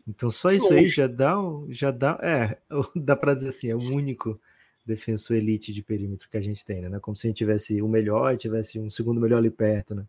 Então 0.07 0.30
só 0.30 0.51
isso 0.51 0.72
aí 0.72 0.88
já 0.88 1.07
dá, 1.07 1.36
já 1.70 1.91
dá, 1.91 2.18
é, 2.22 2.57
dá 2.95 3.16
para 3.16 3.34
dizer 3.34 3.49
assim, 3.49 3.70
é 3.70 3.76
o 3.76 3.80
único 3.80 4.39
defensor 4.86 5.36
elite 5.36 5.74
de 5.74 5.82
perímetro 5.82 6.30
que 6.30 6.38
a 6.38 6.41
gente 6.41 6.63
tem, 6.63 6.82
né? 6.82 6.99
Como 6.99 7.18
se 7.18 7.28
a 7.28 7.30
gente 7.30 7.38
tivesse 7.38 7.82
o 7.82 7.88
melhor 7.88 8.34
e 8.34 8.38
tivesse 8.38 8.80
um 8.80 8.89
segundo 8.89 9.20
melhor 9.20 9.39
ali 9.39 9.49
perto, 9.49 9.93
né? 9.93 10.05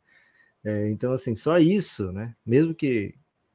É, 0.63 0.89
então, 0.91 1.13
assim, 1.13 1.35
só 1.35 1.59
isso, 1.59 2.13
né? 2.13 2.35
Mesmo 2.45 2.75
que, 2.75 3.15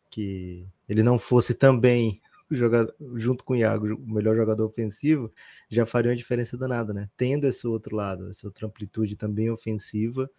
que 0.09 0.65
ele 0.89 1.03
não 1.03 1.19
fosse 1.19 1.53
também 1.53 2.21
jogador, 2.55 2.93
junto 3.15 3.43
com 3.43 3.53
o 3.53 3.55
Iago, 3.55 3.95
o 3.95 4.13
melhor 4.13 4.35
jogador 4.35 4.65
ofensivo, 4.65 5.31
já 5.69 5.85
faria 5.85 6.11
uma 6.11 6.15
diferença 6.15 6.57
danada, 6.57 6.93
né? 6.93 7.09
Tendo 7.15 7.45
esse 7.45 7.67
outro 7.67 7.95
lado, 7.95 8.29
essa 8.29 8.47
outra 8.47 8.67
amplitude 8.67 9.15
também 9.15 9.49
ofensiva, 9.49 10.29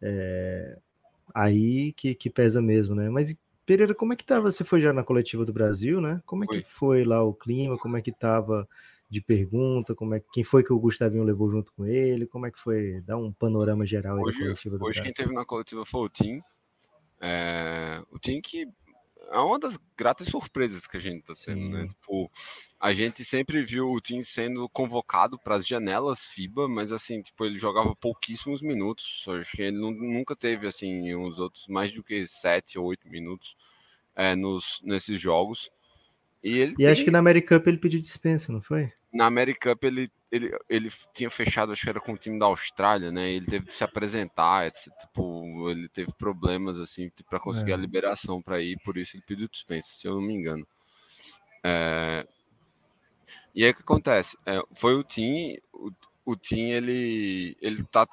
é, 0.00 0.78
aí 1.34 1.92
que, 1.92 2.14
que 2.14 2.30
pesa 2.30 2.60
mesmo, 2.60 2.94
né? 2.94 3.08
Mas 3.08 3.34
Pereira, 3.70 3.94
como 3.94 4.12
é 4.12 4.16
que 4.16 4.24
tava? 4.24 4.50
Você 4.50 4.64
foi 4.64 4.80
já 4.80 4.92
na 4.92 5.04
coletiva 5.04 5.44
do 5.44 5.52
Brasil, 5.52 6.00
né? 6.00 6.20
Como 6.26 6.42
é 6.42 6.46
foi. 6.48 6.58
que 6.58 6.64
foi 6.68 7.04
lá 7.04 7.22
o 7.22 7.32
clima? 7.32 7.78
Como 7.78 7.96
é 7.96 8.02
que 8.02 8.10
tava 8.10 8.68
de 9.08 9.20
pergunta? 9.20 9.94
Como 9.94 10.12
é 10.12 10.20
quem 10.32 10.42
foi 10.42 10.64
que 10.64 10.72
o 10.72 10.78
Gustavinho 10.80 11.22
levou 11.22 11.48
junto 11.48 11.72
com 11.74 11.86
ele? 11.86 12.26
Como 12.26 12.46
é 12.46 12.50
que 12.50 12.58
foi? 12.58 13.00
Dá 13.02 13.16
um 13.16 13.32
panorama 13.32 13.86
geral 13.86 14.16
aí 14.16 14.24
hoje, 14.24 14.38
da 14.38 14.44
coletiva 14.46 14.76
do 14.76 14.84
Hoje 14.84 14.94
Brasil. 14.98 15.14
quem 15.14 15.24
teve 15.24 15.32
na 15.32 15.44
coletiva 15.44 15.86
foi 15.86 16.00
o 16.00 16.08
Tim. 16.08 16.42
É, 17.20 18.02
o 18.10 18.18
Tim 18.18 18.40
que 18.40 18.66
é 19.30 19.38
uma 19.38 19.58
das 19.58 19.78
gratas 19.96 20.28
surpresas 20.28 20.86
que 20.86 20.96
a 20.96 21.00
gente 21.00 21.22
tá 21.22 21.34
sendo, 21.34 21.68
né? 21.68 21.82
Sim. 21.82 21.84
né? 21.84 21.88
Tipo, 21.88 22.30
a 22.80 22.92
gente 22.92 23.24
sempre 23.24 23.64
viu 23.64 23.90
o 23.90 24.00
Tim 24.00 24.22
sendo 24.22 24.68
convocado 24.68 25.38
para 25.38 25.56
as 25.56 25.66
janelas 25.66 26.24
FIBA, 26.24 26.68
mas 26.68 26.90
assim, 26.90 27.22
tipo, 27.22 27.44
ele 27.44 27.58
jogava 27.58 27.94
pouquíssimos 27.94 28.60
minutos. 28.60 29.24
Acho 29.28 29.56
que 29.56 29.62
ele 29.62 29.78
nunca 29.78 30.34
teve 30.34 30.66
assim 30.66 31.14
uns 31.14 31.38
outros 31.38 31.66
mais 31.68 31.92
do 31.92 32.02
que 32.02 32.26
sete 32.26 32.78
ou 32.78 32.86
oito 32.86 33.08
minutos 33.08 33.56
é, 34.16 34.34
nos 34.34 34.80
nesses 34.82 35.20
jogos. 35.20 35.70
E, 36.42 36.58
ele 36.58 36.72
e 36.72 36.76
tem... 36.76 36.86
acho 36.86 37.04
que 37.04 37.10
na 37.10 37.18
American 37.18 37.58
Cup 37.58 37.68
ele 37.68 37.78
pediu 37.78 38.00
dispensa, 38.00 38.52
não 38.52 38.60
foi? 38.60 38.92
Na 39.12 39.26
American 39.26 39.72
Cup 39.72 39.84
ele, 39.84 40.10
ele, 40.30 40.56
ele 40.68 40.90
tinha 41.12 41.30
fechado, 41.30 41.72
acho 41.72 41.82
que 41.82 41.88
era 41.88 42.00
com 42.00 42.12
o 42.12 42.18
time 42.18 42.38
da 42.38 42.46
Austrália, 42.46 43.10
né? 43.10 43.30
Ele 43.30 43.46
teve 43.46 43.66
que 43.66 43.72
se 43.72 43.82
apresentar, 43.82 44.66
etc. 44.66 44.92
Tipo, 45.00 45.68
ele 45.70 45.88
teve 45.88 46.12
problemas 46.12 46.78
assim 46.78 47.10
para 47.28 47.40
conseguir 47.40 47.72
é. 47.72 47.74
a 47.74 47.78
liberação 47.78 48.40
para 48.40 48.60
ir, 48.60 48.78
por 48.84 48.96
isso 48.96 49.16
ele 49.16 49.24
pediu 49.26 49.48
dispensa, 49.48 49.92
se 49.92 50.06
eu 50.06 50.14
não 50.14 50.22
me 50.22 50.34
engano. 50.34 50.66
É... 51.64 52.26
E 53.54 53.64
aí 53.64 53.70
o 53.70 53.74
que 53.74 53.82
acontece? 53.82 54.38
É, 54.46 54.62
foi 54.74 54.94
o 54.94 55.02
Tim, 55.02 55.56
o, 55.72 55.90
o 56.24 56.36
Tim 56.36 56.70
ele, 56.70 57.56
ele 57.60 57.82
tá 57.84 58.06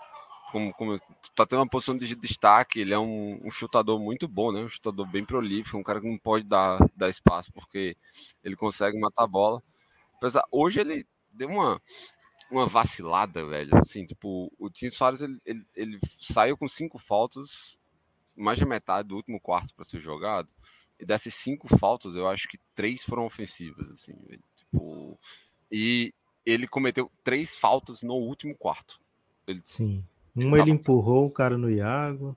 como, 0.51 0.73
como 0.73 0.99
tá 1.35 1.45
tendo 1.45 1.59
uma 1.59 1.69
posição 1.69 1.97
de 1.97 2.15
destaque, 2.15 2.79
ele 2.79 2.93
é 2.93 2.99
um, 2.99 3.39
um, 3.43 3.51
chutador 3.51 3.99
muito 3.99 4.27
bom, 4.27 4.51
né? 4.51 4.61
Um 4.61 4.69
chutador 4.69 5.05
bem 5.05 5.25
prolífico, 5.25 5.77
um 5.77 5.83
cara 5.83 5.99
que 5.99 6.07
não 6.07 6.17
pode 6.17 6.45
dar, 6.45 6.79
dar 6.95 7.09
espaço 7.09 7.51
porque 7.51 7.95
ele 8.43 8.55
consegue 8.55 8.99
matar 8.99 9.23
a 9.23 9.27
bola. 9.27 9.61
Apesar, 10.17 10.43
hoje 10.51 10.79
ele 10.79 11.05
deu 11.31 11.49
uma, 11.49 11.81
uma 12.51 12.67
vacilada, 12.67 13.45
velho. 13.45 13.75
Assim, 13.77 14.05
tipo, 14.05 14.51
o 14.59 14.69
Tim 14.69 14.89
Soares 14.89 15.21
ele, 15.21 15.39
ele, 15.45 15.65
ele, 15.75 15.99
saiu 16.21 16.57
com 16.57 16.67
cinco 16.67 16.97
faltas, 16.97 17.77
mais 18.35 18.57
de 18.57 18.65
metade 18.65 19.07
do 19.07 19.15
último 19.15 19.39
quarto 19.39 19.73
para 19.75 19.85
ser 19.85 19.99
jogado. 19.99 20.49
E 20.99 21.05
dessas 21.05 21.33
cinco 21.35 21.67
faltas, 21.77 22.15
eu 22.15 22.27
acho 22.27 22.47
que 22.47 22.59
três 22.73 23.03
foram 23.03 23.25
ofensivas, 23.25 23.89
assim, 23.91 24.13
velho. 24.27 24.43
Tipo, 24.55 25.19
e 25.71 26.13
ele 26.45 26.67
cometeu 26.67 27.11
três 27.23 27.55
faltas 27.57 28.01
no 28.01 28.15
último 28.15 28.55
quarto. 28.55 28.99
Ele, 29.45 29.61
Sim. 29.63 30.03
Uma 30.35 30.57
ele, 30.57 30.69
ele 30.69 30.71
empurrou 30.71 31.25
o 31.25 31.31
cara 31.31 31.57
no 31.57 31.69
Iago. 31.69 32.35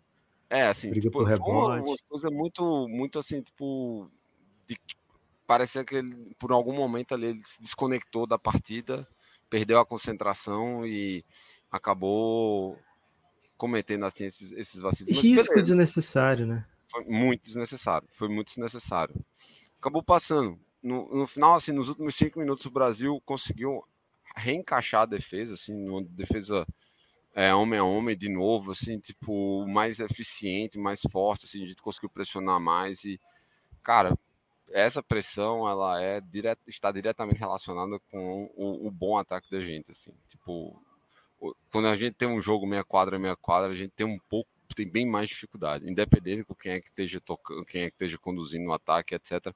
É, 0.49 0.67
assim, 0.67 0.93
tipo, 0.93 1.11
por 1.11 1.25
rebote. 1.25 1.51
Uma, 1.51 1.91
uma 1.91 1.97
coisa 2.09 2.29
muito, 2.31 2.89
muito 2.89 3.19
assim, 3.19 3.41
tipo, 3.41 4.11
de 4.67 4.77
parecia 5.51 5.85
que 5.85 5.97
ele, 5.97 6.33
por 6.39 6.53
algum 6.53 6.73
momento 6.73 7.13
ali, 7.13 7.27
ele 7.27 7.43
se 7.45 7.61
desconectou 7.61 8.25
da 8.25 8.39
partida, 8.39 9.05
perdeu 9.51 9.81
a 9.81 9.85
concentração 9.85 10.87
e 10.87 11.25
acabou 11.69 12.79
cometendo 13.57 14.05
assim 14.05 14.27
esses, 14.27 14.53
esses 14.53 14.81
vacilos. 14.81 15.13
Mas, 15.13 15.25
Risco 15.25 15.55
beleza. 15.55 15.63
desnecessário, 15.63 16.47
né? 16.47 16.65
Foi 16.89 17.03
muito 17.03 17.43
desnecessário, 17.43 18.07
foi 18.13 18.29
muito 18.29 18.47
desnecessário. 18.47 19.13
Acabou 19.81 20.05
passando. 20.05 20.57
No, 20.81 21.13
no 21.13 21.27
final, 21.27 21.57
assim, 21.57 21.73
nos 21.73 21.89
últimos 21.89 22.15
cinco 22.15 22.39
minutos, 22.39 22.65
o 22.65 22.71
Brasil 22.71 23.21
conseguiu 23.27 23.83
reencaixar 24.37 25.03
a 25.03 25.07
defesa, 25.07 25.55
assim, 25.55 25.75
uma 25.89 26.05
defesa 26.05 26.65
é, 27.35 27.53
homem 27.53 27.81
a 27.81 27.85
homem 27.85 28.17
de 28.17 28.29
novo, 28.29 28.71
assim, 28.71 29.01
tipo, 29.01 29.67
mais 29.67 29.99
eficiente, 29.99 30.79
mais 30.79 31.01
forte, 31.11 31.47
assim, 31.47 31.65
a 31.65 31.67
gente 31.67 31.83
conseguiu 31.83 32.09
pressionar 32.09 32.61
mais 32.61 33.05
e, 33.05 33.21
cara, 33.83 34.17
essa 34.73 35.03
pressão 35.03 35.69
ela 35.69 36.03
é 36.03 36.23
está 36.67 36.93
diretamente 36.93 37.41
relacionada 37.41 37.99
com 38.11 38.51
o, 38.57 38.87
o, 38.87 38.91
bom 38.91 39.19
ataque 39.19 39.51
da 39.51 39.61
gente, 39.61 39.91
assim. 39.91 40.13
Tipo, 40.29 40.81
quando 41.71 41.89
a 41.89 41.97
gente 41.97 42.15
tem 42.15 42.29
um 42.29 42.41
jogo 42.41 42.67
meia 42.67 42.85
quadra 42.85 43.19
meia 43.19 43.37
quadra, 43.37 43.71
a 43.71 43.75
gente 43.75 43.91
tem 43.91 44.07
um 44.07 44.19
pouco 44.19 44.49
tem 44.75 44.89
bem 44.89 45.07
mais 45.07 45.29
dificuldade, 45.29 45.91
independente 45.91 46.47
de 46.49 46.55
quem 46.55 46.73
é 46.73 46.81
que 46.81 46.89
esteja 46.89 47.21
tocando, 47.21 47.65
quem 47.65 47.83
é 47.83 47.91
que 47.91 47.95
esteja 47.95 48.19
conduzindo 48.19 48.69
o 48.69 48.73
ataque, 48.73 49.15
etc. 49.15 49.53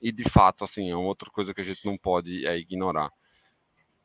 E 0.00 0.12
de 0.12 0.24
fato, 0.28 0.64
assim, 0.64 0.90
é 0.90 0.96
uma 0.96 1.08
outra 1.08 1.30
coisa 1.30 1.54
que 1.54 1.60
a 1.60 1.64
gente 1.64 1.84
não 1.84 1.96
pode 1.96 2.46
é, 2.46 2.56
ignorar. 2.58 3.10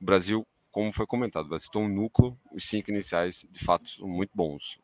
O 0.01 0.05
Brasil, 0.05 0.47
como 0.71 0.91
foi 0.91 1.05
comentado, 1.05 1.45
o 1.45 1.49
Brasil 1.49 1.69
um 1.75 1.87
núcleo, 1.87 2.37
os 2.51 2.65
cinco 2.65 2.89
iniciais, 2.89 3.45
de 3.49 3.59
fato, 3.59 3.89
são 3.89 4.07
muito 4.07 4.31
bons. 4.33 4.79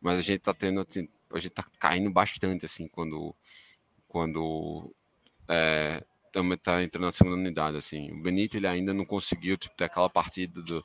Mas 0.00 0.18
a 0.18 0.22
gente 0.22 0.40
tá 0.40 0.52
tendo, 0.52 0.80
assim, 0.80 1.08
a 1.32 1.38
gente 1.38 1.52
tá 1.52 1.64
caindo 1.78 2.10
bastante, 2.10 2.66
assim, 2.66 2.88
quando 2.88 3.34
quando 4.16 4.90
é, 5.46 6.02
também 6.32 6.56
tá 6.56 6.82
entrando 6.82 7.04
na 7.04 7.12
segunda 7.12 7.36
unidade, 7.36 7.76
assim. 7.76 8.10
O 8.12 8.22
Benito, 8.22 8.56
ele 8.56 8.66
ainda 8.66 8.94
não 8.94 9.04
conseguiu, 9.04 9.58
tipo, 9.58 9.76
ter 9.76 9.84
aquela 9.84 10.08
partida 10.08 10.62
do... 10.62 10.82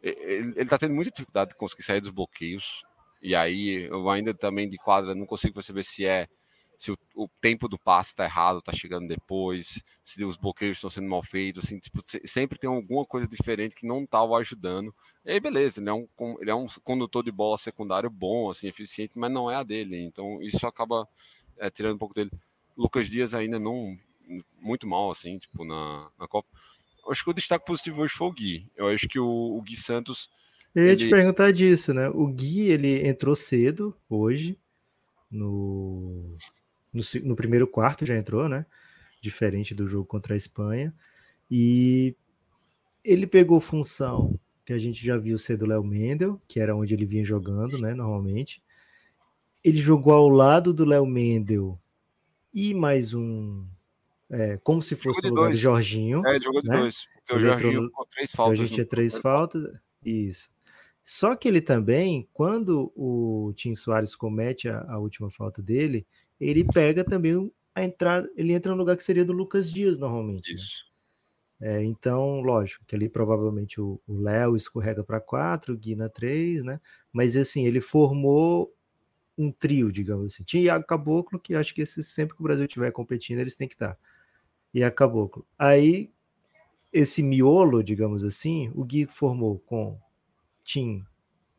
Ele, 0.00 0.52
ele 0.54 0.68
tá 0.68 0.78
tendo 0.78 0.94
muita 0.94 1.10
dificuldade 1.10 1.50
de 1.50 1.56
conseguir 1.56 1.82
sair 1.82 2.00
dos 2.00 2.10
bloqueios, 2.10 2.84
e 3.20 3.34
aí 3.34 3.88
eu 3.90 4.08
ainda 4.08 4.32
também 4.32 4.68
de 4.68 4.76
quadra 4.76 5.16
não 5.16 5.26
consigo 5.26 5.54
perceber 5.54 5.82
se 5.82 6.06
é 6.06 6.28
se 6.78 6.92
o, 6.92 6.96
o 7.16 7.28
tempo 7.40 7.66
do 7.66 7.76
passe 7.76 8.10
está 8.10 8.24
errado, 8.24 8.60
está 8.60 8.72
chegando 8.72 9.08
depois, 9.08 9.82
se 10.04 10.24
os 10.24 10.36
bloqueios 10.36 10.76
estão 10.76 10.88
sendo 10.88 11.08
mal 11.08 11.24
feitos, 11.24 11.64
assim, 11.64 11.80
tipo, 11.80 12.00
sempre 12.24 12.56
tem 12.56 12.70
alguma 12.70 13.04
coisa 13.04 13.26
diferente 13.26 13.74
que 13.74 13.84
não 13.86 14.04
está 14.04 14.22
o 14.22 14.36
ajudando. 14.36 14.94
E 15.24 15.40
beleza, 15.40 15.80
ele 15.80 15.90
é, 15.90 15.92
um, 15.92 16.08
ele 16.40 16.50
é 16.50 16.54
um 16.54 16.66
condutor 16.84 17.24
de 17.24 17.32
bola 17.32 17.58
secundário 17.58 18.08
bom, 18.08 18.48
assim, 18.48 18.68
eficiente, 18.68 19.18
mas 19.18 19.30
não 19.32 19.50
é 19.50 19.56
a 19.56 19.64
dele. 19.64 20.00
Então, 20.00 20.40
isso 20.40 20.64
acaba 20.66 21.06
é, 21.58 21.68
tirando 21.68 21.96
um 21.96 21.98
pouco 21.98 22.14
dele. 22.14 22.30
Lucas 22.80 23.10
Dias 23.10 23.34
ainda 23.34 23.58
não 23.58 23.94
muito 24.58 24.86
mal, 24.86 25.10
assim, 25.10 25.36
tipo, 25.36 25.64
na, 25.66 26.08
na 26.18 26.26
Copa. 26.26 26.48
Eu 27.04 27.12
acho 27.12 27.22
que 27.22 27.30
o 27.30 27.34
destaque 27.34 27.66
positivo 27.66 28.00
hoje 28.00 28.14
foi 28.14 28.26
o 28.26 28.32
Gui. 28.32 28.70
Eu 28.74 28.88
acho 28.88 29.06
que 29.06 29.18
o, 29.18 29.28
o 29.28 29.60
Gui 29.60 29.76
Santos. 29.76 30.30
Eu 30.74 30.84
ia 30.84 30.92
ele... 30.92 31.04
te 31.04 31.10
perguntar 31.10 31.52
disso, 31.52 31.92
né? 31.92 32.08
O 32.08 32.26
Gui, 32.26 32.68
ele 32.68 33.06
entrou 33.06 33.34
cedo 33.34 33.94
hoje, 34.08 34.58
no, 35.30 36.34
no, 36.92 37.02
no, 37.24 37.36
primeiro 37.36 37.66
quarto 37.66 38.06
já 38.06 38.16
entrou, 38.16 38.48
né? 38.48 38.64
Diferente 39.20 39.74
do 39.74 39.86
jogo 39.86 40.06
contra 40.06 40.32
a 40.32 40.36
Espanha. 40.36 40.94
E 41.50 42.16
ele 43.04 43.26
pegou 43.26 43.60
função 43.60 44.38
que 44.64 44.72
a 44.72 44.78
gente 44.78 45.04
já 45.04 45.18
viu 45.18 45.36
ser 45.36 45.58
do 45.58 45.66
Léo 45.66 45.84
Mendel, 45.84 46.40
que 46.48 46.60
era 46.60 46.74
onde 46.74 46.94
ele 46.94 47.04
vinha 47.04 47.24
jogando, 47.24 47.78
né? 47.78 47.92
Normalmente. 47.92 48.62
Ele 49.62 49.78
jogou 49.78 50.14
ao 50.14 50.28
lado 50.28 50.72
do 50.72 50.86
Léo 50.86 51.04
Mendel 51.04 51.78
e 52.52 52.74
mais 52.74 53.14
um. 53.14 53.66
É, 54.28 54.58
como 54.58 54.80
se 54.80 54.94
fosse 54.94 55.20
o 55.20 55.28
lugar 55.28 55.46
dois. 55.46 55.58
do 55.58 55.62
Jorginho. 55.62 56.26
É, 56.26 56.40
jogou 56.40 56.62
de 56.62 56.68
né? 56.68 56.78
dois. 56.78 57.06
Porque 57.14 57.34
o 57.34 57.40
Jorginho 57.40 57.84
entrou, 57.84 58.06
três 58.10 58.32
faltas. 58.32 58.52
A 58.52 58.62
gente 58.62 58.74
tinha 58.74 58.86
três 58.86 59.16
faltas. 59.16 59.80
Isso. 60.04 60.50
Só 61.02 61.34
que 61.34 61.48
ele 61.48 61.60
também, 61.60 62.28
quando 62.32 62.92
o 62.94 63.52
Tim 63.56 63.74
Soares 63.74 64.14
comete 64.14 64.68
a, 64.68 64.84
a 64.88 64.98
última 64.98 65.30
falta 65.30 65.60
dele, 65.60 66.06
ele 66.38 66.64
pega 66.64 67.02
também 67.02 67.50
a 67.74 67.84
entrada, 67.84 68.30
ele 68.36 68.52
entra 68.52 68.72
no 68.72 68.78
lugar 68.78 68.96
que 68.96 69.02
seria 69.02 69.24
do 69.24 69.32
Lucas 69.32 69.72
Dias 69.72 69.98
normalmente. 69.98 70.52
Né? 70.52 70.56
Isso. 70.56 70.84
Né? 70.84 70.90
É, 71.62 71.84
então, 71.84 72.40
lógico, 72.40 72.84
que 72.86 72.94
ali 72.96 73.08
provavelmente 73.08 73.80
o 73.80 74.00
Léo 74.08 74.56
escorrega 74.56 75.04
para 75.04 75.20
quatro, 75.20 75.74
o 75.74 75.76
Gui 75.76 75.94
na 75.94 76.08
três, 76.08 76.64
né? 76.64 76.80
Mas 77.12 77.36
assim, 77.36 77.66
ele 77.66 77.82
formou 77.82 78.72
um 79.40 79.50
trio, 79.50 79.90
digamos 79.90 80.32
assim. 80.32 80.44
Tinha 80.44 80.64
Iago 80.64 80.86
Caboclo, 80.86 81.40
que 81.40 81.54
acho 81.54 81.74
que 81.74 81.80
esse, 81.80 82.02
sempre 82.02 82.36
que 82.36 82.42
o 82.42 82.44
Brasil 82.44 82.66
estiver 82.66 82.90
competindo, 82.92 83.38
eles 83.38 83.56
têm 83.56 83.66
que 83.66 83.74
estar. 83.74 83.98
E 84.74 84.84
a 84.84 84.90
Caboclo. 84.90 85.46
Aí, 85.58 86.10
esse 86.92 87.22
miolo, 87.22 87.82
digamos 87.82 88.22
assim, 88.22 88.70
o 88.74 88.84
Gui 88.84 89.06
formou 89.06 89.58
com 89.60 89.98
Tim 90.62 91.02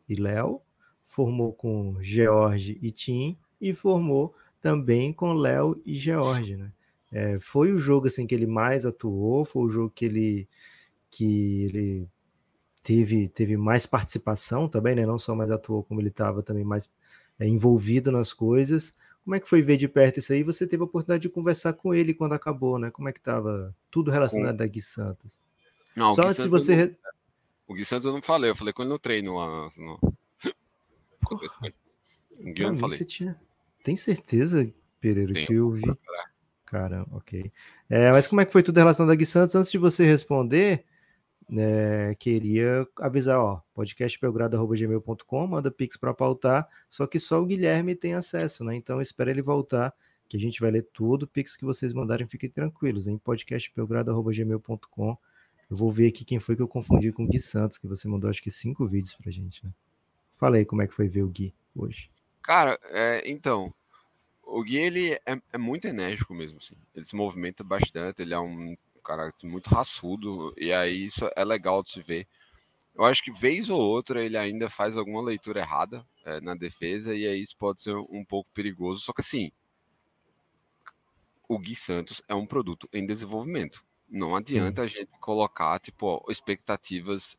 e 0.08 0.16
Léo, 0.16 0.62
formou 1.04 1.52
com 1.54 1.98
George 2.02 2.78
e 2.82 2.92
Tim, 2.92 3.36
e 3.60 3.74
formou 3.74 4.36
também 4.62 5.12
com 5.12 5.34
Léo 5.34 5.82
e 5.84 5.96
George, 5.96 6.56
né? 6.56 6.72
É, 7.12 7.40
foi 7.40 7.74
o 7.74 7.78
jogo 7.78 8.08
assim 8.08 8.26
que 8.26 8.34
ele 8.34 8.48
mais 8.48 8.86
atuou, 8.86 9.44
foi 9.44 9.64
o 9.64 9.70
jogo 9.70 9.90
que 9.90 10.06
ele 10.06 10.48
que 11.10 11.66
ele 11.66 12.08
teve, 12.82 13.28
teve 13.28 13.58
mais 13.58 13.86
participação 13.86 14.70
também, 14.70 14.96
né? 14.96 15.06
Não 15.06 15.20
só 15.20 15.36
mais 15.36 15.52
atuou, 15.52 15.84
como 15.84 16.00
ele 16.00 16.08
estava 16.08 16.42
também 16.42 16.64
mais 16.64 16.90
é, 17.42 17.48
envolvido 17.48 18.12
nas 18.12 18.32
coisas. 18.34 18.94
Como 19.24 19.36
é 19.36 19.40
que 19.40 19.48
foi 19.50 19.62
ver 19.62 19.78
de 19.78 19.88
perto 19.88 20.18
isso 20.20 20.34
aí? 20.34 20.44
Você 20.44 20.66
teve 20.68 20.82
a 20.82 20.86
oportunidade 20.86 21.22
de 21.24 21.30
conversar 21.30 21.74
com 21.74 21.94
ele 21.94 22.14
quando 22.14 22.34
acabou, 22.34 22.78
né? 22.80 22.90
Como 22.92 23.08
é 23.10 23.12
que 23.12 23.20
estava 23.20 23.76
tudo 23.90 24.10
relacionado 24.12 24.62
a 24.62 24.68
Gui 24.68 24.82
Santos? 24.82 25.40
Não, 25.96 26.14
Só 26.16 26.22
o 26.22 26.26
Gui 26.26 26.32
antes 26.32 26.44
Santos 26.44 26.52
você. 26.66 26.76
não- 26.76 26.96
O 27.68 27.74
Gui 27.76 27.86
Santos 27.86 28.06
eu 28.06 28.12
não 28.14 28.22
falei, 28.22 28.50
eu 28.52 28.56
falei 28.56 28.74
com 28.74 28.82
ele 28.82 28.90
no 28.92 29.00
treino 29.00 29.36
lá. 29.38 29.70
No... 29.78 30.00
O 32.40 32.44
Gui 32.54 32.64
eu 32.64 32.72
não 32.72 32.78
falei. 32.80 32.98
você 32.98 33.06
tinha. 33.06 33.40
Tem 33.84 33.96
certeza, 33.96 34.68
Pereira, 35.00 35.34
Tenho, 35.34 35.48
que 35.48 35.54
eu 35.54 35.70
vi? 35.72 35.82
vou 35.82 35.96
procurar. 35.96 36.32
Cara, 36.66 37.06
ok. 37.12 37.52
É, 37.90 38.12
mas 38.12 38.26
como 38.28 38.42
é 38.42 38.46
que 38.46 38.52
foi 38.52 38.64
tudo 38.64 38.78
relacionado 38.78 39.12
a 39.12 39.16
Gui 39.16 39.26
Santos? 39.26 39.56
Antes 39.56 39.72
de 39.72 39.78
você 39.78 40.06
responder, 40.06 40.86
né, 41.52 42.16
queria 42.16 42.88
avisar, 42.98 43.38
ó, 43.38 43.62
podcastbelgrado.gmail.com, 43.74 45.48
manda 45.48 45.70
pix 45.70 45.98
para 45.98 46.14
pautar, 46.14 46.66
só 46.90 47.06
que 47.06 47.20
só 47.20 47.42
o 47.42 47.46
Guilherme 47.46 47.94
tem 47.94 48.14
acesso, 48.14 48.64
né? 48.64 48.74
Então 48.74 49.02
espera 49.02 49.30
ele 49.30 49.42
voltar, 49.42 49.94
que 50.30 50.38
a 50.38 50.40
gente 50.40 50.62
vai 50.62 50.72
ler 50.72 50.88
tudo, 50.94 51.28
pix 51.28 51.58
que 51.58 51.66
vocês 51.66 51.92
mandarem, 51.92 52.26
fiquem 52.26 52.50
tranquilos, 52.50 53.06
em 53.06 53.18
podcastbelgrado.gmail.com. 53.18 55.18
Eu 55.70 55.76
vou 55.76 55.92
ver 55.92 56.08
aqui 56.08 56.24
quem 56.24 56.40
foi 56.40 56.56
que 56.56 56.62
eu 56.62 56.70
confundi 56.70 57.12
com 57.12 57.26
o 57.26 57.28
Gui 57.28 57.40
Santos, 57.40 57.78
que 57.78 57.86
você 57.86 58.08
mandou 58.08 58.30
acho 58.30 58.42
que 58.42 58.50
cinco 58.50 58.88
vídeos 58.88 59.14
pra 59.16 59.30
gente, 59.30 59.66
né? 59.66 59.74
Fala 60.36 60.56
aí 60.56 60.64
como 60.64 60.82
é 60.82 60.88
que 60.88 60.94
foi 60.94 61.10
ver 61.10 61.24
o 61.24 61.28
Gui 61.28 61.54
hoje. 61.76 62.10
Cara, 62.42 62.80
é, 62.86 63.30
então, 63.30 63.74
o 64.42 64.64
Gui 64.64 64.78
ele 64.78 65.20
é, 65.26 65.42
é 65.52 65.58
muito 65.58 65.86
enérgico 65.86 66.34
mesmo, 66.34 66.60
assim. 66.60 66.76
Ele 66.96 67.06
se 67.06 67.16
movimenta 67.16 67.62
bastante, 67.62 68.22
ele 68.22 68.34
é 68.34 68.40
um 68.40 68.78
cara 69.18 69.34
muito 69.44 69.70
raçudo, 69.70 70.54
e 70.58 70.72
aí 70.72 71.06
isso 71.06 71.30
é 71.36 71.44
legal 71.44 71.84
de 71.84 71.92
se 71.92 72.02
ver. 72.02 72.28
Eu 72.96 73.06
acho 73.06 73.24
que 73.24 73.32
vez 73.32 73.70
ou 73.70 73.80
outra 73.80 74.24
ele 74.24 74.38
ainda 74.38 74.70
faz 74.70 74.98
alguma 74.98 75.22
leitura 75.22 75.60
errada 75.62 76.06
é, 76.26 76.40
na 76.42 76.56
defesa, 76.56 77.16
e 77.16 77.26
aí 77.26 77.40
isso 77.40 77.56
pode 77.58 77.82
ser 77.82 77.96
um 77.96 78.24
pouco 78.24 78.50
perigoso. 78.54 79.02
Só 79.02 79.14
que 79.14 79.22
assim, 79.22 79.52
o 81.48 81.58
Gui 81.58 81.76
Santos 81.76 82.22
é 82.28 82.36
um 82.36 82.46
produto 82.46 82.88
em 82.94 83.06
desenvolvimento. 83.06 83.84
Não 84.10 84.36
adianta 84.36 84.82
a 84.82 84.88
gente 84.88 85.10
colocar, 85.20 85.80
tipo, 85.80 86.26
expectativas 86.30 87.38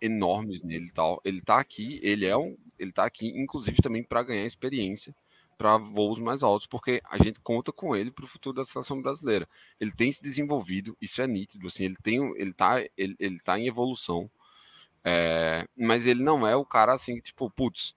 enormes 0.00 0.62
nele 0.62 0.86
e 0.86 0.92
tal. 0.92 1.20
Ele 1.24 1.42
tá 1.42 1.58
aqui, 1.58 2.00
ele 2.02 2.24
é 2.24 2.36
um, 2.36 2.56
ele 2.78 2.92
tá 2.92 3.04
aqui, 3.04 3.28
inclusive 3.28 3.82
também 3.82 4.02
para 4.02 4.22
ganhar 4.22 4.46
experiência 4.46 5.14
para 5.56 5.78
voos 5.78 6.18
mais 6.18 6.42
altos, 6.42 6.66
porque 6.66 7.00
a 7.04 7.16
gente 7.22 7.40
conta 7.40 7.72
com 7.72 7.96
ele 7.96 8.10
para 8.10 8.24
o 8.24 8.28
futuro 8.28 8.56
da 8.56 8.64
seleção 8.64 9.00
brasileira. 9.00 9.48
Ele 9.80 9.92
tem 9.92 10.10
se 10.12 10.22
desenvolvido, 10.22 10.96
isso 11.00 11.22
é 11.22 11.26
nítido, 11.26 11.66
assim, 11.66 11.84
ele 11.84 11.96
tem, 12.02 12.18
ele 12.36 12.52
tá, 12.52 12.80
ele, 12.96 13.16
ele 13.18 13.40
tá 13.40 13.58
em 13.58 13.66
evolução, 13.66 14.30
é, 15.04 15.66
mas 15.76 16.06
ele 16.06 16.22
não 16.22 16.46
é 16.46 16.54
o 16.56 16.64
cara 16.64 16.92
assim, 16.92 17.20
tipo, 17.20 17.50
putz, 17.50 17.94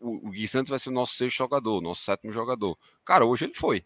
o, 0.00 0.28
o 0.28 0.30
Gui 0.30 0.48
Santos 0.48 0.70
vai 0.70 0.78
ser 0.78 0.88
o 0.88 0.92
nosso 0.92 1.14
sexto 1.14 1.36
jogador, 1.36 1.80
nosso 1.80 2.02
sétimo 2.02 2.32
jogador. 2.32 2.76
Cara, 3.04 3.24
hoje 3.26 3.44
ele 3.44 3.54
foi. 3.54 3.84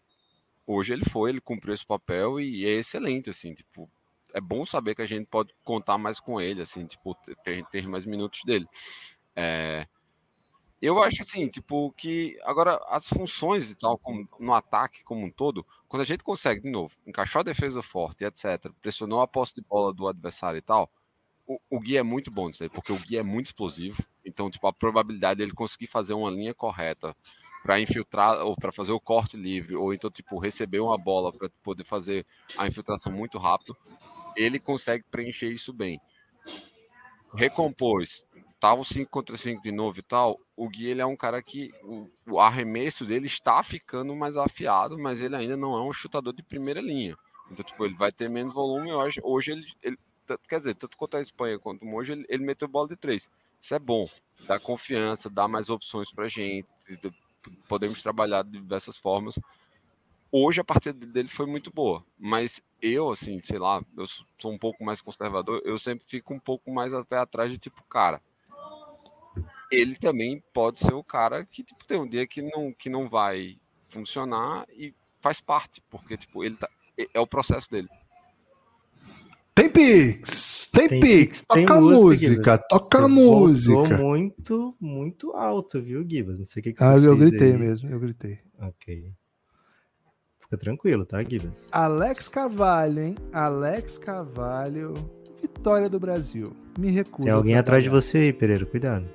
Hoje 0.65 0.93
ele 0.93 1.05
foi, 1.05 1.29
ele 1.29 1.41
cumpriu 1.41 1.73
esse 1.73 1.85
papel 1.85 2.39
e 2.39 2.65
é 2.65 2.71
excelente, 2.71 3.29
assim, 3.29 3.53
tipo, 3.53 3.89
é 4.33 4.41
bom 4.41 4.65
saber 4.65 4.95
que 4.95 5.01
a 5.01 5.07
gente 5.07 5.27
pode 5.27 5.53
contar 5.63 5.97
mais 5.97 6.19
com 6.19 6.41
ele, 6.41 6.61
assim, 6.61 6.85
tipo, 6.85 7.15
ter, 7.43 7.63
ter 7.67 7.87
mais 7.87 8.05
minutos 8.05 8.41
dele. 8.43 8.67
É, 9.35 9.87
eu 10.81 11.01
acho 11.01 11.21
assim, 11.21 11.47
tipo, 11.47 11.91
que 11.93 12.37
agora 12.43 12.79
as 12.89 13.07
funções 13.07 13.71
e 13.71 13.75
tal, 13.75 13.97
como, 13.97 14.27
no 14.39 14.53
ataque 14.53 15.03
como 15.03 15.25
um 15.25 15.31
todo, 15.31 15.65
quando 15.87 16.01
a 16.01 16.05
gente 16.05 16.23
consegue, 16.23 16.61
de 16.61 16.69
novo, 16.69 16.93
encaixar 17.07 17.39
a 17.41 17.43
defesa 17.43 17.81
forte, 17.81 18.23
etc., 18.23 18.71
pressionou 18.81 19.21
a 19.21 19.27
posse 19.27 19.55
de 19.55 19.61
bola 19.61 19.93
do 19.93 20.07
adversário 20.07 20.57
e 20.57 20.61
tal, 20.61 20.89
o, 21.47 21.59
o 21.69 21.79
Gui 21.79 21.97
é 21.97 22.03
muito 22.03 22.31
bom 22.31 22.47
nisso 22.47 22.63
aí, 22.63 22.69
porque 22.69 22.91
o 22.91 22.97
Gui 22.97 23.17
é 23.17 23.23
muito 23.23 23.47
explosivo, 23.47 24.03
então, 24.23 24.49
tipo, 24.49 24.67
a 24.67 24.73
probabilidade 24.73 25.37
dele 25.37 25.53
conseguir 25.53 25.87
fazer 25.87 26.13
uma 26.13 26.29
linha 26.29 26.53
correta 26.53 27.15
para 27.63 27.79
infiltrar 27.79 28.45
ou 28.45 28.55
para 28.55 28.71
fazer 28.71 28.91
o 28.91 28.99
corte 28.99 29.37
livre, 29.37 29.75
ou 29.75 29.93
então, 29.93 30.11
tipo, 30.11 30.37
receber 30.37 30.79
uma 30.79 30.97
bola 30.97 31.31
para 31.31 31.49
poder 31.63 31.83
fazer 31.83 32.25
a 32.57 32.67
infiltração 32.67 33.11
muito 33.11 33.37
rápido, 33.37 33.75
ele 34.35 34.59
consegue 34.59 35.03
preencher 35.09 35.51
isso 35.51 35.71
bem. 35.71 35.99
Recompôs, 37.33 38.25
tava 38.65 38.81
o 38.81 38.83
5 38.83 39.11
contra 39.11 39.37
5 39.37 39.61
de 39.61 39.71
novo 39.71 39.99
e 39.99 40.01
tal, 40.01 40.39
o 40.55 40.67
Gui 40.67 40.87
ele 40.87 40.99
é 40.99 41.05
um 41.05 41.15
cara 41.15 41.39
que 41.39 41.71
o, 41.83 42.09
o, 42.25 42.39
arremesso 42.39 43.05
dele 43.05 43.27
está 43.27 43.61
ficando 43.61 44.15
mais 44.15 44.37
afiado, 44.37 44.97
mas 44.97 45.21
ele 45.21 45.35
ainda 45.35 45.55
não 45.55 45.77
é 45.77 45.83
um 45.83 45.93
chutador 45.93 46.33
de 46.33 46.41
primeira 46.41 46.81
linha. 46.81 47.15
Então, 47.51 47.63
tipo, 47.63 47.85
ele 47.85 47.93
vai 47.93 48.11
ter 48.11 48.27
menos 48.27 48.55
volume. 48.55 48.91
Hoje, 48.91 49.21
hoje 49.23 49.51
ele, 49.51 49.67
ele 49.83 49.97
quer 50.49 50.57
dizer, 50.57 50.73
tanto 50.73 50.97
contra 50.97 51.19
a 51.19 51.21
Espanha 51.21 51.59
quanto 51.59 51.85
hoje, 51.85 52.13
ele, 52.13 52.25
ele 52.27 52.43
meteu 52.43 52.67
bola 52.67 52.87
de 52.87 52.95
três. 52.95 53.29
Isso 53.61 53.75
é 53.75 53.77
bom, 53.77 54.09
dá 54.47 54.59
confiança, 54.59 55.29
dá 55.29 55.47
mais 55.47 55.69
opções 55.69 56.11
pra 56.11 56.27
gente, 56.27 56.67
podemos 57.69 58.01
trabalhar 58.01 58.43
de 58.43 58.53
diversas 58.53 58.97
formas. 58.97 59.39
Hoje 60.31 60.59
a 60.59 60.63
partida 60.63 61.05
dele 61.05 61.29
foi 61.29 61.45
muito 61.45 61.71
boa, 61.71 62.03
mas 62.17 62.63
eu, 62.81 63.11
assim, 63.11 63.39
sei 63.43 63.59
lá, 63.59 63.85
eu 63.95 64.07
sou 64.07 64.51
um 64.51 64.57
pouco 64.57 64.83
mais 64.83 65.01
conservador, 65.01 65.61
eu 65.63 65.77
sempre 65.77 66.03
fico 66.07 66.33
um 66.33 66.39
pouco 66.39 66.71
mais 66.71 66.95
a 66.95 67.05
pé 67.05 67.19
atrás 67.19 67.51
de 67.51 67.59
tipo, 67.59 67.83
cara, 67.83 68.19
ele 69.75 69.95
também 69.95 70.43
pode 70.53 70.79
ser 70.79 70.93
o 70.93 71.03
cara 71.03 71.45
que 71.45 71.63
tipo, 71.63 71.85
tem 71.85 71.99
um 71.99 72.07
dia 72.07 72.25
que 72.27 72.41
não, 72.41 72.73
que 72.73 72.89
não 72.89 73.09
vai 73.09 73.57
funcionar 73.89 74.65
e 74.71 74.93
faz 75.21 75.39
parte, 75.39 75.81
porque 75.89 76.17
tipo, 76.17 76.43
ele 76.43 76.55
tá, 76.55 76.69
é 77.13 77.19
o 77.19 77.27
processo 77.27 77.69
dele. 77.69 77.89
Tem 79.53 79.69
Pix! 79.69 80.69
Tem, 80.73 80.89
Tem 80.89 80.99
Pix! 80.99 81.15
Pix, 81.17 81.45
tem 81.45 81.65
Toca 81.65 81.79
música, 81.81 82.29
música! 82.31 82.57
Toca 82.69 83.01
Você 83.03 83.07
música! 83.07 83.73
voltou 83.73 83.97
muito, 83.97 84.75
muito 84.81 85.31
alto, 85.31 85.81
viu, 85.81 86.05
Gibas? 86.07 86.39
Não 86.39 86.45
sei 86.45 86.59
o 86.59 86.63
que, 86.63 86.73
que 86.73 86.83
Ah, 86.83 86.93
você 86.99 87.07
eu 87.07 87.17
fez 87.17 87.29
gritei 87.29 87.51
aí. 87.53 87.57
mesmo, 87.57 87.89
eu 87.89 87.99
gritei. 87.99 88.39
Ok. 88.59 89.13
Fica 90.39 90.57
tranquilo, 90.57 91.05
tá, 91.05 91.23
Gibas? 91.23 91.69
Alex 91.71 92.27
Carvalho, 92.27 93.01
hein? 93.01 93.15
Alex 93.31 93.97
Carvalho. 93.97 94.93
Vitória 95.41 95.87
do 95.89 95.99
Brasil. 95.99 96.53
Me 96.77 96.89
recuso. 96.91 97.23
Tem 97.23 97.31
a 97.31 97.35
alguém 97.35 97.55
atrás 97.55 97.81
de 97.83 97.89
você 97.89 98.17
aí, 98.17 98.33
Pereira, 98.33 98.65
cuidado. 98.65 99.09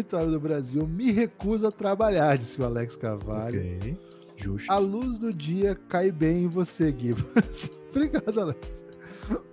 Vitória 0.00 0.28
do 0.28 0.40
Brasil. 0.40 0.86
Me 0.86 1.12
recuso 1.12 1.66
a 1.66 1.70
trabalhar, 1.70 2.36
disse 2.36 2.58
o 2.60 2.64
Alex 2.64 2.96
Carvalho. 2.96 3.60
Ok. 3.60 3.98
Justo. 4.34 4.72
A 4.72 4.78
luz 4.78 5.18
do 5.18 5.30
dia 5.30 5.74
cai 5.74 6.10
bem 6.10 6.44
em 6.44 6.48
você, 6.48 6.94
Gibas. 6.96 7.70
Obrigado, 7.94 8.40
Alex. 8.40 8.86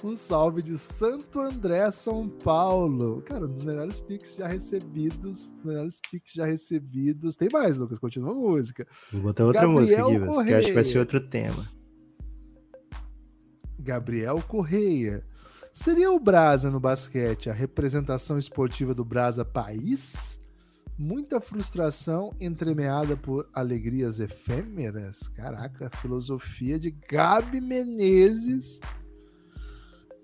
Um 0.02 0.16
salve 0.16 0.62
de 0.62 0.78
Santo 0.78 1.42
André, 1.42 1.92
São 1.92 2.30
Paulo. 2.30 3.22
Cara, 3.24 3.46
um 3.46 3.52
dos 3.52 3.66
melhores 3.66 4.00
pics 4.00 4.36
já 4.36 4.48
recebidos. 4.48 5.52
Dos 5.52 5.66
melhores 5.66 6.00
pics 6.10 6.32
já 6.34 6.46
recebidos. 6.46 7.36
Tem 7.36 7.50
mais, 7.52 7.78
Lucas. 7.78 8.00
Continua 8.00 8.32
a 8.32 8.36
música. 8.36 8.88
Vou 9.12 9.24
botar 9.24 9.44
outra 9.44 9.64
Gabriel 9.64 9.82
música, 9.82 10.04
Gibas, 10.08 10.36
porque 10.36 10.54
eu 10.54 10.58
acho 10.58 10.68
que 10.68 10.74
vai 10.74 10.84
ser 10.86 11.00
outro 11.00 11.20
tema. 11.20 11.70
Gabriel 13.78 14.42
Correia. 14.48 15.26
Seria 15.74 16.10
o 16.10 16.20
Brasa 16.20 16.72
no 16.72 16.80
basquete 16.80 17.50
a 17.50 17.54
representação 17.54 18.38
esportiva 18.38 18.96
do 18.96 19.04
Brasa 19.04 19.44
país? 19.44 20.37
Muita 20.98 21.40
frustração 21.40 22.34
entremeada 22.40 23.16
por 23.16 23.48
alegrias 23.54 24.20
efêmeras? 24.20 25.28
Caraca, 25.28 25.90
filosofia 25.92 26.80
de 26.80 26.90
Gabi 26.90 27.62
Menezes. 27.62 28.80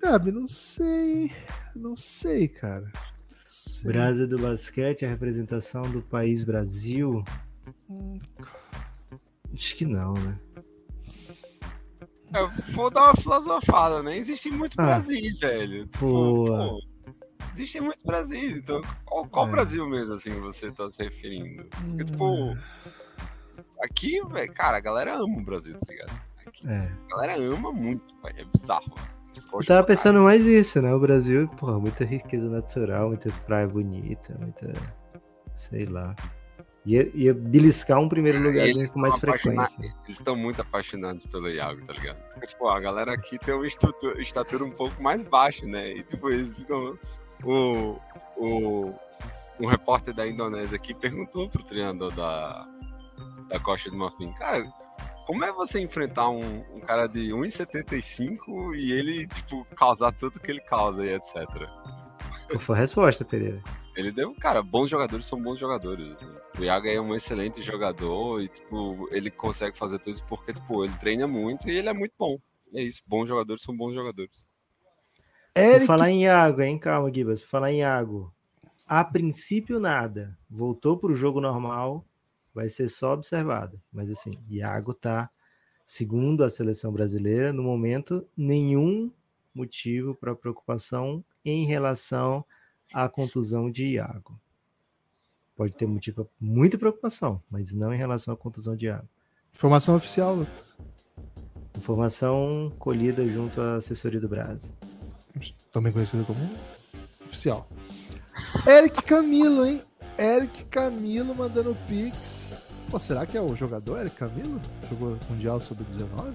Gabi, 0.01 0.31
não 0.31 0.47
sei. 0.47 1.31
Não 1.75 1.95
sei, 1.95 2.47
cara. 2.47 2.91
Sei. 3.45 3.91
Brasa 3.91 4.25
do 4.25 4.39
basquete, 4.39 5.05
a 5.05 5.09
representação 5.09 5.83
do 5.83 6.01
país 6.01 6.43
Brasil? 6.43 7.23
Hum, 7.89 8.17
Acho 9.53 9.75
que 9.75 9.85
não, 9.85 10.13
né? 10.15 10.39
Eu 12.33 12.49
vou 12.73 12.89
dar 12.89 13.03
uma 13.11 13.15
filosofada, 13.15 14.01
né? 14.01 14.17
Existem 14.17 14.51
muitos 14.51 14.75
Ah. 14.79 14.85
Brasis, 14.85 15.37
velho. 15.37 15.85
Tipo, 15.85 16.07
Boa. 16.07 16.57
pô, 16.69 16.79
existem 17.51 17.81
muitos 17.81 18.03
Brasis, 18.03 18.53
então 18.57 18.81
qual, 19.05 19.25
qual 19.27 19.47
É. 19.47 19.51
Brasil 19.51 19.87
mesmo, 19.87 20.13
assim, 20.13 20.29
você 20.41 20.71
tá 20.71 20.89
se 20.89 21.03
referindo? 21.03 21.65
Porque, 21.65 22.03
tipo, 22.05 22.25
hum. 22.25 22.57
aqui, 23.81 24.21
velho, 24.29 24.53
cara, 24.53 24.77
a 24.77 24.81
galera 24.81 25.15
ama 25.15 25.37
o 25.39 25.43
Brasil, 25.43 25.77
tá 25.79 25.85
ligado? 25.91 26.11
Aqui, 26.45 26.67
É. 26.67 26.91
a 27.05 27.15
galera 27.15 27.35
ama 27.37 27.71
muito, 27.71 28.13
pai, 28.15 28.33
é 28.37 28.45
bizarro. 28.45 28.93
Eu 29.53 29.65
tava 29.65 29.83
pensando 29.83 30.19
mais 30.21 30.45
isso, 30.45 30.79
né? 30.81 30.93
O 30.93 30.99
Brasil, 30.99 31.47
porra, 31.57 31.79
muita 31.79 32.03
riqueza 32.05 32.47
natural, 32.49 33.07
muita 33.07 33.31
praia 33.47 33.65
bonita, 33.67 34.35
muita. 34.39 34.71
sei 35.55 35.85
lá. 35.85 36.15
Ia, 36.85 37.09
ia 37.15 37.33
beliscar 37.33 37.97
um 37.99 38.09
primeiro 38.09 38.39
lugarzinho 38.39 38.79
Eles 38.79 38.91
com 38.91 38.99
mais 38.99 39.17
frequência. 39.17 39.79
Eles 40.05 40.19
estão 40.19 40.35
muito 40.35 40.61
apaixonados 40.61 41.25
pelo 41.27 41.49
Iago, 41.49 41.83
tá 41.85 41.93
ligado? 41.93 42.17
Porque, 42.33 42.47
tipo, 42.47 42.67
a 42.67 42.79
galera 42.79 43.13
aqui 43.13 43.39
tem 43.39 43.53
uma 43.55 43.65
estrutura- 43.65 44.21
estatura 44.21 44.65
um 44.65 44.71
pouco 44.71 45.01
mais 45.01 45.25
baixa, 45.25 45.65
né? 45.65 45.93
E 45.93 46.03
tipo, 46.03 46.29
eles 46.29 46.53
ficam. 46.55 46.99
O, 47.43 47.99
o, 48.37 48.93
um 49.59 49.67
repórter 49.67 50.13
da 50.13 50.27
Indonésia 50.27 50.75
aqui 50.75 50.93
perguntou 50.93 51.49
pro 51.49 51.63
treinador 51.63 52.11
da, 52.13 52.65
da 53.49 53.59
Costa 53.59 53.89
do 53.89 53.97
Marfim, 53.97 54.31
cara, 54.33 54.65
como 55.25 55.43
é 55.45 55.51
você 55.51 55.79
enfrentar 55.79 56.29
um, 56.29 56.59
um 56.75 56.79
cara 56.81 57.07
de 57.07 57.29
1,75 57.29 58.75
e 58.75 58.91
ele, 58.91 59.27
tipo, 59.27 59.65
causar 59.75 60.11
tudo 60.11 60.39
que 60.39 60.51
ele 60.51 60.59
causa 60.61 61.05
e 61.05 61.13
etc. 61.13 61.33
Qual 62.47 62.59
foi 62.59 62.75
a 62.75 62.79
resposta, 62.79 63.23
Pereira? 63.23 63.61
Ele 63.95 64.11
deu, 64.11 64.33
cara, 64.35 64.61
bons 64.61 64.89
jogadores 64.89 65.27
são 65.27 65.41
bons 65.41 65.59
jogadores. 65.59 66.11
Assim. 66.11 66.27
O 66.59 66.63
Iaga 66.63 66.91
é 66.91 66.99
um 66.99 67.15
excelente 67.15 67.61
jogador 67.61 68.41
e, 68.41 68.47
tipo, 68.47 69.07
ele 69.11 69.29
consegue 69.29 69.77
fazer 69.77 69.99
tudo 69.99 70.11
isso 70.11 70.25
porque, 70.27 70.53
tipo, 70.53 70.83
ele 70.83 70.93
treina 70.97 71.27
muito 71.27 71.69
e 71.69 71.77
ele 71.77 71.89
é 71.89 71.93
muito 71.93 72.13
bom. 72.17 72.37
É 72.73 72.81
isso, 72.81 73.03
bons 73.05 73.27
jogadores 73.27 73.61
são 73.61 73.75
bons 73.75 73.93
jogadores. 73.93 74.47
Eric... 75.55 75.79
Vou 75.79 75.87
falar 75.87 76.09
em 76.09 76.23
Iago, 76.23 76.61
hein? 76.61 76.79
Calma, 76.79 77.13
Gibas. 77.13 77.41
Vou 77.41 77.49
falar 77.49 77.71
em 77.71 77.79
Iago. 77.79 78.33
A 78.87 79.03
princípio, 79.03 79.79
nada. 79.79 80.37
Voltou 80.49 80.97
para 80.97 81.11
o 81.11 81.15
jogo 81.15 81.39
normal. 81.39 82.05
Vai 82.53 82.69
ser 82.69 82.89
só 82.89 83.13
observado. 83.13 83.79
Mas, 83.91 84.09
assim, 84.09 84.37
Iago 84.49 84.93
tá, 84.93 85.29
segundo 85.85 86.43
a 86.43 86.49
seleção 86.49 86.91
brasileira, 86.91 87.53
no 87.53 87.63
momento, 87.63 88.27
nenhum 88.35 89.11
motivo 89.53 90.15
para 90.15 90.35
preocupação 90.35 91.23
em 91.45 91.65
relação 91.65 92.43
à 92.93 93.07
contusão 93.07 93.69
de 93.69 93.85
Iago. 93.93 94.39
Pode 95.55 95.73
ter 95.73 95.85
motivo 95.85 96.25
para 96.25 96.33
muita 96.39 96.77
preocupação, 96.77 97.41
mas 97.49 97.71
não 97.71 97.93
em 97.93 97.97
relação 97.97 98.33
à 98.33 98.37
contusão 98.37 98.75
de 98.75 98.87
Iago. 98.87 99.07
Informação 99.53 99.95
oficial, 99.95 100.35
Lucas. 100.35 100.75
Informação 101.77 102.71
colhida 102.79 103.27
junto 103.27 103.61
à 103.61 103.75
assessoria 103.75 104.19
do 104.19 104.27
Brasil. 104.27 104.71
Também 105.71 105.91
conhecido 105.91 106.23
como 106.25 106.39
oficial. 107.25 107.67
Eric 108.67 109.01
Camilo, 109.03 109.65
hein? 109.65 109.81
Eric 110.17 110.65
Camilo 110.65 111.33
mandando 111.35 111.75
pix. 111.87 112.55
Pô, 112.89 112.99
será 112.99 113.25
que 113.25 113.37
é 113.37 113.41
o 113.41 113.55
jogador 113.55 113.99
Eric 113.99 114.15
Camilo? 114.15 114.61
Jogou 114.89 115.17
Mundial 115.29 115.59
Sub-19? 115.59 116.33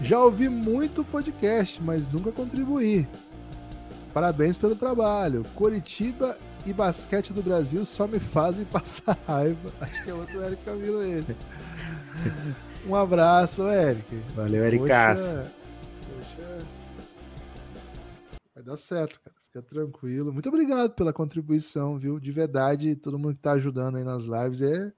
Já 0.00 0.18
ouvi 0.20 0.48
muito 0.48 1.04
podcast, 1.04 1.82
mas 1.82 2.08
nunca 2.08 2.32
contribuí. 2.32 3.06
Parabéns 4.12 4.56
pelo 4.56 4.74
trabalho. 4.74 5.44
Coritiba 5.54 6.38
e 6.64 6.72
basquete 6.72 7.32
do 7.32 7.42
Brasil 7.42 7.84
só 7.84 8.06
me 8.06 8.18
fazem 8.18 8.64
passar 8.72 9.18
raiva. 9.26 9.72
Acho 9.80 10.02
que 10.02 10.10
é 10.10 10.14
outro 10.14 10.42
Eric 10.42 10.64
Camilo 10.64 11.02
esse. 11.02 11.40
Um 12.86 12.94
abraço, 12.94 13.68
Eric. 13.68 14.22
Valeu, 14.34 14.64
Eric 14.64 14.78
Poxa, 14.82 15.52
poxa. 16.06 16.58
Dar 18.64 18.76
certo, 18.76 19.20
cara. 19.20 19.36
Fica 19.46 19.62
tranquilo. 19.62 20.32
Muito 20.32 20.48
obrigado 20.48 20.94
pela 20.94 21.12
contribuição, 21.12 21.96
viu? 21.96 22.18
De 22.18 22.32
verdade, 22.32 22.96
todo 22.96 23.18
mundo 23.18 23.36
que 23.36 23.42
tá 23.42 23.52
ajudando 23.52 23.96
aí 23.96 24.04
nas 24.04 24.24
lives 24.24 24.62
é 24.62 24.92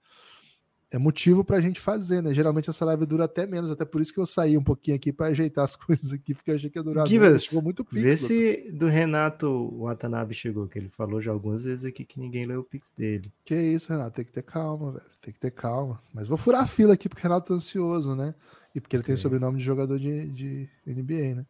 é 0.91 0.99
motivo 0.99 1.45
para 1.45 1.57
a 1.57 1.61
gente 1.61 1.81
fazer, 1.81 2.23
né? 2.23 2.33
Geralmente 2.33 2.71
essa 2.71 2.85
live 2.85 3.07
dura 3.07 3.25
até 3.25 3.47
menos, 3.47 3.71
até 3.71 3.85
por 3.85 4.01
isso 4.01 4.13
que 4.13 4.21
eu 4.21 4.27
saí 4.27 4.57
um 4.57 4.63
pouquinho 4.63 4.97
aqui 4.97 5.13
para 5.13 5.27
ajeitar 5.27 5.65
as 5.65 5.75
coisas 5.77 6.13
aqui, 6.13 6.35
porque 6.35 6.51
eu 6.51 6.55
achei 6.55 6.71
que 6.71 6.79
ia 6.79 6.83
durar 6.83 7.05
chegou 7.49 7.63
muito 7.63 7.85
pix, 7.85 8.03
Vê 8.03 8.17
se 8.17 8.71
do 8.73 8.87
Renato 8.87 9.77
Watanabe 9.79 10.33
chegou, 10.33 10.69
que 10.69 10.79
ele 10.79 10.89
falou 10.89 11.21
já 11.21 11.33
algumas 11.33 11.65
vezes 11.65 11.85
aqui 11.85 12.05
que 12.05 12.21
ninguém 12.21 12.45
leu 12.45 12.61
o 12.61 12.65
pix 12.65 12.93
dele. 12.97 13.33
Que 13.45 13.57
isso, 13.57 13.93
Renato, 13.93 14.17
tem 14.17 14.25
que 14.25 14.33
ter 14.33 14.43
calma, 14.43 14.93
velho, 14.93 15.05
tem 15.21 15.35
que 15.35 15.41
ter 15.41 15.51
calma. 15.51 16.01
Mas 16.15 16.29
vou 16.29 16.39
furar 16.39 16.63
a 16.63 16.67
fila 16.67 16.95
aqui 16.95 17.09
porque 17.09 17.21
o 17.21 17.29
Renato 17.29 17.49
tá 17.49 17.55
ansioso, 17.55 18.15
né? 18.15 18.35
E 18.75 18.81
porque 18.81 18.95
ele 18.95 19.03
tem 19.03 19.17
sobrenome 19.17 19.59
de 19.59 19.65
jogador 19.65 19.99
de, 19.99 20.27
de 20.31 20.69
NBA, 20.87 21.35
né? 21.35 21.47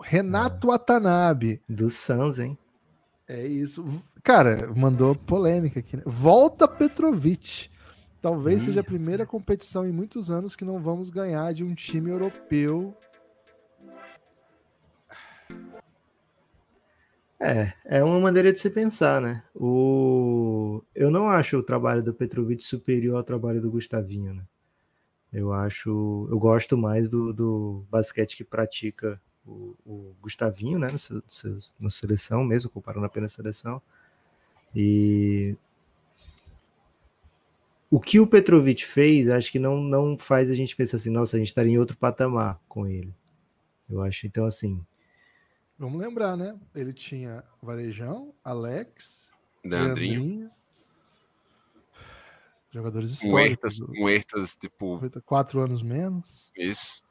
Renato 0.00 0.68
é. 0.68 0.70
Watanabe. 0.70 1.62
Do 1.68 1.88
Suns, 1.88 2.38
hein? 2.38 2.58
É 3.28 3.46
isso. 3.46 3.84
Cara, 4.22 4.72
mandou 4.76 5.14
polêmica 5.14 5.80
aqui, 5.80 5.96
né? 5.96 6.02
Volta 6.06 6.68
Petrovic. 6.68 7.68
Talvez 8.20 8.62
seja 8.62 8.80
a 8.80 8.84
primeira 8.84 9.24
competição 9.24 9.86
em 9.86 9.92
muitos 9.92 10.30
anos 10.30 10.56
que 10.56 10.64
não 10.64 10.78
vamos 10.78 11.10
ganhar 11.10 11.52
de 11.52 11.62
um 11.62 11.74
time 11.74 12.10
europeu. 12.10 12.96
É, 17.38 17.72
é 17.84 18.02
uma 18.02 18.18
maneira 18.18 18.52
de 18.52 18.58
se 18.58 18.70
pensar, 18.70 19.20
né? 19.20 19.44
O... 19.54 20.82
Eu 20.94 21.10
não 21.10 21.28
acho 21.28 21.58
o 21.58 21.62
trabalho 21.62 22.02
do 22.02 22.14
Petrovic 22.14 22.62
superior 22.62 23.16
ao 23.16 23.24
trabalho 23.24 23.60
do 23.60 23.70
Gustavinho, 23.70 24.34
né? 24.34 24.42
Eu 25.32 25.52
acho, 25.52 26.26
eu 26.30 26.38
gosto 26.38 26.78
mais 26.78 27.08
do, 27.08 27.32
do 27.32 27.84
basquete 27.90 28.36
que 28.36 28.44
pratica 28.44 29.20
o, 29.46 29.76
o 29.84 30.16
Gustavinho, 30.20 30.78
né? 30.78 30.88
No, 30.90 30.98
seu, 30.98 31.22
no 31.78 31.90
seleção 31.90 32.44
mesmo, 32.44 32.70
comparando 32.70 33.06
apenas 33.06 33.32
a 33.32 33.36
seleção. 33.36 33.80
E 34.74 35.56
o 37.90 38.00
que 38.00 38.18
o 38.18 38.26
Petrovic 38.26 38.84
fez, 38.84 39.28
acho 39.28 39.50
que 39.50 39.58
não, 39.58 39.80
não 39.80 40.18
faz 40.18 40.50
a 40.50 40.54
gente 40.54 40.74
pensar 40.74 40.96
assim, 40.96 41.10
nossa, 41.10 41.36
a 41.36 41.38
gente 41.38 41.48
estaria 41.48 41.72
em 41.72 41.78
outro 41.78 41.96
patamar 41.96 42.60
com 42.68 42.86
ele. 42.86 43.14
Eu 43.88 44.02
acho, 44.02 44.26
então, 44.26 44.44
assim. 44.44 44.84
Vamos 45.78 46.00
lembrar, 46.00 46.36
né? 46.36 46.58
Ele 46.74 46.92
tinha 46.92 47.44
Varejão, 47.62 48.34
Alex, 48.42 49.30
Leandrinho. 49.64 50.20
Leandrinho 50.20 50.56
jogadores 52.76 53.10
históricos. 53.10 53.80
Um 53.80 54.08
Ertas, 54.08 54.56
tipo. 54.56 55.00
Quatro 55.24 55.60
anos 55.60 55.82
menos. 55.82 56.50
Isso. 56.56 57.02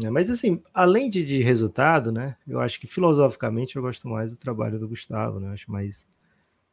É, 0.00 0.08
mas 0.08 0.30
assim, 0.30 0.62
além 0.72 1.10
de, 1.10 1.24
de 1.24 1.42
resultado, 1.42 2.10
né? 2.10 2.36
Eu 2.46 2.60
acho 2.60 2.80
que 2.80 2.86
filosoficamente 2.86 3.76
eu 3.76 3.82
gosto 3.82 4.08
mais 4.08 4.30
do 4.30 4.36
trabalho 4.36 4.78
do 4.78 4.88
Gustavo, 4.88 5.38
né? 5.38 5.48
Eu 5.48 5.52
acho 5.52 5.70
mais 5.70 6.08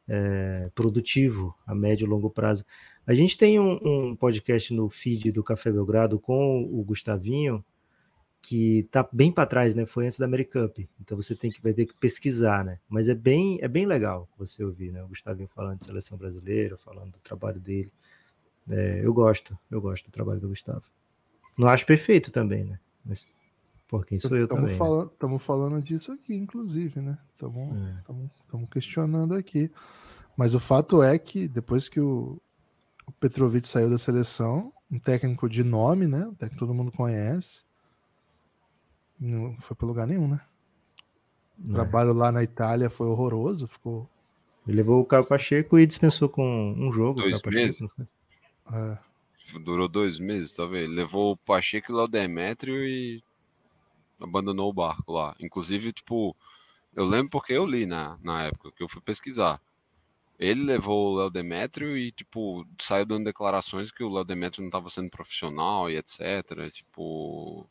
é, 0.08 0.70
produtivo 0.74 1.54
a 1.66 1.74
médio 1.74 2.06
e 2.06 2.08
longo 2.08 2.30
prazo. 2.30 2.64
A 3.06 3.14
gente 3.14 3.36
tem 3.36 3.60
um, 3.60 3.78
um, 3.82 4.16
podcast 4.16 4.72
no 4.72 4.88
feed 4.88 5.32
do 5.32 5.44
Café 5.44 5.70
Belgrado 5.70 6.18
com 6.18 6.62
o 6.62 6.82
Gustavinho, 6.82 7.64
que 8.40 8.88
tá 8.90 9.06
bem 9.12 9.30
para 9.30 9.46
trás, 9.46 9.74
né? 9.74 9.84
Foi 9.84 10.06
antes 10.06 10.18
da 10.18 10.24
Americup. 10.24 10.88
Então 11.00 11.16
você 11.16 11.34
tem 11.34 11.50
que 11.50 11.60
vai 11.60 11.74
ter 11.74 11.86
que 11.86 11.94
pesquisar, 11.96 12.64
né? 12.64 12.78
Mas 12.88 13.08
é 13.08 13.14
bem 13.14 13.58
é 13.60 13.68
bem 13.68 13.84
legal 13.84 14.28
você 14.38 14.64
ouvir, 14.64 14.92
né? 14.92 15.02
O 15.04 15.08
Gustavinho 15.08 15.48
falando 15.48 15.78
de 15.78 15.84
seleção 15.84 16.16
brasileira, 16.16 16.78
falando 16.78 17.12
do 17.12 17.18
trabalho 17.18 17.60
dele. 17.60 17.92
É, 18.68 19.00
eu 19.04 19.12
gosto, 19.12 19.58
eu 19.70 19.80
gosto 19.80 20.06
do 20.06 20.10
trabalho 20.12 20.40
do 20.40 20.48
Gustavo. 20.48 20.84
Não 21.58 21.68
acho 21.68 21.84
perfeito 21.84 22.30
também, 22.30 22.64
né? 22.64 22.78
Mas 23.04 23.28
por 23.88 24.06
quem 24.06 24.18
sou 24.18 24.36
eu 24.36 24.46
também. 24.46 24.72
Estamos 24.72 25.12
né? 25.20 25.38
falando 25.38 25.82
disso 25.82 26.12
aqui, 26.12 26.34
inclusive, 26.34 27.00
né? 27.00 27.18
Estamos 27.32 27.76
é. 27.76 28.66
questionando 28.70 29.34
aqui. 29.34 29.70
Mas 30.36 30.54
o 30.54 30.60
fato 30.60 31.02
é 31.02 31.18
que 31.18 31.48
depois 31.48 31.88
que 31.88 32.00
o, 32.00 32.40
o 33.06 33.12
Petrovic 33.12 33.66
saiu 33.66 33.90
da 33.90 33.98
seleção, 33.98 34.72
um 34.90 34.98
técnico 34.98 35.48
de 35.48 35.64
nome, 35.64 36.06
né? 36.06 36.24
Um 36.26 36.34
técnico 36.34 36.54
que 36.54 36.58
todo 36.58 36.74
mundo 36.74 36.92
conhece, 36.92 37.62
não 39.18 39.56
foi 39.58 39.76
para 39.76 39.86
lugar 39.86 40.06
nenhum, 40.06 40.28
né? 40.28 40.40
O 41.58 41.70
é. 41.70 41.72
trabalho 41.72 42.12
lá 42.12 42.32
na 42.32 42.42
Itália 42.42 42.88
foi 42.88 43.06
horroroso, 43.06 43.66
ficou. 43.66 44.08
Ele 44.66 44.76
levou 44.76 45.00
o 45.00 45.04
Caio 45.04 45.26
Pacheco 45.26 45.78
e 45.78 45.86
dispensou 45.86 46.28
com 46.28 46.72
um 46.78 46.90
jogo. 46.92 47.20
Dois 47.20 47.42
meses. 47.42 47.88
É. 48.72 48.98
Durou 49.58 49.88
dois 49.88 50.18
meses, 50.18 50.54
tá 50.54 50.64
vendo? 50.64 50.84
Ele 50.84 50.94
levou 50.94 51.32
o 51.32 51.36
Pacheco 51.36 51.90
e 51.90 51.94
o 51.94 51.96
Laudemetrio 51.96 52.86
e 52.86 53.22
abandonou 54.20 54.70
o 54.70 54.72
barco 54.72 55.12
lá. 55.12 55.34
Inclusive, 55.40 55.92
tipo, 55.92 56.36
eu 56.94 57.04
lembro 57.04 57.30
porque 57.30 57.52
eu 57.52 57.66
li 57.66 57.86
na, 57.86 58.18
na 58.22 58.44
época 58.44 58.72
que 58.72 58.82
eu 58.82 58.88
fui 58.88 59.00
pesquisar. 59.00 59.60
Ele 60.38 60.62
levou 60.62 61.12
o 61.12 61.18
Léo 61.18 61.30
Demetrio 61.30 61.96
e, 61.96 62.10
tipo, 62.12 62.66
saiu 62.80 63.04
dando 63.04 63.24
declarações 63.24 63.92
que 63.92 64.02
o 64.02 64.08
Léo 64.08 64.24
Demetrio 64.24 64.62
não 64.62 64.68
estava 64.68 64.88
sendo 64.88 65.10
profissional 65.10 65.90
e 65.90 65.96
etc. 65.96 66.70
Tipo, 66.72 67.66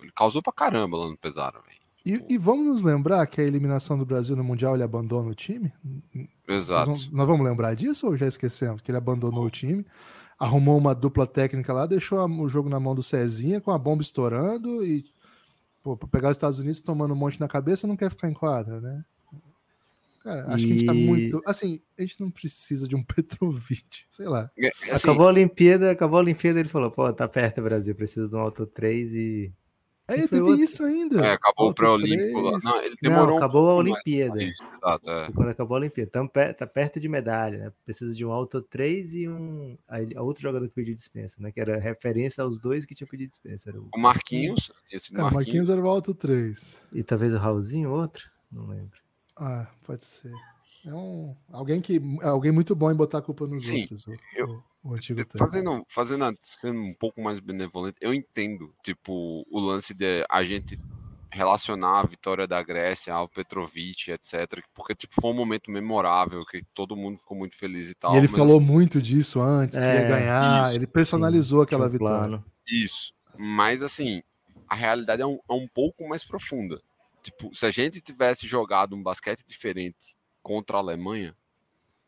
ele 0.00 0.10
causou 0.12 0.42
pra 0.42 0.52
caramba 0.52 0.96
lá 0.96 1.08
no 1.08 1.16
Pesaro, 1.16 1.62
velho. 1.62 1.78
E, 2.04 2.12
tipo... 2.18 2.32
e, 2.32 2.38
vamos 2.38 2.66
nos 2.66 2.82
lembrar 2.82 3.24
que 3.26 3.40
a 3.40 3.44
eliminação 3.44 3.96
do 3.96 4.04
Brasil 4.04 4.34
no 4.34 4.42
Mundial 4.42 4.74
ele 4.74 4.82
abandona 4.82 5.30
o 5.30 5.34
time? 5.34 5.72
Exato. 6.48 6.86
Vão, 6.86 6.94
nós 7.12 7.26
vamos 7.26 7.46
lembrar 7.46 7.74
disso 7.74 8.08
ou 8.08 8.16
já 8.16 8.26
esquecemos? 8.26 8.82
Que 8.82 8.90
ele 8.90 8.98
abandonou 8.98 9.44
o 9.44 9.50
time, 9.50 9.86
arrumou 10.40 10.76
uma 10.76 10.94
dupla 10.94 11.26
técnica 11.26 11.72
lá, 11.72 11.86
deixou 11.86 12.18
o 12.26 12.48
jogo 12.48 12.68
na 12.68 12.80
mão 12.80 12.94
do 12.94 13.02
Cezinha 13.02 13.60
com 13.60 13.70
a 13.70 13.78
bomba 13.78 14.02
estourando 14.02 14.84
e 14.84 15.04
Pô, 15.82 15.96
pra 15.96 16.08
pegar 16.08 16.30
os 16.30 16.36
Estados 16.36 16.58
Unidos 16.58 16.82
tomando 16.82 17.14
um 17.14 17.16
monte 17.16 17.40
na 17.40 17.48
cabeça, 17.48 17.86
não 17.86 17.96
quer 17.96 18.10
ficar 18.10 18.28
em 18.28 18.34
quadra, 18.34 18.80
né? 18.80 19.02
Cara, 20.22 20.52
acho 20.52 20.64
e... 20.64 20.66
que 20.66 20.72
a 20.72 20.76
gente 20.76 20.86
tá 20.86 20.92
muito. 20.92 21.42
Assim, 21.46 21.80
a 21.98 22.02
gente 22.02 22.20
não 22.20 22.30
precisa 22.30 22.86
de 22.86 22.94
um 22.94 23.02
Petrovic, 23.04 24.04
sei 24.10 24.28
lá. 24.28 24.50
Assim... 24.82 24.92
Acabou 24.92 25.26
a 25.26 25.30
Olimpíada, 25.30 25.90
acabou 25.90 26.18
a 26.18 26.22
Olimpíada, 26.22 26.60
ele 26.60 26.68
falou, 26.68 26.90
pô, 26.90 27.10
tá 27.12 27.26
perto 27.26 27.58
o 27.58 27.64
Brasil, 27.64 27.94
precisa 27.94 28.28
de 28.28 28.36
um 28.36 28.38
Auto 28.38 28.66
3 28.66 29.14
e. 29.14 29.52
Aí 30.10 30.28
teve 30.28 30.42
outro... 30.42 30.62
isso 30.62 30.84
ainda. 30.84 31.26
É, 31.26 31.32
acabou 31.32 31.70
o 31.70 31.74
pré-olímpico 31.74 32.40
lá. 32.40 32.58
Não, 32.62 32.82
ele 32.82 32.96
demorou 33.00 33.30
não, 33.30 33.36
acabou 33.38 33.66
um 33.66 33.70
a 33.70 33.74
Olimpíada. 33.74 34.42
Isso, 34.42 34.62
exato, 34.62 35.10
é. 35.10 35.32
Quando 35.32 35.48
acabou 35.48 35.76
a 35.76 35.80
Olimpíada. 35.80 36.08
Então, 36.08 36.28
tá 36.28 36.66
perto 36.66 36.98
de 36.98 37.08
medalha, 37.08 37.58
né? 37.58 37.72
Precisa 37.84 38.14
de 38.14 38.24
um 38.24 38.32
Auto 38.32 38.60
3 38.60 39.14
e 39.14 39.28
um. 39.28 39.76
Aí, 39.88 40.08
outro 40.16 40.42
jogador 40.42 40.68
que 40.68 40.74
pediu 40.74 40.94
dispensa, 40.94 41.36
né? 41.40 41.52
Que 41.52 41.60
era 41.60 41.78
referência 41.78 42.42
aos 42.42 42.58
dois 42.58 42.84
que 42.84 42.94
tinham 42.94 43.08
pedido 43.08 43.30
dispensa. 43.30 43.70
o... 43.70 43.88
o 43.94 43.98
Marquinhos. 43.98 44.72
Esse 44.90 45.12
Marquinhos. 45.12 45.34
Marquinhos 45.34 45.68
era 45.68 45.80
o 45.80 45.88
Auto 45.88 46.14
3. 46.14 46.80
E 46.92 47.02
talvez 47.02 47.32
o 47.32 47.36
Raulzinho, 47.38 47.90
outro. 47.90 48.30
Não 48.50 48.66
lembro. 48.66 48.98
Ah, 49.36 49.66
pode 49.84 50.04
ser. 50.04 50.32
É 50.84 50.94
um, 50.94 51.36
alguém 51.52 51.80
que 51.80 52.00
é 52.22 52.26
alguém 52.26 52.50
muito 52.52 52.74
bom 52.74 52.90
em 52.90 52.94
botar 52.96 53.18
a 53.18 53.22
culpa 53.22 53.46
nos 53.46 53.64
Sim, 53.64 53.82
outros. 53.82 54.06
O, 54.06 54.16
eu- 54.34 54.64
o. 54.82 54.96
Fazendo, 55.36 55.84
fazendo, 55.88 56.24
a- 56.24 56.34
sendo 56.40 56.80
um 56.80 56.94
pouco 56.94 57.20
mais 57.20 57.38
benevolente, 57.38 57.98
eu 58.00 58.14
entendo, 58.14 58.74
tipo, 58.82 59.46
o 59.50 59.60
lance 59.60 59.92
de 59.92 60.24
a 60.28 60.42
gente 60.42 60.80
relacionar 61.30 62.00
a 62.00 62.06
vitória 62.06 62.46
da 62.46 62.62
Grécia 62.62 63.12
ao 63.14 63.28
Petrovic, 63.28 64.10
etc, 64.10 64.64
porque, 64.74 64.94
tipo, 64.94 65.14
foi 65.20 65.30
um 65.30 65.34
momento 65.34 65.70
memorável, 65.70 66.44
que 66.46 66.64
todo 66.74 66.96
mundo 66.96 67.18
ficou 67.18 67.36
muito 67.36 67.56
feliz 67.56 67.90
e 67.90 67.94
tal. 67.94 68.14
E 68.14 68.16
ele 68.16 68.26
mas, 68.26 68.36
falou 68.36 68.60
muito 68.60 69.00
disso 69.02 69.40
antes, 69.40 69.78
que 69.78 69.84
ia 69.84 69.90
É, 70.00 70.08
ganhar. 70.08 70.64
isso, 70.66 70.74
ele 70.76 70.86
personalizou 70.86 71.62
aquela 71.62 71.84
Tinha 71.84 71.90
um 71.90 71.98
vitória. 71.98 72.28
plano. 72.38 72.44
Isso. 72.66 73.12
Mas 73.38 73.82
assim, 73.82 74.22
a 74.66 74.74
realidade 74.74 75.22
é 75.22 75.26
um, 75.26 75.38
é 75.48 75.52
um 75.52 75.68
pouco 75.68 76.08
mais 76.08 76.24
profunda. 76.24 76.80
Tipo, 77.22 77.54
se 77.54 77.66
a 77.66 77.70
gente 77.70 78.00
tivesse 78.00 78.46
jogado 78.46 78.96
um 78.96 79.02
basquete 79.02 79.44
diferente 79.46 80.16
contra 80.42 80.76
a 80.76 80.80
Alemanha, 80.80 81.36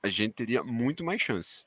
a 0.03 0.09
gente 0.09 0.35
teria 0.35 0.63
muito 0.63 1.05
mais 1.05 1.21
chance. 1.21 1.65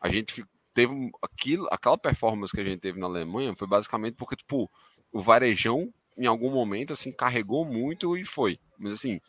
A 0.00 0.08
gente 0.08 0.44
teve 0.74 0.92
um- 0.92 1.10
aquilo, 1.20 1.66
aquela 1.70 1.98
performance 1.98 2.52
que 2.52 2.60
a 2.60 2.64
gente 2.64 2.80
teve 2.80 2.98
na 2.98 3.06
Alemanha 3.06 3.54
foi 3.54 3.66
basicamente 3.66 4.14
porque 4.14 4.36
tipo, 4.36 4.70
o 5.12 5.20
Varejão 5.20 5.92
em 6.16 6.26
algum 6.26 6.50
momento 6.50 6.92
assim 6.92 7.12
carregou 7.12 7.64
muito 7.64 8.16
e 8.16 8.24
foi. 8.24 8.58
Mas 8.78 8.94
assim, 8.94 9.20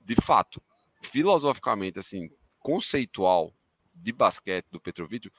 de 0.00 0.14
fato, 0.16 0.60
filosoficamente 1.00 1.98
assim, 1.98 2.30
conceitual 2.58 3.52
de 3.94 4.12
basquete 4.12 4.66
do 4.70 4.80
Petrovic, 4.80 5.30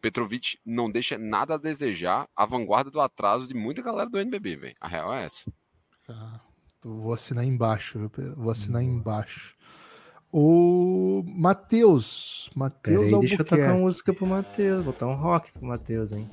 Petrovic 0.00 0.58
não 0.64 0.90
deixa 0.90 1.18
nada 1.18 1.54
a 1.54 1.58
desejar 1.58 2.28
a 2.36 2.44
vanguarda 2.46 2.90
do 2.90 3.00
atraso 3.00 3.48
de 3.48 3.54
muita 3.54 3.82
galera 3.82 4.08
do 4.08 4.18
NBB, 4.18 4.56
velho. 4.56 4.76
A 4.80 4.88
real 4.88 5.14
é 5.14 5.24
essa. 5.24 5.50
Eu 6.84 6.96
vou 7.00 7.12
assinar 7.12 7.44
embaixo? 7.44 8.10
Vou 8.36 8.50
assinar 8.50 8.82
embaixo. 8.82 9.56
O 10.32 11.22
Matheus. 11.26 12.50
Matheus 12.54 13.10
deixa 13.20 13.36
eu 13.36 13.44
tocar 13.44 13.72
uma 13.74 13.80
música 13.80 14.12
pro 14.12 14.26
Matheus, 14.26 14.84
botar 14.84 15.06
um 15.06 15.14
rock 15.14 15.50
pro 15.52 15.66
Matheus, 15.66 16.12
hein? 16.12 16.28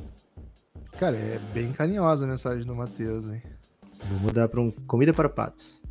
Cara, 0.99 1.15
é 1.15 1.39
bem 1.53 1.71
carinhosa 1.71 2.25
a 2.25 2.27
mensagem 2.27 2.65
do 2.65 2.75
Matheus, 2.75 3.25
hein? 3.25 3.41
Vou 4.09 4.19
mudar 4.19 4.47
pra 4.49 4.59
um 4.61 4.71
Comida 4.71 5.13
para 5.13 5.29
Patos. 5.29 5.81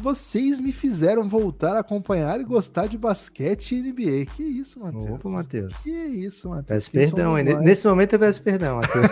Vocês 0.00 0.60
me 0.60 0.70
fizeram 0.70 1.28
voltar 1.28 1.74
a 1.74 1.80
acompanhar 1.80 2.40
e 2.40 2.44
gostar 2.44 2.86
de 2.86 2.96
basquete 2.96 3.74
e 3.74 3.82
NBA. 3.82 4.26
Que 4.36 4.44
isso, 4.44 4.78
Matheus? 4.78 5.10
Opa, 5.10 5.28
Matheus. 5.28 5.76
Que 5.78 5.90
isso, 5.90 6.48
Matheus? 6.50 6.66
Peço 6.66 6.90
Quem 6.92 7.00
perdão, 7.00 7.36
hein? 7.36 7.44
nós? 7.44 7.64
Nesse 7.64 7.88
momento 7.88 8.12
eu 8.12 8.18
peço 8.20 8.40
perdão, 8.42 8.76
Matheus. 8.76 9.06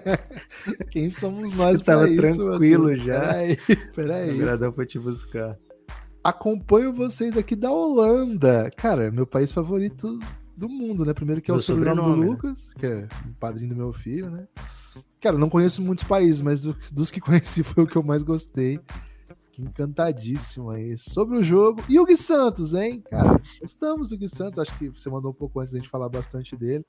Quem 0.90 1.10
somos 1.10 1.52
Você 1.52 1.62
nós 1.62 1.80
tava 1.82 2.02
pra 2.04 2.28
isso, 2.28 2.38
tranquilo 2.38 2.96
já. 2.96 3.20
Peraí, 3.20 3.52
O 3.68 3.92
peraí. 3.94 4.38
Gradão 4.38 4.72
foi 4.72 4.86
te 4.86 4.98
buscar. 4.98 5.58
Acompanho 6.22 6.92
vocês 6.92 7.36
aqui 7.36 7.56
da 7.56 7.70
Holanda. 7.70 8.70
Cara, 8.76 9.04
é 9.04 9.10
meu 9.10 9.26
país 9.26 9.50
favorito 9.52 10.18
do 10.56 10.68
mundo, 10.68 11.04
né? 11.04 11.14
Primeiro 11.14 11.40
que 11.40 11.50
é 11.50 11.54
o 11.54 11.56
Do 11.56 11.62
sobrenome 11.62 11.96
do 11.96 12.02
sobrenome, 12.02 12.24
né? 12.26 12.30
Lucas, 12.30 12.72
que 12.74 12.86
é 12.86 13.08
o 13.26 13.34
padrinho 13.38 13.70
do 13.70 13.76
meu 13.76 13.92
filho, 13.92 14.30
né? 14.30 14.46
Cara, 15.20 15.36
eu 15.36 15.40
não 15.40 15.48
conheço 15.48 15.80
muitos 15.80 16.04
países, 16.04 16.40
mas 16.42 16.60
do- 16.60 16.76
dos 16.92 17.10
que 17.10 17.20
conheci 17.22 17.62
foi 17.62 17.84
o 17.84 17.86
que 17.86 17.96
eu 17.96 18.02
mais 18.02 18.22
gostei. 18.22 18.78
Encantadíssimo 19.58 20.70
aí. 20.70 20.96
Sobre 20.98 21.38
o 21.38 21.42
jogo. 21.42 21.82
E 21.88 21.98
o 21.98 22.04
Gui 22.04 22.16
Santos, 22.16 22.74
hein? 22.74 23.02
Cara, 23.10 23.40
gostamos 23.60 24.08
do 24.08 24.16
Gui 24.16 24.28
Santos. 24.28 24.58
Acho 24.58 24.76
que 24.78 24.88
você 24.88 25.08
mandou 25.10 25.30
um 25.30 25.34
pouco 25.34 25.60
antes 25.60 25.72
da 25.72 25.78
gente 25.78 25.88
falar 25.90 26.08
bastante 26.08 26.56
dele. 26.56 26.84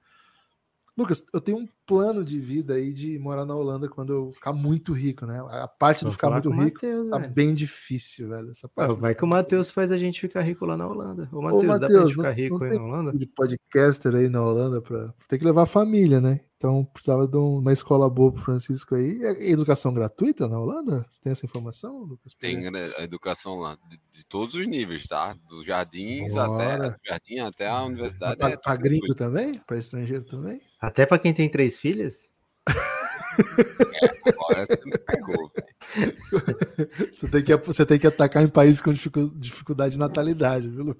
Lucas, 0.98 1.26
eu 1.34 1.40
tenho 1.40 1.58
um 1.58 1.68
plano 1.88 2.24
de 2.24 2.38
vida 2.40 2.74
aí 2.74 2.94
de 2.94 3.18
morar 3.18 3.46
na 3.46 3.56
Holanda 3.56 3.88
quando 3.90 4.12
eu 4.14 4.32
ficar 4.34 4.52
muito 4.54 4.92
rico, 4.94 5.26
né? 5.26 5.42
A 5.50 5.68
parte 5.68 6.02
do 6.02 6.06
Vou 6.08 6.12
ficar 6.14 6.30
muito 6.30 6.50
o 6.50 6.52
rico 6.52 6.64
Matheus, 6.86 7.10
tá 7.10 7.18
velho. 7.18 7.34
bem 7.34 7.54
difícil, 7.54 8.28
velho. 8.30 8.50
Essa 8.52 8.68
parte 8.70 8.90
do 8.90 8.98
Vai 8.98 9.16
que 9.16 9.24
o 9.24 9.28
Matheus 9.28 9.72
faz 9.72 9.92
a 9.92 9.98
gente 9.98 10.20
ficar 10.20 10.42
rico 10.42 10.66
lá 10.66 10.76
na 10.76 10.86
Holanda. 10.88 11.30
Ô, 11.32 11.42
Matheus, 11.42 11.80
dá 11.80 11.88
pra 11.88 12.00
gente 12.02 12.10
ficar 12.12 12.24
não- 12.24 12.34
rico 12.36 12.58
não 12.60 12.66
aí 12.66 12.72
tem- 12.72 12.80
na 12.80 12.86
Holanda? 12.86 13.18
de 13.18 13.26
podcaster 13.26 14.16
aí 14.16 14.30
na 14.30 14.42
Holanda 14.44 14.82
para 14.82 15.14
tem 15.28 15.40
que 15.40 15.46
levar 15.46 15.64
a 15.64 15.66
família, 15.66 16.20
né? 16.22 16.42
Então 16.58 16.86
precisava 16.86 17.28
de 17.28 17.38
um- 17.38 17.58
uma 17.58 17.74
escola 17.74 18.08
boa 18.10 18.32
pro 18.34 18.42
Francisco 18.44 18.94
aí. 18.94 19.20
É 19.24 19.50
educação 19.50 19.94
gratuita 19.94 20.48
na 20.48 20.60
Holanda? 20.60 21.06
Você 21.10 21.20
tem 21.22 21.32
essa 21.32 21.46
informação, 21.46 22.00
Lucas? 22.04 22.34
Tem 22.40 22.70
né, 22.70 22.92
a 22.98 23.04
educação 23.04 23.56
lá, 23.60 23.78
de, 23.90 24.00
de 24.12 24.26
todos 24.28 24.54
os 24.56 24.68
níveis, 24.68 25.08
tá? 25.08 25.36
Dos 25.50 25.66
jardins 25.66 26.34
Bora. 26.34 26.54
até, 26.76 26.90
do 26.90 26.96
jardim 27.08 27.40
até 27.40 27.68
a 27.68 27.84
universidade. 27.84 28.38
Pra, 28.38 28.50
é 28.52 28.58
pra 28.58 28.76
gringo 28.76 29.16
também? 29.16 29.54
Para 29.66 29.78
estrangeiro 29.78 30.24
também? 30.26 30.62
Até 30.82 31.06
pra 31.06 31.20
quem 31.20 31.34
tem 31.34 31.48
três 31.48 31.80
filhas? 31.80 32.32
Agora 34.26 34.66
você 34.66 34.86
me 34.86 34.98
pegou, 34.98 35.52
velho. 35.56 37.12
Você 37.18 37.28
tem 37.30 37.44
que, 37.44 37.56
você 37.58 37.86
tem 37.86 38.00
que 38.00 38.08
atacar 38.08 38.44
em 38.44 38.48
países 38.48 38.82
com 38.82 38.92
dificu- 38.92 39.32
dificuldade 39.36 39.94
de 39.94 40.00
natalidade, 40.00 40.70
viu? 40.70 40.96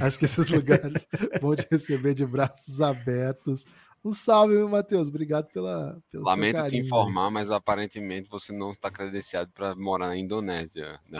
Acho 0.00 0.18
que 0.18 0.24
esses 0.26 0.48
lugares 0.48 1.06
vão 1.40 1.56
te 1.56 1.66
receber 1.70 2.14
de 2.14 2.26
braços 2.26 2.80
abertos. 2.80 3.64
Um 4.04 4.10
salve, 4.10 4.54
meu 4.54 4.68
Matheus. 4.68 5.08
Obrigado 5.08 5.48
pela, 5.52 5.92
pelo 6.10 6.24
seu 6.24 6.30
Lamento 6.30 6.56
te 6.56 6.62
carinho, 6.62 6.84
informar, 6.84 7.30
mas 7.30 7.50
aparentemente 7.50 8.28
você 8.28 8.52
não 8.52 8.72
está 8.72 8.90
credenciado 8.90 9.50
para 9.54 9.74
morar 9.76 10.08
na 10.08 10.16
Indonésia, 10.16 10.98
né? 11.08 11.18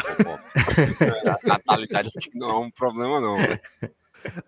A 1.44 1.46
natalidade 1.48 2.10
aqui 2.16 2.30
não 2.36 2.50
é 2.50 2.58
um 2.58 2.70
problema, 2.70 3.20
não. 3.20 3.36
velho. 3.36 3.60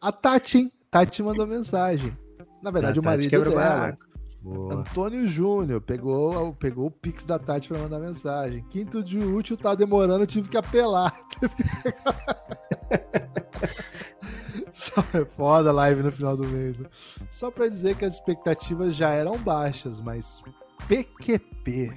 A 0.01 0.11
Tati, 0.13 0.59
hein? 0.59 0.73
Tati 0.91 1.23
mandou 1.23 1.47
mensagem. 1.47 2.17
Na 2.65 2.71
verdade, 2.71 2.99
A 2.99 3.01
o 3.01 3.05
Tati 3.05 3.29
marido 3.29 3.51
dela, 3.51 3.55
barraco. 3.55 4.05
Boa. 4.41 4.75
Antônio 4.75 5.29
Júnior, 5.29 5.83
pegou, 5.83 6.55
pegou 6.55 6.87
o 6.87 6.91
pix 6.91 7.27
da 7.27 7.39
Tati 7.39 7.69
pra 7.69 7.79
mandar 7.79 8.01
mensagem. 8.01 8.65
Quinto 8.71 9.03
de 9.03 9.19
útil, 9.19 9.55
tá 9.55 9.75
demorando, 9.75 10.27
tive 10.27 10.49
que 10.49 10.57
apelar. 10.57 11.15
Só 14.73 15.03
é 15.13 15.25
foda 15.27 15.69
a 15.69 15.73
live 15.73 16.03
no 16.03 16.11
final 16.11 16.37
do 16.37 16.45
mês. 16.45 16.79
né? 16.79 16.89
Só 17.31 17.51
pra 17.51 17.69
dizer 17.69 17.97
que 17.97 18.05
as 18.07 18.15
expectativas 18.15 18.95
já 18.95 19.11
eram 19.11 19.37
baixas, 19.37 20.01
mas 20.01 20.43
PQP. 20.89 21.93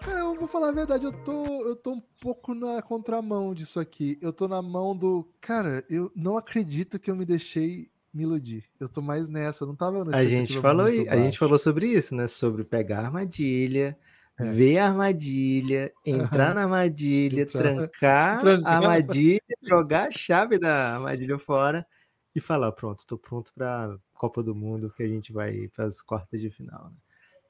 Cara, 0.00 0.20
eu 0.20 0.34
vou 0.36 0.48
falar 0.48 0.68
a 0.68 0.72
verdade, 0.72 1.04
eu 1.04 1.12
tô, 1.12 1.44
eu 1.68 1.76
tô 1.76 1.92
um 1.92 2.02
pouco 2.20 2.54
na 2.54 2.80
contramão 2.80 3.52
disso 3.52 3.78
aqui. 3.78 4.16
Eu 4.22 4.32
tô 4.32 4.48
na 4.48 4.62
mão 4.62 4.96
do. 4.96 5.28
Cara, 5.40 5.84
eu 5.90 6.10
não 6.16 6.38
acredito 6.38 6.98
que 6.98 7.10
eu 7.10 7.16
me 7.16 7.26
deixei 7.26 7.90
me 8.12 8.22
iludir. 8.22 8.64
Eu 8.80 8.88
tô 8.88 9.02
mais 9.02 9.28
nessa, 9.28 9.64
eu 9.64 9.68
não 9.68 9.76
tava 9.76 10.04
A 10.16 10.24
gente 10.24 10.58
falou, 10.60 10.86
a 10.86 11.16
gente 11.16 11.38
falou 11.38 11.58
sobre 11.58 11.86
isso, 11.88 12.14
né? 12.14 12.26
Sobre 12.26 12.64
pegar 12.64 13.00
a 13.00 13.04
armadilha, 13.06 13.96
É. 14.38 14.44
ver 14.52 14.78
a 14.78 14.88
armadilha, 14.88 15.92
entrar 16.06 16.54
na 16.54 16.62
armadilha, 16.62 17.42
Entrar- 17.42 17.74
trancar 17.74 18.46
a 18.64 18.76
armadilha, 18.76 19.40
jogar 19.62 20.08
a 20.08 20.10
chave 20.10 20.58
da 20.58 20.94
armadilha 20.94 21.38
fora 21.38 21.86
e 22.34 22.40
falar, 22.40 22.72
pronto, 22.72 23.00
estou 23.00 23.18
pronto 23.18 23.52
para 23.54 23.96
Copa 24.14 24.42
do 24.42 24.54
Mundo, 24.54 24.92
que 24.94 25.02
a 25.02 25.08
gente 25.08 25.32
vai 25.32 25.68
para 25.68 25.84
as 25.86 26.00
quartas 26.00 26.40
de 26.40 26.50
final. 26.50 26.84
né? 26.90 26.96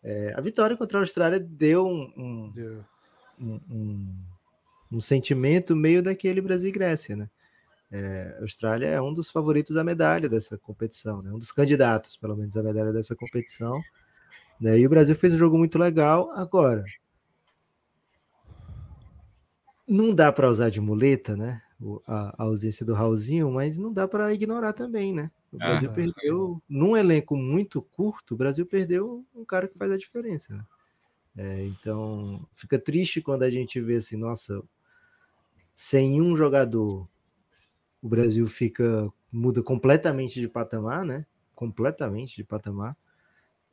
É, 0.04 0.34
a 0.36 0.40
vitória 0.40 0.76
contra 0.76 0.98
a 0.98 1.02
Austrália 1.02 1.40
deu 1.40 1.86
um, 1.86 2.12
um- 2.16 2.50
Deu. 2.52 2.84
um, 3.40 3.60
um- 3.70 4.14
um 4.92 5.00
sentimento 5.00 5.74
meio 5.74 6.00
daquele 6.02 6.40
Brasil 6.40 6.68
e 6.68 6.72
Grécia, 6.72 7.16
né? 7.16 7.28
É, 7.90 8.36
a 8.38 8.42
Austrália 8.42 8.86
é 8.88 9.00
um 9.00 9.14
dos 9.14 9.30
favoritos 9.30 9.76
à 9.76 9.84
medalha 9.84 10.28
dessa 10.28 10.58
competição, 10.58 11.22
né? 11.22 11.32
Um 11.32 11.38
dos 11.38 11.52
candidatos, 11.52 12.16
pelo 12.16 12.36
menos, 12.36 12.56
à 12.56 12.62
medalha 12.62 12.92
dessa 12.92 13.14
competição. 13.16 13.80
né? 14.60 14.78
E 14.78 14.86
o 14.86 14.90
Brasil 14.90 15.14
fez 15.14 15.34
um 15.34 15.38
jogo 15.38 15.58
muito 15.58 15.78
legal. 15.78 16.30
Agora, 16.32 16.84
não 19.86 20.14
dá 20.14 20.32
para 20.32 20.48
usar 20.48 20.70
de 20.70 20.80
muleta, 20.80 21.36
né? 21.36 21.62
A, 22.06 22.42
a 22.42 22.46
ausência 22.46 22.86
do 22.86 22.94
Raulzinho, 22.94 23.50
mas 23.50 23.76
não 23.76 23.92
dá 23.92 24.08
para 24.08 24.32
ignorar 24.32 24.72
também, 24.72 25.12
né? 25.12 25.30
O 25.52 25.60
É, 25.60 25.66
Brasil 25.66 25.90
é. 25.90 25.94
perdeu, 25.94 26.62
num 26.68 26.96
elenco 26.96 27.36
muito 27.36 27.82
curto, 27.82 28.34
o 28.34 28.36
Brasil 28.36 28.64
perdeu 28.66 29.24
um 29.34 29.44
cara 29.44 29.68
que 29.68 29.76
faz 29.78 29.92
a 29.92 29.96
diferença, 29.98 30.54
né? 30.56 30.64
É, 31.36 31.66
então, 31.66 32.46
fica 32.54 32.78
triste 32.78 33.20
quando 33.22 33.42
a 33.44 33.50
gente 33.50 33.80
vê 33.80 33.96
assim, 33.96 34.16
nossa, 34.16 34.62
sem 35.74 36.20
um 36.20 36.34
jogador, 36.34 37.08
o 38.06 38.08
Brasil 38.08 38.46
fica 38.46 39.12
muda 39.32 39.60
completamente 39.64 40.40
de 40.40 40.46
patamar, 40.48 41.04
né? 41.04 41.26
Completamente 41.56 42.36
de 42.36 42.44
patamar. 42.44 42.96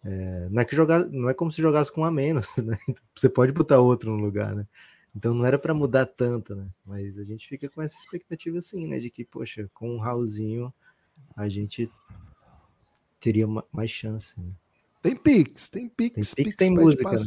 É, 0.04 0.48
não 0.50 0.60
é 0.60 0.66
que 0.66 0.76
jogar, 0.76 1.06
não 1.06 1.30
é 1.30 1.36
como 1.36 1.52
se 1.52 1.62
jogasse 1.62 1.92
com 1.92 2.02
um 2.02 2.06
a 2.06 2.12
menos, 2.12 2.48
né? 2.58 2.78
Então, 2.90 3.04
Você 3.16 3.30
pode 3.30 3.52
botar 3.54 3.80
outro 3.80 4.10
no 4.12 4.18
lugar, 4.18 4.56
né? 4.56 4.68
Então 5.16 5.36
não 5.36 5.46
era 5.46 5.60
para 5.60 5.72
mudar 5.76 6.08
tanto, 6.08 6.56
né? 6.56 6.68
Mas 6.84 7.20
a 7.20 7.24
gente 7.24 7.48
fica 7.48 7.70
com 7.70 7.80
essa 7.80 7.96
expectativa 7.96 8.58
assim, 8.58 8.88
né? 8.88 8.98
De 8.98 9.12
que, 9.12 9.24
poxa, 9.24 9.70
com 9.72 9.96
o 9.96 10.00
Raulzinho 10.00 10.74
a 11.36 11.48
gente 11.48 11.88
teria 13.20 13.46
ma- 13.46 13.64
mais 13.72 13.92
chance. 13.92 14.40
Né? 14.40 14.52
Tem 15.00 15.16
Pix, 15.16 15.70
tem 15.70 15.88
Pix, 15.88 16.34
Tem 16.34 16.46
Pix, 16.46 16.56
tem 16.56 16.74
pede 16.74 16.86
música, 16.86 17.12
né? 17.12 17.18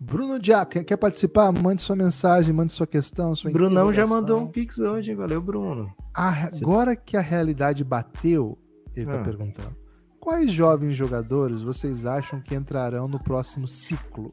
Bruno 0.00 0.38
Diaco, 0.38 0.84
quer, 0.84 0.96
participar? 0.96 1.50
Mande 1.50 1.82
sua 1.82 1.96
mensagem, 1.96 2.52
mande 2.52 2.72
sua 2.72 2.86
questão, 2.86 3.34
sua 3.34 3.50
Brunão 3.50 3.92
já 3.92 4.06
mandou 4.06 4.38
um 4.40 4.46
pix 4.46 4.78
hoje, 4.78 5.12
valeu, 5.14 5.42
Bruno. 5.42 5.92
Agora 6.14 6.94
que 6.94 7.16
a 7.16 7.20
realidade 7.20 7.82
bateu, 7.82 8.56
ele 8.94 9.06
tá 9.06 9.20
Ah. 9.20 9.24
perguntando. 9.24 9.76
Quais 10.20 10.52
jovens 10.52 10.96
jogadores 10.96 11.62
vocês 11.62 12.06
acham 12.06 12.40
que 12.40 12.54
entrarão 12.54 13.08
no 13.08 13.18
próximo 13.18 13.66
ciclo? 13.66 14.32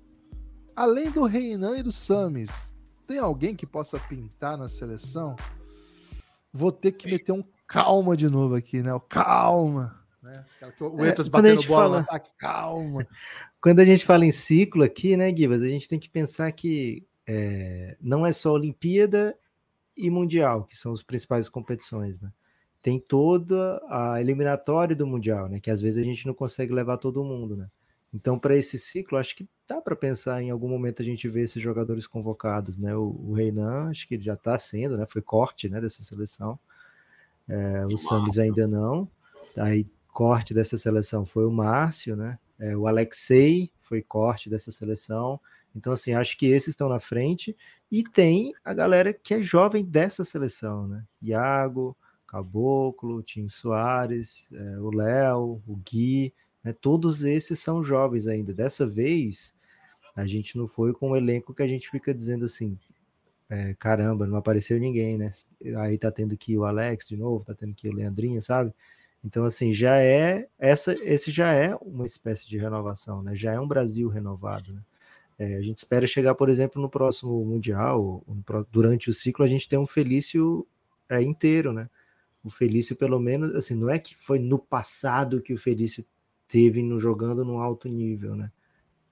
além 0.75 1.09
do 1.09 1.23
Reinan 1.23 1.77
e 1.77 1.83
do 1.83 1.91
Samis, 1.91 2.75
tem 3.07 3.17
alguém 3.17 3.55
que 3.55 3.65
possa 3.65 3.97
pintar 3.97 4.57
na 4.57 4.67
seleção? 4.67 5.35
Vou 6.51 6.71
ter 6.71 6.91
que 6.91 7.09
meter 7.09 7.31
um 7.31 7.43
calma 7.65 8.17
de 8.17 8.27
novo 8.29 8.55
aqui, 8.55 8.81
né? 8.81 8.93
O 8.93 8.99
calma. 8.99 9.97
Né? 10.21 10.43
O 10.81 11.05
Entras 11.05 11.27
é, 11.27 11.29
batendo 11.29 11.63
bola 11.63 11.83
fala... 11.83 11.97
no 11.97 12.03
ataque, 12.03 12.29
calma. 12.37 13.07
Quando 13.65 13.79
a 13.79 13.83
gente 13.83 14.05
fala 14.05 14.23
em 14.23 14.31
ciclo 14.31 14.83
aqui, 14.83 15.17
né, 15.17 15.31
Guivas, 15.31 15.63
a 15.63 15.67
gente 15.67 15.87
tem 15.87 15.97
que 15.97 16.07
pensar 16.07 16.51
que 16.51 17.03
é, 17.25 17.97
não 17.99 18.23
é 18.23 18.31
só 18.31 18.53
Olimpíada 18.53 19.35
e 19.97 20.07
Mundial, 20.07 20.65
que 20.65 20.77
são 20.77 20.93
as 20.93 21.01
principais 21.01 21.49
competições, 21.49 22.21
né? 22.21 22.31
Tem 22.79 22.99
toda 22.99 23.81
a 23.89 24.21
eliminatória 24.21 24.95
do 24.95 25.07
Mundial, 25.07 25.49
né? 25.49 25.59
Que 25.59 25.71
às 25.71 25.81
vezes 25.81 25.99
a 25.99 26.03
gente 26.03 26.27
não 26.27 26.33
consegue 26.35 26.71
levar 26.71 26.97
todo 26.97 27.23
mundo, 27.23 27.57
né? 27.57 27.67
Então, 28.13 28.37
para 28.37 28.55
esse 28.55 28.77
ciclo, 28.77 29.17
acho 29.17 29.35
que 29.35 29.49
dá 29.67 29.81
para 29.81 29.95
pensar 29.95 30.43
em 30.43 30.51
algum 30.51 30.69
momento 30.69 31.01
a 31.01 31.05
gente 31.05 31.27
ver 31.27 31.41
esses 31.41 31.59
jogadores 31.59 32.05
convocados, 32.05 32.77
né? 32.77 32.95
O, 32.95 33.19
o 33.19 33.33
Reinan, 33.33 33.89
acho 33.89 34.07
que 34.07 34.21
já 34.21 34.35
está 34.35 34.55
sendo, 34.59 34.95
né? 34.95 35.07
Foi 35.07 35.23
corte, 35.23 35.67
né? 35.69 35.81
Dessa 35.81 36.03
seleção. 36.03 36.59
É, 37.49 37.83
o 37.87 37.97
Samis 37.97 38.37
ainda 38.37 38.67
não. 38.67 39.09
Aí, 39.57 39.87
corte 40.13 40.53
dessa 40.53 40.77
seleção 40.77 41.25
foi 41.25 41.47
o 41.47 41.51
Márcio, 41.51 42.15
né? 42.15 42.37
É, 42.59 42.75
o 42.75 42.87
Alexei 42.87 43.71
foi 43.79 44.01
corte 44.01 44.49
dessa 44.49 44.71
seleção. 44.71 45.39
Então, 45.75 45.91
assim, 45.91 46.13
acho 46.13 46.37
que 46.37 46.47
esses 46.47 46.69
estão 46.69 46.87
na 46.87 46.99
frente. 46.99 47.55
E 47.91 48.03
tem 48.03 48.53
a 48.63 48.73
galera 48.73 49.13
que 49.13 49.33
é 49.33 49.43
jovem 49.43 49.83
dessa 49.83 50.23
seleção, 50.23 50.87
né? 50.87 51.03
Iago, 51.21 51.95
Caboclo, 52.27 53.21
Tim 53.21 53.47
Soares, 53.47 54.49
é, 54.51 54.79
o 54.79 54.89
Léo, 54.89 55.61
o 55.67 55.75
Gui, 55.77 56.33
né? 56.63 56.73
todos 56.73 57.23
esses 57.23 57.59
são 57.59 57.83
jovens 57.83 58.27
ainda. 58.27 58.53
Dessa 58.53 58.85
vez, 58.85 59.53
a 60.15 60.25
gente 60.25 60.57
não 60.57 60.67
foi 60.67 60.93
com 60.93 61.11
um 61.11 61.15
elenco 61.15 61.53
que 61.53 61.61
a 61.61 61.67
gente 61.67 61.89
fica 61.89 62.13
dizendo 62.13 62.45
assim, 62.45 62.77
é, 63.49 63.75
caramba, 63.75 64.25
não 64.25 64.37
apareceu 64.37 64.79
ninguém, 64.79 65.17
né? 65.17 65.29
Aí 65.77 65.97
tá 65.97 66.11
tendo 66.11 66.35
que 66.35 66.57
o 66.57 66.65
Alex 66.65 67.07
de 67.07 67.15
novo, 67.15 67.45
tá 67.45 67.53
tendo 67.53 67.75
que 67.75 67.87
o 67.87 67.93
Leandrinho, 67.93 68.41
sabe? 68.41 68.73
Então, 69.25 69.43
assim, 69.43 69.73
já 69.73 69.99
é 69.99 70.47
essa, 70.59 70.93
esse 71.01 71.31
já 71.31 71.51
é 71.51 71.75
uma 71.81 72.05
espécie 72.05 72.47
de 72.47 72.59
renovação, 72.59 73.23
né? 73.23 73.33
Já 73.33 73.53
é 73.53 73.59
um 73.59 73.67
Brasil 73.67 74.07
renovado, 74.07 74.71
né? 74.71 74.81
É, 75.39 75.57
a 75.57 75.61
gente 75.61 75.79
espera 75.79 76.05
chegar, 76.05 76.35
por 76.35 76.47
exemplo, 76.47 76.79
no 76.79 76.87
próximo 76.87 77.43
Mundial, 77.43 78.23
durante 78.71 79.09
o 79.09 79.13
ciclo, 79.13 79.43
a 79.43 79.47
gente 79.47 79.67
tem 79.67 79.79
um 79.79 79.87
Felício 79.87 80.65
é, 81.09 81.21
inteiro, 81.23 81.73
né? 81.73 81.89
O 82.43 82.51
Felício, 82.51 82.95
pelo 82.95 83.19
menos, 83.19 83.53
assim, 83.55 83.73
não 83.73 83.89
é 83.89 83.97
que 83.97 84.15
foi 84.15 84.37
no 84.37 84.59
passado 84.59 85.41
que 85.41 85.51
o 85.51 85.57
Felício 85.57 86.05
teve 86.47 86.83
no, 86.83 86.99
jogando 86.99 87.43
no 87.43 87.59
alto 87.59 87.89
nível, 87.89 88.35
né? 88.35 88.51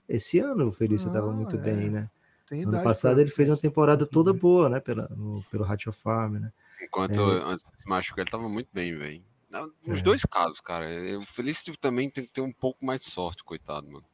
Esse 0.07 0.37
ano 0.37 0.67
o 0.67 0.71
Felício 0.71 1.07
estava 1.07 1.31
muito 1.31 1.55
é. 1.55 1.59
bem, 1.59 1.89
né? 1.89 2.09
Tem 2.47 2.63
ano 2.63 2.83
passado 2.83 3.19
ele 3.19 3.31
fez 3.31 3.49
uma 3.49 3.57
temporada 3.57 4.05
toda 4.05 4.31
boa, 4.31 4.69
né? 4.69 4.79
Pela, 4.79 5.07
no, 5.09 5.43
pelo 5.49 5.63
Ratio 5.63 5.91
Farm, 5.91 6.35
né? 6.35 6.53
Enquanto 6.79 7.19
é. 7.19 7.43
antes 7.43 7.65
de 7.65 7.81
se 7.81 7.89
machucar, 7.89 8.19
ele 8.19 8.27
estava 8.27 8.47
muito 8.47 8.69
bem, 8.71 8.95
velho. 8.95 9.32
Nos 9.85 9.99
é. 9.99 10.01
dois 10.01 10.23
casos, 10.25 10.59
cara. 10.59 10.87
O 11.19 11.25
Felício 11.25 11.75
também 11.77 12.09
tem 12.09 12.25
que 12.25 12.31
ter 12.31 12.41
um 12.41 12.51
pouco 12.51 12.85
mais 12.85 13.01
de 13.01 13.11
sorte, 13.11 13.43
coitado, 13.43 13.87
mano. 13.87 14.05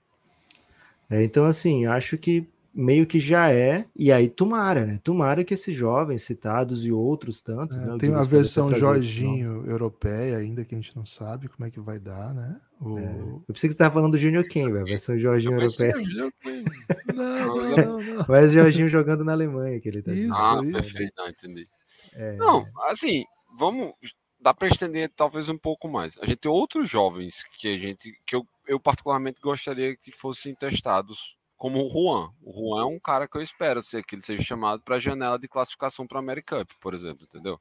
É, 1.09 1.23
então, 1.23 1.45
assim, 1.45 1.85
acho 1.85 2.17
que 2.17 2.47
meio 2.73 3.05
que 3.05 3.19
já 3.19 3.51
é, 3.51 3.85
e 3.95 4.11
aí 4.11 4.29
tomara, 4.29 4.85
né? 4.85 4.99
Tomara 5.03 5.43
que 5.43 5.53
esses 5.53 5.75
jovens 5.75 6.21
citados 6.21 6.85
e 6.85 6.91
outros 6.91 7.41
tantos. 7.41 7.77
É, 7.77 7.85
né, 7.85 7.97
tem 7.99 8.13
a 8.13 8.23
versão 8.23 8.73
Jorginho 8.73 9.65
europeia 9.67 10.37
ainda 10.37 10.63
que 10.63 10.75
a 10.75 10.77
gente 10.77 10.95
não 10.95 11.05
sabe 11.05 11.47
como 11.49 11.67
é 11.67 11.71
que 11.71 11.79
vai 11.79 11.99
dar, 11.99 12.33
né? 12.33 12.59
O... 12.79 12.97
É. 12.97 13.03
Eu 13.03 13.53
pensei 13.53 13.69
que 13.69 13.73
você 13.73 13.77
tava 13.77 13.95
falando 13.95 14.11
do 14.11 14.17
Junior 14.17 14.47
Ken, 14.47 14.71
velho. 14.71 14.81
A 14.81 14.85
versão 14.85 15.17
Jorginho 15.17 15.55
europeia. 15.55 15.93
não, 17.13 17.57
não, 17.57 17.75
não, 17.75 18.01
não. 18.01 18.25
Mas 18.27 18.51
Jorginho 18.51 18.87
jogando 18.87 19.23
na 19.25 19.33
Alemanha, 19.33 19.79
que 19.79 19.89
ele 19.89 20.01
tá 20.01 20.13
Isso, 20.13 20.33
ah, 20.33 20.61
isso. 20.63 20.71
Perfeito, 20.71 21.13
não, 21.17 21.29
entendi. 21.29 21.67
É... 22.13 22.35
Não, 22.37 22.65
assim, 22.89 23.23
vamos. 23.57 23.93
Dá 24.39 24.53
para 24.53 24.67
estender 24.67 25.11
talvez 25.15 25.49
um 25.49 25.57
pouco 25.57 25.87
mais. 25.87 26.17
A 26.19 26.25
gente 26.25 26.37
tem 26.37 26.51
outros 26.51 26.89
jovens 26.89 27.43
que 27.57 27.67
a 27.67 27.77
gente. 27.77 28.17
que 28.25 28.35
eu 28.35 28.47
eu 28.69 28.79
particularmente 28.79 29.41
gostaria 29.41 29.95
que 29.95 30.11
fossem 30.11 30.53
testados, 30.53 31.35
como 31.57 31.83
o 31.83 31.89
Juan. 31.89 32.31
O 32.39 32.53
Juan 32.53 32.83
é 32.83 32.85
um 32.85 32.99
cara 32.99 33.27
que 33.27 33.35
eu 33.35 33.41
espero 33.41 33.81
ser, 33.81 34.03
que 34.03 34.13
ele 34.13 34.21
seja 34.21 34.43
chamado 34.43 34.83
para 34.83 34.97
a 34.97 34.99
janela 34.99 35.39
de 35.39 35.47
classificação 35.47 36.05
para 36.05 36.19
a 36.19 36.21
American 36.21 36.59
Cup, 36.59 36.69
por 36.79 36.93
exemplo, 36.93 37.25
entendeu? 37.27 37.59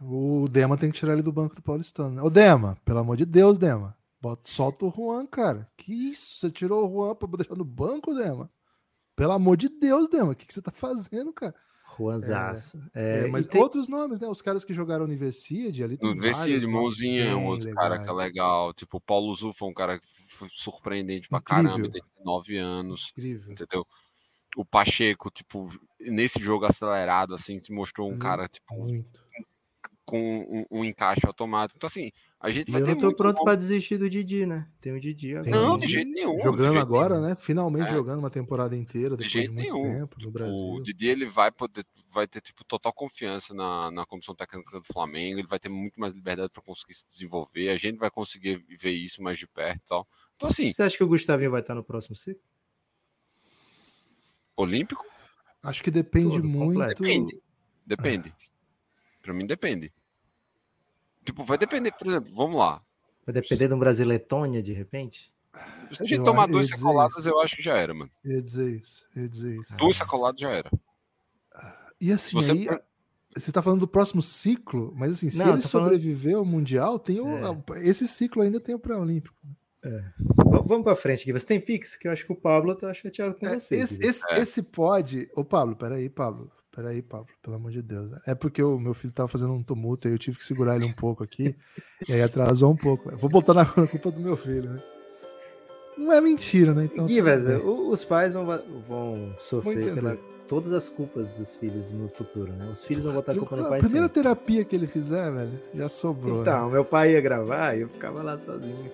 O 0.00 0.48
Dema 0.48 0.76
tem 0.76 0.90
que 0.90 0.98
tirar 0.98 1.12
ele 1.12 1.22
do 1.22 1.32
banco 1.32 1.54
do 1.54 1.62
Paulistano. 1.62 2.16
Né? 2.16 2.22
Ô, 2.22 2.28
Dema, 2.28 2.76
pelo 2.84 2.98
amor 2.98 3.16
de 3.16 3.24
Deus, 3.24 3.58
Dema. 3.58 3.96
Bota, 4.20 4.42
solta 4.50 4.86
o 4.86 4.90
Juan, 4.90 5.24
cara. 5.24 5.70
Que 5.76 6.10
isso? 6.10 6.38
Você 6.38 6.50
tirou 6.50 6.84
o 6.84 6.92
Juan 6.92 7.14
para 7.14 7.28
deixar 7.36 7.54
no 7.54 7.64
banco, 7.64 8.12
Dema? 8.12 8.50
Pelo 9.14 9.32
amor 9.32 9.56
de 9.56 9.68
Deus, 9.68 10.08
Dema. 10.08 10.32
O 10.32 10.34
que, 10.34 10.46
que 10.46 10.52
você 10.52 10.60
tá 10.60 10.72
fazendo, 10.72 11.32
cara? 11.32 11.54
Juanzaço. 11.96 12.78
É, 12.94 13.24
é, 13.24 13.26
mas 13.28 13.46
tem... 13.46 13.60
outros 13.60 13.88
nomes, 13.88 14.20
né? 14.20 14.28
Os 14.28 14.42
caras 14.42 14.64
que 14.64 14.74
jogaram 14.74 15.04
Universiade 15.04 15.82
ali. 15.82 15.98
Universiade, 16.00 16.66
Mãozinha 16.66 17.24
é 17.24 17.34
um 17.34 17.46
outro 17.46 17.72
cara 17.74 17.98
que 17.98 18.08
é 18.08 18.12
legal. 18.12 18.72
Tipo, 18.74 18.98
o 18.98 19.00
Paulo 19.00 19.34
Zufa 19.34 19.64
é 19.64 19.68
um 19.68 19.74
cara 19.74 20.00
surpreendente 20.52 21.28
pra 21.28 21.38
Incrível. 21.38 21.70
caramba, 21.70 21.90
tem 21.90 22.02
9 22.24 22.56
anos. 22.58 23.12
Incrível. 23.12 23.52
Entendeu? 23.52 23.86
O 24.56 24.64
Pacheco, 24.64 25.30
tipo, 25.30 25.68
nesse 26.00 26.40
jogo 26.40 26.64
acelerado, 26.64 27.34
assim, 27.34 27.58
se 27.60 27.72
mostrou 27.72 28.06
um 28.06 28.10
muito, 28.10 28.22
cara, 28.22 28.48
tipo, 28.48 28.74
muito. 28.74 29.20
com 30.04 30.66
um, 30.70 30.80
um 30.80 30.84
encaixe 30.84 31.26
automático. 31.26 31.76
Então, 31.76 31.86
assim, 31.88 32.10
a 32.38 32.50
gente 32.50 32.70
vai 32.70 32.82
eu 32.82 32.84
ter 32.84 32.94
não 32.94 33.00
tô 33.00 33.16
pronto 33.16 33.42
para 33.42 33.56
desistir 33.56 33.96
do 33.96 34.10
Didi, 34.10 34.44
né? 34.44 34.68
Tem 34.80 34.92
o 34.92 35.00
Didi 35.00 35.34
agora. 35.34 35.50
Não, 35.50 35.78
de 35.78 35.86
jeito 35.86 36.10
nenhum. 36.10 36.38
Jogando 36.38 36.72
jeito 36.72 36.82
agora, 36.82 37.14
nenhum. 37.14 37.28
né? 37.28 37.34
Finalmente 37.34 37.88
é. 37.88 37.92
jogando 37.92 38.18
uma 38.18 38.30
temporada 38.30 38.76
inteira 38.76 39.10
depois 39.10 39.26
de, 39.26 39.32
jeito 39.32 39.50
de 39.50 39.54
muito 39.54 39.72
nenhum. 39.72 40.00
tempo 40.00 40.16
no 40.20 40.30
Brasil. 40.30 40.54
O 40.54 40.82
Didi 40.82 41.08
ele 41.08 41.26
vai 41.26 41.50
poder, 41.50 41.86
vai 42.12 42.28
ter 42.28 42.42
tipo 42.42 42.62
total 42.64 42.92
confiança 42.92 43.54
na, 43.54 43.90
na 43.90 44.04
comissão 44.04 44.34
técnica 44.34 44.78
do 44.78 44.84
Flamengo. 44.84 45.38
Ele 45.38 45.48
vai 45.48 45.58
ter 45.58 45.70
muito 45.70 45.98
mais 45.98 46.14
liberdade 46.14 46.52
para 46.52 46.62
conseguir 46.62 46.94
se 46.94 47.06
desenvolver. 47.06 47.70
A 47.70 47.78
gente 47.78 47.96
vai 47.96 48.10
conseguir 48.10 48.62
ver 48.78 48.92
isso 48.92 49.22
mais 49.22 49.38
de 49.38 49.46
perto, 49.46 49.82
e 49.84 49.88
tal. 49.88 50.08
Então 50.36 50.48
assim. 50.48 50.72
Você 50.72 50.82
acha 50.82 50.96
que 50.96 51.04
o 51.04 51.08
Gustavinho 51.08 51.50
vai 51.50 51.62
estar 51.62 51.74
no 51.74 51.82
próximo 51.82 52.14
ciclo? 52.14 52.42
Olímpico? 54.54 55.04
Acho 55.64 55.82
que 55.82 55.90
depende 55.90 56.36
Todo, 56.36 56.48
muito. 56.48 56.74
Completo. 56.74 57.02
Depende. 57.02 57.40
Depende. 57.84 58.28
É. 58.28 58.32
Para 59.22 59.32
mim 59.32 59.46
depende. 59.46 59.92
Tipo, 61.26 61.44
vai 61.44 61.58
depender, 61.58 61.90
por 61.92 62.06
exemplo, 62.06 62.32
vamos 62.34 62.56
lá. 62.56 62.80
Vai 63.26 63.34
depender 63.34 63.66
de 63.66 63.74
um 63.74 63.78
Brasil-Letônia, 63.78 64.62
de 64.62 64.72
repente? 64.72 65.32
Se 65.92 66.02
a 66.02 66.06
gente 66.06 66.18
eu, 66.18 66.24
tomar 66.24 66.46
duas 66.46 66.68
sacoladas, 66.68 67.18
isso. 67.18 67.28
eu 67.28 67.40
acho 67.40 67.56
que 67.56 67.62
já 67.62 67.76
era, 67.76 67.92
mano. 67.92 68.10
Eu 68.24 68.36
ia 68.36 68.42
dizer 68.42 68.80
isso, 68.80 69.04
eu 69.14 69.22
ia 69.22 69.28
dizer 69.28 69.60
isso. 69.60 69.76
Duas 69.76 69.96
sacoladas 69.96 70.40
já 70.40 70.50
era. 70.50 70.70
E 72.00 72.12
assim, 72.12 72.34
você... 72.34 72.52
aí, 72.52 72.68
você 73.34 73.50
tá 73.50 73.60
falando 73.60 73.80
do 73.80 73.88
próximo 73.88 74.22
ciclo, 74.22 74.94
mas 74.96 75.12
assim, 75.12 75.28
se 75.28 75.38
Não, 75.38 75.54
ele 75.54 75.62
sobreviver 75.62 76.32
falando... 76.32 76.38
ao 76.38 76.44
Mundial, 76.44 76.98
tem 76.98 77.20
o, 77.20 77.36
é. 77.74 77.88
esse 77.88 78.06
ciclo 78.06 78.42
ainda 78.42 78.60
tem 78.60 78.74
o 78.74 78.78
pré-olímpico. 78.78 79.36
Né? 79.44 79.54
É. 79.84 80.04
Vamos 80.64 80.84
para 80.84 80.96
frente 80.96 81.22
aqui. 81.22 81.32
Você 81.32 81.46
tem 81.46 81.60
Pix? 81.60 81.96
Que 81.96 82.08
eu 82.08 82.12
acho 82.12 82.24
que 82.24 82.32
o 82.32 82.36
Pablo 82.36 82.74
tá 82.74 82.92
chateado 82.92 83.34
com 83.34 83.46
é, 83.46 83.58
você. 83.58 83.76
Esse, 83.76 84.04
esse, 84.04 84.32
é. 84.32 84.40
esse, 84.40 84.62
pode. 84.62 85.30
Ô, 85.34 85.44
Pablo, 85.44 85.76
peraí, 85.76 86.08
Pablo. 86.08 86.50
Peraí, 86.76 87.00
Pablo, 87.00 87.26
pelo 87.42 87.56
amor 87.56 87.70
de 87.70 87.80
Deus. 87.80 88.10
É 88.26 88.34
porque 88.34 88.62
o 88.62 88.78
meu 88.78 88.92
filho 88.92 89.10
tava 89.10 89.28
fazendo 89.28 89.54
um 89.54 89.62
tumulto 89.62 90.06
e 90.06 90.12
eu 90.12 90.18
tive 90.18 90.36
que 90.36 90.44
segurar 90.44 90.76
ele 90.76 90.84
um 90.84 90.92
pouco 90.92 91.24
aqui. 91.24 91.56
e 92.06 92.12
aí 92.12 92.20
atrasou 92.20 92.70
um 92.70 92.76
pouco. 92.76 93.10
Eu 93.10 93.16
vou 93.16 93.30
botar 93.30 93.54
na 93.54 93.64
culpa 93.88 94.10
do 94.10 94.20
meu 94.20 94.36
filho, 94.36 94.68
né? 94.70 94.82
Não 95.96 96.12
é 96.12 96.20
mentira, 96.20 96.74
né? 96.74 96.84
Então, 96.84 97.06
Gui, 97.06 97.22
os 97.22 98.04
pais 98.04 98.34
vão, 98.34 98.44
vão 98.86 99.34
sofrer 99.38 99.94
pela, 99.94 100.18
todas 100.46 100.70
as 100.72 100.90
culpas 100.90 101.30
dos 101.30 101.56
filhos 101.56 101.90
no 101.90 102.10
futuro, 102.10 102.52
né? 102.52 102.68
Os 102.70 102.84
filhos 102.84 103.04
vão 103.04 103.14
botar 103.14 103.32
a 103.32 103.36
culpa 103.36 103.56
no 103.56 103.62
pai. 103.62 103.78
A 103.78 103.82
primeira 103.82 104.06
sempre. 104.06 104.22
terapia 104.22 104.62
que 104.62 104.76
ele 104.76 104.86
fizer, 104.86 105.32
velho, 105.32 105.58
já 105.74 105.88
sobrou. 105.88 106.42
Então, 106.42 106.66
né? 106.66 106.72
meu 106.74 106.84
pai 106.84 107.12
ia 107.12 107.22
gravar 107.22 107.74
e 107.74 107.80
eu 107.80 107.88
ficava 107.88 108.22
lá 108.22 108.36
sozinho. 108.36 108.92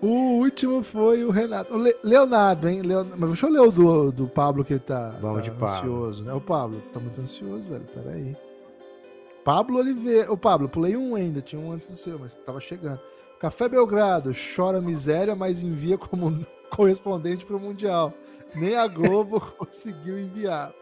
O 0.00 0.38
último 0.38 0.82
foi 0.82 1.24
o 1.24 1.30
Renato. 1.30 1.76
Le 1.76 1.94
Leonardo, 2.02 2.68
hein? 2.68 2.82
Leonardo. 2.82 3.16
Mas 3.18 3.30
deixa 3.30 3.46
eu 3.46 3.52
ler 3.52 3.60
o 3.60 3.70
do, 3.70 4.12
do 4.12 4.28
Pablo 4.28 4.64
que 4.64 4.74
ele 4.74 4.80
tá, 4.80 5.16
Vamos 5.20 5.38
tá 5.38 5.42
de 5.42 5.50
ansioso, 5.50 6.24
né? 6.24 6.32
O 6.32 6.40
Pablo 6.40 6.82
tá 6.92 7.00
muito 7.00 7.20
ansioso, 7.20 7.68
velho. 7.68 7.84
Peraí. 7.94 8.36
Pablo 9.44 9.78
Oliveira. 9.78 10.32
O 10.32 10.36
Pablo, 10.36 10.68
pulei 10.68 10.96
um 10.96 11.14
ainda, 11.14 11.40
tinha 11.40 11.60
um 11.60 11.72
antes 11.72 11.86
do 11.86 11.94
seu, 11.96 12.18
mas 12.18 12.34
tava 12.34 12.60
chegando. 12.60 13.00
Café 13.40 13.68
Belgrado, 13.68 14.32
chora 14.56 14.80
miséria, 14.80 15.36
mas 15.36 15.62
envia 15.62 15.98
como 15.98 16.44
correspondente 16.70 17.44
pro 17.44 17.60
Mundial. 17.60 18.12
Nem 18.54 18.76
a 18.76 18.86
Globo 18.86 19.40
conseguiu 19.58 20.18
enviar. 20.18 20.72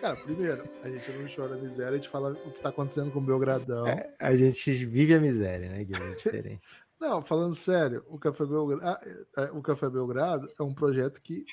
Cara, 0.00 0.16
primeiro, 0.16 0.62
a 0.82 0.88
gente 0.88 1.12
não 1.12 1.26
chora 1.28 1.56
miséria, 1.56 1.92
a 1.92 1.96
gente 1.96 2.08
fala 2.08 2.32
o 2.46 2.50
que 2.50 2.62
tá 2.62 2.70
acontecendo 2.70 3.10
com 3.10 3.18
o 3.18 3.22
Belgradão. 3.22 3.86
É, 3.86 4.14
a 4.18 4.34
gente 4.34 4.72
vive 4.72 5.12
a 5.12 5.20
miséria, 5.20 5.68
né, 5.68 5.84
Guilherme? 5.84 6.12
É 6.12 6.16
diferente. 6.16 6.60
Não, 7.04 7.22
falando 7.22 7.54
sério, 7.54 8.02
o 8.08 8.18
Café, 8.18 8.46
Belgrado, 8.46 8.82
ah, 8.82 8.98
é, 9.36 9.44
é, 9.44 9.52
o 9.52 9.60
Café 9.60 9.90
Belgrado 9.90 10.50
é 10.58 10.62
um 10.62 10.72
projeto 10.72 11.20
que 11.20 11.44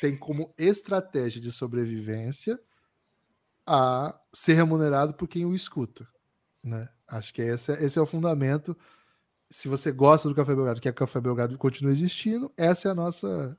tem 0.00 0.16
como 0.16 0.54
estratégia 0.56 1.40
de 1.40 1.50
sobrevivência 1.50 2.60
a 3.66 4.18
ser 4.32 4.54
remunerado 4.54 5.14
por 5.14 5.28
quem 5.28 5.44
o 5.44 5.54
escuta. 5.54 6.06
Né? 6.64 6.88
Acho 7.08 7.34
que 7.34 7.42
esse 7.42 7.72
é, 7.72 7.84
esse 7.84 7.98
é 7.98 8.02
o 8.02 8.06
fundamento. 8.06 8.76
se 9.50 9.68
você 9.68 9.92
gosta 9.92 10.28
do 10.28 10.34
Café 10.34 10.54
Belgrado, 10.54 10.80
quer 10.80 10.92
que 10.92 11.02
o 11.02 11.06
Café 11.06 11.20
Belgrado 11.20 11.58
continue 11.58 11.92
existindo, 11.92 12.52
essa 12.56 12.88
é 12.88 12.92
a 12.92 12.94
nossa 12.94 13.58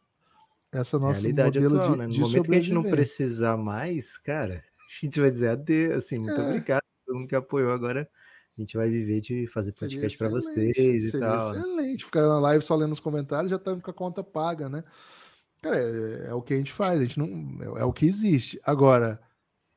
essa 0.74 0.98
é 0.98 1.00
a 1.00 1.02
nossa 1.02 1.22
Realidade 1.22 1.60
modelo 1.60 1.82
atual, 1.82 1.94
de, 1.94 1.98
né? 2.00 2.08
No 2.08 2.14
de 2.14 2.20
momento 2.22 2.44
que 2.50 2.56
a 2.56 2.60
gente 2.60 2.74
não 2.74 2.84
precisar 2.84 3.58
mais, 3.58 4.18
cara, 4.18 4.64
a 5.02 5.06
gente 5.06 5.20
vai 5.22 5.32
dizer 5.32 5.50
adeus, 5.50 5.98
assim, 6.06 6.18
muito 6.20 6.40
É. 6.40 6.46
obrigado 6.48 6.84
todo 7.06 7.18
mundo 7.18 7.28
que 7.28 7.36
apoiou 7.36 7.72
agora. 7.74 8.10
A 8.58 8.62
gente 8.62 8.76
vai 8.78 8.90
viver 8.90 9.22
de 9.22 9.48
fazer 9.48 9.72
podcast 9.72 10.18
pra 10.18 10.28
excelente, 10.28 10.74
vocês 10.74 11.04
e 11.06 11.12
seria 11.12 11.28
tal. 11.28 11.38
excelente. 11.56 12.06
Ficar 12.06 12.22
na 12.28 12.40
live 12.40 12.64
só 12.64 12.76
lendo 12.76 12.92
os 12.92 13.00
comentários 13.00 13.50
já 13.50 13.58
tá 13.58 13.76
com 13.76 13.92
a 13.92 13.94
conta 13.94 14.24
paga, 14.24 14.68
né? 14.70 14.84
Cara, 15.62 15.78
é, 15.78 16.28
é 16.30 16.34
o 16.34 16.42
que 16.42 16.54
a 16.54 16.58
gente 16.58 16.72
faz, 16.72 17.00
a 17.00 17.04
gente 17.04 17.18
não. 17.20 17.78
É, 17.78 17.82
é 17.82 17.86
o 17.86 17.94
que 17.94 18.06
existe. 18.06 18.60
Agora, 18.66 19.22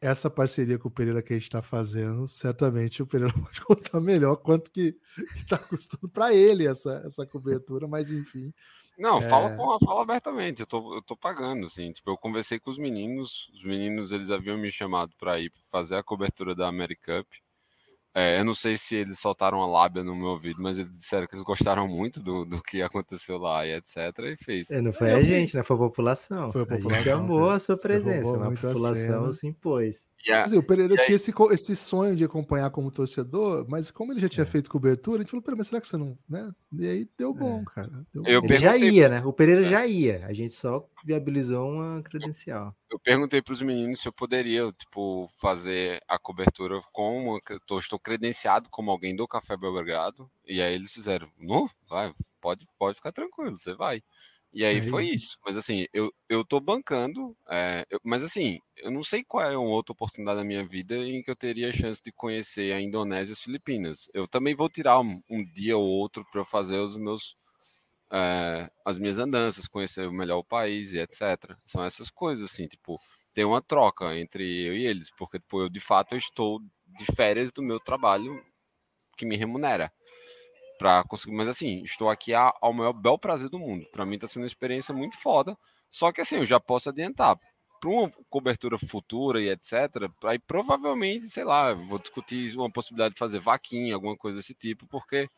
essa 0.01 0.29
parceria 0.29 0.79
com 0.79 0.89
o 0.89 0.91
Pereira 0.91 1.23
que 1.23 1.33
a 1.33 1.39
gente 1.39 1.49
tá 1.49 1.63
fazendo, 1.63 2.27
certamente 2.29 3.03
o 3.03 3.07
Pereira 3.07 3.33
pode 3.39 3.61
contar 3.63 4.01
melhor 4.01 4.37
quanto 4.37 4.71
que, 4.71 4.93
que 5.37 5.47
tá 5.47 5.57
custando 5.59 6.09
para 6.09 6.35
ele 6.35 6.67
essa, 6.67 7.03
essa 7.07 7.27
cobertura, 7.27 7.87
mas 7.87 8.11
enfim. 8.11 8.53
Não, 8.99 9.19
É. 9.19 9.29
fala, 9.29 9.57
com, 9.57 9.79
fala 9.85 10.03
abertamente, 10.03 10.61
eu 10.61 10.67
tô, 10.67 10.97
eu 10.97 11.03
tô 11.03 11.17
pagando, 11.17 11.67
assim, 11.67 11.91
tipo, 11.93 12.11
eu 12.11 12.17
conversei 12.17 12.61
com 12.61 12.71
os 12.71 12.79
meninos, 12.79 13.51
os 13.55 13.65
meninos, 13.65 14.13
eles 14.13 14.31
haviam 14.31 14.57
me 14.57 14.71
chamado 14.71 15.13
para 15.19 15.41
ir 15.41 15.51
fazer 15.69 15.97
a 15.97 16.03
cobertura 16.03 16.55
da 16.55 16.69
Americup, 16.69 17.27
é, 18.15 18.39
eu 18.39 18.45
não 18.45 18.55
sei 18.55 18.77
se 18.77 18.95
eles 18.95 19.19
soltaram 19.19 19.61
a 19.61 19.67
lábia 19.67 20.05
no 20.05 20.15
meu 20.15 20.29
ouvido, 20.29 20.63
mas 20.63 20.79
eles 20.79 20.97
disseram 20.97 21.27
que 21.27 21.35
eles 21.35 21.45
gostaram 21.45 21.89
muito 21.89 22.21
do, 22.21 22.45
do 22.45 22.63
que 22.63 22.81
aconteceu 22.81 23.39
lá 23.39 23.67
e 23.67 23.73
etc, 23.73 23.97
e 24.21 24.37
fez. 24.37 24.71
É, 24.71 24.81
não 24.81 24.93
foi 24.93 25.11
Eu 25.13 25.17
a 25.17 25.23
gente, 25.23 25.57
né? 25.57 25.65
Foi 25.65 25.75
a 25.75 25.79
população. 25.81 26.53
Foi 26.53 26.63
a 26.63 26.65
A 26.65 26.69
gente 26.69 26.83
população, 26.83 27.19
amou 27.19 27.51
a 27.51 27.59
sua 27.59 27.77
presença, 27.77 28.37
né? 28.37 28.47
A 28.47 28.51
população 28.53 29.33
se 29.33 29.47
impôs. 29.49 30.07
E 30.25 30.29
Quer 30.31 30.43
dizer, 30.45 30.57
o 30.59 30.63
Pereira 30.63 30.95
aí- 30.95 31.05
tinha 31.05 31.17
esse, 31.17 31.33
esse 31.53 31.77
sonho 31.77 32.17
de 32.17 32.25
acompanhar 32.25 32.71
como 32.71 32.91
torcedor, 32.91 33.67
mas 33.69 33.91
como 33.91 34.11
ele 34.13 34.21
já 34.21 34.27
É. 34.27 34.31
tinha 34.31 34.47
feito 34.47 34.71
cobertura, 34.71 35.19
a 35.19 35.21
gente 35.21 35.31
falou, 35.31 35.43
Pereira, 35.43 35.59
mas 35.59 35.67
será 35.69 35.81
que 35.81 35.87
você 35.87 35.97
não. 35.99 36.17
Né? 36.29 36.51
E 36.73 36.89
aí 36.89 37.09
deu 37.19 37.35
bom, 37.35 37.63
cara. 37.65 37.91
Deu 38.13 38.23
Eu 38.27 38.41
bom. 38.41 38.47
Ele 38.49 38.57
já 38.57 38.77
ia, 38.77 39.09
né? 39.09 39.23
O 39.25 39.33
Pereira 39.35 39.63
já 39.65 39.87
ia. 39.87 40.25
A 40.27 40.33
gente 40.33 40.55
só 40.55 40.89
viabilizou 41.05 41.69
uma 41.71 42.03
credencial. 42.03 42.75
eu 42.91 42.99
perguntei 42.99 43.43
para 43.43 43.53
os 43.53 43.61
meninos 43.61 44.01
se 44.01 44.09
eu 44.09 44.13
poderia, 44.13 44.73
tipo, 44.73 45.29
fazer 45.41 46.01
a 46.09 46.19
cobertura 46.19 46.81
com 46.93 47.19
uma, 47.25 47.41
eu 47.51 47.61
tô- 47.67 47.79
estou 47.79 47.99
credenciado 47.99 48.69
como 48.71 48.91
alguém 48.91 49.15
do 49.17 49.27
Café 49.29 49.57
Belgrado, 49.57 50.31
e 50.47 50.63
aí 50.63 50.75
eles 50.75 50.93
fizeram, 50.93 51.29
não, 51.39 51.69
vai, 51.91 52.15
pode, 52.41 52.67
pode 52.79 52.97
ficar 52.97 53.11
tranquilo, 53.13 53.59
você 53.59 53.75
vai. 53.75 54.01
E 54.55 54.65
aí 54.65 54.79
É 54.79 54.83
foi 54.83 55.07
isso. 55.07 55.09
isso. 55.09 55.39
Mas 55.45 55.57
assim, 55.57 55.87
eu, 55.93 56.13
eu 56.29 56.45
tô 56.45 56.61
bancando, 56.61 57.37
é, 57.51 57.85
eu- 57.91 58.01
mas 58.05 58.23
assim, 58.23 58.61
eu 58.77 58.91
não 58.91 59.03
sei 59.03 59.25
qual 59.25 59.45
é 59.45 59.57
uma 59.59 59.69
outra 59.71 59.93
oportunidade 59.93 60.39
da 60.39 60.45
minha 60.45 60.67
vida 60.67 60.97
em 60.97 61.23
que 61.23 61.31
eu 61.31 61.37
teria 61.37 61.71
a 61.71 61.73
chance 61.73 62.01
de 62.03 62.13
conhecer 62.13 62.73
a 62.73 62.81
Indonésia 62.81 63.33
e 63.33 63.35
as 63.35 63.41
Filipinas. 63.43 64.09
Eu 64.15 64.29
também 64.29 64.55
vou 64.55 64.69
tirar 64.71 65.01
um, 65.01 65.21
um 65.29 65.45
dia 65.45 65.77
ou 65.77 65.85
outro 65.87 66.25
para 66.33 66.45
fazer 66.45 66.79
os 66.79 66.97
meus 66.97 67.37
é, 68.13 68.71
as 68.85 68.99
minhas 68.99 69.19
andanças, 69.19 69.67
conhecer 69.69 70.11
melhor 70.11 70.39
o 70.39 70.45
país 70.45 70.93
e 70.93 70.99
etc. 70.99 71.59
São 71.67 71.85
essas 71.85 72.11
coisas, 72.11 72.51
assim, 72.51 72.67
tipo, 72.69 72.99
tem 73.35 73.45
uma 73.45 73.63
troca 73.63 74.17
entre 74.19 74.45
eu 74.67 74.77
e 74.77 74.87
eles, 74.87 75.11
porque 75.19 75.39
tipo, 75.39 75.63
eu 75.63 75.69
de 75.69 75.81
fato 75.81 76.15
eu 76.15 76.19
estou 76.19 76.61
de 76.87 77.05
férias 77.17 77.51
do 77.53 77.63
meu 77.63 77.81
trabalho 77.81 78.41
que 79.17 79.27
me 79.27 79.37
remunera 79.37 79.93
para 80.79 81.05
conseguir, 81.05 81.35
mas 81.35 81.49
assim, 81.49 81.83
estou 81.83 82.11
aqui 82.11 82.33
ao 82.35 82.73
maior 82.73 82.93
bel 82.93 83.19
prazer 83.19 83.49
do 83.49 83.59
mundo. 83.59 83.87
Para 83.93 84.05
mim 84.05 84.17
está 84.17 84.27
sendo 84.27 84.43
uma 84.43 84.49
experiência 84.49 84.95
muito 84.95 85.17
foda. 85.19 85.57
Só 85.91 86.13
que 86.13 86.21
assim, 86.21 86.37
eu 86.37 86.45
já 86.45 86.59
posso 86.59 86.89
adiantar 86.89 87.39
para 87.81 87.91
uma 87.91 88.11
cobertura 88.29 88.79
futura 88.79 89.41
e 89.43 89.49
etc. 89.49 90.11
Aí 90.25 90.39
provavelmente, 90.39 91.29
sei 91.29 91.45
lá, 91.45 91.73
vou 91.75 91.99
discutir 91.99 92.57
uma 92.57 92.71
possibilidade 92.71 93.15
de 93.15 93.19
fazer 93.19 93.41
vaquinha, 93.41 93.95
alguma 93.95 94.17
coisa 94.17 94.39
desse 94.39 94.55
tipo, 94.55 94.87
porque 94.89 95.29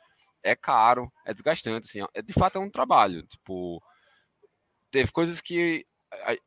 é 0.42 0.54
caro, 0.54 1.12
é 1.26 1.32
desgastante, 1.32 1.86
assim, 1.88 2.06
é, 2.14 2.22
de 2.22 2.32
fato 2.32 2.56
é 2.56 2.60
um 2.60 2.70
trabalho, 2.70 3.24
tipo, 3.24 3.82
teve 4.90 5.10
coisas 5.10 5.40
que 5.40 5.84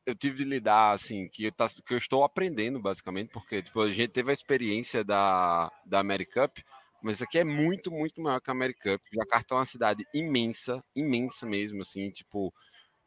eu 0.06 0.16
tive 0.16 0.38
de 0.38 0.44
lidar, 0.46 0.94
assim, 0.94 1.28
que 1.28 1.46
eu, 1.46 1.52
tá, 1.52 1.68
que 1.86 1.94
eu 1.94 1.98
estou 1.98 2.24
aprendendo, 2.24 2.80
basicamente, 2.80 3.30
porque, 3.30 3.62
tipo, 3.62 3.82
a 3.82 3.92
gente 3.92 4.12
teve 4.12 4.30
a 4.30 4.34
experiência 4.34 5.04
da, 5.04 5.72
da 5.86 6.00
Americup, 6.00 6.64
mas 7.02 7.16
isso 7.16 7.24
aqui 7.24 7.40
é 7.40 7.44
muito, 7.44 7.92
muito 7.92 8.22
maior 8.22 8.40
que 8.40 8.50
a 8.50 8.54
Americup, 8.54 9.02
Jakarta 9.14 9.54
é 9.54 9.58
uma 9.58 9.66
cidade 9.66 10.06
imensa, 10.14 10.84
imensa 10.96 11.46
mesmo, 11.46 11.82
assim, 11.82 12.10
tipo, 12.12 12.54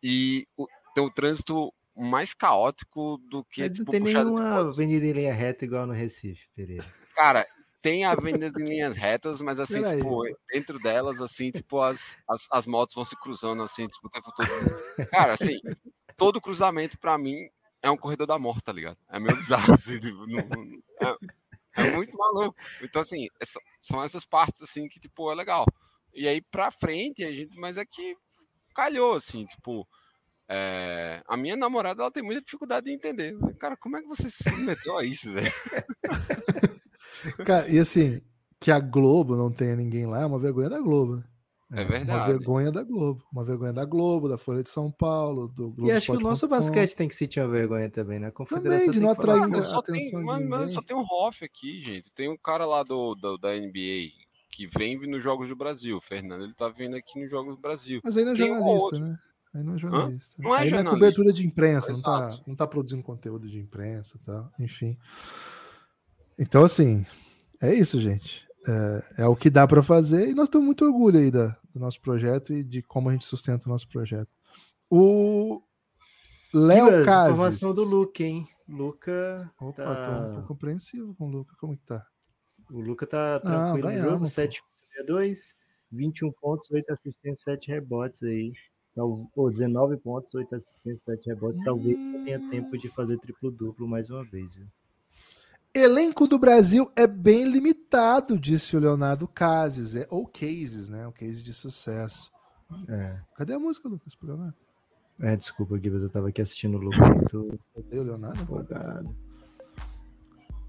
e 0.03 0.47
o, 0.57 0.67
tem 0.95 1.05
o 1.05 1.11
trânsito 1.11 1.73
mais 1.97 2.33
caótico 2.35 3.19
do 3.31 3.45
que, 3.45 3.63
Mas 3.63 3.71
não 3.71 3.77
tipo, 3.77 3.91
tem 3.91 4.01
nenhuma 4.01 4.69
avenida 4.71 5.05
em 5.07 5.13
linha 5.13 5.33
reta 5.33 5.65
igual 5.65 5.87
no 5.87 5.93
Recife, 5.93 6.49
Pereira. 6.55 6.85
Cara, 7.15 7.47
tem 7.83 8.05
avenidas 8.05 8.57
em 8.57 8.65
linhas 8.65 8.97
retas, 8.97 9.41
mas 9.41 9.59
assim, 9.61 9.83
Peraí. 9.83 9.99
tipo, 9.99 10.23
dentro 10.51 10.79
delas, 10.79 11.21
assim, 11.21 11.51
tipo, 11.51 11.81
as, 11.81 12.17
as, 12.29 12.47
as 12.51 12.67
motos 12.67 12.95
vão 12.95 13.05
se 13.05 13.17
cruzando, 13.17 13.63
assim, 13.63 13.87
tipo, 13.89 14.07
o 14.07 14.11
tempo 14.11 14.33
todo. 14.35 14.49
Cara, 15.11 15.33
assim, 15.35 15.59
todo 16.17 16.41
cruzamento, 16.41 16.99
pra 16.99 17.19
mim, 17.19 17.49
é 17.83 17.91
um 17.91 17.97
corredor 17.97 18.27
da 18.27 18.39
morte, 18.39 18.63
tá 18.63 18.73
ligado? 18.73 18.97
É 19.11 19.19
meio 19.19 19.37
bizarro, 19.37 19.75
assim, 19.75 19.99
tipo, 19.99 20.27
não- 20.27 20.47
não- 20.49 20.83
é, 21.03 21.17
é 21.77 21.91
muito 21.91 22.17
maluco. 22.17 22.57
Então, 22.83 23.03
assim, 23.03 23.27
essa- 23.41 23.61
são 23.81 24.03
essas 24.03 24.25
partes, 24.25 24.63
assim, 24.63 24.89
que, 24.89 25.01
tipo, 25.01 25.31
é 25.31 25.35
legal. 25.35 25.65
E 26.15 26.29
aí, 26.29 26.41
pra 26.43 26.71
frente, 26.71 27.25
a 27.25 27.31
gente, 27.33 27.57
mas 27.59 27.77
é 27.77 27.85
que 27.85 28.17
calhou, 28.75 29.15
assim, 29.15 29.47
tipo, 29.47 29.87
é, 30.49 31.23
a 31.27 31.37
minha 31.37 31.57
namorada, 31.57 32.03
ela 32.03 32.11
tem 32.11 32.23
muita 32.23 32.43
dificuldade 32.43 32.87
de 32.87 32.93
entender. 32.93 33.35
Cara, 33.59 33.77
como 33.77 33.97
é 33.97 34.03
que 34.03 34.09
você 34.09 34.29
se 34.31 34.53
meteu 34.57 34.99
a 34.99 35.05
isso, 35.05 35.33
velho? 35.33 35.53
Cara, 37.47 37.69
e 37.71 37.79
assim, 37.79 38.21
que 38.61 38.71
a 38.71 38.79
Globo 38.81 39.37
não 39.37 39.51
tenha 39.51 39.77
ninguém 39.77 40.07
lá 40.07 40.21
é 40.23 40.27
uma 40.27 40.39
vergonha 40.39 40.69
da 40.69 40.81
Globo, 40.81 41.17
né? 41.17 41.25
É 41.75 41.81
Uma 41.81 41.89
verdade. 41.89 42.31
vergonha 42.33 42.71
da 42.71 42.83
Globo. 42.83 43.25
Uma 43.33 43.45
vergonha 43.45 43.73
da 43.73 43.85
Globo, 43.87 44.29
da 44.29 44.37
Folha 44.37 44.63
de 44.63 44.69
São 44.69 44.91
Paulo, 44.91 45.49
do 45.49 45.71
Globo 45.71 45.87
E 45.87 45.93
acho 45.93 46.13
que 46.13 46.19
o 46.19 46.21
nosso 46.21 46.47
basquete 46.47 46.95
tem 46.95 47.09
que 47.09 47.15
sentir 47.17 47.41
uma 47.41 47.49
vergonha 47.49 47.89
também, 47.91 48.19
né? 48.19 48.27
A 48.29 48.31
confederação 48.33 48.89
de 48.93 48.99
tem 48.99 49.01
não 49.01 49.11
atrair 49.11 49.41
"Pô, 49.43 49.49
Mas 49.49 49.67
só 49.67 49.81
tem, 49.81 49.95
atenção 49.97 50.21
de 50.21 50.27
mas- 50.27 50.47
mas 50.49 50.61
ninguém. 50.61 50.75
só 50.75 50.83
tem 50.83 50.95
um 50.97 51.01
Hoff 51.11 51.43
aqui, 51.45 51.81
gente. 51.83 52.11
Tem 52.13 52.29
um 52.29 52.37
cara 52.37 52.67
lá 52.67 52.83
do, 52.83 53.15
do- 53.15 53.39
da 53.39 53.57
NBA 53.57 54.11
que 54.51 54.67
vem 54.67 54.99
nos 55.07 55.23
Jogos 55.23 55.49
do 55.49 55.57
Brasil. 55.57 55.97
O 55.97 56.01
Fernando, 56.03 56.45
ele 56.45 56.53
tá 56.55 56.69
vindo 56.69 56.95
aqui 56.95 57.19
nos 57.19 57.31
Jogos 57.31 57.57
do 57.57 57.61
Brasil. 57.63 58.01
Mas 58.05 58.19
aí 58.19 58.25
não 58.27 58.33
é 58.33 58.37
Tem 58.37 58.45
um 58.53 58.57
jornalista, 58.59 58.85
outro. 58.85 59.01
né? 59.01 59.19
Aí 59.55 59.63
não 59.63 59.75
é 59.75 59.79
jornalista. 59.79 60.35
Não 60.39 60.55
é 60.55 60.59
aí 60.59 60.71
não 60.71 60.79
é 60.79 60.83
jornalista. 60.83 60.91
cobertura 60.91 61.33
de 61.33 61.47
imprensa, 61.47 61.93
não 61.93 62.03
tá, 62.03 62.39
não 62.47 62.55
tá 62.55 62.67
produzindo 62.67 63.03
conteúdo 63.03 63.49
de 63.49 63.59
imprensa 63.59 64.19
e 64.21 64.27
tal, 64.27 64.51
enfim. 64.61 64.99
Então, 66.39 66.65
assim, 66.65 67.07
é 67.63 67.75
isso, 67.75 67.99
gente. 68.01 68.47
É, 68.69 69.23
é 69.23 69.27
o 69.27 69.35
que 69.37 69.51
dá 69.51 69.67
para 69.67 69.83
fazer 69.83 70.29
e 70.29 70.35
nós 70.35 70.49
temos 70.49 70.65
muito 70.67 70.85
orgulho 70.85 71.19
aí 71.19 71.31
da, 71.31 71.49
do 71.75 71.81
nosso 71.81 72.01
projeto 72.01 72.53
e 72.53 72.63
de 72.63 72.81
como 72.83 73.09
a 73.09 73.13
gente 73.13 73.25
sustenta 73.25 73.67
o 73.69 73.73
nosso 73.73 73.89
projeto. 73.89 74.29
O 74.91 75.61
Léo 76.55 77.05
Cases. 77.05 77.33
Informação 77.33 77.71
do 77.73 77.83
Luca, 77.85 78.23
hein? 78.23 78.47
Luca. 78.69 79.51
Opa, 79.61 79.83
tá- 79.85 80.27
tô 80.29 80.35
pouco 80.37 80.53
apreensivo 80.53 81.15
com 81.15 81.27
o 81.27 81.31
Luca. 81.31 81.55
Como 81.59 81.77
que 81.77 81.85
tá? 81.85 82.07
O 82.71 82.81
Luca 82.81 83.07
tá 83.07 83.41
tranquilo 83.41 83.89
no 83.89 83.95
jogo, 83.95 84.03
ganhamos, 84.03 84.35
pô. 84.35 84.43
7,62, 84.43 85.55
21 85.91 86.33
pontos, 86.33 86.71
8 86.71 86.91
assistências, 86.91 87.41
7 87.43 87.69
rebotes 87.71 88.23
aí. 88.23 88.53
Tal- 88.95 89.19
Ou 89.35 89.51
19 89.51 89.97
pontos, 89.97 90.35
8 90.35 90.55
assistências, 90.55 91.03
7 91.05 91.27
rebotes. 91.31 91.61
Talvez 91.65 91.99
não 91.99 92.25
tenha 92.25 92.39
tempo 92.51 92.77
de 92.79 92.89
fazer 92.89 93.19
triplo-duplo 93.19 93.89
mais 93.89 94.09
uma 94.11 94.23
vez. 94.25 94.55
Viu? 94.55 94.67
Elenco 95.75 96.27
do 96.27 96.39
Brasil 96.39 96.91
é 96.95 97.07
bem 97.07 97.45
limitado, 97.45 98.39
disse 98.39 98.77
o 98.77 98.81
Leonardo 98.81 99.27
Cases. 99.27 99.97
É, 99.97 100.07
ou 100.11 100.27
cases, 100.27 100.89
né? 100.89 101.07
O 101.07 101.13
case 101.13 101.43
de 101.43 101.53
sucesso. 101.53 102.31
É. 102.89 103.19
Cadê 103.37 103.55
a 103.55 103.59
música, 103.59 103.89
Lucas? 103.89 104.15
Pro 104.15 104.29
Leonardo? 104.29 104.55
É, 105.21 105.37
desculpa, 105.37 105.79
Gibas, 105.79 106.03
eu 106.03 106.11
tava 106.11 106.29
aqui 106.29 106.43
assistindo 106.43 106.77
o 106.77 106.81
Luca 106.81 107.07
muito 107.09 107.59
Cadê 107.75 107.99
o 107.99 108.03
Leonardo? 108.03 108.43
empolgado. 108.43 109.15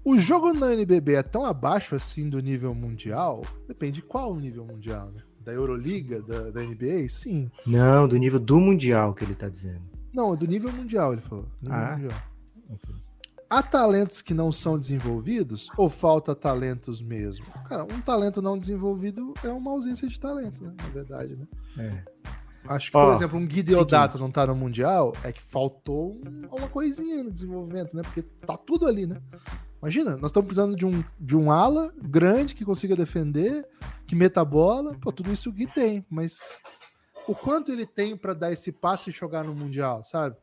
O 0.04 0.16
jogo 0.18 0.52
na 0.52 0.72
NBB 0.74 1.14
é 1.14 1.22
tão 1.22 1.44
abaixo 1.44 1.94
assim 1.94 2.28
do 2.28 2.38
nível 2.40 2.74
mundial? 2.74 3.42
Depende 3.66 3.96
de 4.00 4.02
qual 4.02 4.36
nível 4.36 4.64
mundial, 4.64 5.10
né? 5.10 5.22
Da 5.40 5.52
Euroliga, 5.52 6.22
da, 6.22 6.50
da 6.50 6.60
NBA? 6.62 7.08
Sim. 7.08 7.50
Não, 7.66 8.06
do 8.08 8.16
nível 8.16 8.38
do 8.38 8.58
Mundial 8.60 9.14
que 9.14 9.24
ele 9.24 9.34
tá 9.34 9.48
dizendo. 9.48 9.82
Não, 10.12 10.34
do 10.36 10.46
nível 10.46 10.70
mundial, 10.72 11.12
ele 11.12 11.22
falou. 11.22 11.46
Nível 11.60 11.76
Ah. 11.78 11.96
mundial. 11.96 12.22
Há 13.48 13.62
talentos 13.62 14.20
que 14.22 14.34
não 14.34 14.50
são 14.50 14.78
desenvolvidos 14.78 15.68
ou 15.76 15.88
falta 15.88 16.34
talentos 16.34 17.00
mesmo? 17.00 17.46
Cara, 17.68 17.84
um 17.84 18.00
talento 18.00 18.40
não 18.42 18.58
desenvolvido 18.58 19.32
é 19.44 19.48
uma 19.48 19.70
ausência 19.70 20.08
de 20.08 20.18
talento, 20.18 20.64
né? 20.64 20.74
Na 20.82 20.88
verdade, 20.88 21.36
né? 21.36 21.46
É. 21.78 22.14
Acho 22.66 22.90
que, 22.90 22.96
Ó, 22.96 23.06
por 23.06 23.12
exemplo, 23.14 23.38
um 23.38 23.46
Gui 23.46 23.62
Deodato 23.62 24.18
não 24.18 24.30
tá 24.30 24.46
no 24.46 24.54
Mundial, 24.56 25.12
é 25.22 25.30
que 25.30 25.42
faltou 25.42 26.12
um- 26.14 26.48
uma 26.56 26.68
coisinha 26.68 27.22
no 27.22 27.30
desenvolvimento, 27.30 27.94
né? 27.94 28.02
Porque 28.02 28.22
tá 28.22 28.56
tudo 28.56 28.86
ali, 28.86 29.06
né? 29.06 29.20
Imagina, 29.82 30.16
nós 30.16 30.30
estamos 30.30 30.46
precisando 30.46 30.74
de 30.74 30.86
um, 30.86 31.04
de 31.20 31.36
um 31.36 31.52
ala 31.52 31.92
grande 32.02 32.54
que 32.54 32.64
consiga 32.64 32.96
defender, 32.96 33.66
que 34.06 34.16
meta 34.16 34.40
a 34.40 34.44
bola. 34.44 34.94
Pô, 34.98 35.12
tudo 35.12 35.30
isso 35.30 35.50
o 35.50 35.52
Gui 35.52 35.66
tem, 35.66 36.06
mas 36.08 36.58
o 37.28 37.34
quanto 37.34 37.70
ele 37.70 37.84
tem 37.84 38.16
para 38.16 38.32
dar 38.32 38.50
esse 38.50 38.72
passo 38.72 39.10
e 39.10 39.12
jogar 39.12 39.44
no 39.44 39.54
Mundial, 39.54 40.02
sabe? 40.02 40.36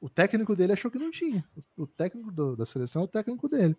O 0.00 0.08
técnico 0.08 0.54
dele 0.54 0.72
achou 0.72 0.90
que 0.90 0.98
não 0.98 1.10
tinha. 1.10 1.44
O 1.76 1.86
técnico 1.86 2.30
do- 2.30 2.56
da 2.56 2.66
seleção 2.66 3.02
é 3.02 3.04
o 3.04 3.08
técnico 3.08 3.48
dele. 3.48 3.76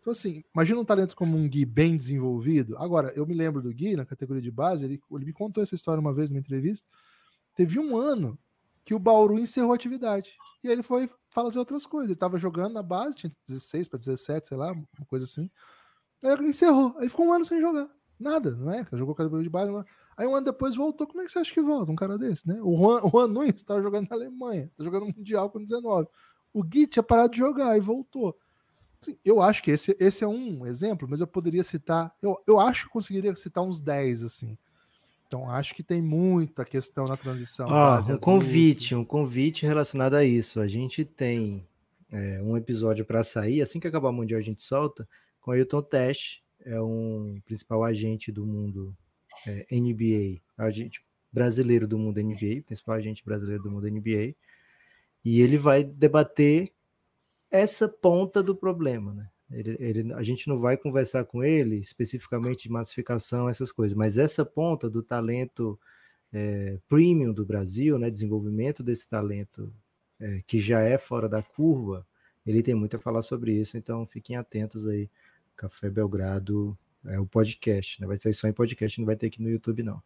Então, 0.00 0.10
assim, 0.12 0.42
imagina 0.54 0.80
um 0.80 0.84
talento 0.84 1.14
como 1.14 1.36
um 1.36 1.48
Gui 1.48 1.64
bem 1.66 1.96
desenvolvido. 1.96 2.76
Agora, 2.78 3.12
eu 3.14 3.26
me 3.26 3.34
lembro 3.34 3.60
do 3.60 3.72
Gui 3.72 3.94
na 3.96 4.06
categoria 4.06 4.40
de 4.42 4.50
base, 4.50 4.84
ele, 4.84 5.00
ele 5.10 5.24
me 5.26 5.32
contou 5.32 5.62
essa 5.62 5.74
história 5.74 6.00
uma 6.00 6.14
vez 6.14 6.30
numa 6.30 6.38
entrevista. 6.40 6.88
Teve 7.54 7.78
um 7.78 7.96
ano 7.96 8.38
que 8.84 8.94
o 8.94 8.98
Bauru 8.98 9.38
encerrou 9.38 9.72
a 9.72 9.74
atividade. 9.74 10.30
E 10.64 10.68
aí 10.68 10.72
ele 10.72 10.82
foi 10.82 11.10
fazer 11.30 11.58
outras 11.58 11.84
coisas. 11.84 12.08
Ele 12.08 12.14
estava 12.14 12.38
jogando 12.38 12.72
na 12.72 12.82
base, 12.82 13.16
tinha 13.16 13.32
16 13.46 13.86
para 13.88 13.98
17, 13.98 14.48
sei 14.48 14.56
lá, 14.56 14.72
uma 14.72 15.06
coisa 15.06 15.24
assim. 15.26 15.50
Aí 16.24 16.30
ele 16.30 16.48
encerrou. 16.48 16.94
Aí 16.98 17.08
ficou 17.08 17.26
um 17.26 17.32
ano 17.32 17.44
sem 17.44 17.60
jogar. 17.60 17.88
Nada, 18.18 18.52
não 18.52 18.72
é? 18.72 18.86
Jogou 18.92 19.14
categoria 19.14 19.44
de 19.44 19.50
base. 19.50 19.70
Aí 20.18 20.26
um 20.26 20.34
ano 20.34 20.46
depois 20.46 20.74
voltou. 20.74 21.06
Como 21.06 21.22
é 21.22 21.24
que 21.24 21.30
você 21.30 21.38
acha 21.38 21.54
que 21.54 21.62
volta 21.62 21.92
um 21.92 21.96
cara 21.96 22.18
desse, 22.18 22.46
né? 22.48 22.58
O 22.60 22.76
Juan, 22.76 23.00
o 23.04 23.08
Juan 23.08 23.28
Nunes 23.28 23.54
estava 23.54 23.80
jogando 23.80 24.08
na 24.10 24.16
Alemanha, 24.16 24.68
tá 24.76 24.82
jogando 24.82 25.06
Mundial 25.06 25.48
com 25.48 25.62
19. 25.62 26.08
O 26.52 26.64
Gui 26.64 26.88
tinha 26.88 27.04
parado 27.04 27.30
de 27.30 27.38
jogar 27.38 27.76
e 27.76 27.80
voltou. 27.80 28.36
Assim, 29.00 29.16
eu 29.24 29.40
acho 29.40 29.62
que 29.62 29.70
esse, 29.70 29.96
esse 30.00 30.24
é 30.24 30.26
um 30.26 30.66
exemplo, 30.66 31.06
mas 31.08 31.20
eu 31.20 31.26
poderia 31.26 31.62
citar. 31.62 32.12
Eu, 32.20 32.36
eu 32.48 32.58
acho 32.58 32.86
que 32.86 32.92
conseguiria 32.92 33.34
citar 33.36 33.62
uns 33.62 33.80
10, 33.80 34.24
assim. 34.24 34.58
Então 35.28 35.48
acho 35.48 35.72
que 35.72 35.84
tem 35.84 36.02
muita 36.02 36.64
questão 36.64 37.04
na 37.04 37.16
transição. 37.16 37.68
Ah, 37.70 38.00
um 38.10 38.16
convite, 38.16 38.96
um 38.96 39.04
convite 39.04 39.64
relacionado 39.64 40.14
a 40.14 40.24
isso. 40.24 40.60
A 40.60 40.66
gente 40.66 41.04
tem 41.04 41.64
é, 42.10 42.42
um 42.42 42.56
episódio 42.56 43.04
para 43.04 43.22
sair, 43.22 43.62
assim 43.62 43.78
que 43.78 43.86
acabar 43.86 44.08
o 44.08 44.12
Mundial 44.12 44.40
a 44.40 44.42
gente 44.42 44.64
solta, 44.64 45.08
com 45.40 45.52
Ailton 45.52 45.82
Tesh, 45.82 46.42
é 46.64 46.80
um 46.80 47.40
principal 47.44 47.84
agente 47.84 48.32
do 48.32 48.44
mundo 48.44 48.96
é, 49.46 49.66
NBA, 49.70 50.40
agente 50.56 51.02
brasileiro 51.32 51.86
do 51.86 51.98
mundo 51.98 52.20
NBA, 52.20 52.62
principal 52.66 52.96
agente 52.96 53.24
brasileiro 53.24 53.62
do 53.62 53.70
mundo 53.70 53.88
NBA, 53.88 54.34
e 55.24 55.40
ele 55.40 55.58
vai 55.58 55.84
debater 55.84 56.72
essa 57.50 57.88
ponta 57.88 58.42
do 58.42 58.54
problema, 58.54 59.14
né? 59.14 59.28
Ele, 59.50 59.76
ele, 59.80 60.12
a 60.12 60.22
gente 60.22 60.46
não 60.46 60.60
vai 60.60 60.76
conversar 60.76 61.24
com 61.24 61.42
ele 61.42 61.76
especificamente 61.76 62.64
de 62.64 62.70
massificação, 62.70 63.48
essas 63.48 63.72
coisas, 63.72 63.96
mas 63.96 64.18
essa 64.18 64.44
ponta 64.44 64.90
do 64.90 65.02
talento 65.02 65.78
é, 66.30 66.78
premium 66.86 67.32
do 67.32 67.46
Brasil, 67.46 67.98
né, 67.98 68.10
desenvolvimento 68.10 68.82
desse 68.82 69.08
talento 69.08 69.72
é, 70.20 70.42
que 70.46 70.58
já 70.58 70.80
é 70.80 70.98
fora 70.98 71.28
da 71.28 71.42
curva, 71.42 72.06
ele 72.46 72.62
tem 72.62 72.74
muito 72.74 72.96
a 72.96 73.00
falar 73.00 73.22
sobre 73.22 73.52
isso, 73.52 73.76
então 73.76 74.04
fiquem 74.04 74.36
atentos 74.36 74.86
aí. 74.86 75.08
Café 75.56 75.90
Belgrado 75.90 76.78
é 77.08 77.18
o 77.18 77.26
podcast, 77.26 78.00
né? 78.00 78.06
Vai 78.06 78.16
ser 78.16 78.32
só 78.32 78.48
em 78.48 78.52
podcast, 78.52 78.98
não 78.98 79.06
vai 79.06 79.16
ter 79.16 79.26
aqui 79.26 79.42
no 79.42 79.48
YouTube, 79.48 79.82
não. 79.82 80.02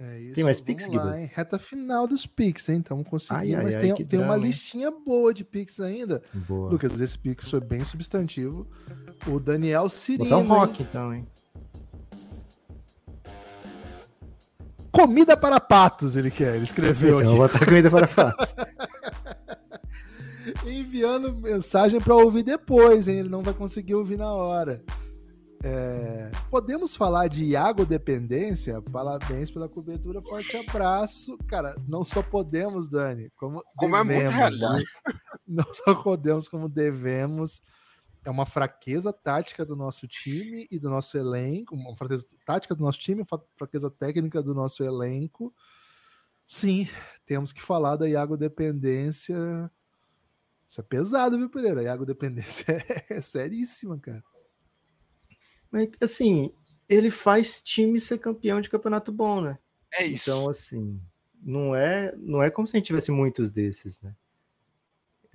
É 0.00 0.20
isso, 0.20 0.34
tem 0.34 0.44
mais 0.44 0.60
Pix, 0.60 0.86
lá, 0.86 1.12
Reta 1.34 1.58
final 1.58 2.06
dos 2.06 2.24
Pix, 2.24 2.68
hein? 2.68 2.76
Então 2.76 3.02
consegui, 3.02 3.56
mas 3.56 3.74
ai, 3.74 3.80
tem, 3.80 3.94
tem 3.96 4.06
drama, 4.06 4.26
uma 4.26 4.36
listinha 4.36 4.92
boa 4.92 5.34
de 5.34 5.44
Pix 5.44 5.80
ainda. 5.80 6.22
Boa. 6.32 6.70
Lucas, 6.70 7.00
esse 7.00 7.18
Pix 7.18 7.50
foi 7.50 7.60
bem 7.60 7.82
substantivo. 7.82 8.68
O 9.26 9.40
Daniel 9.40 9.88
Cirino. 9.88 10.30
Botar 10.30 10.38
um 10.38 10.46
rock, 10.46 10.82
hein? 10.82 10.88
então, 10.88 11.14
hein? 11.14 11.26
Comida 14.92 15.36
para 15.36 15.58
patos, 15.58 16.16
ele 16.16 16.30
quer, 16.30 16.54
ele 16.54 16.64
escreveu 16.64 17.18
aqui. 17.18 17.26
Eu 17.30 17.36
vou 17.36 17.48
botar 17.48 17.64
comida 17.64 17.90
para 17.90 18.06
patos. 18.06 18.54
Enviando 20.64 21.34
mensagem 21.34 22.00
para 22.00 22.14
ouvir 22.14 22.44
depois, 22.44 23.08
hein? 23.08 23.18
Ele 23.18 23.28
não 23.28 23.42
vai 23.42 23.52
conseguir 23.52 23.96
ouvir 23.96 24.16
na 24.16 24.32
hora. 24.32 24.82
É, 25.62 26.17
podemos 26.48 26.96
falar 26.96 27.28
de 27.28 27.44
Iago 27.44 27.84
dependência? 27.84 28.80
Parabéns 28.82 29.50
pela 29.50 29.68
cobertura, 29.68 30.22
forte 30.22 30.56
abraço. 30.56 31.36
Cara, 31.46 31.74
não 31.86 32.04
só 32.04 32.22
podemos, 32.22 32.88
Dani, 32.88 33.30
como, 33.36 33.62
como 33.76 34.04
devemos, 34.04 34.34
é 34.34 34.48
muito 34.48 34.68
né? 34.72 34.82
Não 35.46 35.64
só 35.72 35.94
podemos, 35.94 36.48
como 36.48 36.68
devemos. 36.68 37.62
É 38.24 38.30
uma 38.30 38.44
fraqueza 38.44 39.12
tática 39.12 39.64
do 39.64 39.74
nosso 39.74 40.06
time 40.06 40.66
e 40.70 40.78
do 40.78 40.90
nosso 40.90 41.16
elenco, 41.16 41.74
uma 41.74 41.96
fraqueza 41.96 42.26
tática 42.44 42.74
do 42.74 42.82
nosso 42.82 42.98
time, 42.98 43.22
uma 43.22 43.42
fraqueza 43.56 43.90
técnica 43.90 44.42
do 44.42 44.54
nosso 44.54 44.84
elenco. 44.84 45.54
Sim, 46.46 46.88
temos 47.24 47.52
que 47.52 47.62
falar 47.62 47.96
da 47.96 48.08
Iago 48.08 48.36
dependência. 48.36 49.36
Isso 50.66 50.80
é 50.80 50.84
pesado, 50.84 51.38
viu, 51.38 51.48
Pereira? 51.48 51.80
A 51.80 51.84
Iago 51.84 52.04
dependência 52.04 52.64
é, 53.08 53.14
é 53.14 53.20
seríssima, 53.20 53.98
cara. 53.98 54.22
Mas, 55.70 55.90
assim, 56.00 56.52
ele 56.88 57.10
faz 57.10 57.62
time 57.62 58.00
ser 58.00 58.18
campeão 58.18 58.60
de 58.60 58.70
campeonato 58.70 59.12
bom, 59.12 59.40
né? 59.40 59.58
É 59.92 60.04
isso. 60.04 60.22
Então, 60.22 60.48
assim, 60.48 61.00
não 61.42 61.74
é, 61.74 62.14
não 62.16 62.42
é 62.42 62.50
como 62.50 62.66
se 62.66 62.76
a 62.76 62.78
gente 62.78 62.86
tivesse 62.86 63.10
muitos 63.10 63.50
desses, 63.50 64.00
né? 64.00 64.14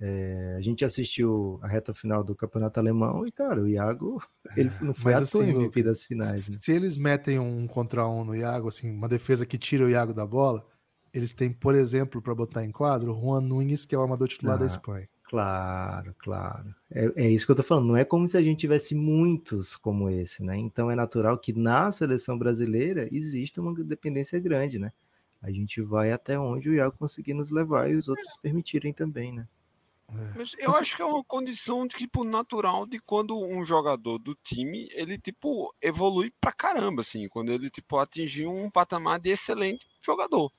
É, 0.00 0.54
a 0.58 0.60
gente 0.60 0.84
assistiu 0.84 1.58
a 1.62 1.68
reta 1.68 1.94
final 1.94 2.24
do 2.24 2.34
campeonato 2.34 2.80
alemão 2.80 3.26
e, 3.26 3.32
cara, 3.32 3.62
o 3.62 3.68
Iago, 3.68 4.20
ele 4.56 4.70
não 4.82 4.92
foi 4.92 5.14
à 5.14 5.18
assim, 5.18 5.48
MVP 5.48 5.82
das 5.84 6.04
finais. 6.04 6.48
Né? 6.48 6.58
Se 6.60 6.72
eles 6.72 6.96
metem 6.96 7.38
um 7.38 7.66
contra 7.66 8.06
um 8.06 8.24
no 8.24 8.34
Iago, 8.34 8.68
assim, 8.68 8.90
uma 8.90 9.08
defesa 9.08 9.46
que 9.46 9.56
tira 9.56 9.84
o 9.84 9.88
Iago 9.88 10.12
da 10.12 10.26
bola, 10.26 10.66
eles 11.12 11.32
têm, 11.32 11.52
por 11.52 11.76
exemplo, 11.76 12.20
para 12.20 12.34
botar 12.34 12.64
em 12.64 12.72
quadro, 12.72 13.14
Juan 13.14 13.40
Nunes, 13.40 13.84
que 13.84 13.94
é 13.94 13.98
o 13.98 14.02
armador 14.02 14.26
titular 14.26 14.56
ah. 14.56 14.58
da 14.58 14.66
Espanha. 14.66 15.08
Claro, 15.24 16.14
claro. 16.18 16.74
É, 16.90 17.24
é, 17.24 17.30
isso 17.30 17.46
que 17.46 17.52
eu 17.52 17.56
tô 17.56 17.62
falando. 17.62 17.86
Não 17.86 17.96
é 17.96 18.04
como 18.04 18.28
se 18.28 18.36
a 18.36 18.42
gente 18.42 18.60
tivesse 18.60 18.94
muitos 18.94 19.74
como 19.76 20.10
esse, 20.10 20.44
né? 20.44 20.56
Então 20.56 20.90
é 20.90 20.94
natural 20.94 21.38
que 21.38 21.52
na 21.52 21.90
seleção 21.90 22.38
brasileira 22.38 23.08
exista 23.10 23.60
uma 23.60 23.74
dependência 23.82 24.38
grande, 24.38 24.78
né? 24.78 24.92
A 25.42 25.50
gente 25.50 25.80
vai 25.82 26.12
até 26.12 26.38
onde 26.38 26.70
o 26.70 26.74
Iago 26.74 26.96
conseguir 26.98 27.34
nos 27.34 27.50
levar 27.50 27.90
e 27.90 27.96
os 27.96 28.08
outros 28.08 28.36
permitirem 28.40 28.92
também, 28.92 29.32
né? 29.32 29.46
É. 30.08 30.38
Mas 30.38 30.54
eu 30.58 30.70
acho 30.72 30.94
que 30.94 31.02
é 31.02 31.04
uma 31.04 31.24
condição 31.24 31.88
tipo 31.88 32.22
natural 32.22 32.86
de 32.86 32.98
quando 32.98 33.38
um 33.38 33.64
jogador 33.64 34.18
do 34.18 34.34
time 34.34 34.88
ele 34.92 35.18
tipo 35.18 35.74
evolui 35.80 36.32
pra 36.40 36.52
caramba 36.52 37.00
assim, 37.00 37.28
quando 37.28 37.50
ele 37.50 37.70
tipo 37.70 37.96
atingir 37.98 38.46
um 38.46 38.70
patamar 38.70 39.18
de 39.18 39.30
excelente 39.30 39.86
jogador. 40.02 40.52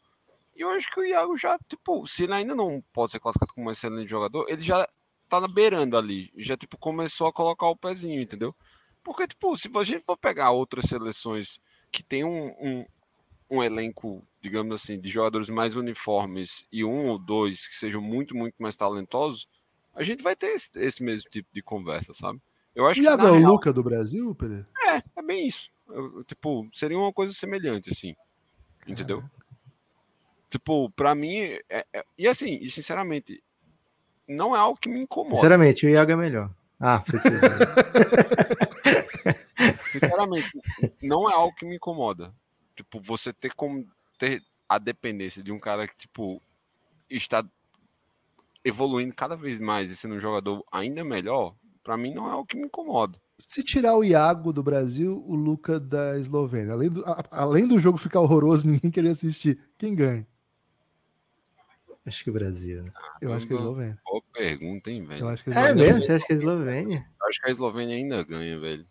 E 0.56 0.61
eu 0.61 0.69
acho 0.69 0.90
que 0.90 0.99
o 0.99 1.06
Iago 1.06 1.38
já, 1.38 1.60
tipo, 1.68 2.07
se 2.07 2.23
ele 2.23 2.34
ainda 2.34 2.56
não 2.56 2.82
pode 2.94 3.11
ser 3.11 3.19
classificado 3.19 3.53
como 3.53 3.68
um 3.68 3.72
excelente 3.72 4.10
jogador, 4.10 4.45
ele 4.48 4.64
já 4.64 4.88
tá 5.27 5.41
na 5.41 5.48
beirando 5.48 5.98
ali. 5.98 6.32
Já, 6.38 6.56
tipo, 6.56 6.77
começou 6.77 7.27
a 7.27 7.34
colocar 7.34 7.68
o 7.68 7.76
pezinho, 7.76 8.22
entendeu? 8.22 8.56
Porque, 9.03 9.27
tipo, 9.27 9.56
se 9.57 9.69
a 9.76 9.84
gente 9.84 10.03
for 10.06 10.18
pegar 10.18 10.52
outras 10.52 10.86
seleções 10.86 11.60
que 11.91 12.02
tem 12.02 12.23
um, 12.23 12.48
um, 12.60 12.86
um 13.49 13.64
elenco, 13.64 14.26
digamos 14.41 14.82
assim, 14.82 14.99
de 14.99 15.10
jogadores 15.10 15.49
mais 15.49 15.76
uniformes 15.76 16.65
e 16.72 16.84
um 16.86 17.10
ou 17.10 17.19
dois 17.19 17.68
que 17.68 17.76
sejam 17.76 18.02
muito, 18.02 18.36
muito 18.36 18.56
mais 18.57 18.76
talentosos, 18.76 19.48
a 19.94 20.03
gente 20.03 20.23
vai 20.23 20.36
ter 20.36 20.48
esse, 20.48 20.69
esse 20.76 21.03
mesmo 21.03 21.30
tipo 21.30 21.49
de 21.53 21.61
conversa, 21.61 22.14
sabe? 22.14 22.41
Eu 22.73 22.86
acho 22.86 23.02
Iago 23.02 23.22
que, 23.22 23.27
é 23.27 23.32
o 23.32 23.38
real... 23.38 23.52
Luca 23.52 23.72
do 23.72 23.84
Brasil, 23.84 24.34
Pereira? 24.36 24.68
É, 24.84 25.03
é 25.15 25.22
bem 25.22 25.48
isso. 25.48 25.69
Eu, 25.88 26.23
tipo, 26.23 26.68
seria 26.73 26.98
uma 26.98 27.14
coisa 27.14 27.34
semelhante, 27.34 27.90
assim. 27.91 28.15
Entendeu? 28.88 29.23
Tipo, 30.56 30.90
pra 30.91 31.14
mim, 31.14 31.40
é, 31.69 31.86
é, 31.94 32.06
e 32.18 32.26
assim, 32.30 32.57
e 32.61 32.72
sinceramente, 32.72 33.44
não 34.26 34.56
é 34.56 34.60
algo 34.60 34.80
que 34.80 34.88
me 34.88 35.02
incomoda. 35.02 35.36
Sinceramente, 35.36 35.86
o 35.86 35.90
Iago 35.90 36.14
é 36.14 36.15
melhor. 36.15 36.49
Ah, 36.80 37.03
você 37.06 37.18
Sinceramente, 39.91 40.49
não 41.03 41.30
é 41.30 41.34
algo 41.34 41.53
que 41.57 41.65
me 41.65 41.76
incomoda. 41.76 42.34
Tipo, 42.73 43.02
você 43.02 43.34
ter 43.34 43.53
como 43.53 43.86
ter 44.18 44.41
a 44.69 44.77
dependência 44.77 45.44
de 45.44 45.52
um 45.52 45.60
cara 45.60 45.90
que, 45.90 45.98
tipo, 45.98 46.41
está 47.10 47.44
evoluindo 48.64 49.14
cada 49.14 49.36
vez 49.36 49.60
mais 49.60 49.91
e 49.91 49.98
sendo 49.98 50.15
um 50.15 50.22
jogador 50.22 50.64
ainda 50.72 51.03
melhor, 51.03 51.53
para 51.84 51.98
mim 51.98 52.14
não 52.14 52.30
é 52.30 52.32
algo 52.32 52.45
que 52.45 52.56
me 52.56 52.64
incomoda. 52.64 53.19
Se 53.38 53.61
tirar 53.61 53.98
o 53.98 54.06
Iago 54.06 54.53
do 54.53 54.64
Brasil, 54.64 55.22
o 55.27 55.36
Luca 55.36 55.82
da 55.82 56.18
Eslovênia, 56.18 56.72
além 56.72 56.90
do, 56.90 57.03
a, 57.06 57.26
além 57.30 57.68
do 57.68 57.77
jogo 57.77 57.98
ficar 57.98 58.22
horroroso, 58.22 58.65
ninguém 58.72 58.90
querer 58.90 59.10
assistir, 59.10 59.60
quem 59.77 59.94
ganha? 59.94 60.26
Acho 62.06 62.23
que 62.23 62.30
o 62.30 62.34
Brasil. 62.34 62.84
Né? 62.84 62.91
Eu 63.19 63.34
acho 63.34 63.48
que 63.48 63.53
é 63.53 63.56
a 63.56 63.60
Eslovênia. 63.60 63.99
Boa 64.06 64.22
pergunta, 64.32 64.91
hein, 64.91 65.03
velho? 65.06 65.22
Eu 65.22 65.27
acho 65.30 65.44
que 65.44 65.49
a 65.49 65.69
é 65.69 65.73
mesmo? 65.73 66.02
Você 66.02 66.14
acha 66.14 66.26
que 66.26 66.34
é 66.34 66.36
a 66.36 66.40
Eslovênia? 66.40 67.06
Acho 67.23 67.41
que 67.41 67.48
a 67.48 67.52
Eslovênia 67.52 67.95
ainda 67.95 68.23
ganha, 68.23 68.60
velho. 68.60 68.86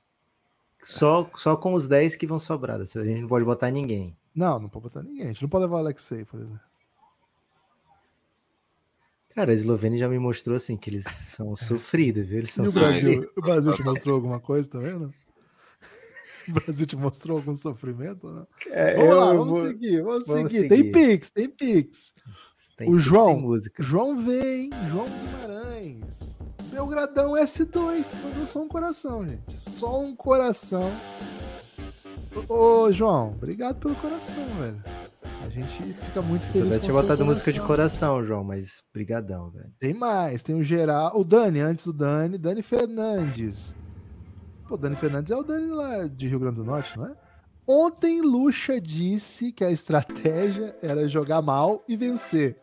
Só, 0.83 1.31
só 1.37 1.57
com 1.57 1.75
os 1.75 1.87
10 1.87 2.17
que 2.17 2.27
vão 2.27 2.39
sobrar. 2.39 2.81
A 2.81 2.85
gente 2.85 3.21
não 3.21 3.29
pode 3.29 3.45
botar 3.45 3.71
ninguém. 3.71 4.17
Não, 4.35 4.59
não 4.59 4.69
pode 4.69 4.83
botar 4.83 5.03
ninguém. 5.03 5.25
A 5.25 5.29
gente 5.29 5.43
não 5.43 5.49
pode 5.49 5.65
levar 5.65 5.77
o 5.77 5.79
Alexei, 5.79 6.25
por 6.25 6.41
exemplo. 6.41 6.61
Cara, 9.35 9.51
a 9.51 9.55
Eslovênia 9.55 9.99
já 9.99 10.09
me 10.09 10.19
mostrou 10.19 10.57
assim 10.57 10.77
que 10.77 10.91
eles 10.91 11.05
são 11.05 11.53
é. 11.53 11.57
sofridos, 11.57 12.27
viu? 12.27 12.39
Eles 12.39 12.53
são 12.53 12.65
e 12.65 12.69
o 12.69 12.73
Brasil, 12.73 13.31
o 13.37 13.41
Brasil 13.41 13.75
te 13.75 13.83
mostrou 13.83 14.15
alguma 14.17 14.39
coisa, 14.39 14.69
tá 14.69 14.79
vendo? 14.79 15.13
O 16.49 16.53
Brasil 16.53 16.87
te 16.87 16.97
mostrou 16.97 17.39
algum 17.39 17.55
sofrimento? 17.55 18.27
Não? 18.27 18.47
É, 18.71 18.97
vamos 18.97 19.17
lá, 19.17 19.35
vamos 19.35 19.59
vou... 19.59 19.67
seguir, 19.67 20.03
vamos, 20.03 20.27
vamos 20.27 20.53
seguir. 20.53 20.63
seguir. 20.63 20.69
Tem 20.69 20.93
Pix, 20.93 21.31
tem 21.31 21.49
Pix. 21.49 22.15
Tem 22.77 22.91
o 22.91 22.99
João. 22.99 23.59
João 23.79 24.17
vem, 24.17 24.71
João 24.91 25.05
Guimarães. 25.05 26.39
Belgradão 26.71 27.35
S2, 27.35 28.15
mandou 28.23 28.47
só 28.47 28.63
um 28.63 28.69
coração, 28.69 29.27
gente. 29.27 29.53
Só 29.53 30.01
um 30.01 30.15
coração. 30.15 30.91
Ô, 32.49 32.91
João, 32.91 33.31
obrigado 33.31 33.77
pelo 33.77 33.95
coração, 33.95 34.45
velho. 34.61 34.83
A 35.45 35.49
gente 35.51 35.81
fica 35.83 36.21
muito 36.21 36.47
feliz. 36.49 36.75
Eu 36.75 36.81
tinha 36.81 36.93
botado 36.93 37.25
música 37.25 37.53
de 37.53 37.61
coração, 37.61 38.23
João, 38.25 38.43
mas 38.43 38.83
brigadão, 38.93 39.51
velho. 39.51 39.71
Tem 39.79 39.95
mais, 39.95 40.43
tem 40.43 40.55
o 40.57 40.65
geral, 40.65 41.13
o 41.17 41.23
Dani, 41.23 41.61
antes 41.61 41.85
do 41.85 41.93
Dani, 41.93 42.39
Dani 42.39 42.63
Fernandes. 42.63 43.77
Pô, 44.75 44.79
Dani 44.79 44.97
Fernandes 44.97 45.31
é 45.31 45.37
o 45.37 45.45
Dani 45.45 45.71
lá 45.71 46.09
de 46.09 46.27
Rio 46.27 46.41
Grande 46.41 46.57
do 46.57 46.65
Norte, 46.65 46.99
não 46.99 47.07
é? 47.07 47.15
Ontem 47.65 48.21
Lucha 48.21 48.81
disse 48.81 49.53
que 49.53 49.65
a 49.65 49.71
estratégia 49.71 50.75
era 50.83 51.09
jogar 51.09 51.41
mal 51.41 51.85
e 51.87 51.97
vencer. 51.97 52.57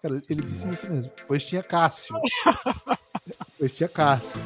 Cara, 0.00 0.22
ele 0.30 0.40
disse 0.40 0.70
isso 0.70 0.88
mesmo. 0.88 1.10
Pois 1.26 1.44
tinha 1.44 1.60
Cássio. 1.60 2.14
pois 3.58 3.74
tinha 3.74 3.88
Cássio. 3.88 4.40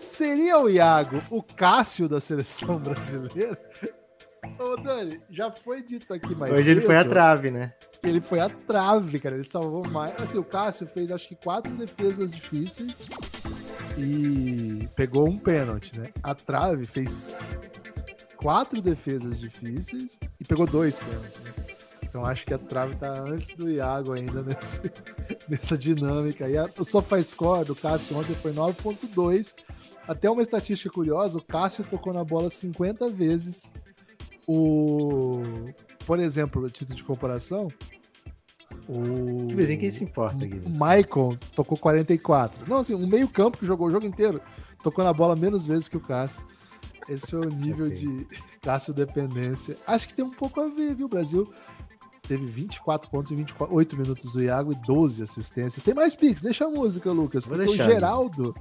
Seria 0.00 0.58
o 0.58 0.68
Iago 0.68 1.22
o 1.30 1.44
Cássio 1.44 2.08
da 2.08 2.20
seleção 2.20 2.76
brasileira? 2.76 3.56
Ô, 4.58 4.76
Dani, 4.78 5.20
já 5.30 5.48
foi 5.52 5.80
dito 5.80 6.12
aqui 6.12 6.34
mais 6.34 6.52
Hoje 6.52 6.64
cedo, 6.64 6.78
ele 6.78 6.86
foi 6.86 6.96
a 6.96 7.04
trave, 7.04 7.52
né? 7.52 7.72
Ele 8.02 8.20
foi 8.20 8.40
a 8.40 8.50
trave, 8.50 9.20
cara. 9.20 9.36
Ele 9.36 9.44
salvou 9.44 9.86
mais. 9.88 10.12
Assim, 10.20 10.38
o 10.38 10.44
Cássio 10.44 10.88
fez 10.88 11.12
acho 11.12 11.28
que 11.28 11.36
quatro 11.36 11.72
defesas 11.76 12.32
difíceis 12.32 13.06
e 13.98 14.88
pegou 14.96 15.28
um 15.28 15.38
pênalti, 15.38 15.98
né? 15.98 16.10
A 16.22 16.34
trave 16.34 16.84
fez 16.84 17.50
quatro 18.36 18.80
defesas 18.80 19.38
difíceis 19.38 20.18
e 20.40 20.44
pegou 20.44 20.66
dois 20.66 20.98
pênaltis, 20.98 21.40
né? 21.40 21.52
Então 22.02 22.26
acho 22.26 22.44
que 22.44 22.52
a 22.52 22.58
trave 22.58 22.94
tá 22.94 23.10
antes 23.26 23.54
do 23.54 23.70
Iago 23.70 24.12
ainda 24.12 24.42
nesse, 24.44 24.82
nessa 25.48 25.78
dinâmica. 25.78 26.46
E 26.48 26.58
a, 26.58 26.68
o 26.78 26.84
SofaScore 26.84 27.64
do 27.64 27.74
Cássio 27.74 28.18
ontem 28.18 28.34
foi 28.34 28.52
9.2. 28.52 29.54
Até 30.06 30.28
uma 30.28 30.42
estatística 30.42 30.90
curiosa, 30.90 31.38
o 31.38 31.42
Cássio 31.42 31.84
tocou 31.84 32.12
na 32.12 32.22
bola 32.22 32.50
50 32.50 33.08
vezes. 33.08 33.72
O, 34.46 35.40
por 36.04 36.18
exemplo, 36.18 36.68
título 36.68 36.96
de 36.96 37.04
comparação, 37.04 37.68
o, 38.88 39.48
vez 39.54 39.70
em 39.70 39.78
quem 39.78 39.90
se 39.90 40.04
importa, 40.04 40.36
o 40.36 40.48
Guilherme. 40.48 40.68
Michael 40.70 41.38
tocou 41.54 41.78
44. 41.78 42.68
Não, 42.68 42.78
assim, 42.78 42.94
o 42.94 43.06
meio 43.06 43.28
campo 43.28 43.58
que 43.58 43.66
jogou 43.66 43.86
o 43.86 43.90
jogo 43.90 44.06
inteiro 44.06 44.40
tocou 44.82 45.04
na 45.04 45.12
bola 45.12 45.36
menos 45.36 45.66
vezes 45.66 45.88
que 45.88 45.96
o 45.96 46.00
Cássio. 46.00 46.46
Esse 47.08 47.30
foi 47.30 47.40
o 47.46 47.48
nível 47.50 47.86
Ok. 47.86 47.96
de 47.96 48.26
Cássio 48.62 48.92
dependência. 48.94 49.76
Acho 49.86 50.08
que 50.08 50.14
tem 50.14 50.24
um 50.24 50.30
pouco 50.30 50.60
a 50.60 50.66
ver, 50.66 50.94
viu? 50.94 51.06
O 51.06 51.08
Brasil 51.08 51.52
teve 52.26 52.46
24 52.46 53.10
pontos 53.10 53.32
em 53.32 53.36
28 53.36 53.96
minutos 53.96 54.32
do 54.32 54.42
Iago 54.42 54.72
e 54.72 54.76
12 54.86 55.22
assistências. 55.22 55.82
Tem 55.82 55.94
mais 55.94 56.14
pix, 56.14 56.42
deixa 56.42 56.64
a 56.66 56.70
música, 56.70 57.10
Lucas. 57.10 57.44
Vou 57.44 57.56
Porque 57.56 57.70
o 57.70 57.76
deixar, 57.76 57.90
Geraldo, 57.90 58.54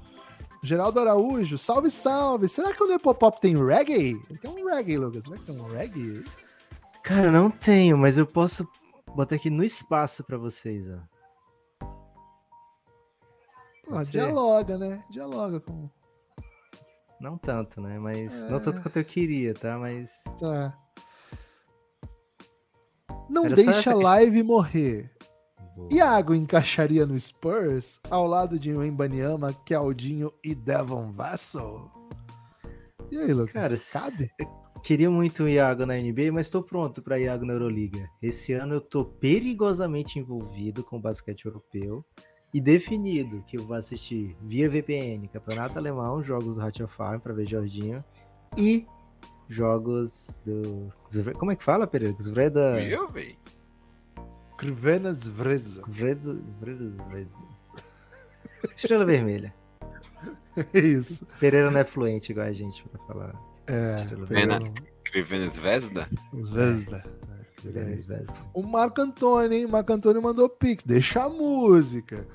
Geraldo 0.64 1.00
Araújo, 1.00 1.58
salve, 1.58 1.90
salve. 1.92 2.48
Será 2.48 2.74
que 2.74 2.84
o 2.84 2.88
Nepopop 2.88 3.40
tem 3.40 3.56
reggae? 3.64 4.20
Ele 4.30 4.40
tem 4.40 4.52
um 4.52 4.66
reggae, 4.66 4.98
Lucas. 4.98 5.24
Será 5.24 5.38
que 5.38 5.46
tem 5.46 5.60
um 5.60 5.68
reggae? 5.68 6.24
Cara, 7.04 7.32
não 7.32 7.50
tenho, 7.50 7.98
mas 7.98 8.18
eu 8.18 8.26
posso 8.26 8.68
botar 9.16 9.36
aqui 9.36 9.50
no 9.50 9.64
espaço 9.64 10.24
pra 10.24 10.38
vocês, 10.38 10.86
ó. 10.90 11.00
Ser? 14.06 14.12
dialoga, 14.12 14.78
né? 14.78 15.04
Dialoga 15.10 15.60
com. 15.60 15.90
Não 17.20 17.38
tanto, 17.38 17.82
né? 17.82 18.00
Mas 18.00 18.42
É. 18.44 18.50
não 18.50 18.60
tanto 18.60 18.82
quanto 18.82 18.98
eu 18.98 19.06
queria, 19.06 19.54
tá? 19.54 19.78
Mas 19.78 20.24
Tá. 20.40 20.78
Não 23.30 23.46
Era 23.46 23.56
deixa 23.56 23.72
a 23.72 23.76
questão. 23.76 24.00
live 24.00 24.44
morrer. 24.44 25.12
Boa. 25.76 25.88
Iago 25.92 26.34
encaixaria 26.36 27.06
no 27.06 27.18
Spurs 27.20 28.00
ao 28.10 28.28
lado 28.28 28.60
de 28.60 28.74
Wembanyama, 28.74 29.54
Caldinho 29.66 30.34
e 30.44 30.54
Devon 30.54 31.12
Vassell? 31.12 31.90
E 33.10 33.18
aí, 33.18 33.34
Lucas? 33.34 33.54
Cara, 33.92 34.10
cabe? 34.10 34.32
Queria 34.84 35.12
muito 35.12 35.44
o 35.44 35.50
Iago 35.50 35.86
na 35.86 35.94
NBA, 35.94 36.32
mas 36.34 36.50
tô 36.50 36.64
pronto 36.64 37.02
pra 37.02 37.20
Iago 37.20 37.46
na 37.46 37.54
Euroliga. 37.54 38.10
Esse 38.22 38.54
ano 38.54 38.76
eu 38.76 38.82
tô 38.82 39.06
perigosamente 39.06 40.18
envolvido 40.18 40.84
com 40.84 40.98
o 40.98 41.00
basquete 41.00 41.46
europeu 41.46 42.04
e 42.54 42.60
definido 42.60 43.44
que 43.48 43.58
eu 43.58 43.64
vou 43.64 43.78
assistir 43.78 44.36
via 44.42 44.68
VPN, 44.68 45.28
Campeonato 45.28 45.78
Alemão, 45.78 46.22
jogos 46.24 46.56
do 46.56 46.62
Hatch 46.62 46.82
Farm 46.88 47.20
pra 47.20 47.32
ver 47.32 47.48
Jorginho 47.48 48.04
e 48.58 48.86
jogos 49.48 50.32
do 50.44 50.92
como 51.38 51.52
é 51.52 51.56
que 51.56 51.64
fala, 51.64 51.86
Pereira? 51.86 52.18
Zvreda 52.20 52.82
Eu, 52.82 53.08
velho. 53.10 53.38
Krvenas 54.58 55.28
Vreza. 55.28 55.84
Vreda 55.88 56.34
Zvezda. 56.90 57.38
Estrela 58.76 59.06
Vermelha. 59.06 59.54
É 60.74 60.80
isso. 60.80 61.26
Pereira 61.40 61.72
não 61.72 61.80
é 61.80 61.86
fluente 61.86 62.34
igual 62.34 62.46
a 62.46 62.52
gente 62.52 62.84
pra 62.90 63.00
falar. 63.06 63.51
É. 63.74 64.02
Estrela 64.02 64.28
Pena. 64.28 64.60
Vermelha. 64.60 64.74
Escrevendo 65.06 65.50
Zvezda? 65.52 66.10
Zvezda. 66.46 67.04
Zvezda, 67.62 67.96
Zvezda. 67.98 68.34
O 68.54 68.64
Marco 68.64 69.02
Antônio, 69.02 69.54
hein? 69.58 69.68
Marco 69.68 69.92
Antônio 69.94 70.22
mandou 70.22 70.50
pix. 70.50 70.84
Deixa 70.84 71.24
a 71.24 71.30
música. 71.30 72.28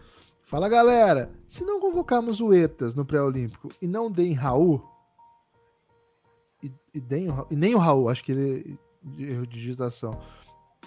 Fala, 0.42 0.68
galera. 0.68 1.30
Se 1.46 1.64
não 1.64 1.80
convocarmos 1.80 2.40
o 2.40 2.52
Etas 2.52 2.94
no 2.94 3.04
pré-olímpico 3.04 3.68
e 3.82 3.86
não 3.86 4.10
deem 4.10 4.32
Raul. 4.32 4.82
E, 6.62 6.72
e, 6.94 7.00
deem 7.00 7.28
o 7.30 7.46
e 7.50 7.56
nem 7.56 7.74
o 7.74 7.78
Raul, 7.78 8.08
acho 8.08 8.24
que 8.24 8.32
ele 8.32 8.78
erro 9.18 9.46
de 9.46 9.54
digitação. 9.58 10.20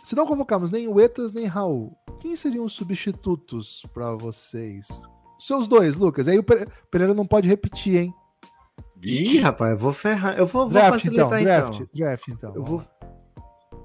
Se 0.04 0.16
não 0.16 0.26
convocarmos 0.26 0.70
nem 0.70 0.88
o 0.88 1.00
Etas 1.00 1.32
nem 1.32 1.46
Raul, 1.46 1.96
quem 2.20 2.36
seriam 2.36 2.66
os 2.66 2.74
substitutos 2.74 3.86
pra 3.94 4.16
vocês? 4.16 4.88
Seus 5.38 5.68
dois, 5.68 5.96
Lucas. 5.98 6.28
Aí 6.28 6.38
o 6.40 6.44
Pere- 6.44 6.68
Pereira 6.90 7.14
não 7.14 7.26
pode 7.26 7.48
repetir, 7.48 7.98
hein? 7.98 8.14
Ih, 9.02 9.40
rapaz, 9.40 9.72
eu 9.72 9.78
vou 9.78 9.94
ferrar. 9.94 10.38
Eu 10.38 10.46
vou, 10.46 10.64
vou 10.64 10.72
Draft, 10.74 11.06
então. 11.06 11.30
facilitar 11.30 11.44
Draft, 11.44 11.76
então. 11.76 11.88
draft, 11.94 12.28
então. 12.28 12.56
Eu 12.56 12.64
vou. 12.64 12.84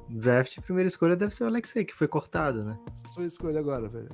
Draft, 0.09 0.61
primeira 0.61 0.89
escolha 0.89 1.16
deve 1.16 1.35
ser 1.35 1.45
o 1.45 1.47
Alexei, 1.47 1.85
que 1.85 1.95
foi 1.95 2.09
cortado, 2.09 2.65
né? 2.65 2.78
Sua 3.12 3.24
escolha 3.24 3.61
agora, 3.61 3.89
velho. 3.89 4.11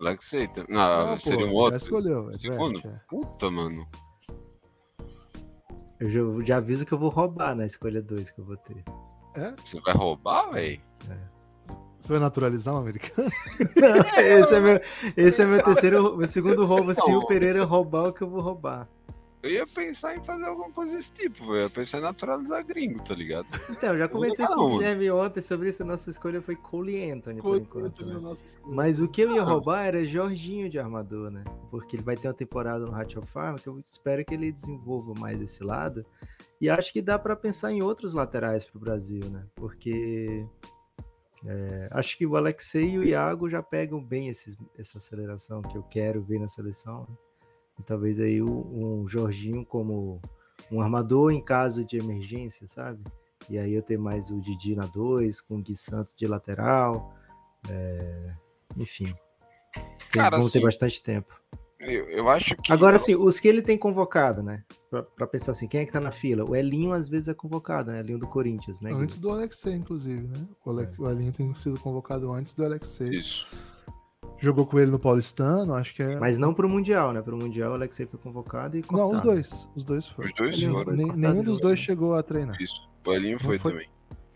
Alexei. 0.00 0.48
Não, 0.68 1.06
Não, 1.06 1.18
seria 1.18 1.46
pô, 1.46 1.52
um 1.52 1.54
outro. 1.54 1.78
Já 1.78 1.84
escolheu. 1.84 2.30
É 2.30 2.36
Segundo? 2.38 2.80
draft, 2.80 2.96
é. 2.96 3.04
Puta, 3.08 3.50
mano. 3.50 3.86
Eu 6.00 6.08
já, 6.08 6.20
já 6.44 6.56
aviso 6.58 6.86
que 6.86 6.92
eu 6.92 6.98
vou 6.98 7.08
roubar 7.10 7.56
na 7.56 7.66
escolha 7.66 8.00
2 8.00 8.30
que 8.30 8.40
eu 8.40 8.44
vou 8.44 8.56
ter. 8.56 8.84
Você 9.64 9.80
vai 9.80 9.94
roubar, 9.94 10.50
velho? 10.52 10.80
Você 11.98 12.12
vai 12.12 12.20
naturalizar 12.20 12.74
um 12.74 12.78
americano? 12.78 13.28
esse 14.18 14.54
é 14.54 14.60
meu, 14.60 14.80
esse 15.16 15.42
é 15.42 15.46
meu 15.46 15.62
terceiro, 15.62 16.16
meu 16.16 16.28
segundo 16.28 16.64
roubo, 16.64 16.94
se 16.94 17.08
Não. 17.08 17.18
o 17.18 17.26
Pereira 17.26 17.64
roubar 17.64 18.08
o 18.08 18.12
que 18.12 18.22
eu 18.22 18.30
vou 18.30 18.40
roubar. 18.40 18.88
Eu 19.40 19.50
ia 19.50 19.66
pensar 19.66 20.16
em 20.16 20.22
fazer 20.24 20.44
alguma 20.46 20.70
coisa 20.72 20.96
desse 20.96 21.12
tipo, 21.12 21.44
velho. 21.46 21.56
Eu 21.58 21.62
ia 21.62 21.70
pensar 21.70 21.98
em 21.98 22.00
naturalizar 22.00 22.64
gringo, 22.66 23.02
tá 23.04 23.14
ligado? 23.14 23.46
Então, 23.70 23.90
eu 23.92 23.98
já 23.98 24.08
conversei 24.08 24.44
Não, 24.44 24.56
com 24.56 24.62
o. 24.64 24.78
Guilherme 24.78 25.10
ontem 25.12 25.40
sobre 25.40 25.68
isso, 25.68 25.82
a 25.82 25.86
nossa 25.86 26.10
escolha 26.10 26.42
foi 26.42 26.56
Cole 26.56 27.08
Anthony, 27.10 27.40
por 27.40 27.56
enquanto. 27.56 28.04
né? 28.04 28.14
nosso 28.18 28.42
Mas 28.66 29.00
o 29.00 29.06
que 29.08 29.20
eu 29.20 29.32
ia 29.32 29.42
Ah. 29.42 29.44
roubar 29.44 29.84
era 29.86 30.04
Jorginho 30.04 30.68
de 30.68 30.78
armador, 30.78 31.30
né? 31.30 31.44
Porque 31.70 31.94
ele 31.94 32.02
vai 32.02 32.16
ter 32.16 32.26
uma 32.26 32.34
temporada 32.34 32.84
no 32.84 32.92
Hatch 32.94 33.16
of 33.16 33.26
Farm 33.28 33.54
que 33.56 33.68
eu 33.68 33.78
espero 33.78 34.24
que 34.24 34.34
ele 34.34 34.50
desenvolva 34.50 35.14
mais 35.20 35.40
esse 35.40 35.62
lado. 35.62 36.04
E 36.60 36.68
acho 36.68 36.92
que 36.92 37.00
dá 37.00 37.16
pra 37.16 37.36
pensar 37.36 37.70
em 37.72 37.80
outros 37.80 38.12
laterais 38.12 38.64
pro 38.64 38.80
Brasil, 38.80 39.20
né? 39.30 39.46
Porque 39.54 40.44
é, 41.46 41.88
acho 41.92 42.18
que 42.18 42.26
o 42.26 42.34
Alexei 42.36 42.90
e 42.90 42.98
o 42.98 43.04
Iago 43.04 43.48
já 43.48 43.62
pegam 43.62 44.02
bem 44.02 44.28
esses- 44.28 44.56
essa 44.76 44.98
aceleração 44.98 45.62
que 45.62 45.78
eu 45.78 45.84
quero 45.84 46.20
ver 46.22 46.40
na 46.40 46.48
seleção. 46.48 47.02
né? 47.08 47.16
E 47.78 47.82
talvez 47.82 48.18
aí 48.20 48.42
o- 48.42 49.02
um 49.02 49.06
Jorginho 49.08 49.64
como 49.64 50.20
um 50.70 50.80
armador 50.80 51.30
em 51.32 51.40
caso 51.42 51.84
de 51.84 51.96
emergência, 51.96 52.66
sabe? 52.66 53.02
E 53.48 53.56
aí 53.58 53.72
eu 53.72 53.82
ter 53.82 53.96
mais 53.98 54.30
o 54.30 54.40
Didi 54.40 54.74
na 54.74 54.84
2, 54.86 55.40
com 55.40 55.56
o 55.58 55.62
Gui 55.62 55.74
Santos 55.76 56.12
de 56.14 56.26
lateral. 56.26 57.14
é, 57.70 58.32
Enfim. 58.76 59.12
Tem- 60.12 60.22
Cara, 60.22 60.36
vamos 60.36 60.52
ter 60.52 60.58
assim, 60.58 60.64
bastante 60.66 61.02
tempo. 61.02 61.40
Eu, 61.80 62.08
eu 62.10 62.28
acho 62.28 62.56
que. 62.56 62.72
Agora, 62.72 62.98
sim, 62.98 63.14
os 63.14 63.38
que 63.38 63.46
ele 63.48 63.62
tem 63.62 63.78
convocado, 63.78 64.42
né? 64.42 64.64
Pra, 64.90 65.02
pra 65.02 65.26
pensar 65.26 65.52
assim, 65.52 65.68
quem 65.68 65.80
é 65.80 65.84
que 65.86 65.92
tá 65.92 66.00
na 66.00 66.10
fila? 66.10 66.44
O 66.44 66.54
Elinho 66.56 66.92
às 66.92 67.08
vezes 67.08 67.28
é 67.28 67.34
convocado, 67.34 67.90
né? 67.92 68.00
Elinho 68.00 68.18
do 68.18 68.26
Corinthians, 68.26 68.80
né? 68.80 68.90
Antes 68.92 69.18
do 69.18 69.30
Alexei, 69.30 69.74
inclusive, 69.74 70.26
né? 70.26 70.44
O, 70.64 70.70
Alex... 70.70 70.98
o 70.98 71.06
Alinho 71.06 71.32
tem 71.32 71.54
sido 71.54 71.78
convocado 71.78 72.32
antes 72.32 72.52
do 72.54 72.64
Alexei. 72.64 73.10
Isso. 73.10 73.46
Jogou 74.40 74.64
com 74.66 74.78
ele 74.78 74.90
no 74.90 74.98
Paulistano, 74.98 75.74
acho 75.74 75.94
que 75.94 76.02
é. 76.02 76.18
Mas 76.18 76.38
não 76.38 76.54
pro 76.54 76.68
Mundial, 76.68 77.12
né? 77.12 77.20
Pro 77.20 77.36
Mundial 77.36 77.72
o 77.72 77.74
Alexei 77.74 78.06
foi 78.06 78.18
convocado 78.20 78.76
e 78.78 78.82
cortado. 78.82 79.10
Não, 79.10 79.16
os 79.16 79.22
dois. 79.22 79.68
Os 79.74 79.84
dois 79.84 80.06
foram. 80.08 80.28
Os 80.28 80.34
dois 80.36 80.58
Nenhum- 80.60 80.74
foram. 80.74 80.96
nenhum 80.96 81.40
de 81.40 81.42
dos 81.42 81.58
dois 81.60 81.78
chegou 81.78 82.14
a 82.14 82.22
treinar. 82.22 82.56
Isso. 82.62 82.80
O 83.06 83.12
Elinho 83.12 83.38
foi, 83.40 83.58
foi- 83.58 83.72
também. 83.72 83.88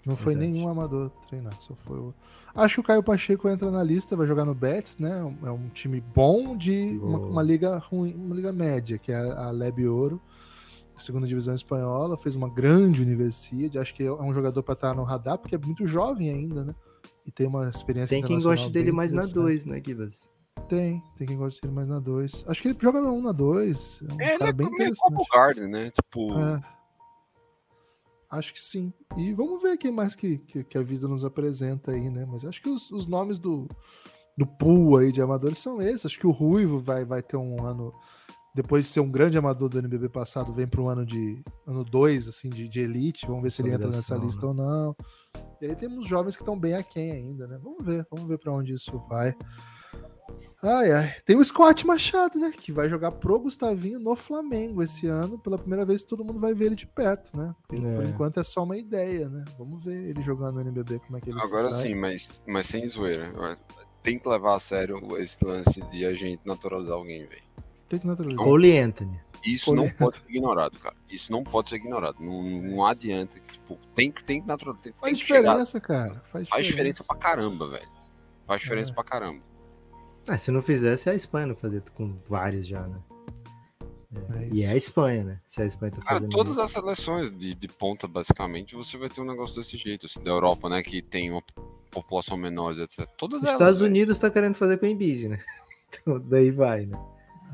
Não 0.05 0.17
foi 0.17 0.35
Verdade. 0.35 0.53
nenhum 0.53 0.69
amador 0.69 1.11
treinar, 1.29 1.53
só 1.61 1.75
foi 1.77 1.97
o. 1.99 2.13
Acho 2.55 2.75
que 2.75 2.81
o 2.81 2.83
Caio 2.83 3.03
Pacheco 3.03 3.49
entra 3.49 3.71
na 3.71 3.83
lista, 3.85 4.17
vai 4.17 4.27
jogar 4.27 4.45
no 4.45 4.55
Betis, 4.55 4.99
né? 4.99 5.21
É 5.45 5.51
um 5.51 5.69
time 5.69 6.01
bom 6.15 6.57
de 6.57 6.99
uma, 7.01 7.19
uma 7.19 7.43
liga 7.43 7.79
ruim, 7.79 8.13
uma 8.15 8.35
liga 8.35 8.53
média, 8.53 8.99
que 8.99 9.13
é 9.13 9.17
a 9.17 9.51
Lebe 9.53 9.87
Ouro, 9.87 10.21
segunda 10.99 11.27
divisão 11.27 11.55
espanhola, 11.55 12.17
fez 12.19 12.35
uma 12.35 12.49
grande 12.51 13.01
universidade. 13.01 13.79
Acho 13.79 13.95
que 13.95 14.03
é 14.03 14.13
um 14.13 14.35
jogador 14.35 14.63
para 14.65 14.75
estar 14.75 14.95
no 14.95 15.05
radar, 15.05 15.39
porque 15.39 15.55
é 15.55 15.59
muito 15.59 15.87
jovem 15.87 16.29
ainda, 16.31 16.65
né? 16.65 16.75
E 17.27 17.31
tem 17.31 17.47
uma 17.47 17.69
experiência 17.69 18.17
Tem 18.17 18.23
quem 18.23 18.41
goste 18.41 18.71
dele 18.71 18.93
mais 18.93 19.13
na 19.13 19.23
interessante. 19.23 19.65
2, 19.65 19.67
né, 19.67 19.83
Gibas? 19.85 20.31
Tem, 20.69 21.03
tem 21.17 21.27
quem 21.27 21.37
gosta 21.37 21.61
dele 21.61 21.75
mais 21.75 21.89
na 21.89 21.99
2. 21.99 22.45
Acho 22.49 22.63
que 22.63 22.69
ele 22.69 22.79
joga 22.81 23.01
na 23.01 23.11
1, 23.11 23.23
na 23.23 23.33
2. 23.33 24.03
É 24.03 24.13
um 24.13 24.21
É, 24.21 24.29
ele 24.31 24.39
cara 24.39 24.51
é 24.51 24.53
bem 24.53 24.67
interessante. 24.67 25.15
como 25.15 25.27
Garden, 25.33 25.69
né? 25.69 25.91
Tipo, 25.91 26.39
É. 26.39 26.63
Acho 28.31 28.55
que 28.55 28.61
sim. 28.61 28.93
E 29.15 29.33
vamos 29.35 29.61
ver 29.61 29.77
quem 29.77 29.93
mais 29.93 30.17
que, 30.17 30.39
que, 30.39 30.65
que 30.65 30.79
a 30.79 30.83
vida 30.83 31.07
nos 31.07 31.23
apresenta 31.23 31.93
aí, 31.93 32.09
né? 32.09 32.27
Mas 32.27 32.47
acho 32.47 32.63
que 32.63 32.69
os, 32.71 32.91
os 32.91 33.07
nomes 33.07 33.39
do, 33.39 33.69
do 34.39 34.47
pool 34.47 34.97
aí 34.97 35.13
de 35.13 35.21
amadores 35.21 35.59
são 35.59 35.83
esses. 35.83 36.07
Acho 36.07 36.19
que 36.19 36.27
o 36.27 36.31
Ruivo 36.31 36.79
vai, 36.79 37.05
vai 37.05 37.23
ter 37.23 37.37
um 37.37 37.63
ano 37.67 37.93
depois 38.55 38.85
de 38.87 38.91
ser 38.91 39.01
um 39.01 39.11
grande 39.11 39.39
amador 39.39 39.69
do 39.69 39.79
NBB 39.79 40.09
passado, 40.09 40.53
vem 40.53 40.67
para 40.67 40.81
o 40.81 40.89
ano 40.89 41.07
de 41.07 41.43
ano 41.67 41.85
2, 41.85 42.29
assim, 42.29 42.51
de, 42.51 42.69
de, 42.69 42.81
elite. 42.81 43.27
Vamos 43.27 43.43
ver 43.43 43.51
se 43.51 43.63
ele 43.63 43.73
entra 43.73 43.87
nessa 43.87 44.17
lista 44.17 44.43
né? 44.43 44.49
ou 44.49 44.55
não. 44.55 44.97
E 45.61 45.67
aí 45.67 45.77
temos 45.77 46.07
jovens 46.09 46.37
que 46.37 46.43
estão 46.43 46.59
bem 46.59 46.75
aquém 46.75 47.13
ainda, 47.13 47.47
né? 47.47 47.59
Vamos 47.63 47.85
ver, 47.85 48.07
vamos 48.11 48.29
ver 48.29 48.39
para 48.39 48.53
onde 48.53 48.75
isso 48.75 48.99
vai. 49.09 49.35
Ai, 50.63 50.93
ai. 50.93 51.15
Tem 51.25 51.37
o 51.37 51.45
Scott 51.45 51.85
Machado, 51.85 52.39
né? 52.39 52.53
Que 52.57 52.71
vai 52.71 52.89
jogar 52.89 53.11
pro 53.11 53.39
Gustavinho 53.39 53.99
no 53.99 54.15
Flamengo 54.15 54.83
esse 54.83 55.09
ano. 55.09 55.37
Pela 55.39 55.59
primeira 55.59 55.85
vez 55.85 56.05
todo 56.05 56.25
mundo 56.25 56.39
vai 56.39 56.55
ver 56.55 56.67
ele 56.67 56.77
de 56.77 56.87
perto, 56.87 57.37
né? 57.37 57.53
Por, 57.67 57.85
é. 57.85 57.97
por 57.97 58.05
enquanto 58.05 58.39
é 58.39 58.45
só 58.45 58.63
uma 58.63 58.77
ideia, 58.77 59.29
né? 59.29 59.45
Vamos 59.59 59.85
ver 59.85 60.11
ele 60.11 60.23
jogando 60.23 60.55
no 60.55 60.61
NBB, 60.61 61.01
como 61.01 61.19
é 61.19 61.21
que 61.21 61.31
ele 61.31 61.41
Agora 61.41 61.73
sim, 61.75 61.97
mas, 61.97 62.41
mas 62.47 62.67
sem 62.67 62.89
zoeira. 62.89 63.59
Tem 64.03 64.19
que 64.19 64.29
levar 64.29 64.55
a 64.55 64.61
sério 64.61 65.01
esse 65.19 65.45
lance 65.45 65.81
de 65.91 66.05
a 66.05 66.15
gente 66.15 66.41
naturalizar 66.45 66.95
alguém, 66.95 67.27
velho. 67.27 67.43
Tem 67.89 67.99
que 67.99 68.07
naturalizar. 68.07 68.45
Cole 68.45 68.79
Anthony. 68.79 69.21
Isso 69.45 69.75
não 69.75 69.89
pode 69.89 70.17
ser 70.17 70.29
ignorado, 70.29 70.79
cara. 70.79 70.95
Isso 71.11 71.33
não 71.33 71.43
pode 71.43 71.69
ser 71.69 71.77
ignorado. 71.77 72.17
Não, 72.21 72.43
não 72.43 72.87
adianta. 72.87 73.39
Tipo, 73.41 73.79
tem, 73.95 74.11
tem 74.11 74.41
que 74.41 74.47
naturalizar. 74.47 74.93
Faz 74.95 75.19
diferença, 75.19 75.81
cara. 75.81 76.15
Faz 76.15 76.45
diferença. 76.45 76.51
Faz 76.51 76.67
diferença 76.67 77.05
pra 77.05 77.17
caramba, 77.17 77.69
velho. 77.69 77.89
Faz 78.47 78.61
diferença 78.61 78.91
é. 78.91 78.95
pra 78.95 79.05
caramba. 79.05 79.43
Ah, 80.29 80.39
se 80.39 80.51
não 80.51 80.63
fizesse, 80.63 81.11
a 81.11 81.15
Espanha 81.15 81.49
não 81.49 81.57
fazia 81.57 81.83
com 81.95 82.17
vários 82.29 82.67
já, 82.67 82.87
né? 82.87 82.99
É, 84.15 84.45
é 84.45 84.49
e 84.53 84.63
é 84.63 84.69
a 84.69 84.77
Espanha, 84.77 85.25
né? 85.25 85.41
Se 85.47 85.63
a 85.63 85.67
Espanha 85.67 85.93
tá 85.93 86.03
fazendo. 86.03 86.31
Cara, 86.31 86.31
todas 86.31 86.53
isso. 86.53 86.63
as 86.63 86.71
seleções 86.71 87.37
de, 87.37 87.55
de 87.55 87.69
ponta, 87.69 88.07
basicamente, 88.07 88.77
você 88.77 88.97
vai 88.97 89.09
ter 89.09 89.21
um 89.21 89.25
negócio 89.25 89.57
desse 89.57 89.77
jeito, 89.77 90.07
assim, 90.07 90.23
da 90.23 90.31
Europa, 90.31 90.69
né? 90.69 90.83
Que 90.83 91.03
tem 91.03 91.31
uma 91.31 91.43
população 91.91 92.37
menor, 92.37 92.79
etc. 92.79 93.07
Todas 93.17 93.39
Os 93.39 93.49
elas, 93.49 93.61
Estados 93.61 93.81
Unidos 93.81 94.19
tá 94.19 94.31
querendo 94.31 94.55
fazer 94.55 94.79
com 94.79 94.87
o 94.87 94.89
Embiid, 94.89 95.29
né? 95.29 95.39
Então, 95.95 96.19
daí 96.19 96.51
vai, 96.51 96.87
né? 96.87 96.99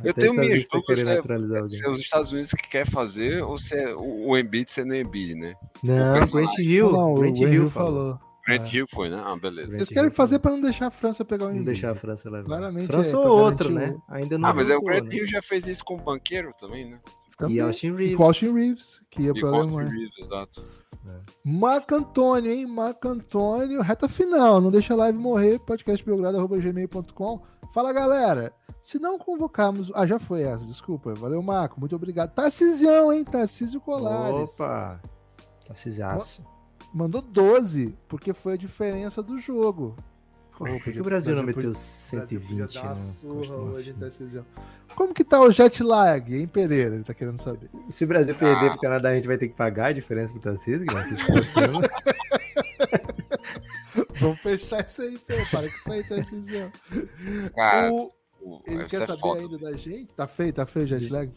Eu 0.05 0.15
tenho 0.15 0.35
minhas 0.35 0.67
dúvidas 0.69 0.99
se, 0.99 1.77
se 1.79 1.85
é 1.85 1.91
os 1.91 2.01
Estados 2.01 2.33
Unidos 2.33 2.53
que 2.53 2.69
quer 2.69 2.89
fazer 2.89 3.43
ou 3.43 3.59
se 3.59 3.75
é 3.75 3.95
o, 3.95 4.29
o 4.29 4.39
Embiid 4.39 4.71
sendo 4.71 4.95
Embiid, 4.95 5.35
né? 5.35 5.55
Não, 5.83 6.23
o 6.23 6.27
Grant 6.27 6.59
Hill. 6.59 6.93
Não, 6.93 7.15
o 7.15 7.21
Grant 7.21 7.39
Hill 7.39 7.71
falou. 7.71 7.71
falou. 7.71 8.29
Grant 8.47 8.73
é. 8.73 8.77
Hill 8.77 8.87
foi, 8.89 9.11
né? 9.11 9.23
Ah, 9.23 9.37
beleza. 9.37 9.77
Vocês 9.77 9.89
querem 9.89 10.11
fazer 10.11 10.39
para 10.39 10.53
não 10.53 10.61
deixar 10.61 10.87
a 10.87 10.91
França 10.91 11.25
pegar 11.25 11.47
o 11.47 11.49
Embiid. 11.49 11.59
Não 11.59 11.67
deixar 11.67 11.91
a 11.91 11.95
França 11.95 12.31
levar. 12.31 12.47
Claramente 12.47 12.87
França 12.87 13.15
é, 13.15 13.19
ou 13.19 13.39
outro, 13.39 13.71
né? 13.71 13.97
Ainda 14.09 14.39
não 14.39 14.49
Ah, 14.49 14.55
mas 14.55 14.71
é, 14.71 14.77
o 14.77 14.81
Grant 14.81 15.05
né? 15.05 15.17
Hill 15.17 15.27
já 15.27 15.43
fez 15.43 15.67
isso 15.67 15.85
com 15.85 15.97
o 15.97 16.01
banqueiro 16.01 16.55
também, 16.59 16.91
né? 16.91 16.99
Também. 17.37 17.57
E 17.57 17.61
Austin 17.61 17.93
Reeves. 17.93 18.13
E 18.13 18.17
com 18.17 18.25
Austin 18.25 18.53
Reeves, 18.53 19.03
que 19.11 19.23
ia 19.23 19.35
para 19.35 19.49
a 19.49 19.55
Alemanha. 19.55 19.91
Reeves, 19.91 20.19
exato. 20.19 20.65
É. 21.07 21.21
Marco 21.45 21.95
Antônio, 21.95 22.51
hein? 22.51 22.67
Marco 22.67 23.07
Antônio, 23.09 23.81
reta 23.83 24.09
final. 24.09 24.61
Não 24.61 24.71
deixa 24.71 24.95
a 24.95 24.97
live 24.97 25.19
morrer. 25.19 25.59
podcastbelgrado.gmail.com. 25.61 27.43
Fala, 27.71 27.93
galera. 27.93 28.53
Se 28.81 28.99
não 28.99 29.19
convocarmos. 29.19 29.91
Ah, 29.95 30.07
já 30.07 30.19
foi 30.19 30.43
essa, 30.43 30.65
desculpa. 30.65 31.13
Valeu, 31.15 31.43
Marco. 31.43 31.81
Muito 31.81 31.97
obrigado. 31.97 32.33
Tarcisião, 32.33 33.13
hein? 33.13 33.25
Tarcísio 33.25 33.81
Colares. 33.81 34.59
Opa! 34.59 35.01
Tarcisiaço 35.67 36.43
mandou 36.93 37.21
12, 37.21 37.97
porque 38.09 38.33
foi 38.33 38.55
a 38.55 38.57
diferença 38.57 39.23
do 39.23 39.39
jogo. 39.39 39.97
Por 40.57 40.69
que 40.81 41.01
o 41.01 41.05
Brasil 41.05 41.37
não 41.37 41.45
meteu 41.45 41.73
120? 41.73 42.83
Né? 42.83 42.93
Hoje, 43.31 43.95
Como 44.97 45.15
que 45.15 45.23
tá 45.23 45.41
o 45.41 45.53
jet 45.53 45.85
lag, 45.85 46.35
hein, 46.35 46.49
Pereira? 46.49 46.97
Ele 46.97 47.05
tá 47.05 47.15
querendo 47.15 47.39
saber. 47.39 47.71
Se 47.89 48.05
o 48.05 48.09
Brasil 48.09 48.35
perder 48.35 48.67
ah. 48.67 48.71
pro 48.71 48.81
Canadá, 48.81 49.11
a 49.11 49.15
gente 49.15 49.29
vai 49.29 49.39
ter 49.39 49.47
que 49.47 49.55
pagar 49.55 49.87
a 49.87 49.93
diferença 49.93 50.35
do 50.35 50.41
Tarcísio, 50.41 50.85
que 50.85 50.93
Vamos 54.21 54.41
fechar 54.41 54.85
isso 54.85 55.03
aí, 55.03 55.19
pô. 55.19 55.35
Para 55.51 55.69
que 55.69 55.75
isso 55.75 55.93
aí, 55.93 56.05
Tarcísio. 56.05 56.73
Cara, 57.55 57.93
o... 57.93 58.11
ele 58.67 58.85
quer 58.87 59.03
é 59.03 59.07
saber 59.07 59.21
foda. 59.21 59.41
ainda 59.41 59.59
da 59.59 59.77
gente? 59.77 60.15
Tá 60.15 60.27
feio, 60.27 60.53
tá 60.53 60.67
feio 60.67 60.85
o 60.87 60.89
jet 60.89 61.09
lag? 61.13 61.33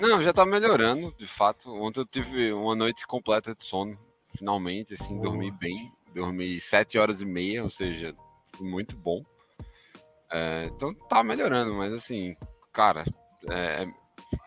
Não, 0.00 0.22
já 0.22 0.32
tá 0.32 0.44
melhorando, 0.46 1.12
de 1.16 1.26
fato. 1.26 1.70
Ontem 1.70 2.00
eu 2.00 2.06
tive 2.06 2.52
uma 2.52 2.74
noite 2.74 3.06
completa 3.06 3.54
de 3.54 3.64
sono 3.64 3.98
finalmente, 4.36 4.94
assim, 4.94 5.18
dormi 5.20 5.50
bem. 5.50 5.92
Dormi 6.14 6.58
sete 6.60 6.98
horas 6.98 7.20
e 7.20 7.26
meia, 7.26 7.62
ou 7.62 7.70
seja, 7.70 8.14
muito 8.60 8.96
bom. 8.96 9.22
É, 10.32 10.70
então 10.74 10.94
tá 10.94 11.22
melhorando, 11.22 11.74
mas 11.74 11.92
assim, 11.92 12.34
cara, 12.72 13.04
é, 13.50 13.84
é, 13.84 13.88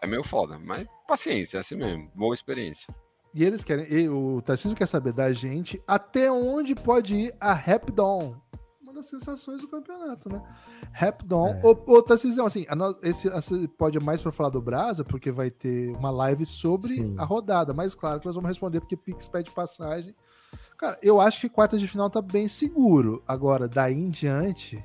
é 0.02 0.08
meio 0.08 0.24
foda. 0.24 0.58
Mas 0.60 0.88
paciência, 1.08 1.58
é 1.58 1.60
assim 1.60 1.76
mesmo. 1.76 2.12
Boa 2.16 2.34
experiência. 2.34 2.94
E 3.34 3.44
eles 3.44 3.64
querem, 3.64 3.86
e 3.92 4.10
o 4.10 4.42
Tarcísio 4.42 4.76
quer 4.76 4.88
saber 4.88 5.14
da 5.14 5.32
gente 5.32 5.82
até 5.88 6.32
onde 6.32 6.74
pode 6.74 7.16
ir 7.16 7.36
a 7.40 7.54
Rap 7.54 7.92
Dawn. 7.92 8.36
Uma 8.82 8.94
das 8.94 9.06
sensações 9.06 9.62
do 9.62 9.68
campeonato, 9.68 10.30
né? 10.30 10.42
Rap 10.92 11.24
Dawn. 11.24 11.50
É. 11.50 11.62
Ô, 11.64 11.70
ô 11.94 12.02
Tarcísio, 12.02 12.44
assim, 12.44 12.66
esse, 13.04 13.28
esse 13.28 13.68
pode 13.68 14.00
mais 14.00 14.22
para 14.22 14.32
falar 14.32 14.50
do 14.50 14.62
Brasa, 14.62 15.04
porque 15.04 15.32
vai 15.32 15.52
ter 15.52 15.96
uma 15.96 16.10
live 16.10 16.46
sobre 16.46 16.88
Sim. 16.88 17.16
a 17.20 17.24
rodada. 17.24 17.72
Mas 17.72 17.94
claro 17.94 18.20
que 18.20 18.26
nós 18.26 18.36
vamos 18.36 18.48
responder, 18.48 18.80
porque 18.80 18.98
Pix 18.98 19.28
pede 19.28 19.52
passagem. 19.52 20.16
Cara, 20.76 20.98
eu 21.04 21.22
acho 21.22 21.40
que 21.40 21.50
quartas 21.50 21.80
de 21.80 21.88
final 21.88 22.10
tá 22.10 22.22
bem 22.22 22.48
seguro. 22.48 23.22
Agora, 23.28 23.68
daí 23.68 23.94
em 23.94 24.10
diante. 24.10 24.84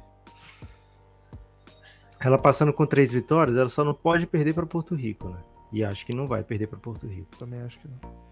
Ela 2.21 2.37
passando 2.37 2.73
com 2.73 2.87
três 2.87 3.13
vitórias, 3.13 3.57
ela 3.57 3.69
só 3.69 3.85
não 3.85 3.95
pode 3.95 4.27
perder 4.27 4.55
para 4.55 4.67
Porto 4.67 4.95
Rico, 4.95 5.29
né? 5.29 5.39
E 5.73 5.85
acho 5.85 6.05
que 6.05 6.15
não 6.15 6.27
vai 6.27 6.43
perder 6.43 6.67
para 6.67 6.79
Porto 6.79 7.07
Rico. 7.07 7.37
Também 7.37 7.61
acho 7.63 7.79
que 7.81 7.89
não. 7.89 8.24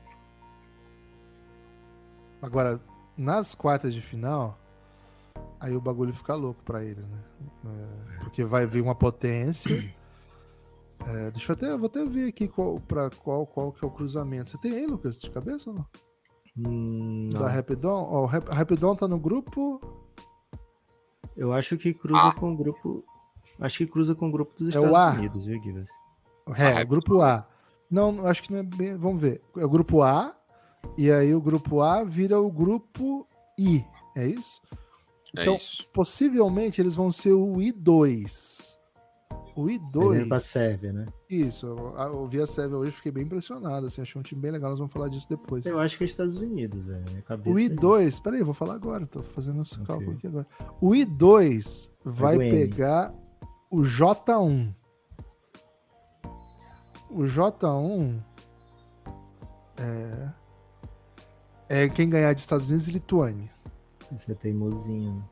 Agora, 2.43 2.81
nas 3.16 3.55
quartas 3.55 3.94
de 3.94 4.02
final, 4.02 4.59
aí 5.60 5.77
o 5.77 5.81
bagulho 5.81 6.12
fica 6.12 6.35
louco 6.35 6.60
para 6.64 6.85
eles, 6.85 7.06
né? 7.06 7.19
É, 7.64 8.19
porque 8.24 8.44
vai 8.44 8.66
vir 8.66 8.82
uma 8.82 8.94
potência. 8.94 9.70
É, 11.05 11.32
deixa 11.32 11.51
eu 11.51 11.55
até, 11.55 11.73
eu 11.73 11.78
vou 11.81 11.86
até 11.86 12.05
ver 12.05 12.28
aqui 12.28 12.47
qual, 12.47 12.78
pra 12.78 13.10
qual, 13.10 13.44
qual 13.44 13.73
que 13.73 13.85
é 13.85 13.89
o 13.89 13.90
cruzamento. 13.90 14.51
Você 14.51 14.59
tem 14.59 14.73
aí, 14.73 14.86
Lucas, 14.86 15.16
de 15.16 15.28
cabeça 15.31 15.69
ou 15.69 15.74
não? 15.74 15.86
Hum, 16.56 17.28
da 17.31 17.48
Rapidon? 17.48 18.09
Ó, 18.09 18.23
o 18.23 18.27
Rapidon 18.27 18.94
tá 18.94 19.09
no 19.09 19.19
grupo. 19.19 19.81
Eu 21.36 21.52
acho 21.52 21.77
que 21.77 21.93
cruza 21.93 22.28
ah. 22.28 22.35
com 22.35 22.52
o 22.52 22.56
grupo. 22.56 23.05
Acho 23.59 23.78
que 23.78 23.86
cruza 23.86 24.14
com 24.14 24.28
o 24.28 24.31
grupo 24.31 24.52
dos 24.56 24.74
é 24.74 24.78
Estados 24.78 24.97
o 24.97 25.19
Unidos, 25.19 25.44
viu, 25.44 25.60
Guilherme? 25.60 25.89
É, 26.56 26.82
o 26.82 26.86
grupo 26.86 27.20
A. 27.20 27.48
Não, 27.90 28.24
acho 28.27 28.43
que 28.43 28.52
não 28.52 28.60
é 28.60 28.62
bem. 28.62 28.97
Vamos 28.97 29.20
ver. 29.20 29.43
É 29.56 29.64
o 29.64 29.69
grupo 29.69 30.02
A, 30.02 30.35
e 30.96 31.10
aí 31.10 31.34
o 31.34 31.40
grupo 31.40 31.80
A 31.80 32.04
vira 32.04 32.40
o 32.40 32.50
grupo 32.50 33.26
I. 33.59 33.84
É 34.16 34.26
isso? 34.26 34.60
É 35.36 35.42
então, 35.42 35.56
isso. 35.56 35.88
possivelmente 35.92 36.80
eles 36.80 36.94
vão 36.94 37.10
ser 37.10 37.32
o 37.32 37.56
I2. 37.56 38.76
O 39.54 39.64
I2. 39.64 40.28
Para 40.28 40.36
a 40.36 40.40
Sérvia, 40.40 40.92
né? 40.92 41.06
Isso. 41.28 41.66
Eu, 41.66 41.94
eu 41.96 42.26
vi 42.26 42.40
a 42.40 42.46
Sérvia 42.46 42.78
hoje 42.78 42.92
fiquei 42.92 43.12
bem 43.12 43.24
impressionado. 43.24 43.86
Assim, 43.86 44.00
achei 44.00 44.18
um 44.18 44.22
time 44.22 44.40
bem 44.40 44.50
legal. 44.50 44.70
Nós 44.70 44.78
vamos 44.78 44.92
falar 44.92 45.09
disso 45.09 45.28
depois. 45.28 45.66
Eu 45.66 45.78
acho 45.78 45.96
que 45.96 46.04
é 46.04 46.06
Estados 46.06 46.40
Unidos, 46.40 46.86
velho. 46.86 47.04
O 47.46 47.54
I2. 47.54 48.18
É 48.18 48.22
peraí, 48.22 48.40
eu 48.40 48.46
vou 48.46 48.54
falar 48.54 48.74
agora. 48.74 49.06
Tô 49.06 49.22
fazendo 49.22 49.60
esse 49.60 49.74
okay. 49.74 49.86
cálculo 49.86 50.12
aqui 50.12 50.26
agora. 50.26 50.46
O 50.80 50.90
I2 50.90 51.90
vai 52.04 52.38
pegar 52.38 53.14
o 53.70 53.80
J1. 53.80 54.74
O 57.10 57.22
J1 57.24 58.22
é, 59.78 60.32
é 61.73 61.89
quem 61.89 62.09
ganhar 62.09 62.35
de 62.35 62.40
Estados 62.40 62.69
Unidos 62.69 62.86
e 62.86 62.93
Lituânia. 62.93 63.51
Você 64.11 64.32
é 64.32 64.35
teimosinho. 64.35 65.27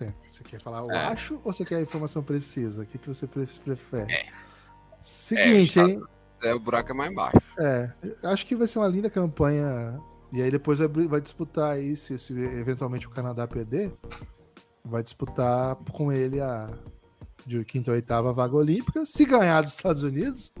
É, 0.00 0.12
você 0.30 0.44
quer 0.44 0.60
falar 0.60 0.80
eu 0.80 0.90
é. 0.92 1.06
acho 1.06 1.40
ou 1.42 1.52
você 1.52 1.64
quer 1.64 1.76
a 1.76 1.80
informação 1.80 2.22
precisa? 2.22 2.82
O 2.82 2.86
que, 2.86 2.98
que 2.98 3.08
você 3.08 3.26
prefere? 3.26 4.12
É. 4.12 4.26
Seguinte, 5.00 5.80
é, 5.80 5.82
hein? 5.82 6.02
É, 6.40 6.54
o 6.54 6.60
buraco 6.60 6.92
é 6.92 6.94
mais 6.94 7.12
baixo. 7.12 7.42
É, 7.58 7.92
acho 8.22 8.46
que 8.46 8.54
vai 8.54 8.68
ser 8.68 8.78
uma 8.78 8.86
linda 8.86 9.10
campanha. 9.10 10.00
E 10.32 10.40
aí 10.40 10.50
depois 10.50 10.78
vai, 10.78 10.88
vai 10.88 11.20
disputar 11.20 11.72
aí, 11.72 11.96
se, 11.96 12.16
se 12.16 12.32
eventualmente 12.32 13.08
o 13.08 13.10
Canadá 13.10 13.46
perder, 13.46 13.92
vai 14.84 15.02
disputar 15.02 15.74
com 15.92 16.12
ele 16.12 16.40
a 16.40 16.70
de 17.44 17.62
quinta 17.64 17.90
ou 17.90 17.96
oitava 17.96 18.32
vaga 18.32 18.54
olímpica. 18.54 19.04
Se 19.04 19.24
ganhar 19.24 19.62
dos 19.62 19.72
Estados 19.72 20.04
Unidos, 20.04 20.52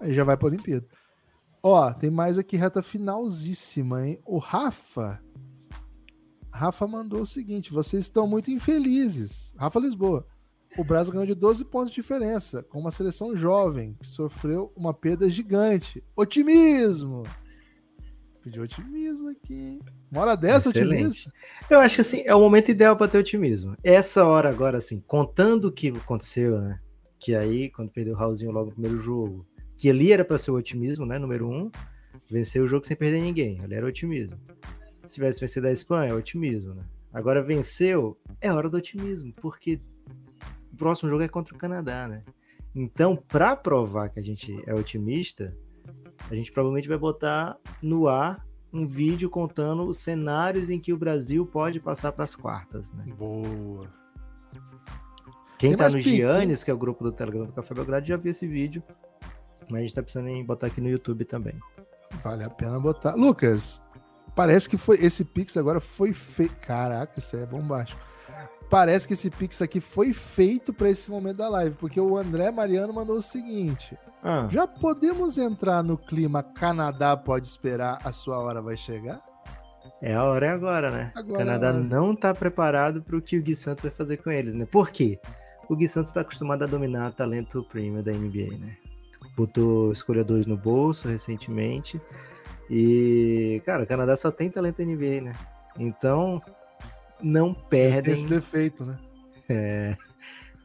aí 0.00 0.14
já 0.14 0.22
vai 0.22 0.36
para 0.36 0.46
a 0.46 0.50
Olimpíada. 0.50 0.86
Ó, 1.62 1.92
tem 1.92 2.10
mais 2.10 2.38
aqui 2.38 2.56
reta 2.56 2.82
finalzíssima, 2.82 4.06
hein? 4.06 4.20
O 4.24 4.38
Rafa 4.38 5.22
Rafa 6.52 6.86
mandou 6.86 7.22
o 7.22 7.26
seguinte: 7.26 7.72
vocês 7.72 8.04
estão 8.04 8.26
muito 8.26 8.50
infelizes. 8.50 9.54
Rafa 9.56 9.80
Lisboa. 9.80 10.26
O 10.78 10.84
Brasil 10.84 11.12
ganhou 11.12 11.26
de 11.26 11.34
12 11.34 11.64
pontos 11.64 11.90
de 11.90 11.96
diferença, 11.96 12.62
com 12.62 12.78
uma 12.78 12.92
seleção 12.92 13.34
jovem, 13.34 13.96
que 14.00 14.06
sofreu 14.06 14.72
uma 14.76 14.94
perda 14.94 15.28
gigante. 15.28 16.02
Otimismo! 16.14 17.24
Pediu 18.40 18.62
otimismo 18.62 19.30
aqui. 19.30 19.80
Uma 20.10 20.22
hora 20.22 20.36
dessa, 20.36 20.68
Excelente. 20.68 20.94
otimismo? 20.94 21.32
Eu 21.68 21.80
acho 21.80 21.96
que 21.96 22.00
assim, 22.02 22.22
é 22.24 22.34
o 22.34 22.40
momento 22.40 22.70
ideal 22.70 22.96
para 22.96 23.08
ter 23.08 23.18
otimismo. 23.18 23.76
Essa 23.82 24.24
hora 24.24 24.48
agora, 24.48 24.78
assim, 24.78 25.00
contando 25.06 25.66
o 25.66 25.72
que 25.72 25.88
aconteceu, 25.88 26.60
né? 26.60 26.80
Que 27.18 27.34
aí, 27.34 27.68
quando 27.68 27.90
perdeu 27.90 28.14
o 28.14 28.16
Raulzinho 28.16 28.52
logo 28.52 28.66
no 28.66 28.72
primeiro 28.72 28.98
jogo, 28.98 29.44
que 29.80 29.88
ali 29.88 30.12
era 30.12 30.22
para 30.22 30.36
ser 30.36 30.50
o 30.50 30.56
otimismo, 30.56 31.06
né? 31.06 31.18
Número 31.18 31.48
um, 31.48 31.70
venceu 32.30 32.64
o 32.64 32.66
jogo 32.66 32.84
sem 32.84 32.94
perder 32.94 33.22
ninguém. 33.22 33.58
Ali 33.62 33.74
era 33.74 33.86
otimismo. 33.86 34.38
Se 35.06 35.14
tivesse 35.14 35.40
vencido 35.40 35.68
a 35.68 35.72
Espanha, 35.72 36.10
é 36.10 36.14
otimismo, 36.14 36.74
né? 36.74 36.84
Agora 37.10 37.42
venceu, 37.42 38.20
é 38.42 38.52
hora 38.52 38.68
do 38.68 38.76
otimismo, 38.76 39.32
porque 39.40 39.80
o 40.70 40.76
próximo 40.76 41.08
jogo 41.08 41.22
é 41.22 41.28
contra 41.28 41.54
o 41.54 41.58
Canadá, 41.58 42.06
né? 42.06 42.20
Então, 42.74 43.16
para 43.16 43.56
provar 43.56 44.10
que 44.10 44.20
a 44.20 44.22
gente 44.22 44.54
é 44.66 44.74
otimista, 44.74 45.56
a 46.30 46.34
gente 46.34 46.52
provavelmente 46.52 46.86
vai 46.86 46.98
botar 46.98 47.56
no 47.82 48.06
ar 48.06 48.46
um 48.70 48.86
vídeo 48.86 49.30
contando 49.30 49.84
os 49.84 49.96
cenários 49.96 50.68
em 50.68 50.78
que 50.78 50.92
o 50.92 50.98
Brasil 50.98 51.46
pode 51.46 51.80
passar 51.80 52.12
para 52.12 52.24
as 52.24 52.36
quartas, 52.36 52.92
né? 52.92 53.06
Boa. 53.16 53.90
Quem 55.58 55.70
Tem 55.70 55.76
tá 55.78 55.84
mais 55.84 55.94
no? 55.94 56.00
Giannis, 56.00 56.62
que 56.62 56.70
é 56.70 56.74
o 56.74 56.78
grupo 56.78 57.02
do 57.02 57.12
Telegram 57.12 57.46
do 57.46 57.52
Café 57.54 57.74
Belgrado, 57.74 58.06
já 58.06 58.18
viu 58.18 58.30
esse 58.30 58.46
vídeo. 58.46 58.82
Mas 59.70 59.78
a 59.80 59.82
gente 59.82 59.94
tá 59.94 60.02
precisando 60.02 60.28
em 60.28 60.44
botar 60.44 60.66
aqui 60.66 60.80
no 60.80 60.88
YouTube 60.88 61.24
também. 61.24 61.54
Vale 62.22 62.44
a 62.44 62.50
pena 62.50 62.78
botar. 62.78 63.14
Lucas, 63.14 63.80
parece 64.34 64.68
que 64.68 64.76
foi 64.76 64.96
esse 64.96 65.24
Pix 65.24 65.56
agora 65.56 65.80
foi 65.80 66.12
feito. 66.12 66.54
Caraca, 66.66 67.18
isso 67.18 67.36
é 67.36 67.46
bombástico. 67.46 68.00
Parece 68.68 69.08
que 69.08 69.14
esse 69.14 69.30
Pix 69.30 69.60
aqui 69.62 69.80
foi 69.80 70.12
feito 70.12 70.72
para 70.72 70.88
esse 70.88 71.10
momento 71.10 71.38
da 71.38 71.48
live, 71.48 71.74
porque 71.76 72.00
o 72.00 72.16
André 72.16 72.52
Mariano 72.52 72.92
mandou 72.92 73.16
o 73.16 73.22
seguinte: 73.22 73.98
Ah, 74.22 74.46
já 74.48 74.64
podemos 74.66 75.38
entrar 75.38 75.82
no 75.82 75.98
clima 75.98 76.42
Canadá 76.42 77.16
pode 77.16 77.46
esperar, 77.46 77.98
a 78.04 78.12
sua 78.12 78.38
hora 78.38 78.62
vai 78.62 78.76
chegar? 78.76 79.20
é 80.00 80.14
a 80.14 80.24
hora 80.24 80.46
é 80.46 80.48
agora, 80.50 80.90
né? 80.90 81.12
Agora 81.14 81.34
o 81.34 81.38
Canadá 81.38 81.66
é 81.66 81.70
hora. 81.70 81.80
não 81.80 82.14
tá 82.14 82.32
preparado 82.32 83.02
para 83.02 83.16
o 83.16 83.20
que 83.20 83.36
o 83.38 83.42
Gui 83.42 83.54
Santos 83.54 83.82
vai 83.82 83.92
fazer 83.92 84.18
com 84.18 84.30
eles, 84.30 84.54
né? 84.54 84.64
Por 84.64 84.90
quê? 84.90 85.18
O 85.68 85.74
Gui 85.76 85.88
Santos 85.88 86.12
tá 86.12 86.20
acostumado 86.20 86.62
a 86.62 86.66
dominar 86.66 87.12
talento 87.12 87.64
premium 87.64 88.02
da 88.02 88.12
NBA, 88.12 88.56
né? 88.58 88.76
Botou 89.36 89.92
escolha 89.92 90.22
2 90.24 90.46
no 90.46 90.56
bolso 90.56 91.08
recentemente. 91.08 92.00
E, 92.68 93.60
cara, 93.64 93.82
o 93.82 93.86
Canadá 93.86 94.16
só 94.16 94.30
tem 94.30 94.50
talento 94.50 94.80
NBA, 94.82 95.20
né? 95.22 95.34
Então, 95.78 96.40
não 97.22 97.48
Eles 97.48 97.56
têm 97.56 97.68
perdem. 97.68 98.12
esse 98.12 98.26
defeito, 98.26 98.84
né? 98.84 98.98
É, 99.48 99.96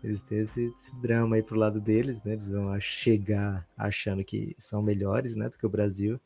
eles 0.04 0.22
têm 0.22 0.40
esse, 0.40 0.66
esse 0.78 0.96
drama 0.98 1.36
aí 1.36 1.42
pro 1.44 1.58
lado 1.58 1.80
deles, 1.82 2.24
né? 2.24 2.34
Eles 2.34 2.50
vão 2.50 2.80
chegar 2.80 3.66
achando 3.78 4.24
que 4.24 4.56
são 4.60 4.82
melhores, 4.82 5.36
né, 5.36 5.50
do 5.50 5.58
que 5.58 5.66
o 5.66 5.70
Brasil. 5.70 6.20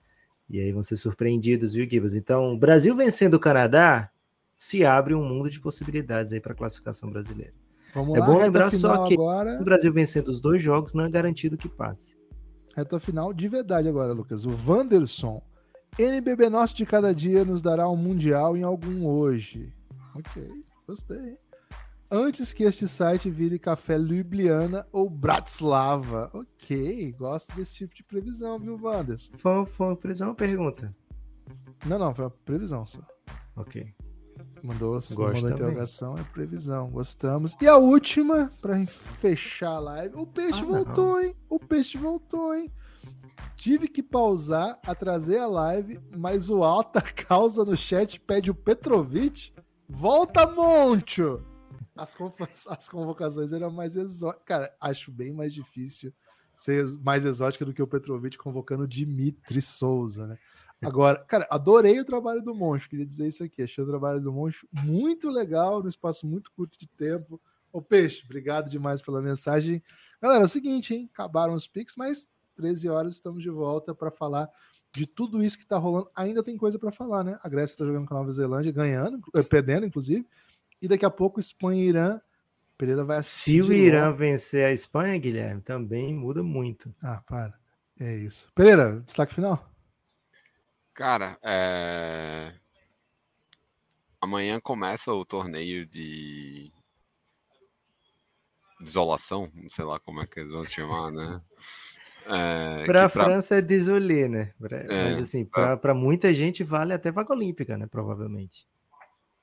E 0.49 0.60
aí 0.60 0.72
vão 0.72 0.84
ser 0.84 0.98
surpreendidos, 0.98 1.74
viu, 1.74 1.88
Gibas? 1.90 2.16
Então, 2.16 2.53
o 2.53 2.57
Brasil 2.57 2.94
vencendo 2.95 3.36
o 3.36 3.40
Canadá, 3.40 4.10
se 4.56 4.84
abre 4.84 5.14
um 5.16 5.24
mundo 5.24 5.49
de 5.49 5.60
possibilidades 5.60 6.34
aí 6.34 6.41
para 6.41 6.52
a 6.52 6.56
classificação 6.56 7.10
brasileira. 7.10 7.53
Vamos 7.94 8.18
É 8.18 8.20
lá, 8.20 8.26
bom 8.26 8.38
lembrar 8.40 8.72
só 8.72 9.07
que- 9.07 9.14
agora. 9.14 9.57
O 9.61 9.64
Brasil 9.64 9.94
vencendo 9.94 10.28
os 10.28 10.41
dois 10.41 10.61
jogos 10.61 10.94
não 10.94 11.06
é 11.06 11.10
garantido 11.10 11.56
que 11.56 11.70
passe. 11.70 12.18
Reta 12.80 12.97
final 12.97 13.34
de 13.34 13.45
verdade 13.49 13.89
agora, 13.89 14.14
Lucas. 14.14 14.45
O 14.45 14.51
Wanderson. 14.51 15.43
NBB 15.97 16.49
nosso 16.49 16.73
de 16.73 16.85
cada 16.85 17.14
dia 17.14 17.43
nos 17.43 17.61
dará 17.61 17.89
um 17.89 17.97
mundial 17.97 18.56
em 18.56 18.64
algum 18.64 19.06
hoje. 19.06 19.73
Ok, 20.15 20.49
gostei. 20.88 21.38
Antes 22.10 22.53
que 22.53 22.64
este 22.64 22.88
site 22.88 23.30
vire 23.30 23.60
café 23.60 23.97
Ljubljana 23.97 24.88
ou 24.93 25.10
Bratislava. 25.10 26.31
Ok, 26.34 27.11
gosto 27.19 27.53
desse 27.53 27.73
tipo 27.73 27.93
de 27.93 28.01
previsão, 28.01 28.57
viu, 28.57 28.80
Wanderson? 28.81 29.38
Foi, 29.38 29.65
foi, 29.65 29.88
uma 30.22 30.34
pergunta. 30.34 30.89
Não, 31.85 31.99
não, 31.99 32.14
foi 32.14 32.26
uma 32.26 32.31
previsão 32.45 32.85
só. 32.85 33.01
Ok. 33.57 33.93
Mandou, 34.64 34.99
mandou 35.18 35.49
interrogação, 35.49 36.18
é 36.18 36.23
previsão. 36.23 36.90
Gostamos. 36.90 37.56
E 37.61 37.68
a 37.68 37.77
última, 37.77 38.52
pra 38.61 38.76
fechar 38.88 39.72
a 39.72 39.80
live. 39.80 40.15
O 40.15 40.26
peixe 40.26 40.61
Ah, 40.61 40.65
voltou, 40.65 41.22
hein? 41.22 41.36
O 41.49 41.60
peixe 41.60 41.98
voltou, 41.98 42.53
hein? 42.53 42.72
Tive 43.56 43.88
que 43.88 44.02
pausar, 44.02 44.80
atrasei 44.86 45.38
a 45.38 45.48
live, 45.48 45.99
mas 46.15 46.49
o 46.49 46.64
alta 46.64 47.02
causa 47.27 47.64
no 47.65 47.76
chat 47.76 48.19
pede 48.19 48.49
o 48.52 48.56
Petrovic. 48.56 49.52
Volta, 49.88 50.45
Moncho! 50.45 51.44
As, 51.95 52.15
as 52.68 52.88
convocações 52.88 53.52
eram 53.52 53.69
mais 53.69 53.95
exóticas. 53.95 54.45
Cara, 54.45 54.73
acho 54.80 55.11
bem 55.11 55.34
mais 55.34 55.53
difícil 55.53 56.14
ser 56.60 56.86
mais 57.02 57.23
exótica 57.23 57.64
do 57.64 57.73
que 57.73 57.81
o 57.81 57.88
Petrovic 57.88 58.38
convocando 58.38 58.84
o 58.84 58.88
Dimitri 58.88 59.61
Souza, 59.61 60.27
né? 60.27 60.38
Agora, 60.81 61.19
cara, 61.26 61.45
adorei 61.49 61.99
o 61.99 62.06
trabalho 62.06 62.41
do 62.41 62.56
Moncho, 62.56 62.89
queria 62.89 63.06
dizer 63.06 63.27
isso 63.27 63.43
aqui. 63.43 63.64
Achei 63.64 63.84
o 63.84 63.88
trabalho 63.88 64.22
do 64.22 64.31
Moncho 64.31 64.68
muito 64.72 65.30
legal, 65.30 65.81
num 65.84 65.89
espaço 65.89 66.26
muito 66.26 66.51
curto 66.51 66.80
de 66.80 66.88
tempo. 66.88 67.39
Ô, 67.72 67.81
Peixe, 67.81 68.23
obrigado 68.23 68.69
demais 68.69 69.01
pela 69.01 69.22
mensagem. 69.22 69.84
Galera, 70.22 70.43
é 70.43 70.45
o 70.45 70.49
seguinte, 70.49 70.93
hein? 70.93 71.10
Acabaram 71.14 71.53
os 71.53 71.68
pics, 71.68 71.95
mas 71.97 72.30
13 72.56 72.89
horas 72.89 73.14
estamos 73.14 73.43
de 73.43 73.49
volta 73.49 73.93
para 73.93 74.10
falar 74.10 74.49
de 74.95 75.06
tudo 75.06 75.43
isso 75.43 75.57
que 75.57 75.65
tá 75.65 75.77
rolando. 75.77 76.10
Ainda 76.15 76.41
tem 76.41 76.57
coisa 76.57 76.80
para 76.80 76.91
falar, 76.91 77.23
né? 77.23 77.38
A 77.43 77.49
Grécia 77.49 77.77
tá 77.77 77.85
jogando 77.85 78.07
com 78.07 78.14
a 78.14 78.18
Nova 78.18 78.31
Zelândia, 78.31 78.72
ganhando, 78.72 79.22
eh, 79.35 79.43
perdendo, 79.43 79.85
inclusive. 79.85 80.26
E 80.81 80.88
daqui 80.88 81.06
a 81.06 81.10
pouco 81.10 81.39
Espanha 81.39 81.84
e 81.84 81.88
Irã. 81.88 82.22
Pereira 82.77 83.03
vai 83.03 83.18
assistir. 83.18 83.61
Se 83.64 83.69
o 83.69 83.73
Irã 83.73 84.10
vencer 84.11 84.65
a 84.65 84.72
Espanha, 84.72 85.18
Guilherme, 85.18 85.61
também 85.61 86.14
muda 86.14 86.41
muito. 86.41 86.95
Ah, 87.03 87.22
para. 87.27 87.53
É 87.99 88.15
isso. 88.15 88.47
Pereira, 88.56 89.01
destaque 89.01 89.34
final? 89.34 89.68
Cara, 90.99 91.39
é... 91.41 92.51
amanhã 94.19 94.59
começa 94.59 95.13
o 95.13 95.23
torneio 95.23 95.85
de 95.85 96.69
desolação, 98.81 99.49
não 99.53 99.69
sei 99.69 99.85
lá 99.85 99.97
como 99.97 100.21
é 100.21 100.27
que 100.27 100.41
eles 100.41 100.51
vão 100.51 100.61
se 100.65 100.73
chamar, 100.73 101.09
né? 101.09 101.41
É, 102.26 102.85
Para 102.85 103.05
a 103.05 103.09
pra- 103.09 103.23
França 103.23 103.55
é 103.55 103.61
désolé, 103.61 104.27
né? 104.27 104.53
Pra- 104.59 104.77
É, 104.77 105.03
Mas 105.05 105.19
assim, 105.19 105.45
pra- 105.45 105.77
para 105.77 105.93
muita 105.93 106.34
gente 106.34 106.65
vale 106.65 106.91
até 106.93 107.13
vaga 107.13 107.34
olímpica, 107.34 107.77
né? 107.77 107.88
Provavelmente. 107.88 108.67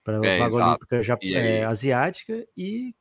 Para 0.04 0.16
É, 0.26 0.38
vaga 0.38 0.54
exato. 0.54 0.56
olímpica 0.62 1.02
já, 1.02 1.18
E 1.22 1.34
é, 1.34 1.40
aí- 1.40 1.62
asiática 1.64 2.46
e, 2.54 2.94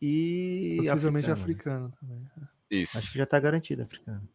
e 0.00 0.74
Possivelmente 0.78 1.30
africana, 1.30 1.86
né? 1.86 1.86
africano 1.88 1.92
também. 2.00 2.30
Isso. 2.68 2.98
Acho 2.98 3.12
que 3.12 3.18
já 3.18 3.22
está 3.24 3.38
garantido 3.38 3.82
africano. 3.84 4.28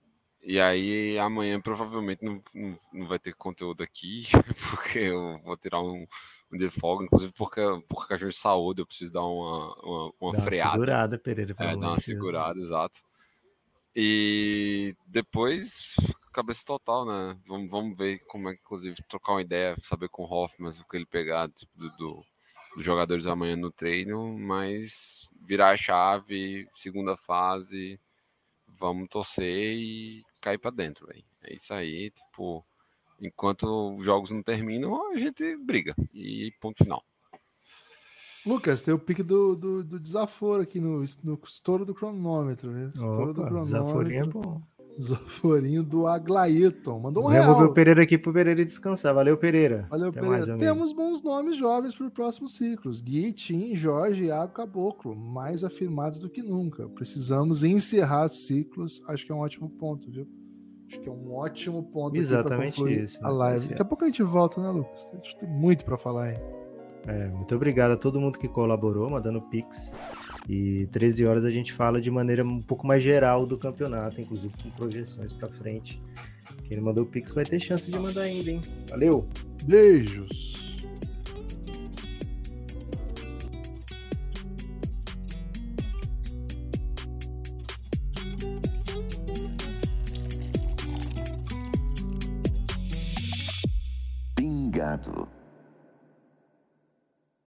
E 0.48 0.62
aí 0.62 1.20
amanhã 1.20 1.60
provavelmente 1.60 2.24
não, 2.24 2.42
não, 2.54 2.80
não 2.94 3.06
vai 3.06 3.20
ter 3.20 3.34
conteúdo 3.36 3.84
aqui, 3.84 4.24
porque 4.72 5.00
eu 5.00 5.38
vou 5.44 5.58
tirar 5.58 5.82
um, 5.82 6.08
um 6.50 6.58
de 6.58 6.70
folga, 6.70 7.04
inclusive 7.04 7.34
porque, 7.34 7.60
por 7.90 8.08
questão 8.08 8.30
de 8.30 8.36
saúde, 8.36 8.82
eu 8.82 8.86
preciso 8.86 9.12
dar 9.12 9.26
uma, 9.26 9.76
uma, 9.84 10.14
uma 10.22 10.32
Dá 10.32 10.40
uma 10.40 10.46
freada. 10.46 10.72
segurada, 10.72 11.20
Pereira. 11.20 11.54
É, 11.60 11.66
dar 11.72 11.76
uma 11.76 11.92
Deus. 11.92 12.04
segurada, 12.06 12.58
exato. 12.62 13.00
E 13.94 14.96
depois, 15.06 15.96
cabeça 16.32 16.64
total, 16.66 17.06
né? 17.06 17.38
Vamos, 17.46 17.70
vamos 17.70 17.98
ver 17.98 18.20
como 18.28 18.48
é 18.48 18.54
que, 18.54 18.62
inclusive, 18.62 18.96
trocar 19.10 19.34
uma 19.34 19.42
ideia, 19.42 19.76
saber 19.82 20.08
com 20.08 20.24
o 20.24 20.32
Hoffman 20.32 20.70
o 20.72 20.86
que 20.90 20.96
ele 20.96 21.06
pegar 21.06 21.50
tipo, 21.50 21.72
do, 21.78 21.90
do- 21.98 22.26
dos 22.76 22.86
jogadores 22.86 23.28
amanhã 23.28 23.58
no 23.58 23.72
treino, 23.72 24.38
mas 24.38 25.28
virar 25.42 25.72
a 25.72 25.78
chave, 25.78 26.70
segunda 26.74 27.18
fase, 27.18 28.00
vamos 28.80 29.08
torcer 29.10 29.78
e 29.78 30.24
cair 30.40 30.58
pra 30.58 30.72
dentro, 30.72 31.08
velho. 31.08 31.24
É 31.44 31.56
isso 31.56 31.74
aí, 31.74 32.12
tipo, 32.12 32.64
enquanto 33.22 33.96
os 33.96 34.06
jogos 34.06 34.32
não 34.32 34.42
terminam, 34.44 35.12
a 35.12 35.18
gente 35.18 35.56
briga. 35.58 35.96
E 36.14 36.52
ponto 36.60 36.84
final. 36.84 37.04
Lucas, 38.46 38.80
tem 38.80 38.94
o 38.94 39.00
pique 39.00 39.24
do, 39.24 39.56
do, 39.56 39.84
do 39.84 40.00
desaforo 40.00 40.62
aqui 40.62 40.80
no, 40.80 41.04
no 41.24 41.40
estouro 41.44 41.84
do 41.84 41.94
cronômetro. 41.94 42.72
Viu? 42.72 42.88
Estouro 42.88 43.34
do 43.34 43.42
Opa, 43.42 43.60
desaforinho 43.60 44.24
é 44.24 44.30
cronômetro. 44.30 44.42
bom. 44.42 44.77
Desaforinho 45.00 45.84
do 45.84 46.08
Aglaíton. 46.08 47.00
Mandou 47.00 47.24
um 47.24 47.26
Vou 47.28 47.34
remover 47.34 47.58
real. 47.58 47.70
o 47.70 47.74
Pereira 47.74 48.04
aqui 48.04 48.18
pro 48.18 48.34
Pereira 48.34 48.66
descansar. 48.66 49.14
Valeu, 49.14 49.38
Pereira. 49.38 49.88
Valeu, 49.90 50.10
Até 50.10 50.20
Pereira. 50.22 50.48
mais. 50.48 50.60
Temos 50.60 50.94
bons 50.94 51.22
nomes 51.22 51.56
jovens 51.58 51.96
para 51.96 52.08
os 52.08 52.14
próximos 52.14 52.56
ciclos. 52.56 53.02
Gui, 53.02 53.32
Tim, 53.32 53.76
Jorge, 53.76 54.26
Iago, 54.26 54.54
Caboclo. 54.54 55.16
Mais 55.16 55.64
afirmados 55.64 56.20
do 56.20 56.30
que 56.30 56.42
nunca. 56.42 56.88
Precisamos 56.90 57.64
encerrar 57.64 58.28
ciclos. 58.30 59.02
Acho 59.08 59.26
que 59.26 59.32
é 59.32 59.36
um 59.36 59.40
ótimo 59.40 59.70
ponto, 59.70 60.10
viu? 60.10 60.28
Acho 60.90 61.02
que 61.02 61.10
é 61.10 61.12
um 61.12 61.34
ótimo 61.34 61.84
ponto 61.84 62.16
Exatamente 62.18 62.82
isso, 63.04 63.20
A 63.22 63.28
né? 63.30 63.34
live. 63.34 63.66
É. 63.66 63.70
Daqui 63.70 63.82
a 63.82 63.86
pouco 63.86 64.04
a 64.06 64.08
gente 64.08 64.24
volta, 64.24 64.62
né, 64.62 64.70
Lucas? 64.70 65.06
A 65.12 65.16
gente 65.18 65.38
tem 65.38 65.50
muito 65.50 65.84
para 65.84 65.98
falar, 65.98 66.32
hein? 66.32 66.40
É, 67.06 67.28
muito 67.30 67.54
obrigado 67.56 67.92
a 67.92 67.98
todo 67.98 68.20
mundo 68.20 68.38
que 68.40 68.48
colaborou, 68.48 69.10
mandando 69.10 69.42
pix. 69.42 69.96
E 70.48 70.88
13 70.94 71.26
horas 71.26 71.44
a 71.44 71.50
gente 71.50 71.74
fala 71.74 72.00
de 72.00 72.10
maneira 72.10 72.44
um 72.44 72.62
pouco 72.62 72.88
mais 72.88 73.04
geral 73.04 73.46
do 73.46 73.58
campeonato, 73.58 74.22
inclusive 74.22 74.54
com 74.64 74.70
projeções 74.70 75.34
pra 75.34 75.50
frente. 75.50 76.02
Quem 76.64 76.78
não 76.78 76.84
mandou 76.86 77.06
pix 77.06 77.34
vai 77.34 77.44
ter 77.44 77.60
chance 77.60 77.90
de 77.90 78.00
mandar 78.00 78.22
ainda, 78.22 78.52
hein? 78.52 78.62
Valeu! 78.90 79.28
Beijos. 79.66 80.54
Pingado. 94.36 95.37